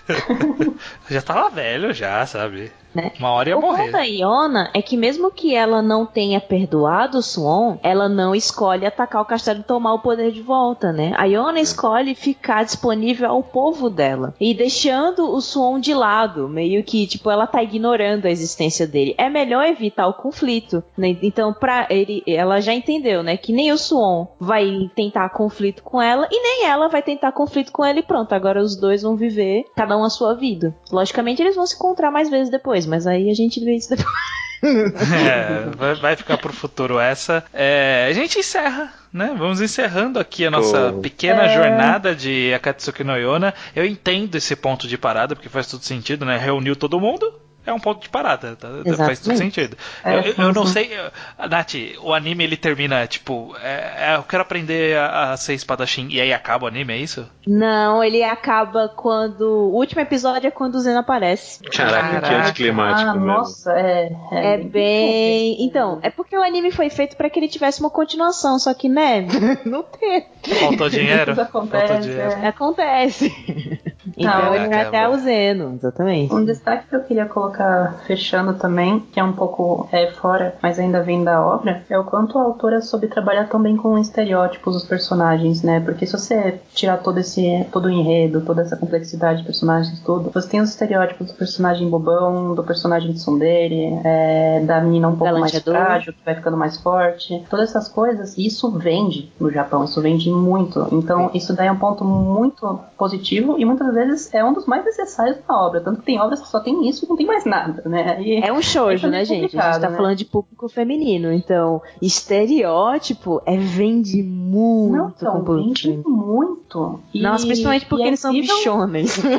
Já 1.10 1.22
tava 1.22 1.50
velho, 1.50 1.94
já, 1.94 2.26
sabe? 2.26 2.74
Né? 2.94 3.12
Uma 3.20 3.32
hora 3.32 3.50
ia 3.50 3.58
O 3.58 3.62
ponto 3.62 3.78
morrer. 3.78 3.92
da 3.92 4.02
Iona 4.02 4.70
é 4.74 4.82
que 4.82 4.98
mesmo 4.98 5.30
que 5.32 5.54
ela 5.54 5.82
não 5.82 6.06
tenha 6.08 6.42
perdoado 6.42 7.20
o 7.20 7.22
Suon, 7.22 7.78
ela 7.84 8.10
não 8.10 8.34
escolhe 8.34 8.86
atacar 8.86 9.22
o 9.22 9.26
castelo 9.26 9.60
e 9.60 9.64
tomar 9.64 9.94
o 9.94 10.00
poder 10.00 10.32
de 10.32 10.42
volta, 10.42 10.92
né? 10.92 11.14
A 11.16 11.26
Iona 11.26 11.60
escolhe 11.60 12.16
ficar 12.16 12.64
disponível 12.64 13.30
ao 13.30 13.44
povo 13.44 13.90
dela 13.90 14.34
e 14.40 14.54
deixando 14.56 15.32
o 15.32 15.40
Suon 15.40 15.80
de 15.80 15.94
lado, 15.94 16.48
meio 16.50 16.84
que 16.84 17.06
tipo 17.06 17.30
ela 17.30 17.46
tá 17.46 17.62
ignorando 17.62 18.26
a 18.26 18.32
existência 18.32 18.88
dele. 18.88 19.14
É 19.18 19.30
melhor 19.30 19.66
evitar 19.68 20.08
o 20.08 20.14
conflito, 20.14 20.84
né? 20.98 21.16
Então 21.22 21.54
para 21.54 21.86
ele, 21.92 22.24
ela 22.26 22.60
já 22.60 22.74
entendeu, 22.74 23.22
né, 23.22 23.38
que 23.38 23.54
nem 23.54 23.72
o 23.72 23.78
Suon 23.78 24.26
vai 24.40 24.90
tentar 24.96 25.30
conflito 25.30 25.84
com 25.84 26.02
ela 26.02 26.28
e 26.32 26.42
nem 26.42 26.66
ela 26.66 26.88
vai 26.88 27.02
tentar 27.04 27.32
conflito 27.34 27.72
com 27.72 27.86
ele. 27.86 28.02
Pronto, 28.02 28.34
agora 28.34 28.62
os 28.62 28.76
dois 28.76 29.04
vão 29.04 29.16
viver 29.16 29.66
cada 29.76 29.96
um 29.98 30.04
a 30.04 30.10
sua 30.10 30.34
vida. 30.34 30.76
Logicamente 30.92 31.42
eles 31.42 31.56
vão 31.56 31.68
se 31.68 31.76
encontrar 31.76 32.10
mais 32.10 32.30
vezes 32.30 32.50
depois, 32.50 32.79
mas 32.86 33.06
aí 33.08 33.30
a 33.30 33.34
gente 33.34 33.60
vê 33.64 33.76
isso 33.76 33.90
depois. 33.90 34.08
É, 34.62 35.70
vai, 35.78 35.96
vai 35.96 36.16
ficar 36.18 36.38
pro 36.38 36.52
futuro 36.52 37.00
essa. 37.00 37.46
É, 37.54 38.08
a 38.10 38.14
gente 38.14 38.40
encerra, 38.40 38.94
né? 39.14 39.34
Vamos 39.38 39.62
encerrando 39.62 40.20
aqui 40.20 40.46
a 40.46 40.52
nossa 40.52 40.92
Pô. 40.92 41.00
pequena 41.00 41.44
É. 41.46 41.56
jornada 41.56 42.14
de 42.14 42.54
Akatsuki 42.54 43.02
no 43.06 43.16
Yona. 43.16 43.54
Eu 43.74 43.86
entendo 43.86 44.36
esse 44.36 44.58
ponto 44.58 44.86
de 44.86 44.98
parada, 44.98 45.34
porque 45.34 45.48
faz 45.48 45.66
todo 45.68 45.82
sentido, 45.84 46.26
né? 46.26 46.38
Reuniu 46.38 46.76
todo 46.76 47.00
mundo. 47.00 47.34
É 47.70 47.74
um 47.74 47.80
ponto 47.80 48.02
de 48.02 48.10
parada, 48.10 48.56
tá? 48.56 48.68
faz 48.98 49.20
todo 49.20 49.38
sentido. 49.38 49.78
É, 50.04 50.16
eu, 50.30 50.34
eu- 50.46 50.54
não 50.54 50.66
sei, 50.66 50.90
eu- 50.92 51.48
Nath, 51.48 51.76
o 52.02 52.14
anime 52.14 52.44
ele 52.44 52.58
termina 52.58 53.06
tipo, 53.06 53.56
é, 53.62 54.12
é, 54.12 54.16
eu 54.16 54.24
quero 54.24 54.42
aprender 54.42 54.98
a, 54.98 55.32
a 55.34 55.38
ser 55.38 55.54
espadachim 55.54 56.08
e 56.10 56.20
aí 56.20 56.34
acaba 56.34 56.66
o 56.66 56.68
anime, 56.68 56.94
é 56.94 56.98
isso? 56.98 57.30
Não, 57.46 58.04
ele 58.04 58.24
acaba 58.24 58.90
quando. 58.90 59.42
O 59.42 59.76
último 59.76 60.02
episódio 60.02 60.48
é 60.48 60.52
quando 60.52 60.76
o 60.76 60.80
Zen 60.80 60.98
aparece. 60.98 61.62
Caraca, 61.64 62.08
que 62.08 62.22
Caraca. 62.22 62.36
anticlimático 62.50 63.10
ah, 63.10 63.14
mesmo. 63.14 63.28
nossa, 63.28 63.72
é. 63.74 64.10
É 64.32 64.58
bem. 64.58 65.64
Então, 65.64 66.00
é 66.02 66.10
porque 66.10 66.36
o 66.36 66.42
anime 66.42 66.72
foi 66.72 66.90
feito 66.90 67.16
pra 67.16 67.30
que 67.30 67.40
ele 67.40 67.48
tivesse 67.48 67.80
uma 67.80 67.90
continuação, 67.90 68.58
só 68.58 68.74
que, 68.74 68.90
né? 68.90 69.28
Não 69.66 69.84
tem. 69.84 70.26
Faltou 70.60 70.90
dinheiro? 70.90 71.32
Isso 71.34 71.42
Faltou 71.46 71.62
acontece. 71.62 72.02
dinheiro. 72.10 72.32
é. 72.32 72.48
Acontece. 72.48 73.89
Então 74.20 74.52
Ah, 74.52 74.56
ele 74.56 74.68
vai 74.68 74.82
até 74.82 75.08
o 75.08 75.18
Zeno, 75.18 75.76
exatamente. 75.76 76.34
Um 76.34 76.44
destaque 76.44 76.90
que 76.90 76.96
eu 76.96 77.04
queria 77.04 77.26
colocar 77.26 78.02
fechando 78.06 78.54
também, 78.54 79.00
que 79.00 79.20
é 79.20 79.24
um 79.24 79.32
pouco 79.32 79.88
é, 79.92 80.08
fora, 80.12 80.56
mas 80.62 80.78
ainda 80.78 81.02
vem 81.02 81.24
da 81.24 81.44
obra, 81.44 81.84
é 81.90 81.98
o 81.98 82.04
quanto 82.04 82.38
a 82.38 82.44
autora 82.44 82.82
soube 82.82 83.08
trabalhar 83.08 83.48
também 83.48 83.78
com 83.78 83.98
estereótipos 83.98 84.74
dos 84.74 84.84
personagens, 84.84 85.64
né? 85.64 85.80
Porque 85.80 86.06
se 86.06 86.12
você 86.12 86.60
tirar 86.74 86.98
todo 86.98 87.20
esse 87.20 87.66
todo 87.72 87.86
o 87.86 87.90
enredo, 87.90 88.42
toda 88.42 88.62
essa 88.62 88.76
complexidade 88.76 89.40
de 89.40 89.46
personagens, 89.46 90.00
tudo, 90.02 90.30
você 90.34 90.50
tem 90.50 90.60
os 90.60 90.70
estereótipos 90.70 91.28
do 91.28 91.34
personagem 91.34 91.90
bobão, 91.90 92.54
do 92.54 92.64
personagem 92.64 93.12
de 93.12 93.18
tsundere, 93.18 94.00
é, 94.04 94.62
da 94.66 94.82
menina 94.82 95.08
um 95.08 95.16
pouco 95.16 95.40
mais 95.40 95.58
frágil, 95.60 96.14
que 96.14 96.20
vai 96.26 96.36
ficando 96.36 96.58
mais 96.58 96.78
forte, 96.78 97.44
todas 97.50 97.70
essas 97.70 97.88
coisas, 97.88 98.38
isso 98.38 98.70
vende 98.72 99.32
no 99.40 99.50
Japão, 99.50 99.86
isso 99.86 100.02
vende 100.02 100.30
muito. 100.30 100.88
Então, 100.92 101.32
isso 101.34 101.54
daí 101.54 101.68
é 101.68 101.72
um 101.72 101.78
ponto 101.78 102.04
muito 102.04 102.80
positivo 102.98 103.56
e 103.58 103.66
muitas 103.66 103.94
vezes 103.94 104.09
é 104.34 104.44
um 104.44 104.54
dos 104.54 104.66
mais 104.66 104.84
necessários 104.86 105.38
na 105.48 105.62
obra. 105.66 105.82
Tanto 105.82 106.00
que 106.00 106.06
tem 106.06 106.20
obras 106.20 106.40
que 106.42 106.48
só 106.48 106.60
tem 106.60 106.88
isso 106.88 107.06
e 107.06 107.10
não 107.10 107.16
tem 107.16 107.26
mais 107.26 107.46
nada, 107.46 107.82
né? 107.88 108.22
E 108.22 108.36
É 108.44 108.52
um 108.52 108.62
shoujo, 108.62 109.08
é 109.08 109.10
né, 109.10 109.26
gente? 109.26 109.58
A 109.58 109.72
gente 109.72 109.82
tá 109.82 109.90
né? 109.90 109.96
falando 109.98 110.16
de 110.16 110.26
público 110.26 110.68
feminino, 110.70 111.32
então 111.32 111.82
estereótipo 112.02 113.42
é 113.46 113.58
vende 113.58 114.22
muito 114.24 114.96
não, 114.96 115.10
então, 115.10 115.44
vende 115.44 116.02
muito. 116.06 117.00
E- 117.14 117.22
Nossa, 117.22 117.46
principalmente 117.46 117.86
porque 117.86 118.04
é 118.04 118.08
eles 118.08 118.20
são 118.20 118.32
bichones. 118.32 119.20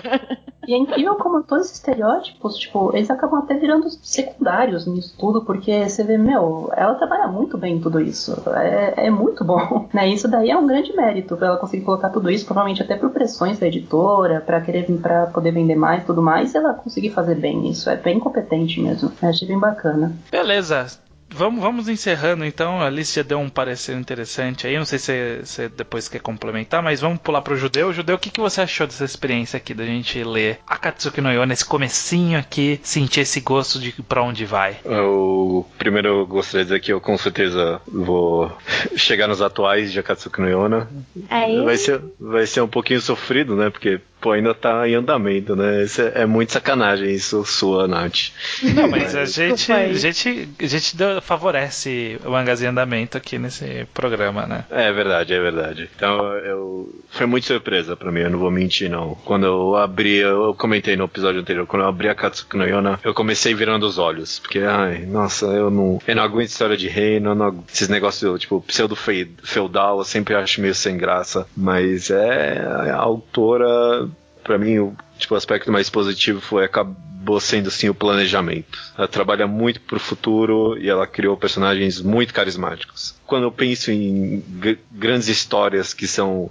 E 0.71 0.73
é 0.73 0.77
incrível 0.77 1.16
como 1.16 1.43
todos 1.43 1.64
esses 1.64 1.79
estereótipos, 1.79 2.57
tipo, 2.57 2.95
eles 2.95 3.11
acabam 3.11 3.41
até 3.41 3.55
virando 3.55 3.91
secundários 3.91 4.87
nisso 4.87 5.16
tudo, 5.18 5.43
porque 5.43 5.89
você 5.89 6.05
vê, 6.05 6.16
meu, 6.16 6.71
ela 6.77 6.95
trabalha 6.95 7.27
muito 7.27 7.59
bem 7.59 7.75
em 7.75 7.81
tudo 7.81 8.01
isso. 8.01 8.41
É, 8.55 9.07
é 9.07 9.11
muito 9.11 9.45
bom. 9.45 9.81
Né? 9.93 10.07
Isso 10.09 10.29
daí 10.29 10.51
é 10.51 10.57
um 10.57 10.68
grande 10.68 10.95
mérito 10.95 11.37
pra 11.37 11.49
ela 11.49 11.57
conseguir 11.57 11.85
colocar 11.85 12.11
tudo 12.11 12.31
isso, 12.31 12.45
provavelmente 12.45 12.81
até 12.81 12.95
por 12.95 13.11
pressões 13.11 13.59
da 13.59 13.66
editora, 13.66 14.41
pra 14.41 14.61
querer 14.61 14.87
para 15.01 15.27
poder 15.27 15.51
vender 15.51 15.75
mais 15.75 16.05
tudo 16.05 16.23
mais, 16.23 16.55
ela 16.55 16.75
conseguir 16.75 17.11
fazer 17.11 17.35
bem 17.35 17.68
isso. 17.68 17.91
É 17.91 17.97
bem 17.97 18.21
competente 18.21 18.81
mesmo. 18.81 19.11
Eu 19.21 19.29
achei 19.29 19.49
bem 19.49 19.59
bacana. 19.59 20.12
Beleza. 20.31 20.87
Vamos, 21.33 21.61
vamos 21.61 21.89
encerrando 21.89 22.45
então. 22.45 22.81
A 22.81 22.87
Alice 22.87 23.14
já 23.14 23.22
deu 23.22 23.39
um 23.39 23.49
parecer 23.49 23.97
interessante 23.97 24.66
aí. 24.66 24.76
Não 24.76 24.85
sei 24.85 24.99
se 24.99 25.41
você 25.45 25.68
depois 25.68 26.09
quer 26.09 26.20
complementar, 26.20 26.83
mas 26.83 27.01
vamos 27.01 27.18
pular 27.20 27.41
pro 27.43 27.57
Judeu. 27.57 27.93
Judeu, 27.93 28.16
o 28.16 28.18
que, 28.18 28.31
que 28.31 28.41
você 28.41 28.61
achou 28.62 28.87
dessa 28.87 29.05
experiência 29.05 29.57
aqui 29.57 29.72
da 29.72 29.85
gente 29.85 30.22
ler 30.24 30.59
Akatsuki 30.66 31.20
no 31.20 31.31
Yona, 31.31 31.53
esse 31.53 31.64
comecinho 31.64 32.39
aqui, 32.39 32.81
sentir 32.83 33.20
esse 33.20 33.41
gosto 33.41 33.78
de 33.78 33.93
pra 34.03 34.22
onde 34.22 34.45
vai? 34.45 34.78
Eu, 34.85 35.66
primeiro 35.78 36.09
eu 36.09 36.26
gostaria 36.26 36.64
de 36.64 36.70
dizer 36.70 36.81
que 36.81 36.93
eu 36.93 37.01
com 37.01 37.16
certeza 37.16 37.81
vou 37.87 38.53
chegar 38.97 39.28
nos 39.28 39.41
atuais 39.41 39.93
de 39.93 39.99
Akatsuki 39.99 40.41
no 40.41 40.49
Yona. 40.49 40.89
Aí, 41.28 41.64
Vai 41.64 41.76
ser, 41.76 42.01
vai 42.18 42.47
ser 42.47 42.61
um 42.61 42.68
pouquinho 42.68 43.01
sofrido, 43.01 43.55
né? 43.55 43.70
Porque, 43.70 44.01
pô, 44.21 44.33
ainda 44.33 44.55
tá 44.55 44.89
em 44.89 44.95
andamento, 44.95 45.55
né? 45.57 45.83
Isso 45.85 46.01
é, 46.03 46.23
é 46.23 46.27
muito 46.27 46.53
sacanagem 46.53 47.11
isso 47.12 47.45
sua, 47.45 47.87
Nath. 47.89 48.31
Não, 48.75 48.89
mas 48.89 49.14
a 49.14 49.25
gente, 49.25 49.73
a 49.73 49.93
gente, 49.93 50.49
a 50.61 50.66
gente 50.66 50.97
deu- 50.97 51.21
favorece 51.23 52.18
o 52.25 52.31
mangás 52.31 52.62
em 52.62 52.66
andamento 52.66 53.16
aqui 53.16 53.39
nesse 53.39 53.87
programa, 53.95 54.47
né? 54.47 54.64
É 54.71 54.93
verdade, 54.93 55.33
é 55.35 55.41
verdade. 55.41 55.89
Então, 55.97 56.18
eu 56.37 56.95
foi 57.11 57.27
muito 57.27 57.47
surpresa 57.47 57.97
pra 57.97 58.12
mim, 58.12 58.21
eu 58.21 58.31
não 58.31 58.39
vou 58.39 58.51
mentir 58.51 58.89
não. 58.91 59.14
Quando 59.25 59.47
eu 59.47 59.77
abri, 59.77 60.16
eu 60.16 60.55
comentei 60.55 60.97
no 60.97 61.05
episódio 61.05 61.41
anterior, 61.41 61.66
quando 61.66 61.83
eu 61.83 61.89
abri 61.89 62.09
a 62.09 62.14
Katsuki 62.14 62.57
no 62.57 62.64
Yona, 62.66 63.01
eu 63.03 63.14
comecei 63.14 63.55
virando 63.55 63.85
os 63.87 63.99
olhos, 63.99 64.39
porque 64.39 64.61
ai, 64.61 64.99
nossa, 65.07 65.47
eu 65.47 65.71
não, 65.71 65.99
eu 66.07 66.14
não 66.16 66.23
aguento 66.23 66.49
história 66.49 66.77
de 66.77 66.89
reino, 66.89 67.31
eu 67.31 67.35
não 67.35 67.64
esses 67.73 67.89
negócios 67.89 68.41
tipo 68.41 68.61
pseudo 68.62 68.95
fei- 68.95 69.31
feudal, 69.43 69.99
eu 69.99 70.05
sempre 70.05 70.35
acho 70.35 70.61
meio 70.61 70.75
sem 70.75 70.97
graça, 70.97 71.47
mas 71.57 72.11
é 72.11 72.61
a 72.91 72.97
autora 72.97 74.09
Pra 74.43 74.59
mim, 74.59 74.78
o 74.78 74.95
tipo, 75.18 75.34
aspecto 75.34 75.70
mais 75.70 75.88
positivo 75.91 76.41
foi 76.41 76.64
acabou 76.64 77.38
sendo 77.41 77.70
sim 77.70 77.88
o 77.88 77.95
planejamento. 77.95 78.78
Ela 78.97 79.07
trabalha 79.09 79.47
muito 79.47 79.80
pro 79.82 80.01
futuro 80.01 80.78
e 80.78 80.88
ela 80.88 81.07
criou 81.07 81.36
personagens 81.36 82.01
muito 82.01 82.32
carismáticos. 82.34 83.14
Quando 83.26 83.45
eu 83.45 83.53
penso 83.53 83.91
em 83.91 84.43
gr- 84.49 84.78
grandes 84.91 85.28
histórias 85.28 85.93
que 85.95 86.07
são 86.09 86.51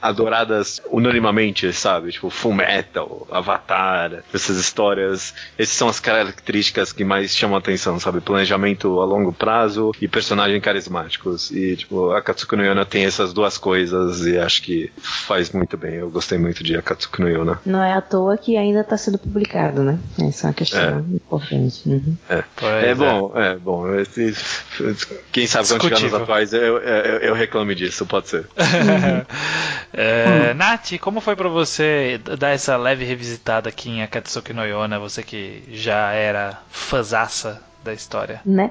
adoradas 0.00 0.80
unanimamente, 0.90 1.72
sabe? 1.72 2.12
Tipo 2.12 2.30
Full 2.30 2.54
Metal, 2.54 3.26
Avatar, 3.30 4.22
essas 4.32 4.56
histórias. 4.56 5.34
Essas 5.58 5.74
são 5.74 5.88
as 5.88 6.00
características 6.00 6.92
que 6.92 7.04
mais 7.04 7.34
chamam 7.36 7.56
a 7.56 7.58
atenção, 7.58 7.98
sabe? 7.98 8.20
Planejamento 8.20 9.00
a 9.00 9.04
longo 9.04 9.32
prazo 9.32 9.92
e 10.00 10.08
personagens 10.08 10.62
carismáticos. 10.62 11.50
E, 11.50 11.76
tipo, 11.76 12.10
a 12.10 12.20
Katsuki 12.22 12.56
no 12.56 12.64
Yona 12.64 12.84
tem 12.84 13.04
essas 13.04 13.32
duas 13.32 13.58
coisas 13.58 14.26
e 14.26 14.38
acho 14.38 14.62
que 14.62 14.90
faz 15.00 15.50
muito 15.50 15.76
bem. 15.76 15.94
Eu 15.94 16.10
gostei 16.10 16.38
muito 16.38 16.62
de 16.62 16.76
Akatsuki 16.76 17.20
no 17.20 17.28
Yona. 17.28 17.60
não 17.64 17.82
é 17.82 17.92
à 17.92 18.00
toa 18.00 18.36
que 18.36 18.56
ainda 18.56 18.84
tá 18.84 18.96
sendo 18.96 19.18
publicado, 19.18 19.82
né? 19.82 19.98
Essa 20.20 20.46
é 20.46 20.48
uma 20.48 20.54
questão 20.54 20.98
importante. 21.12 21.82
Uhum. 21.88 22.16
É, 22.28 22.42
Pois 22.56 22.84
é 22.84 22.94
bom, 22.94 23.32
é 23.34 23.56
bom. 23.56 23.84
Quem 25.32 25.46
sabe 25.46 25.68
quando 25.68 25.82
chegar 25.82 26.00
nos 26.00 26.02
Discutível. 26.02 26.22
atuais 26.22 26.52
eu, 26.52 26.78
eu, 26.78 27.18
eu 27.20 27.34
reclame 27.34 27.74
disso, 27.74 28.06
pode 28.06 28.28
ser. 28.28 28.46
É, 29.92 30.52
Nath, 30.54 30.98
como 31.00 31.20
foi 31.20 31.34
pra 31.34 31.48
você 31.48 32.20
dar 32.38 32.50
essa 32.50 32.76
leve 32.76 33.04
revisitada 33.04 33.68
aqui 33.68 33.90
em 33.90 34.02
Akatsuki 34.02 34.52
no 34.52 34.64
Yona, 34.64 34.98
você 34.98 35.22
que 35.22 35.62
já 35.70 36.12
era 36.12 36.60
fãzaça 36.68 37.62
da 37.82 37.92
história? 37.92 38.40
Né? 38.44 38.70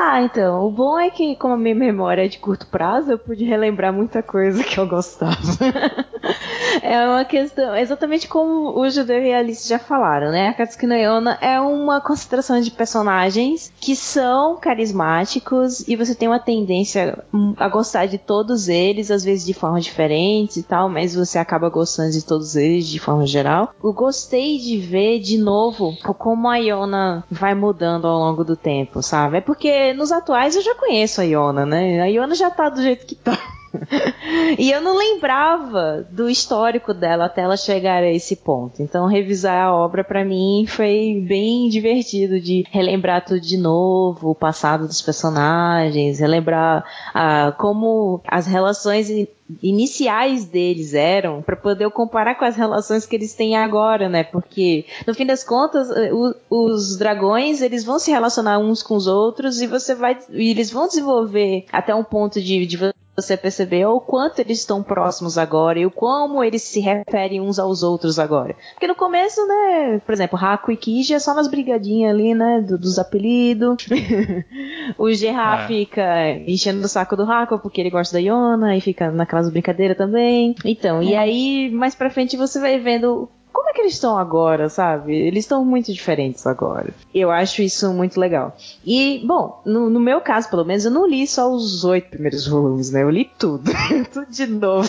Ah, 0.00 0.22
então, 0.22 0.64
o 0.64 0.70
bom 0.70 0.96
é 0.96 1.10
que, 1.10 1.34
como 1.34 1.54
a 1.54 1.56
minha 1.56 1.74
memória 1.74 2.24
é 2.24 2.28
de 2.28 2.38
curto 2.38 2.68
prazo, 2.68 3.10
eu 3.10 3.18
pude 3.18 3.44
relembrar 3.44 3.92
muita 3.92 4.22
coisa 4.22 4.62
que 4.62 4.78
eu 4.78 4.86
gostava. 4.86 5.34
é 6.80 7.04
uma 7.04 7.24
questão, 7.24 7.74
exatamente 7.74 8.28
como 8.28 8.78
o 8.78 8.88
Judeu 8.88 9.20
e 9.20 9.32
a 9.34 9.40
Alice 9.40 9.68
já 9.68 9.76
falaram, 9.76 10.30
né? 10.30 10.50
A 10.50 10.54
Katsuki 10.54 10.86
no 10.86 10.94
Yona 10.94 11.36
é 11.40 11.60
uma 11.60 12.00
concentração 12.00 12.60
de 12.60 12.70
personagens 12.70 13.72
que 13.80 13.96
são 13.96 14.56
carismáticos 14.56 15.80
e 15.88 15.96
você 15.96 16.14
tem 16.14 16.28
uma 16.28 16.38
tendência 16.38 17.18
a 17.56 17.68
gostar 17.68 18.06
de 18.06 18.18
todos 18.18 18.68
eles, 18.68 19.10
às 19.10 19.24
vezes 19.24 19.44
de 19.44 19.52
forma 19.52 19.80
diferente 19.80 20.60
e 20.60 20.62
tal, 20.62 20.88
mas 20.88 21.16
você 21.16 21.40
acaba 21.40 21.68
gostando 21.68 22.12
de 22.12 22.24
todos 22.24 22.54
eles 22.54 22.86
de 22.86 23.00
forma 23.00 23.26
geral. 23.26 23.74
Eu 23.82 23.92
gostei 23.92 24.58
de 24.58 24.78
ver 24.78 25.18
de 25.18 25.38
novo 25.38 25.96
como 26.18 26.48
a 26.48 26.56
Iona 26.56 27.24
vai 27.28 27.54
mudando 27.54 28.06
ao 28.06 28.16
longo 28.16 28.44
do 28.44 28.54
tempo, 28.54 29.02
sabe? 29.02 29.38
É 29.38 29.40
porque 29.40 29.87
nos 29.92 30.12
atuais 30.12 30.56
eu 30.56 30.62
já 30.62 30.74
conheço 30.74 31.20
a 31.20 31.24
Iona, 31.24 31.66
né? 31.66 32.00
A 32.00 32.06
Iona 32.06 32.34
já 32.34 32.50
tá 32.50 32.68
do 32.68 32.82
jeito 32.82 33.06
que 33.06 33.14
tá. 33.14 33.38
e 34.58 34.70
eu 34.70 34.80
não 34.80 34.96
lembrava 34.96 36.06
do 36.10 36.28
histórico 36.28 36.92
dela 36.94 37.26
até 37.26 37.42
ela 37.42 37.56
chegar 37.56 38.02
a 38.02 38.10
esse 38.12 38.36
ponto. 38.36 38.82
Então, 38.82 39.06
revisar 39.06 39.66
a 39.66 39.74
obra 39.74 40.02
pra 40.04 40.24
mim 40.24 40.64
foi 40.66 41.22
bem 41.26 41.68
divertido 41.68 42.40
de 42.40 42.64
relembrar 42.70 43.24
tudo 43.24 43.40
de 43.40 43.56
novo, 43.56 44.30
o 44.30 44.34
passado 44.34 44.86
dos 44.86 45.02
personagens, 45.02 46.18
relembrar 46.18 46.84
ah, 47.14 47.52
como 47.58 48.20
as 48.26 48.46
relações 48.46 49.10
in- 49.10 49.28
iniciais 49.62 50.44
deles 50.44 50.92
eram, 50.94 51.40
pra 51.42 51.56
poder 51.56 51.88
comparar 51.90 52.34
com 52.34 52.44
as 52.44 52.56
relações 52.56 53.06
que 53.06 53.16
eles 53.16 53.32
têm 53.34 53.56
agora, 53.56 54.08
né? 54.08 54.22
Porque 54.24 54.84
no 55.06 55.14
fim 55.14 55.24
das 55.24 55.42
contas, 55.42 55.90
eh, 55.90 56.10
o- 56.12 56.34
os 56.50 56.96
dragões 56.98 57.62
eles 57.62 57.84
vão 57.84 57.98
se 57.98 58.10
relacionar 58.10 58.58
uns 58.58 58.82
com 58.82 58.94
os 58.94 59.06
outros 59.06 59.60
e 59.62 59.66
você 59.66 59.94
vai, 59.94 60.18
e 60.30 60.50
eles 60.50 60.70
vão 60.70 60.86
desenvolver 60.86 61.64
até 61.72 61.94
um 61.94 62.04
ponto 62.04 62.40
de, 62.40 62.66
de 62.66 62.76
você 63.20 63.36
perceber 63.36 63.84
o 63.86 64.00
quanto 64.00 64.38
eles 64.38 64.60
estão 64.60 64.82
próximos 64.82 65.36
agora 65.36 65.78
e 65.78 65.84
o 65.86 65.90
como 65.90 66.42
eles 66.44 66.62
se 66.62 66.80
referem 66.80 67.40
uns 67.40 67.58
aos 67.58 67.82
outros 67.82 68.18
agora. 68.18 68.54
Porque 68.74 68.86
no 68.86 68.94
começo, 68.94 69.44
né, 69.46 70.00
por 70.06 70.12
exemplo, 70.12 70.38
Haku 70.40 70.70
e 70.72 70.76
Kiji 70.76 71.14
é 71.14 71.18
só 71.18 71.34
nas 71.34 71.48
brigadinhas 71.48 72.14
ali, 72.14 72.34
né, 72.34 72.60
do- 72.60 72.78
dos 72.78 72.98
apelidos. 72.98 73.86
o 74.96 75.10
Gerard 75.12 75.64
É. 75.64 75.66
fica 75.66 76.28
enchendo 76.46 76.84
o 76.84 76.88
saco 76.88 77.16
do 77.16 77.24
Haku 77.30 77.58
porque 77.58 77.80
ele 77.80 77.90
gosta 77.90 78.14
da 78.14 78.20
Yona 78.20 78.76
e 78.76 78.80
fica 78.80 79.10
naquelas 79.10 79.50
brincadeiras 79.50 79.96
também. 79.96 80.54
Então, 80.64 81.02
e 81.02 81.14
aí 81.16 81.70
mais 81.70 81.94
pra 81.94 82.10
frente 82.10 82.36
você 82.36 82.60
vai 82.60 82.78
vendo 82.78 83.28
como 83.58 83.70
é 83.70 83.72
que 83.72 83.80
eles 83.80 83.94
estão 83.94 84.16
agora, 84.16 84.68
sabe? 84.68 85.14
Eles 85.16 85.44
estão 85.44 85.64
muito 85.64 85.92
diferentes 85.92 86.46
agora. 86.46 86.90
Eu 87.12 87.28
acho 87.28 87.60
isso 87.60 87.92
muito 87.92 88.18
legal. 88.18 88.56
E, 88.86 89.20
bom, 89.26 89.60
no, 89.66 89.90
no 89.90 89.98
meu 89.98 90.20
caso, 90.20 90.48
pelo 90.48 90.64
menos, 90.64 90.84
eu 90.84 90.92
não 90.92 91.08
li 91.08 91.26
só 91.26 91.52
os 91.52 91.84
oito 91.84 92.08
primeiros 92.08 92.46
volumes, 92.46 92.92
né? 92.92 93.02
Eu 93.02 93.10
li 93.10 93.28
tudo. 93.36 93.68
tudo 94.14 94.30
de 94.30 94.46
novo. 94.46 94.88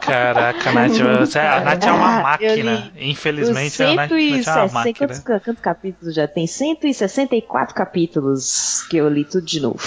Caraca, 0.00 0.72
Nath, 0.72 0.92
você, 1.20 1.38
a 1.38 1.60
Nath 1.60 1.84
é 1.84 1.92
uma 1.92 2.22
máquina. 2.22 2.92
Infelizmente, 2.98 3.82
a 3.82 3.94
Nath, 3.94 3.96
Nath 3.96 4.12
é 4.12 4.14
uma 4.14 4.68
160, 4.68 4.72
máquina. 4.72 4.94
quantos, 4.94 5.18
quantos 5.44 5.60
capítulos 5.62 6.14
já 6.14 6.26
tem? 6.26 6.46
164 6.46 7.74
capítulos 7.74 8.82
que 8.88 8.96
eu 8.96 9.10
li 9.10 9.24
tudo 9.24 9.44
de 9.44 9.60
novo. 9.60 9.78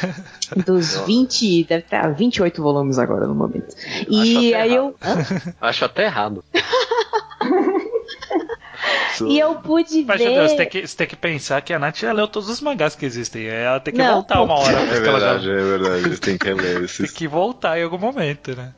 Dos 0.66 0.98
20, 1.06 1.64
deve 1.64 1.84
ter 1.84 2.12
28 2.12 2.60
volumes 2.60 2.98
agora 2.98 3.26
no 3.26 3.34
momento. 3.34 3.74
E 4.08 4.52
aí 4.54 4.74
eu. 4.74 4.94
Acho 5.60 5.86
até 5.86 6.04
errado. 6.04 6.44
E 9.28 9.38
eu 9.38 9.54
pude 9.56 10.04
Mas, 10.06 10.18
ver. 10.18 10.24
meu 10.30 10.34
Deus, 10.34 10.50
você 10.50 10.56
tem, 10.56 10.68
que, 10.68 10.86
você 10.86 10.96
tem 10.96 11.06
que 11.06 11.16
pensar 11.16 11.60
que 11.62 11.72
a 11.72 11.78
Nath 11.78 11.96
já 11.98 12.12
leu 12.12 12.28
todos 12.28 12.48
os 12.48 12.60
mangás 12.60 12.94
que 12.94 13.04
existem. 13.06 13.46
Ela 13.46 13.80
tem 13.80 13.92
que 13.94 13.98
Não, 14.02 14.14
voltar 14.14 14.36
pô. 14.38 14.44
uma 14.44 14.54
hora. 14.58 14.78
É 14.80 14.86
porque 14.94 15.08
ela 15.08 15.20
já- 15.20 15.32
verdade, 15.38 15.50
é 15.50 15.54
verdade. 15.78 16.20
Tem 16.20 16.38
que 16.38 16.46
reler 16.46 16.74
Tem 16.76 16.84
esses. 16.84 17.10
que 17.10 17.26
voltar 17.28 17.78
em 17.78 17.82
algum 17.84 17.98
momento, 17.98 18.54
né? 18.56 18.72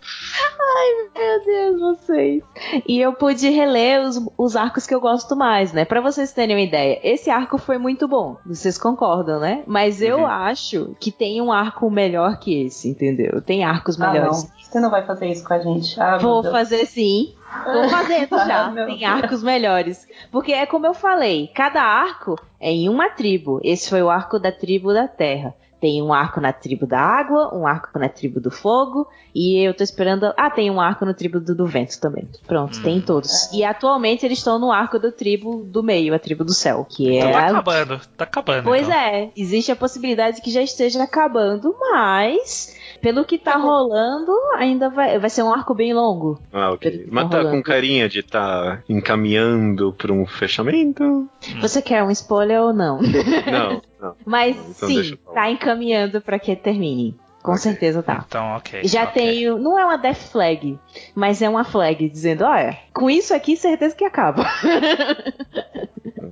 Meu 0.58 1.22
Meu 1.22 1.44
Deus, 1.44 1.80
vocês. 1.80 2.42
E 2.88 3.00
eu 3.00 3.12
pude 3.12 3.48
reler 3.50 4.00
os, 4.02 4.20
os 4.38 4.56
arcos 4.56 4.86
que 4.86 4.94
eu 4.94 5.00
gosto 5.00 5.36
mais, 5.36 5.72
né? 5.72 5.84
Pra 5.84 6.00
vocês 6.00 6.32
terem 6.32 6.56
uma 6.56 6.62
ideia, 6.62 6.98
esse 7.02 7.30
arco 7.30 7.58
foi 7.58 7.78
muito 7.78 8.08
bom. 8.08 8.36
Vocês 8.46 8.78
concordam, 8.78 9.38
né? 9.38 9.62
Mas 9.66 10.00
eu 10.00 10.18
Uhum. 10.18 10.26
acho 10.26 10.96
que 11.00 11.10
tem 11.12 11.40
um 11.40 11.52
arco 11.52 11.90
melhor 11.90 12.38
que 12.38 12.62
esse, 12.64 12.88
entendeu? 12.88 13.40
Tem 13.42 13.64
arcos 13.64 14.00
Ah, 14.00 14.06
não. 14.06 14.12
melhores. 14.12 14.46
Você 14.62 14.80
não 14.80 14.90
vai 14.90 15.04
fazer 15.04 15.26
isso 15.26 15.44
com 15.44 15.52
a 15.54 15.58
gente. 15.58 16.00
Ah, 16.00 16.16
Vou 16.18 16.42
fazer 16.44 16.86
sim. 16.86 17.34
Tô 17.64 17.88
fazendo 17.90 18.34
Ah, 18.34 18.44
já. 18.46 18.70
meu 18.70 18.86
Tem 18.86 19.04
arcos 19.04 19.42
melhores. 19.42 20.06
Porque 20.30 20.52
é 20.52 20.66
como 20.66 20.86
eu 20.86 20.94
falei, 20.94 21.50
cada 21.54 21.82
arco 21.82 22.38
é 22.60 22.70
em 22.70 22.88
uma 22.88 23.10
tribo. 23.10 23.60
Esse 23.62 23.88
foi 23.90 24.02
o 24.02 24.10
arco 24.10 24.38
da 24.38 24.50
tribo 24.52 24.92
da 24.92 25.06
terra. 25.08 25.54
Tem 25.80 26.00
um 26.00 26.12
arco 26.12 26.40
na 26.40 26.52
tribo 26.52 26.86
da 26.86 27.00
água, 27.00 27.52
um 27.52 27.66
arco 27.66 27.98
na 27.98 28.08
tribo 28.08 28.38
do 28.38 28.52
fogo, 28.52 29.04
e 29.34 29.58
eu 29.66 29.74
tô 29.74 29.82
esperando. 29.82 30.32
Ah, 30.36 30.48
tem 30.48 30.70
um 30.70 30.80
arco 30.80 31.04
no 31.04 31.12
tribo 31.12 31.40
do, 31.40 31.56
do 31.56 31.66
vento 31.66 32.00
também. 32.00 32.28
Pronto, 32.46 32.80
tem 32.84 32.98
em 32.98 33.00
todos. 33.00 33.52
E 33.52 33.64
atualmente 33.64 34.24
eles 34.24 34.38
estão 34.38 34.60
no 34.60 34.70
arco 34.70 34.96
do 35.00 35.10
tribo 35.10 35.64
do 35.64 35.82
meio, 35.82 36.14
a 36.14 36.20
tribo 36.20 36.44
do 36.44 36.54
céu, 36.54 36.86
que 36.88 37.16
Então 37.16 37.28
é. 37.30 37.32
tá 37.32 37.46
acabando, 37.48 38.00
tá 38.16 38.22
acabando. 38.24 38.62
Pois 38.62 38.86
então. 38.86 38.96
é, 38.96 39.30
existe 39.36 39.72
a 39.72 39.76
possibilidade 39.76 40.36
de 40.36 40.42
que 40.42 40.52
já 40.52 40.62
esteja 40.62 41.02
acabando, 41.02 41.74
mas 41.90 42.76
pelo 43.02 43.24
que 43.24 43.36
tá 43.36 43.56
rolando, 43.56 44.32
ainda 44.56 44.88
vai, 44.88 45.18
vai 45.18 45.28
ser 45.28 45.42
um 45.42 45.52
arco 45.52 45.74
bem 45.74 45.92
longo. 45.92 46.40
Ah, 46.52 46.70
ok. 46.70 46.98
Tá 46.98 47.08
Mas 47.10 47.28
tá 47.28 47.44
com 47.44 47.60
carinha 47.60 48.08
de 48.08 48.22
tá 48.22 48.80
encaminhando 48.88 49.92
pra 49.92 50.12
um 50.12 50.24
fechamento? 50.24 51.28
Você 51.60 51.82
quer 51.82 52.04
um 52.04 52.10
spoiler 52.12 52.60
ou 52.62 52.72
não? 52.72 53.00
Não, 53.02 53.82
não. 54.00 54.14
Mas 54.24 54.56
Então 54.56 54.88
sim, 54.88 55.18
tá 55.34 55.50
encaminhando 55.50 56.20
pra 56.20 56.38
que 56.38 56.54
termine. 56.54 57.16
Com 57.42 57.50
Ok. 57.52 57.62
certeza 57.62 58.04
tá. 58.04 58.24
Então, 58.24 58.54
ok. 58.54 58.84
Já 58.84 59.02
ok. 59.02 59.12
tenho. 59.14 59.58
Não 59.58 59.76
é 59.76 59.84
uma 59.84 59.98
death 59.98 60.30
flag, 60.30 60.78
mas 61.12 61.42
é 61.42 61.48
uma 61.48 61.64
flag 61.64 62.08
dizendo: 62.08 62.44
olha, 62.44 62.78
com 62.94 63.10
isso 63.10 63.34
aqui, 63.34 63.56
certeza 63.56 63.96
que 63.96 64.04
acaba. 64.04 64.44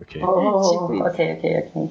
Ok. 0.00 0.22
Oh, 0.22 0.70
Tipo 0.70 1.04
ok, 1.04 1.32
ok, 1.34 1.64
ok. 1.66 1.90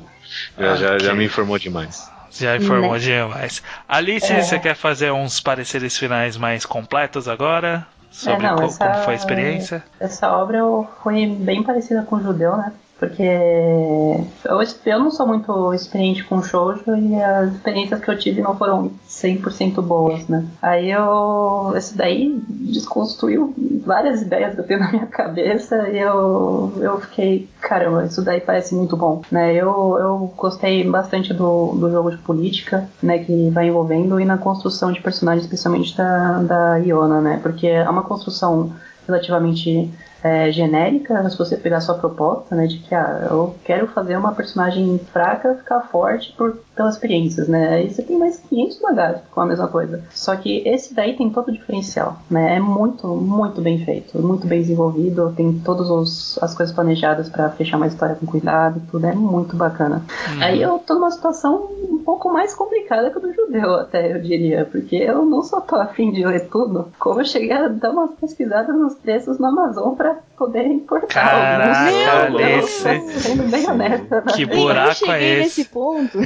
Já, 0.57 0.75
já, 0.75 0.99
já 0.99 1.13
me 1.13 1.25
informou 1.25 1.57
demais. 1.59 2.09
Já 2.31 2.55
informou 2.57 2.93
Né? 2.93 2.99
demais. 2.99 3.61
Alice, 3.87 4.31
É. 4.31 4.41
você 4.41 4.59
quer 4.59 4.75
fazer 4.75 5.11
uns 5.11 5.39
pareceres 5.39 5.97
finais 5.97 6.37
mais 6.37 6.65
completos 6.65 7.27
agora? 7.27 7.85
Sobre 8.11 8.45
É, 8.45 8.49
não, 8.49 8.57
co- 8.57 8.63
essa- 8.63 8.87
como 8.87 9.03
foi 9.03 9.13
a 9.13 9.17
experiência? 9.17 9.83
Essa 9.99 10.31
obra 10.31 10.57
eu- 10.57 10.87
foi 11.03 11.25
bem 11.27 11.61
parecida 11.63 12.01
com 12.03 12.15
o 12.17 12.21
Judeu, 12.21 12.57
né? 12.57 12.71
Porque 12.99 13.23
eu, 13.23 14.61
eu 14.85 14.99
não 14.99 15.09
sou 15.09 15.25
muito 15.25 15.73
experiente 15.73 16.23
com 16.25 16.43
shoujo 16.43 16.95
e 16.97 17.15
as 17.15 17.53
experiências 17.53 18.01
que 18.01 18.11
eu 18.11 18.19
tive 18.19 18.41
não 18.41 18.57
foram 18.57 18.91
100% 19.07 19.81
boas, 19.81 20.27
né? 20.27 20.45
Aí 20.61 20.91
eu... 20.91 21.73
Esse 21.77 21.95
daí 21.95 22.41
desconstruiu 22.49 23.53
várias 23.85 24.21
ideias 24.21 24.53
que 24.53 24.59
eu 24.59 24.67
tenho 24.67 24.81
na 24.81 24.91
minha 24.91 25.05
cabeça 25.07 25.87
e 25.89 25.97
eu, 25.97 26.73
eu 26.81 26.99
fiquei... 26.99 27.47
Caramba, 27.61 28.05
isso 28.05 28.21
daí 28.21 28.41
parece 28.41 28.75
muito 28.75 28.97
bom, 28.97 29.21
né? 29.31 29.53
Eu, 29.53 29.97
eu 29.99 30.33
gostei 30.35 30.83
bastante 30.83 31.33
do, 31.33 31.75
do 31.75 31.89
jogo 31.89 32.11
de 32.11 32.17
política, 32.17 32.89
né? 33.01 33.19
Que 33.19 33.49
vai 33.49 33.67
envolvendo 33.67 34.19
e 34.19 34.25
na 34.25 34.37
construção 34.37 34.91
de 34.91 35.01
personagens, 35.01 35.45
especialmente 35.45 35.95
da, 35.95 36.41
da 36.41 36.77
Iona, 36.77 37.21
né? 37.21 37.39
Porque 37.41 37.67
é 37.67 37.89
uma 37.89 38.03
construção 38.03 38.73
relativamente 39.07 39.89
é, 40.23 40.51
genérica, 40.51 41.29
se 41.29 41.37
você 41.37 41.55
pegar 41.57 41.81
sua 41.81 41.95
proposta, 41.95 42.55
né, 42.55 42.67
de 42.67 42.79
que 42.79 42.93
ah, 42.93 43.27
eu 43.29 43.55
quero 43.63 43.87
fazer 43.87 44.17
uma 44.17 44.33
personagem 44.33 44.99
fraca 45.11 45.55
ficar 45.55 45.81
forte 45.81 46.33
por, 46.37 46.57
pelas 46.75 46.95
experiências, 46.95 47.47
né, 47.47 47.75
aí 47.75 47.89
você 47.89 48.01
tem 48.01 48.17
mais 48.17 48.39
500 48.49 48.81
mangás 48.81 49.21
com 49.31 49.41
a 49.41 49.45
mesma 49.45 49.67
coisa. 49.67 50.03
Só 50.11 50.35
que 50.35 50.67
esse 50.67 50.93
daí 50.93 51.15
tem 51.15 51.29
todo 51.29 51.49
o 51.49 51.51
diferencial, 51.51 52.17
né, 52.29 52.57
é 52.57 52.59
muito, 52.59 53.07
muito 53.07 53.61
bem 53.61 53.83
feito, 53.85 54.19
muito 54.21 54.45
bem 54.47 54.61
desenvolvido, 54.61 55.33
tem 55.35 55.59
todas 55.59 56.37
as 56.41 56.53
coisas 56.53 56.73
planejadas 56.73 57.29
para 57.29 57.49
fechar 57.49 57.77
uma 57.77 57.87
história 57.87 58.15
com 58.15 58.25
cuidado, 58.25 58.81
tudo 58.91 59.05
é 59.05 59.13
muito 59.13 59.55
bacana. 59.55 60.03
Hum. 60.29 60.41
Aí 60.41 60.61
eu 60.61 60.79
tô 60.79 60.95
numa 60.95 61.11
situação 61.11 61.69
um 61.89 62.03
pouco 62.03 62.31
mais 62.31 62.53
complicada 62.53 63.09
que 63.09 63.17
a 63.17 63.21
do 63.21 63.33
judeu, 63.33 63.75
até 63.75 64.11
eu 64.11 64.21
diria, 64.21 64.65
porque 64.65 64.95
eu 64.95 65.25
não 65.25 65.43
só 65.43 65.61
tô 65.61 65.75
afim 65.75 66.11
de 66.11 66.25
ler 66.25 66.49
tudo, 66.49 66.91
como 66.99 67.21
eu 67.21 67.25
cheguei 67.25 67.51
a 67.51 67.67
dar 67.67 67.91
umas 67.91 68.11
pesquisadas 68.11 68.75
nos 68.75 68.95
preços 68.95 69.37
no 69.37 69.47
Amazon 69.47 69.95
pra 69.95 70.08
poder 70.37 70.65
importar 70.65 71.07
Caraca, 71.07 72.25
alguns. 72.25 72.39
Eu 72.41 72.47
Alice. 72.47 72.83
tô 72.83 73.19
sendo 73.19 73.43
bem 73.51 73.69
honesta. 73.69 74.21
né? 74.21 74.33
Que 74.35 74.45
buraco 74.45 75.05
é 75.11 75.19
nesse 75.39 75.61
esse? 75.61 75.69
ponto. 75.69 76.17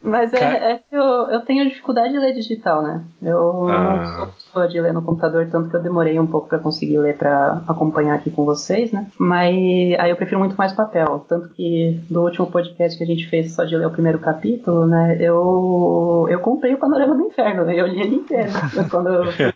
Mas 0.00 0.32
é, 0.32 0.72
é 0.74 0.76
que 0.78 0.94
eu, 0.94 1.02
eu 1.02 1.40
tenho 1.40 1.68
dificuldade 1.68 2.12
de 2.12 2.20
ler 2.20 2.32
digital, 2.32 2.82
né? 2.82 3.02
Eu 3.20 3.68
Ah. 3.68 4.16
não 4.20 4.28
sou 4.52 4.68
de 4.68 4.80
ler 4.80 4.92
no 4.92 5.02
computador, 5.02 5.48
tanto 5.50 5.68
que 5.68 5.76
eu 5.76 5.82
demorei 5.82 6.18
um 6.20 6.26
pouco 6.26 6.48
pra 6.48 6.60
conseguir 6.60 6.98
ler 6.98 7.16
pra 7.16 7.60
acompanhar 7.66 8.14
aqui 8.14 8.30
com 8.30 8.44
vocês, 8.44 8.92
né? 8.92 9.08
Mas 9.18 9.52
aí 9.98 10.08
eu 10.08 10.16
prefiro 10.16 10.38
muito 10.38 10.54
mais 10.56 10.72
papel. 10.72 11.26
Tanto 11.28 11.48
que 11.50 12.00
do 12.08 12.22
último 12.22 12.46
podcast 12.46 12.96
que 12.96 13.02
a 13.02 13.06
gente 13.06 13.28
fez 13.28 13.52
só 13.54 13.64
de 13.64 13.76
ler 13.76 13.86
o 13.86 13.90
primeiro 13.90 14.20
capítulo, 14.20 14.86
né? 14.86 15.16
Eu, 15.20 16.26
eu 16.30 16.38
comprei 16.38 16.74
o 16.74 16.78
Panorama 16.78 17.16
do 17.16 17.22
Inferno, 17.26 17.68
eu 17.70 17.86
li 17.88 18.00
ele 18.00 18.14
inteiro. 18.16 18.50
quando 18.90 19.08
eu 19.08 19.52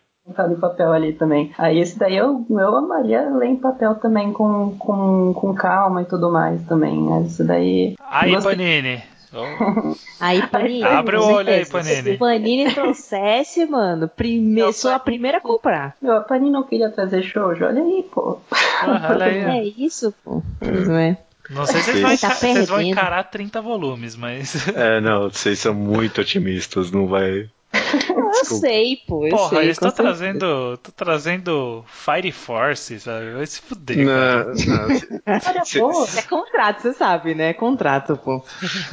em 0.50 0.56
papel 0.56 0.92
ali 0.92 1.12
também. 1.12 1.52
Aí 1.58 1.78
esse 1.78 1.98
daí 1.98 2.16
eu, 2.16 2.44
eu 2.48 2.76
amaria 2.76 3.28
ler 3.30 3.48
em 3.48 3.56
papel 3.56 3.94
também 3.96 4.32
com, 4.32 4.76
com, 4.78 5.34
com 5.34 5.54
calma 5.54 6.02
e 6.02 6.04
tudo 6.04 6.30
mais 6.30 6.62
também. 6.64 7.08
Esse 7.24 7.44
daí. 7.44 7.94
Aí, 8.10 8.32
Gostei. 8.32 8.56
Panini. 8.56 9.02
Oh, 9.34 9.94
Aí, 10.20 10.46
Panini. 10.46 10.84
Abre 10.84 11.16
o 11.16 11.24
olho 11.24 11.48
aí. 11.48 11.64
Panini. 11.64 12.02
Se 12.02 12.16
Panini 12.18 12.74
trouxesse, 12.74 13.64
mano, 13.64 14.06
prime... 14.08 14.60
Eu 14.60 14.72
sou 14.72 14.90
a 14.90 14.98
Panini. 14.98 15.04
primeira 15.04 15.38
a 15.38 15.40
comprar. 15.40 15.96
Meu, 16.02 16.16
a 16.16 16.20
Pani 16.20 16.50
não 16.50 16.62
queria 16.62 16.90
trazer 16.90 17.22
shoujo, 17.22 17.64
olha 17.64 17.82
aí, 17.82 18.06
pô. 18.12 18.38
Ah, 18.82 19.08
olha 19.10 19.26
aí. 19.26 19.38
É 19.38 19.64
isso, 19.64 20.14
pô. 20.22 20.42
Não 20.60 20.96
é? 20.96 21.16
Não 21.50 21.66
sei 21.66 21.80
se 21.80 21.92
vocês 21.92 22.20
Tá 22.20 22.30
vocês 22.30 22.68
vão 22.68 22.80
encarar 22.80 23.24
30 23.24 23.60
volumes, 23.60 24.16
mas. 24.16 24.68
É, 24.68 25.00
não, 25.00 25.28
vocês 25.30 25.58
são 25.58 25.74
muito 25.74 26.20
otimistas, 26.20 26.90
não 26.90 27.06
vai. 27.06 27.48
Eu 27.72 28.30
Desculpa. 28.42 28.66
sei, 28.66 28.96
pô. 29.06 29.26
Eu 29.26 29.30
Porra, 29.30 29.48
sei, 29.60 29.70
estão 29.70 29.88
certeza. 29.90 30.08
trazendo. 30.08 30.76
Tô 30.78 30.92
trazendo 30.92 31.84
Fire 31.86 32.30
Force, 32.32 33.00
sabe? 33.00 33.32
Vai 33.32 33.46
se 33.46 33.60
fuder. 33.62 34.06
cara. 34.06 34.44
Não, 34.46 34.84
Olha, 35.26 35.62
pô. 35.72 36.06
É 36.18 36.22
contrato, 36.22 36.82
você 36.82 36.92
sabe, 36.92 37.34
né? 37.34 37.50
É 37.50 37.54
contrato, 37.54 38.16
pô. 38.16 38.44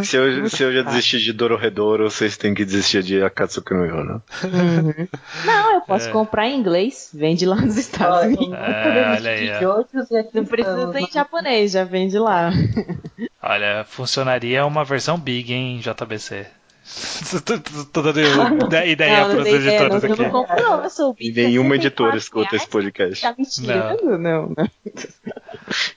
Se 0.03 0.15
eu, 0.15 0.49
se 0.49 0.63
eu 0.63 0.73
já 0.73 0.81
desisti 0.83 1.19
de 1.19 1.33
Dororedoro, 1.33 2.09
vocês 2.09 2.37
têm 2.37 2.53
que 2.53 2.63
desistir 2.65 3.03
de 3.03 3.21
Akatsuki 3.21 3.73
no 3.73 3.85
Yona. 3.85 4.23
Não, 5.45 5.73
eu 5.75 5.81
posso 5.81 6.07
É. 6.09 6.11
comprar 6.11 6.47
em 6.47 6.57
inglês. 6.59 7.09
Vende 7.13 7.45
lá 7.45 7.55
nos 7.57 7.77
Estados 7.77 8.25
Unidos. 8.27 8.53
É, 8.53 9.15
olha 9.17 9.31
aí, 9.31 9.51
Não 10.33 10.45
precisa 10.45 10.87
ter 10.91 10.99
em 11.01 11.11
japonês, 11.11 11.71
já 11.71 11.83
vende 11.83 12.17
lá. 12.17 12.51
Olha, 13.41 13.85
funcionaria 13.87 14.65
uma 14.65 14.83
versão 14.83 15.17
big, 15.17 15.53
hein, 15.53 15.79
JBC. 15.79 16.45
tô, 17.93 18.01
dando 18.01 18.19
ideia, 18.19 18.35
não, 18.35 18.85
ideia, 18.85 19.27
não. 19.27 19.45
editores 19.47 20.03
Eu 20.03 20.13
aqui. 20.13 20.21
não. 20.61 20.83
Eu 20.83 20.89
sou 20.89 21.15
E 21.19 21.31
nenhuma 21.31 21.75
64 21.75 21.75
editora 21.75 22.17
escuta 22.17 22.49
reais, 22.49 22.61
esse 22.61 22.69
podcast. 22.71 23.21
Tá 23.21 23.35
me 23.37 23.45
tirando? 23.45 24.17
Não, 24.17 24.49
não. 24.49 24.55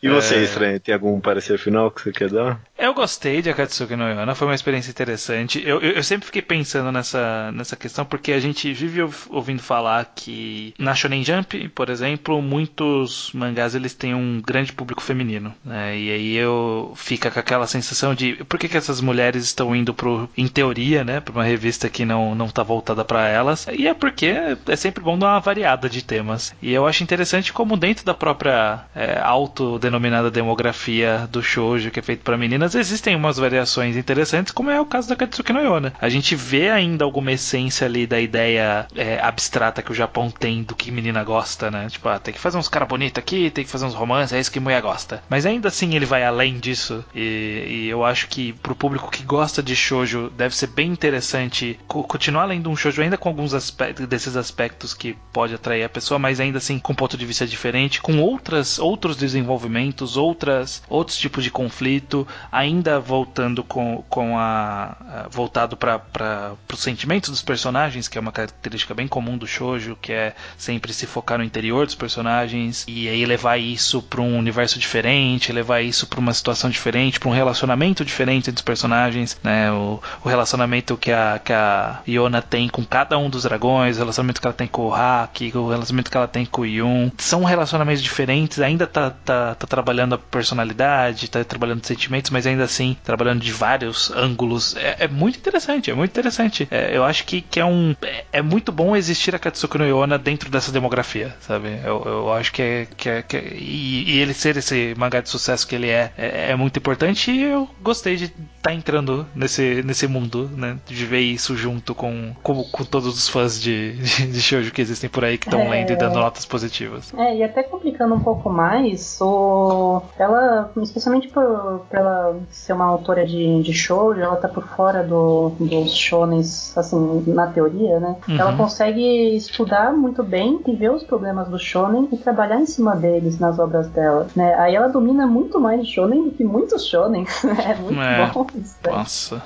E 0.02 0.08
você, 0.08 0.36
É. 0.36 0.42
Estranho, 0.42 0.80
tem 0.80 0.94
algum 0.94 1.20
parecer 1.20 1.58
final 1.58 1.90
que 1.90 2.02
você 2.02 2.12
quer 2.12 2.28
dar? 2.30 2.60
Eu 2.78 2.92
gostei 2.94 3.40
de 3.40 3.48
Akatsuki 3.48 3.94
no 3.96 4.08
Yona, 4.08 4.34
foi 4.34 4.48
uma 4.48 4.54
experiência 4.54 4.90
interessante. 4.90 5.62
Eu, 5.64 5.80
eu, 5.80 5.92
eu 5.92 6.02
sempre 6.02 6.26
fiquei 6.26 6.42
pensando 6.42 6.90
nessa, 6.90 7.50
nessa 7.52 7.76
questão 7.76 8.04
porque 8.04 8.32
a 8.32 8.40
gente 8.40 8.72
vive 8.72 9.02
ouv- 9.02 9.26
ouvindo 9.30 9.62
falar 9.62 10.12
que 10.14 10.74
na 10.78 10.94
Shonen 10.94 11.24
Jump, 11.24 11.68
por 11.70 11.88
exemplo, 11.88 12.42
muitos 12.42 13.30
mangás 13.32 13.74
eles 13.74 13.94
têm 13.94 14.14
um 14.14 14.40
grande 14.44 14.72
público 14.72 15.00
feminino. 15.02 15.54
né? 15.64 15.96
E 15.96 16.10
aí 16.10 16.36
eu 16.36 16.92
fica 16.96 17.30
com 17.30 17.38
aquela 17.38 17.66
sensação 17.66 18.14
de 18.14 18.34
por 18.44 18.58
que, 18.58 18.68
que 18.68 18.76
essas 18.76 19.00
mulheres 19.00 19.44
estão 19.44 19.74
indo 19.74 19.94
pro, 19.94 20.28
em 20.36 20.48
teoria, 20.48 20.81
né, 21.04 21.20
para 21.20 21.32
uma 21.32 21.44
revista 21.44 21.88
que 21.88 22.04
não 22.04 22.34
não 22.34 22.48
tá 22.48 22.62
voltada 22.62 23.04
para 23.04 23.28
elas. 23.28 23.66
E 23.72 23.86
é 23.86 23.94
porque 23.94 24.34
é 24.66 24.76
sempre 24.76 25.02
bom 25.02 25.18
dar 25.18 25.28
uma 25.28 25.40
variada 25.40 25.88
de 25.88 26.02
temas. 26.02 26.54
E 26.60 26.72
eu 26.72 26.86
acho 26.86 27.02
interessante 27.02 27.52
como 27.52 27.76
dentro 27.76 28.04
da 28.04 28.14
própria 28.14 28.80
é, 28.94 29.20
autodenominada 29.20 30.30
demografia 30.30 31.28
do 31.30 31.42
shoujo 31.42 31.90
que 31.90 32.00
é 32.00 32.02
feito 32.02 32.22
para 32.22 32.36
meninas 32.36 32.74
existem 32.74 33.14
umas 33.14 33.36
variações 33.36 33.96
interessantes, 33.96 34.52
como 34.52 34.70
é 34.70 34.80
o 34.80 34.86
caso 34.86 35.08
da 35.08 35.16
Katsuki 35.16 35.52
no 35.52 35.60
Yona. 35.60 35.92
A 36.00 36.08
gente 36.08 36.34
vê 36.34 36.70
ainda 36.70 37.04
alguma 37.04 37.32
essência 37.32 37.86
ali 37.86 38.06
da 38.06 38.20
ideia 38.20 38.86
é, 38.96 39.20
abstrata 39.20 39.82
que 39.82 39.92
o 39.92 39.94
Japão 39.94 40.30
tem 40.30 40.62
do 40.62 40.74
que 40.74 40.90
menina 40.90 41.22
gosta, 41.24 41.70
né? 41.70 41.86
Tipo, 41.88 42.08
ah, 42.08 42.18
tem 42.18 42.34
que 42.34 42.40
fazer 42.40 42.58
uns 42.58 42.68
cara 42.68 42.86
bonito 42.86 43.18
aqui, 43.18 43.50
tem 43.50 43.64
que 43.64 43.70
fazer 43.70 43.86
uns 43.86 43.94
romances, 43.94 44.32
é 44.32 44.40
isso 44.40 44.50
que 44.50 44.60
mulher 44.60 44.82
gosta. 44.82 45.22
Mas 45.28 45.46
ainda 45.46 45.68
assim 45.68 45.94
ele 45.94 46.06
vai 46.06 46.24
além 46.24 46.58
disso 46.58 47.04
e, 47.14 47.66
e 47.68 47.88
eu 47.88 48.04
acho 48.04 48.28
que 48.28 48.52
pro 48.54 48.74
público 48.74 49.10
que 49.10 49.22
gosta 49.22 49.62
de 49.62 49.76
shoujo 49.76 50.30
deve 50.36 50.56
ser 50.56 50.68
bem 50.74 50.90
interessante 50.90 51.78
co- 51.86 52.02
continuar 52.04 52.46
lendo 52.46 52.70
um 52.70 52.76
shoujo 52.76 53.02
ainda 53.02 53.16
com 53.18 53.28
alguns 53.28 53.54
aspectos 53.54 54.06
desses 54.06 54.36
aspectos 54.36 54.94
que 54.94 55.16
pode 55.32 55.54
atrair 55.54 55.84
a 55.84 55.88
pessoa, 55.88 56.18
mas 56.18 56.40
ainda 56.40 56.58
assim 56.58 56.78
com 56.78 56.92
um 56.92 56.96
ponto 56.96 57.16
de 57.16 57.26
vista 57.26 57.46
diferente, 57.46 58.00
com 58.00 58.18
outras 58.20 58.78
outros 58.78 59.16
desenvolvimentos 59.16 60.16
outras, 60.16 60.82
outros 60.88 61.16
tipos 61.18 61.44
de 61.44 61.50
conflito, 61.50 62.26
ainda 62.50 62.98
voltando 63.00 63.62
com, 63.64 64.04
com 64.08 64.38
a, 64.38 64.96
a 65.24 65.28
voltado 65.30 65.76
para 65.76 66.54
os 66.72 66.80
sentimentos 66.80 67.30
dos 67.30 67.42
personagens, 67.42 68.08
que 68.08 68.16
é 68.18 68.20
uma 68.20 68.32
característica 68.32 68.94
bem 68.94 69.06
comum 69.08 69.36
do 69.36 69.46
shoujo, 69.46 69.96
que 70.00 70.12
é 70.12 70.34
sempre 70.56 70.92
se 70.92 71.06
focar 71.06 71.38
no 71.38 71.44
interior 71.44 71.86
dos 71.86 71.94
personagens 71.94 72.84
e 72.88 73.08
aí 73.08 73.24
levar 73.26 73.58
isso 73.58 74.02
para 74.02 74.20
um 74.20 74.38
universo 74.38 74.78
diferente, 74.78 75.52
levar 75.52 75.80
isso 75.82 76.06
para 76.06 76.20
uma 76.20 76.32
situação 76.32 76.70
diferente, 76.70 77.18
para 77.20 77.28
um 77.28 77.32
relacionamento 77.32 78.04
diferente 78.04 78.50
entre 78.50 78.58
os 78.60 78.64
personagens, 78.64 79.38
né? 79.42 79.70
O, 79.72 80.00
o 80.24 80.28
relacionamento 80.28 80.51
que 80.98 81.10
a, 81.12 81.40
que 81.42 81.52
a 81.52 82.00
Yona 82.06 82.42
tem 82.42 82.68
com 82.68 82.84
cada 82.84 83.18
um 83.18 83.28
dos 83.30 83.44
dragões, 83.44 83.96
o 83.96 84.00
relacionamento 84.00 84.40
que 84.40 84.46
ela 84.46 84.54
tem 84.54 84.66
com 84.66 84.88
o 84.88 84.94
Haki, 84.94 85.52
o 85.54 85.68
relacionamento 85.68 86.10
que 86.10 86.16
ela 86.16 86.28
tem 86.28 86.44
com 86.44 86.62
o 86.62 86.66
Yun, 86.66 87.10
são 87.18 87.44
relacionamentos 87.44 88.02
diferentes, 88.02 88.60
ainda 88.60 88.86
tá, 88.86 89.10
tá, 89.10 89.54
tá 89.54 89.66
trabalhando 89.66 90.14
a 90.14 90.18
personalidade, 90.18 91.30
tá 91.30 91.44
trabalhando 91.44 91.84
sentimentos, 91.84 92.30
mas 92.30 92.46
ainda 92.46 92.64
assim 92.64 92.96
trabalhando 93.04 93.40
de 93.40 93.52
vários 93.52 94.10
ângulos. 94.10 94.76
É, 94.76 94.96
é 95.00 95.08
muito 95.08 95.38
interessante, 95.38 95.90
é 95.90 95.94
muito 95.94 96.10
interessante. 96.10 96.66
É, 96.70 96.96
eu 96.96 97.04
acho 97.04 97.24
que, 97.24 97.40
que 97.40 97.60
é 97.60 97.64
um. 97.64 97.94
É, 98.02 98.24
é, 98.32 98.42
muito 98.42 98.72
bom 98.72 98.96
existir 98.96 99.34
a 99.34 99.38
Katsuki 99.38 99.78
no 99.78 99.86
Yona 99.86 100.18
dentro 100.18 100.50
dessa 100.50 100.72
demografia, 100.72 101.34
sabe? 101.40 101.80
Eu, 101.84 102.02
eu 102.04 102.32
acho 102.32 102.52
que 102.52 102.62
é. 102.62 102.86
Que 102.96 103.08
é, 103.08 103.22
que 103.22 103.36
é 103.36 103.42
e, 103.54 104.04
e, 104.10 104.18
ele 104.18 104.34
ser 104.34 104.56
esse 104.56 104.94
mangá 104.96 105.20
de 105.20 105.28
sucesso 105.28 105.66
que 105.66 105.74
ele 105.74 105.88
é, 105.88 106.12
é, 106.16 106.50
é 106.50 106.56
muito 106.56 106.78
importante 106.78 107.30
e 107.30 107.42
eu 107.42 107.68
gostei 107.80 108.16
de 108.16 108.24
estar 108.24 108.36
tá 108.62 108.72
entrando 108.72 109.26
nesse, 109.34 109.82
nesse 109.82 110.06
mundo, 110.06 110.41
né? 110.48 110.78
De 110.86 111.04
ver 111.04 111.20
isso 111.20 111.56
junto 111.56 111.94
com, 111.94 112.32
com, 112.42 112.62
com 112.64 112.84
todos 112.84 113.08
os 113.08 113.28
fãs 113.28 113.60
de, 113.60 113.92
de, 113.92 114.26
de 114.26 114.40
shoujo 114.40 114.72
que 114.72 114.80
existem 114.80 115.08
por 115.08 115.24
aí 115.24 115.38
que 115.38 115.46
estão 115.46 115.68
lendo 115.68 115.92
e 115.92 115.96
dando 115.96 116.18
notas 116.18 116.44
positivas. 116.44 117.12
É, 117.16 117.36
e 117.36 117.42
até 117.42 117.62
complicando 117.62 118.14
um 118.14 118.20
pouco 118.20 118.50
mais, 118.50 119.18
o... 119.20 120.02
ela, 120.18 120.70
especialmente 120.82 121.28
por, 121.28 121.84
por 121.88 121.96
ela 121.98 122.40
ser 122.50 122.72
uma 122.72 122.86
autora 122.86 123.26
de, 123.26 123.62
de 123.62 123.72
shoujo, 123.72 124.20
ela 124.20 124.36
tá 124.36 124.48
por 124.48 124.66
fora 124.68 125.02
do, 125.02 125.52
dos 125.58 125.94
shonens, 125.94 126.76
assim, 126.76 127.24
na 127.26 127.46
teoria, 127.46 128.00
né? 128.00 128.16
Uhum. 128.28 128.38
Ela 128.38 128.56
consegue 128.56 129.36
estudar 129.36 129.92
muito 129.92 130.22
bem 130.22 130.60
e 130.66 130.74
ver 130.74 130.90
os 130.90 131.02
problemas 131.02 131.48
do 131.48 131.58
shonen 131.58 132.08
e 132.12 132.16
trabalhar 132.16 132.60
em 132.60 132.66
cima 132.66 132.94
deles 132.96 133.38
nas 133.38 133.58
obras 133.58 133.88
dela, 133.88 134.26
né? 134.34 134.54
Aí 134.54 134.74
ela 134.74 134.88
domina 134.88 135.26
muito 135.26 135.60
mais 135.60 135.86
shonen 135.86 136.24
do 136.24 136.30
que 136.30 136.44
muitos 136.44 136.86
shonen. 136.86 137.26
é 137.64 137.74
muito 137.74 138.00
é. 138.00 138.30
bom 138.32 138.46
isso. 138.54 138.76
Nossa, 138.84 139.42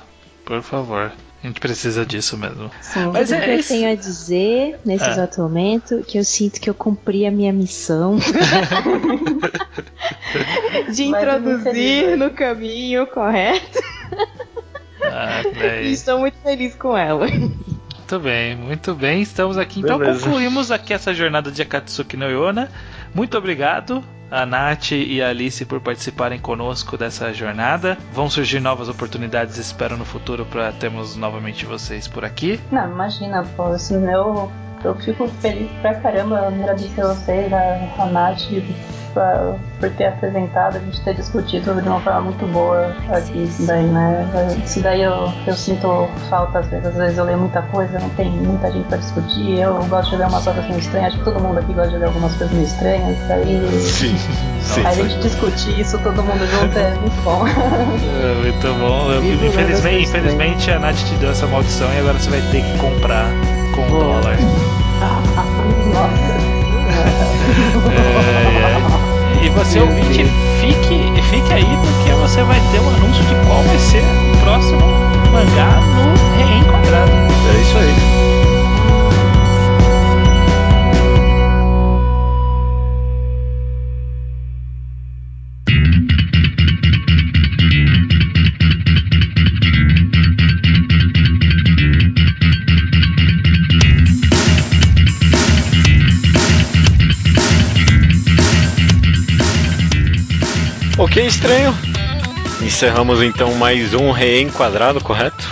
por 0.47 0.63
favor. 0.63 1.13
A 1.43 1.47
gente 1.47 1.61
precisa 1.61 2.07
disso 2.07 2.39
mesmo. 2.39 2.71
Sim, 2.81 3.11
Mas 3.13 3.31
é, 3.31 3.39
que 3.41 3.51
eu 3.51 3.63
tenho 3.63 3.93
a 3.93 3.95
dizer 3.95 4.81
nesse 4.85 5.05
é. 5.05 5.11
exato 5.11 5.43
momento 5.43 6.03
que 6.03 6.19
eu 6.19 6.25
sinto 6.25 6.61
que 6.61 6.69
eu 6.71 6.75
cumpri 6.75 7.27
a 7.27 7.31
minha 7.31 7.53
missão 7.53 8.19
de 10.93 11.05
introduzir 11.05 12.17
no 12.17 12.31
caminho 12.31 13.07
correto. 13.09 13.79
Ah, 15.03 15.43
e 15.83 15.93
estou 15.93 16.19
muito 16.19 16.39
feliz 16.39 16.75
com 16.75 16.97
ela. 16.97 17.29
Muito 17.29 18.21
bem, 18.21 18.57
muito 18.57 18.95
bem. 18.95 19.21
Estamos 19.21 19.59
aqui. 19.59 19.81
Então 19.81 19.99
Beleza. 19.99 20.25
concluímos 20.25 20.71
aqui 20.71 20.95
essa 20.95 21.13
jornada 21.13 21.51
de 21.51 21.61
Akatsuki 21.61 22.17
no 22.17 22.31
Yona. 22.31 22.71
Muito 23.15 23.37
obrigado 23.37 24.03
a 24.31 24.45
Nath 24.45 24.93
e 24.93 25.23
a 25.23 25.29
Alice 25.29 25.65
por 25.65 25.81
participarem 25.81 26.39
conosco 26.39 26.97
dessa 26.97 27.33
jornada. 27.33 27.97
Vão 28.13 28.29
surgir 28.29 28.61
novas 28.61 28.89
oportunidades, 28.89 29.57
espero 29.57 29.97
no 29.97 30.05
futuro 30.05 30.45
para 30.47 30.73
termos 30.73 31.17
novamente 31.17 31.65
vocês 31.65 32.09
por 32.09 32.25
aqui. 32.25 32.61
Não, 32.71 32.91
imagina, 32.91 33.45
pô, 33.57 33.65
assim, 33.65 34.05
eu, 34.11 34.51
eu 34.87 34.95
fico 34.97 35.29
feliz 35.41 35.71
pra 35.83 35.95
caramba 35.95 36.49
agradecer 36.49 37.03
vocês, 37.03 37.53
a, 37.53 38.03
a 38.03 38.07
Nath, 38.07 38.49
pra, 39.17 39.55
por 39.81 39.91
ter 39.91 40.09
apresentado, 40.09 40.77
a 40.77 40.79
gente 40.79 41.01
ter 41.01 41.15
discutido 41.15 41.81
de 41.81 41.89
uma 41.89 42.01
forma 42.01 42.21
muito 42.21 42.47
boa 42.53 42.95
aqui, 43.11 43.45
isso 43.45 43.67
daí, 43.67 43.87
né? 43.87 44.29
Isso 44.63 44.81
daí 44.81 45.03
eu, 45.03 45.33
eu 45.47 45.55
sinto 45.55 46.07
falta 46.29 46.59
às 46.59 46.67
vezes, 46.67 46.87
às 46.87 46.95
vezes 46.97 47.17
eu 47.17 47.25
leio 47.25 47.39
muita 47.39 47.63
coisa, 47.63 47.99
não 47.99 48.11
tem 48.11 48.31
muita 48.31 48.71
gente 48.71 48.87
pra 48.87 48.99
discutir, 48.99 49.59
eu 49.59 49.75
gosto 49.87 50.11
de 50.11 50.17
ler 50.17 50.29
umas 50.29 50.47
obras 50.47 50.67
meio 50.67 50.79
estranhas, 50.79 51.09
acho 51.09 51.19
que 51.19 51.25
todo 51.25 51.41
mundo 51.41 51.59
aqui 51.59 51.73
gosta 51.73 51.91
de 51.91 51.97
ler 51.97 52.07
algumas 52.07 52.35
coisas 52.35 52.55
meio 52.55 52.67
estranhas, 52.67 53.19
daí 53.27 53.69
sim, 53.81 54.17
sim, 54.61 54.87
a 54.87 54.93
gente 54.93 55.19
discutir 55.21 55.81
isso 55.81 55.99
todo 56.01 56.23
mundo 56.23 56.47
junto 56.47 56.79
é 56.79 56.91
muito 56.91 57.23
bom. 57.23 57.47
É, 57.47 58.35
muito 58.43 58.81
bom. 58.81 59.11
Eu, 59.11 59.25
infelizmente, 59.25 60.03
infelizmente 60.03 60.71
a 60.71 60.79
Nath 60.79 60.97
te 60.97 61.15
deu 61.15 61.31
essa 61.31 61.47
maldição 61.47 61.91
e 61.93 61.99
agora 62.01 62.19
você 62.19 62.31
vai 62.31 62.41
ter 62.53 62.63
que 62.63 62.79
comprar 62.79 63.27
com 63.77 63.99
dólar. 63.99 64.37
É, 67.91 69.43
é. 69.43 69.45
E 69.45 69.49
você 69.51 69.81
ouvinte, 69.81 70.25
fique, 70.61 71.13
fique 71.31 71.53
aí 71.53 71.65
porque 71.65 72.13
você 72.13 72.43
vai 72.43 72.61
ter 72.73 72.81
o 72.81 72.85
um 72.85 72.89
anúncio 72.89 73.25
de 73.25 73.35
qual 73.47 73.63
vai 73.63 73.79
ser 73.79 74.03
o 74.03 74.37
próximo 74.39 74.81
mangá 75.31 75.81
no 75.81 76.15
Reenquadrado. 76.37 77.13
É 77.13 77.61
isso 77.61 77.79
aí. 77.79 78.06
Ok, 101.17 101.27
estranho. 101.27 101.75
Encerramos 102.61 103.23
então 103.23 103.55
mais 103.55 103.95
um 103.95 104.11
reenquadrado, 104.11 105.03
correto? 105.03 105.49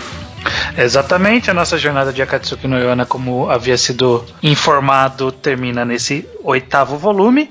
Exatamente, 0.76 1.50
a 1.50 1.54
nossa 1.54 1.78
jornada 1.78 2.12
de 2.12 2.20
Akatsuki 2.20 2.66
no 2.66 2.78
Yona, 2.78 3.06
como 3.06 3.48
havia 3.48 3.78
sido 3.78 4.22
informado, 4.42 5.32
termina 5.32 5.82
nesse 5.82 6.28
oitavo 6.42 6.98
volume. 6.98 7.50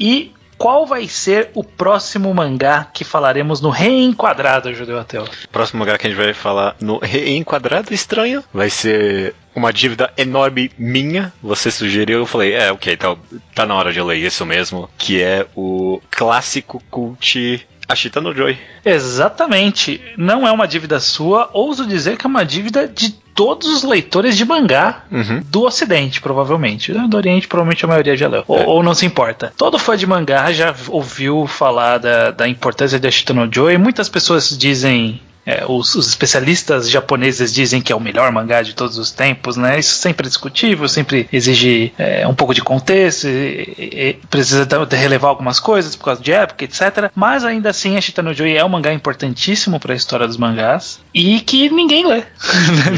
E 0.00 0.32
qual 0.64 0.86
vai 0.86 1.06
ser 1.06 1.50
o 1.52 1.62
próximo 1.62 2.32
mangá 2.32 2.88
que 2.90 3.04
falaremos 3.04 3.60
no 3.60 3.68
Reenquadrado, 3.68 4.72
Judeu 4.72 4.98
Ateu? 4.98 5.24
O 5.24 5.48
próximo 5.48 5.80
mangá 5.80 5.98
que 5.98 6.06
a 6.06 6.10
gente 6.10 6.18
vai 6.18 6.32
falar 6.32 6.74
no 6.80 6.96
Reenquadrado 6.96 7.92
Estranho 7.92 8.42
vai 8.50 8.70
ser 8.70 9.34
uma 9.54 9.70
dívida 9.70 10.10
enorme 10.16 10.70
minha. 10.78 11.30
Você 11.42 11.70
sugeriu, 11.70 12.20
eu 12.20 12.26
falei, 12.26 12.54
é, 12.54 12.72
ok, 12.72 12.96
tá, 12.96 13.14
tá 13.54 13.66
na 13.66 13.74
hora 13.74 13.92
de 13.92 14.00
ler 14.00 14.16
isso 14.16 14.46
mesmo. 14.46 14.88
Que 14.96 15.22
é 15.22 15.46
o 15.54 16.00
clássico 16.10 16.82
cult 16.90 17.66
Ashita 17.88 18.20
no 18.20 18.34
Joy. 18.34 18.58
Exatamente. 18.84 20.00
Não 20.16 20.46
é 20.46 20.52
uma 20.52 20.66
dívida 20.66 20.98
sua, 21.00 21.50
ouso 21.52 21.86
dizer 21.86 22.16
que 22.16 22.26
é 22.26 22.28
uma 22.28 22.44
dívida 22.44 22.88
de 22.88 23.10
todos 23.34 23.68
os 23.68 23.82
leitores 23.82 24.36
de 24.36 24.44
mangá 24.44 25.04
uhum. 25.10 25.42
do 25.44 25.62
Ocidente, 25.64 26.20
provavelmente. 26.20 26.92
Do 26.92 27.16
Oriente, 27.16 27.48
provavelmente 27.48 27.84
a 27.84 27.88
maioria 27.88 28.16
já 28.16 28.28
leu. 28.28 28.40
É. 28.40 28.44
Ou, 28.46 28.66
ou, 28.66 28.82
não 28.82 28.94
se 28.94 29.04
importa. 29.04 29.52
Todo 29.56 29.78
fã 29.78 29.96
de 29.96 30.06
mangá 30.06 30.52
já 30.52 30.74
ouviu 30.88 31.46
falar 31.46 31.98
da, 31.98 32.30
da 32.30 32.48
importância 32.48 32.98
de 32.98 33.08
Ashita 33.08 33.34
no 33.34 33.52
Joy. 33.52 33.76
Muitas 33.76 34.08
pessoas 34.08 34.56
dizem 34.56 35.20
é, 35.46 35.64
os, 35.68 35.94
os, 35.94 36.08
especialistas 36.08 36.88
japoneses 36.88 37.52
dizem 37.52 37.80
que 37.80 37.92
é 37.92 37.96
o 37.96 38.00
melhor 38.00 38.30
mangá 38.32 38.62
de 38.62 38.74
todos 38.74 38.98
os 38.98 39.10
tempos, 39.10 39.56
né? 39.56 39.78
Isso 39.78 39.96
sempre 39.96 40.26
é 40.26 40.28
discutível, 40.28 40.88
sempre 40.88 41.28
exige 41.32 41.92
é, 41.98 42.26
um 42.26 42.34
pouco 42.34 42.54
de 42.54 42.62
contexto, 42.62 43.26
e, 43.26 43.74
e 43.78 44.18
precisa 44.30 44.66
de 44.66 44.96
relevar 44.96 45.28
algumas 45.28 45.60
coisas 45.60 45.94
por 45.96 46.06
causa 46.06 46.22
de 46.22 46.32
época, 46.32 46.64
etc. 46.64 47.10
Mas 47.14 47.44
ainda 47.44 47.70
assim, 47.70 47.96
a 47.96 48.00
Shitano 48.00 48.32
Joy 48.32 48.56
é 48.56 48.64
um 48.64 48.68
mangá 48.68 48.92
importantíssimo 48.92 49.78
para 49.78 49.92
a 49.92 49.96
história 49.96 50.26
dos 50.26 50.36
mangás 50.36 51.00
e 51.12 51.40
que 51.40 51.68
ninguém 51.68 52.06
lê. 52.06 52.22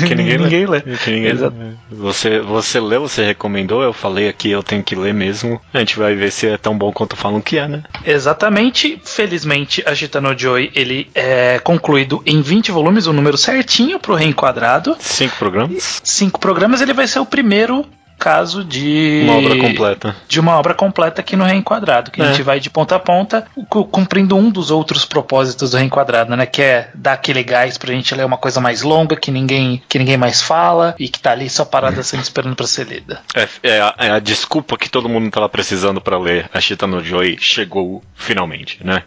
que 0.06 0.14
ninguém, 0.14 0.38
ninguém 0.38 0.66
lê. 0.66 0.82
lê. 0.84 0.96
Que 0.96 1.10
ninguém 1.10 1.32
lê. 1.32 1.50
Você, 1.90 2.40
você 2.40 2.80
leu, 2.80 3.02
você 3.02 3.24
recomendou, 3.24 3.82
eu 3.82 3.92
falei 3.92 4.28
aqui, 4.28 4.50
eu 4.50 4.62
tenho 4.62 4.82
que 4.82 4.94
ler 4.94 5.12
mesmo. 5.12 5.60
A 5.72 5.78
gente 5.78 5.98
vai 5.98 6.14
ver 6.14 6.30
se 6.30 6.46
é 6.46 6.56
tão 6.56 6.76
bom 6.76 6.92
quanto 6.92 7.16
falam 7.16 7.40
que 7.40 7.58
é, 7.58 7.66
né? 7.66 7.82
Exatamente. 8.04 9.00
Felizmente, 9.04 9.82
a 9.86 9.94
Shitano 9.94 10.36
Joy 10.36 10.70
ele 10.74 11.08
é 11.14 11.58
concluído 11.58 12.22
em 12.24 12.35
em 12.36 12.42
20 12.42 12.70
volumes, 12.70 13.06
o 13.06 13.10
um 13.10 13.14
número 13.14 13.38
certinho 13.38 13.98
pro 13.98 14.14
reenquadrado. 14.14 14.96
Cinco 15.00 15.36
programas? 15.36 16.00
Cinco 16.04 16.38
programas, 16.38 16.80
ele 16.80 16.92
vai 16.92 17.06
ser 17.06 17.18
o 17.18 17.26
primeiro 17.26 17.84
caso 18.18 18.64
de 18.64 19.20
uma 19.24 19.36
obra 19.36 19.58
completa 19.58 20.16
de 20.26 20.40
uma 20.40 20.52
obra 20.58 20.74
completa 20.74 21.20
aqui 21.20 21.36
no 21.36 21.44
reenquadrado 21.44 22.10
que 22.10 22.22
é. 22.22 22.24
a 22.24 22.28
gente 22.28 22.42
vai 22.42 22.58
de 22.58 22.70
ponta 22.70 22.96
a 22.96 22.98
ponta 22.98 23.46
cumprindo 23.68 24.34
um 24.34 24.48
dos 24.50 24.70
outros 24.70 25.04
propósitos 25.04 25.72
do 25.72 25.76
reenquadrado 25.76 26.34
né 26.34 26.46
que 26.46 26.62
é 26.62 26.88
dar 26.94 27.12
aquele 27.12 27.42
gás 27.42 27.76
pra 27.76 27.92
gente 27.92 28.14
ler 28.14 28.24
uma 28.24 28.38
coisa 28.38 28.58
mais 28.58 28.80
longa 28.80 29.16
que 29.16 29.30
ninguém 29.30 29.82
que 29.86 29.98
ninguém 29.98 30.16
mais 30.16 30.40
fala 30.40 30.94
e 30.98 31.10
que 31.10 31.20
tá 31.20 31.32
ali 31.32 31.50
só 31.50 31.66
parada 31.66 32.00
assim 32.00 32.18
esperando 32.18 32.56
para 32.56 32.66
ser 32.66 32.86
lida 32.86 33.20
é, 33.34 33.48
é, 33.62 33.80
a, 33.82 33.94
é, 33.98 34.10
a, 34.12 34.18
desculpa 34.18 34.78
que 34.78 34.88
todo 34.88 35.10
mundo 35.10 35.30
tava 35.30 35.48
precisando 35.50 36.00
para 36.00 36.18
ler 36.18 36.48
a 36.54 36.58
Chita 36.58 36.86
no 36.86 37.04
Joy 37.04 37.36
chegou 37.38 38.02
finalmente 38.14 38.78
né 38.82 39.02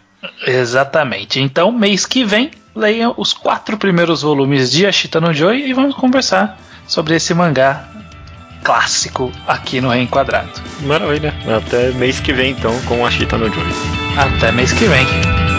Exatamente. 0.46 1.40
Então, 1.40 1.72
mês 1.72 2.04
que 2.04 2.24
vem, 2.24 2.50
leia 2.74 3.12
os 3.16 3.32
quatro 3.32 3.76
primeiros 3.76 4.22
volumes 4.22 4.70
de 4.70 4.86
Ashita 4.86 5.20
no 5.20 5.32
Joy 5.32 5.68
e 5.68 5.72
vamos 5.72 5.94
conversar 5.94 6.58
sobre 6.86 7.14
esse 7.14 7.32
mangá 7.34 7.88
clássico 8.62 9.32
aqui 9.46 9.80
no 9.80 9.88
Reenquadrado. 9.88 10.50
Maravilha. 10.82 11.34
Até 11.56 11.90
mês 11.92 12.20
que 12.20 12.32
vem, 12.32 12.52
então, 12.52 12.78
com 12.82 13.04
a 13.04 13.10
Chita 13.10 13.38
no 13.38 13.52
Joy. 13.52 13.66
Até 14.16 14.52
mês 14.52 14.72
que 14.72 14.84
vem. 14.84 15.49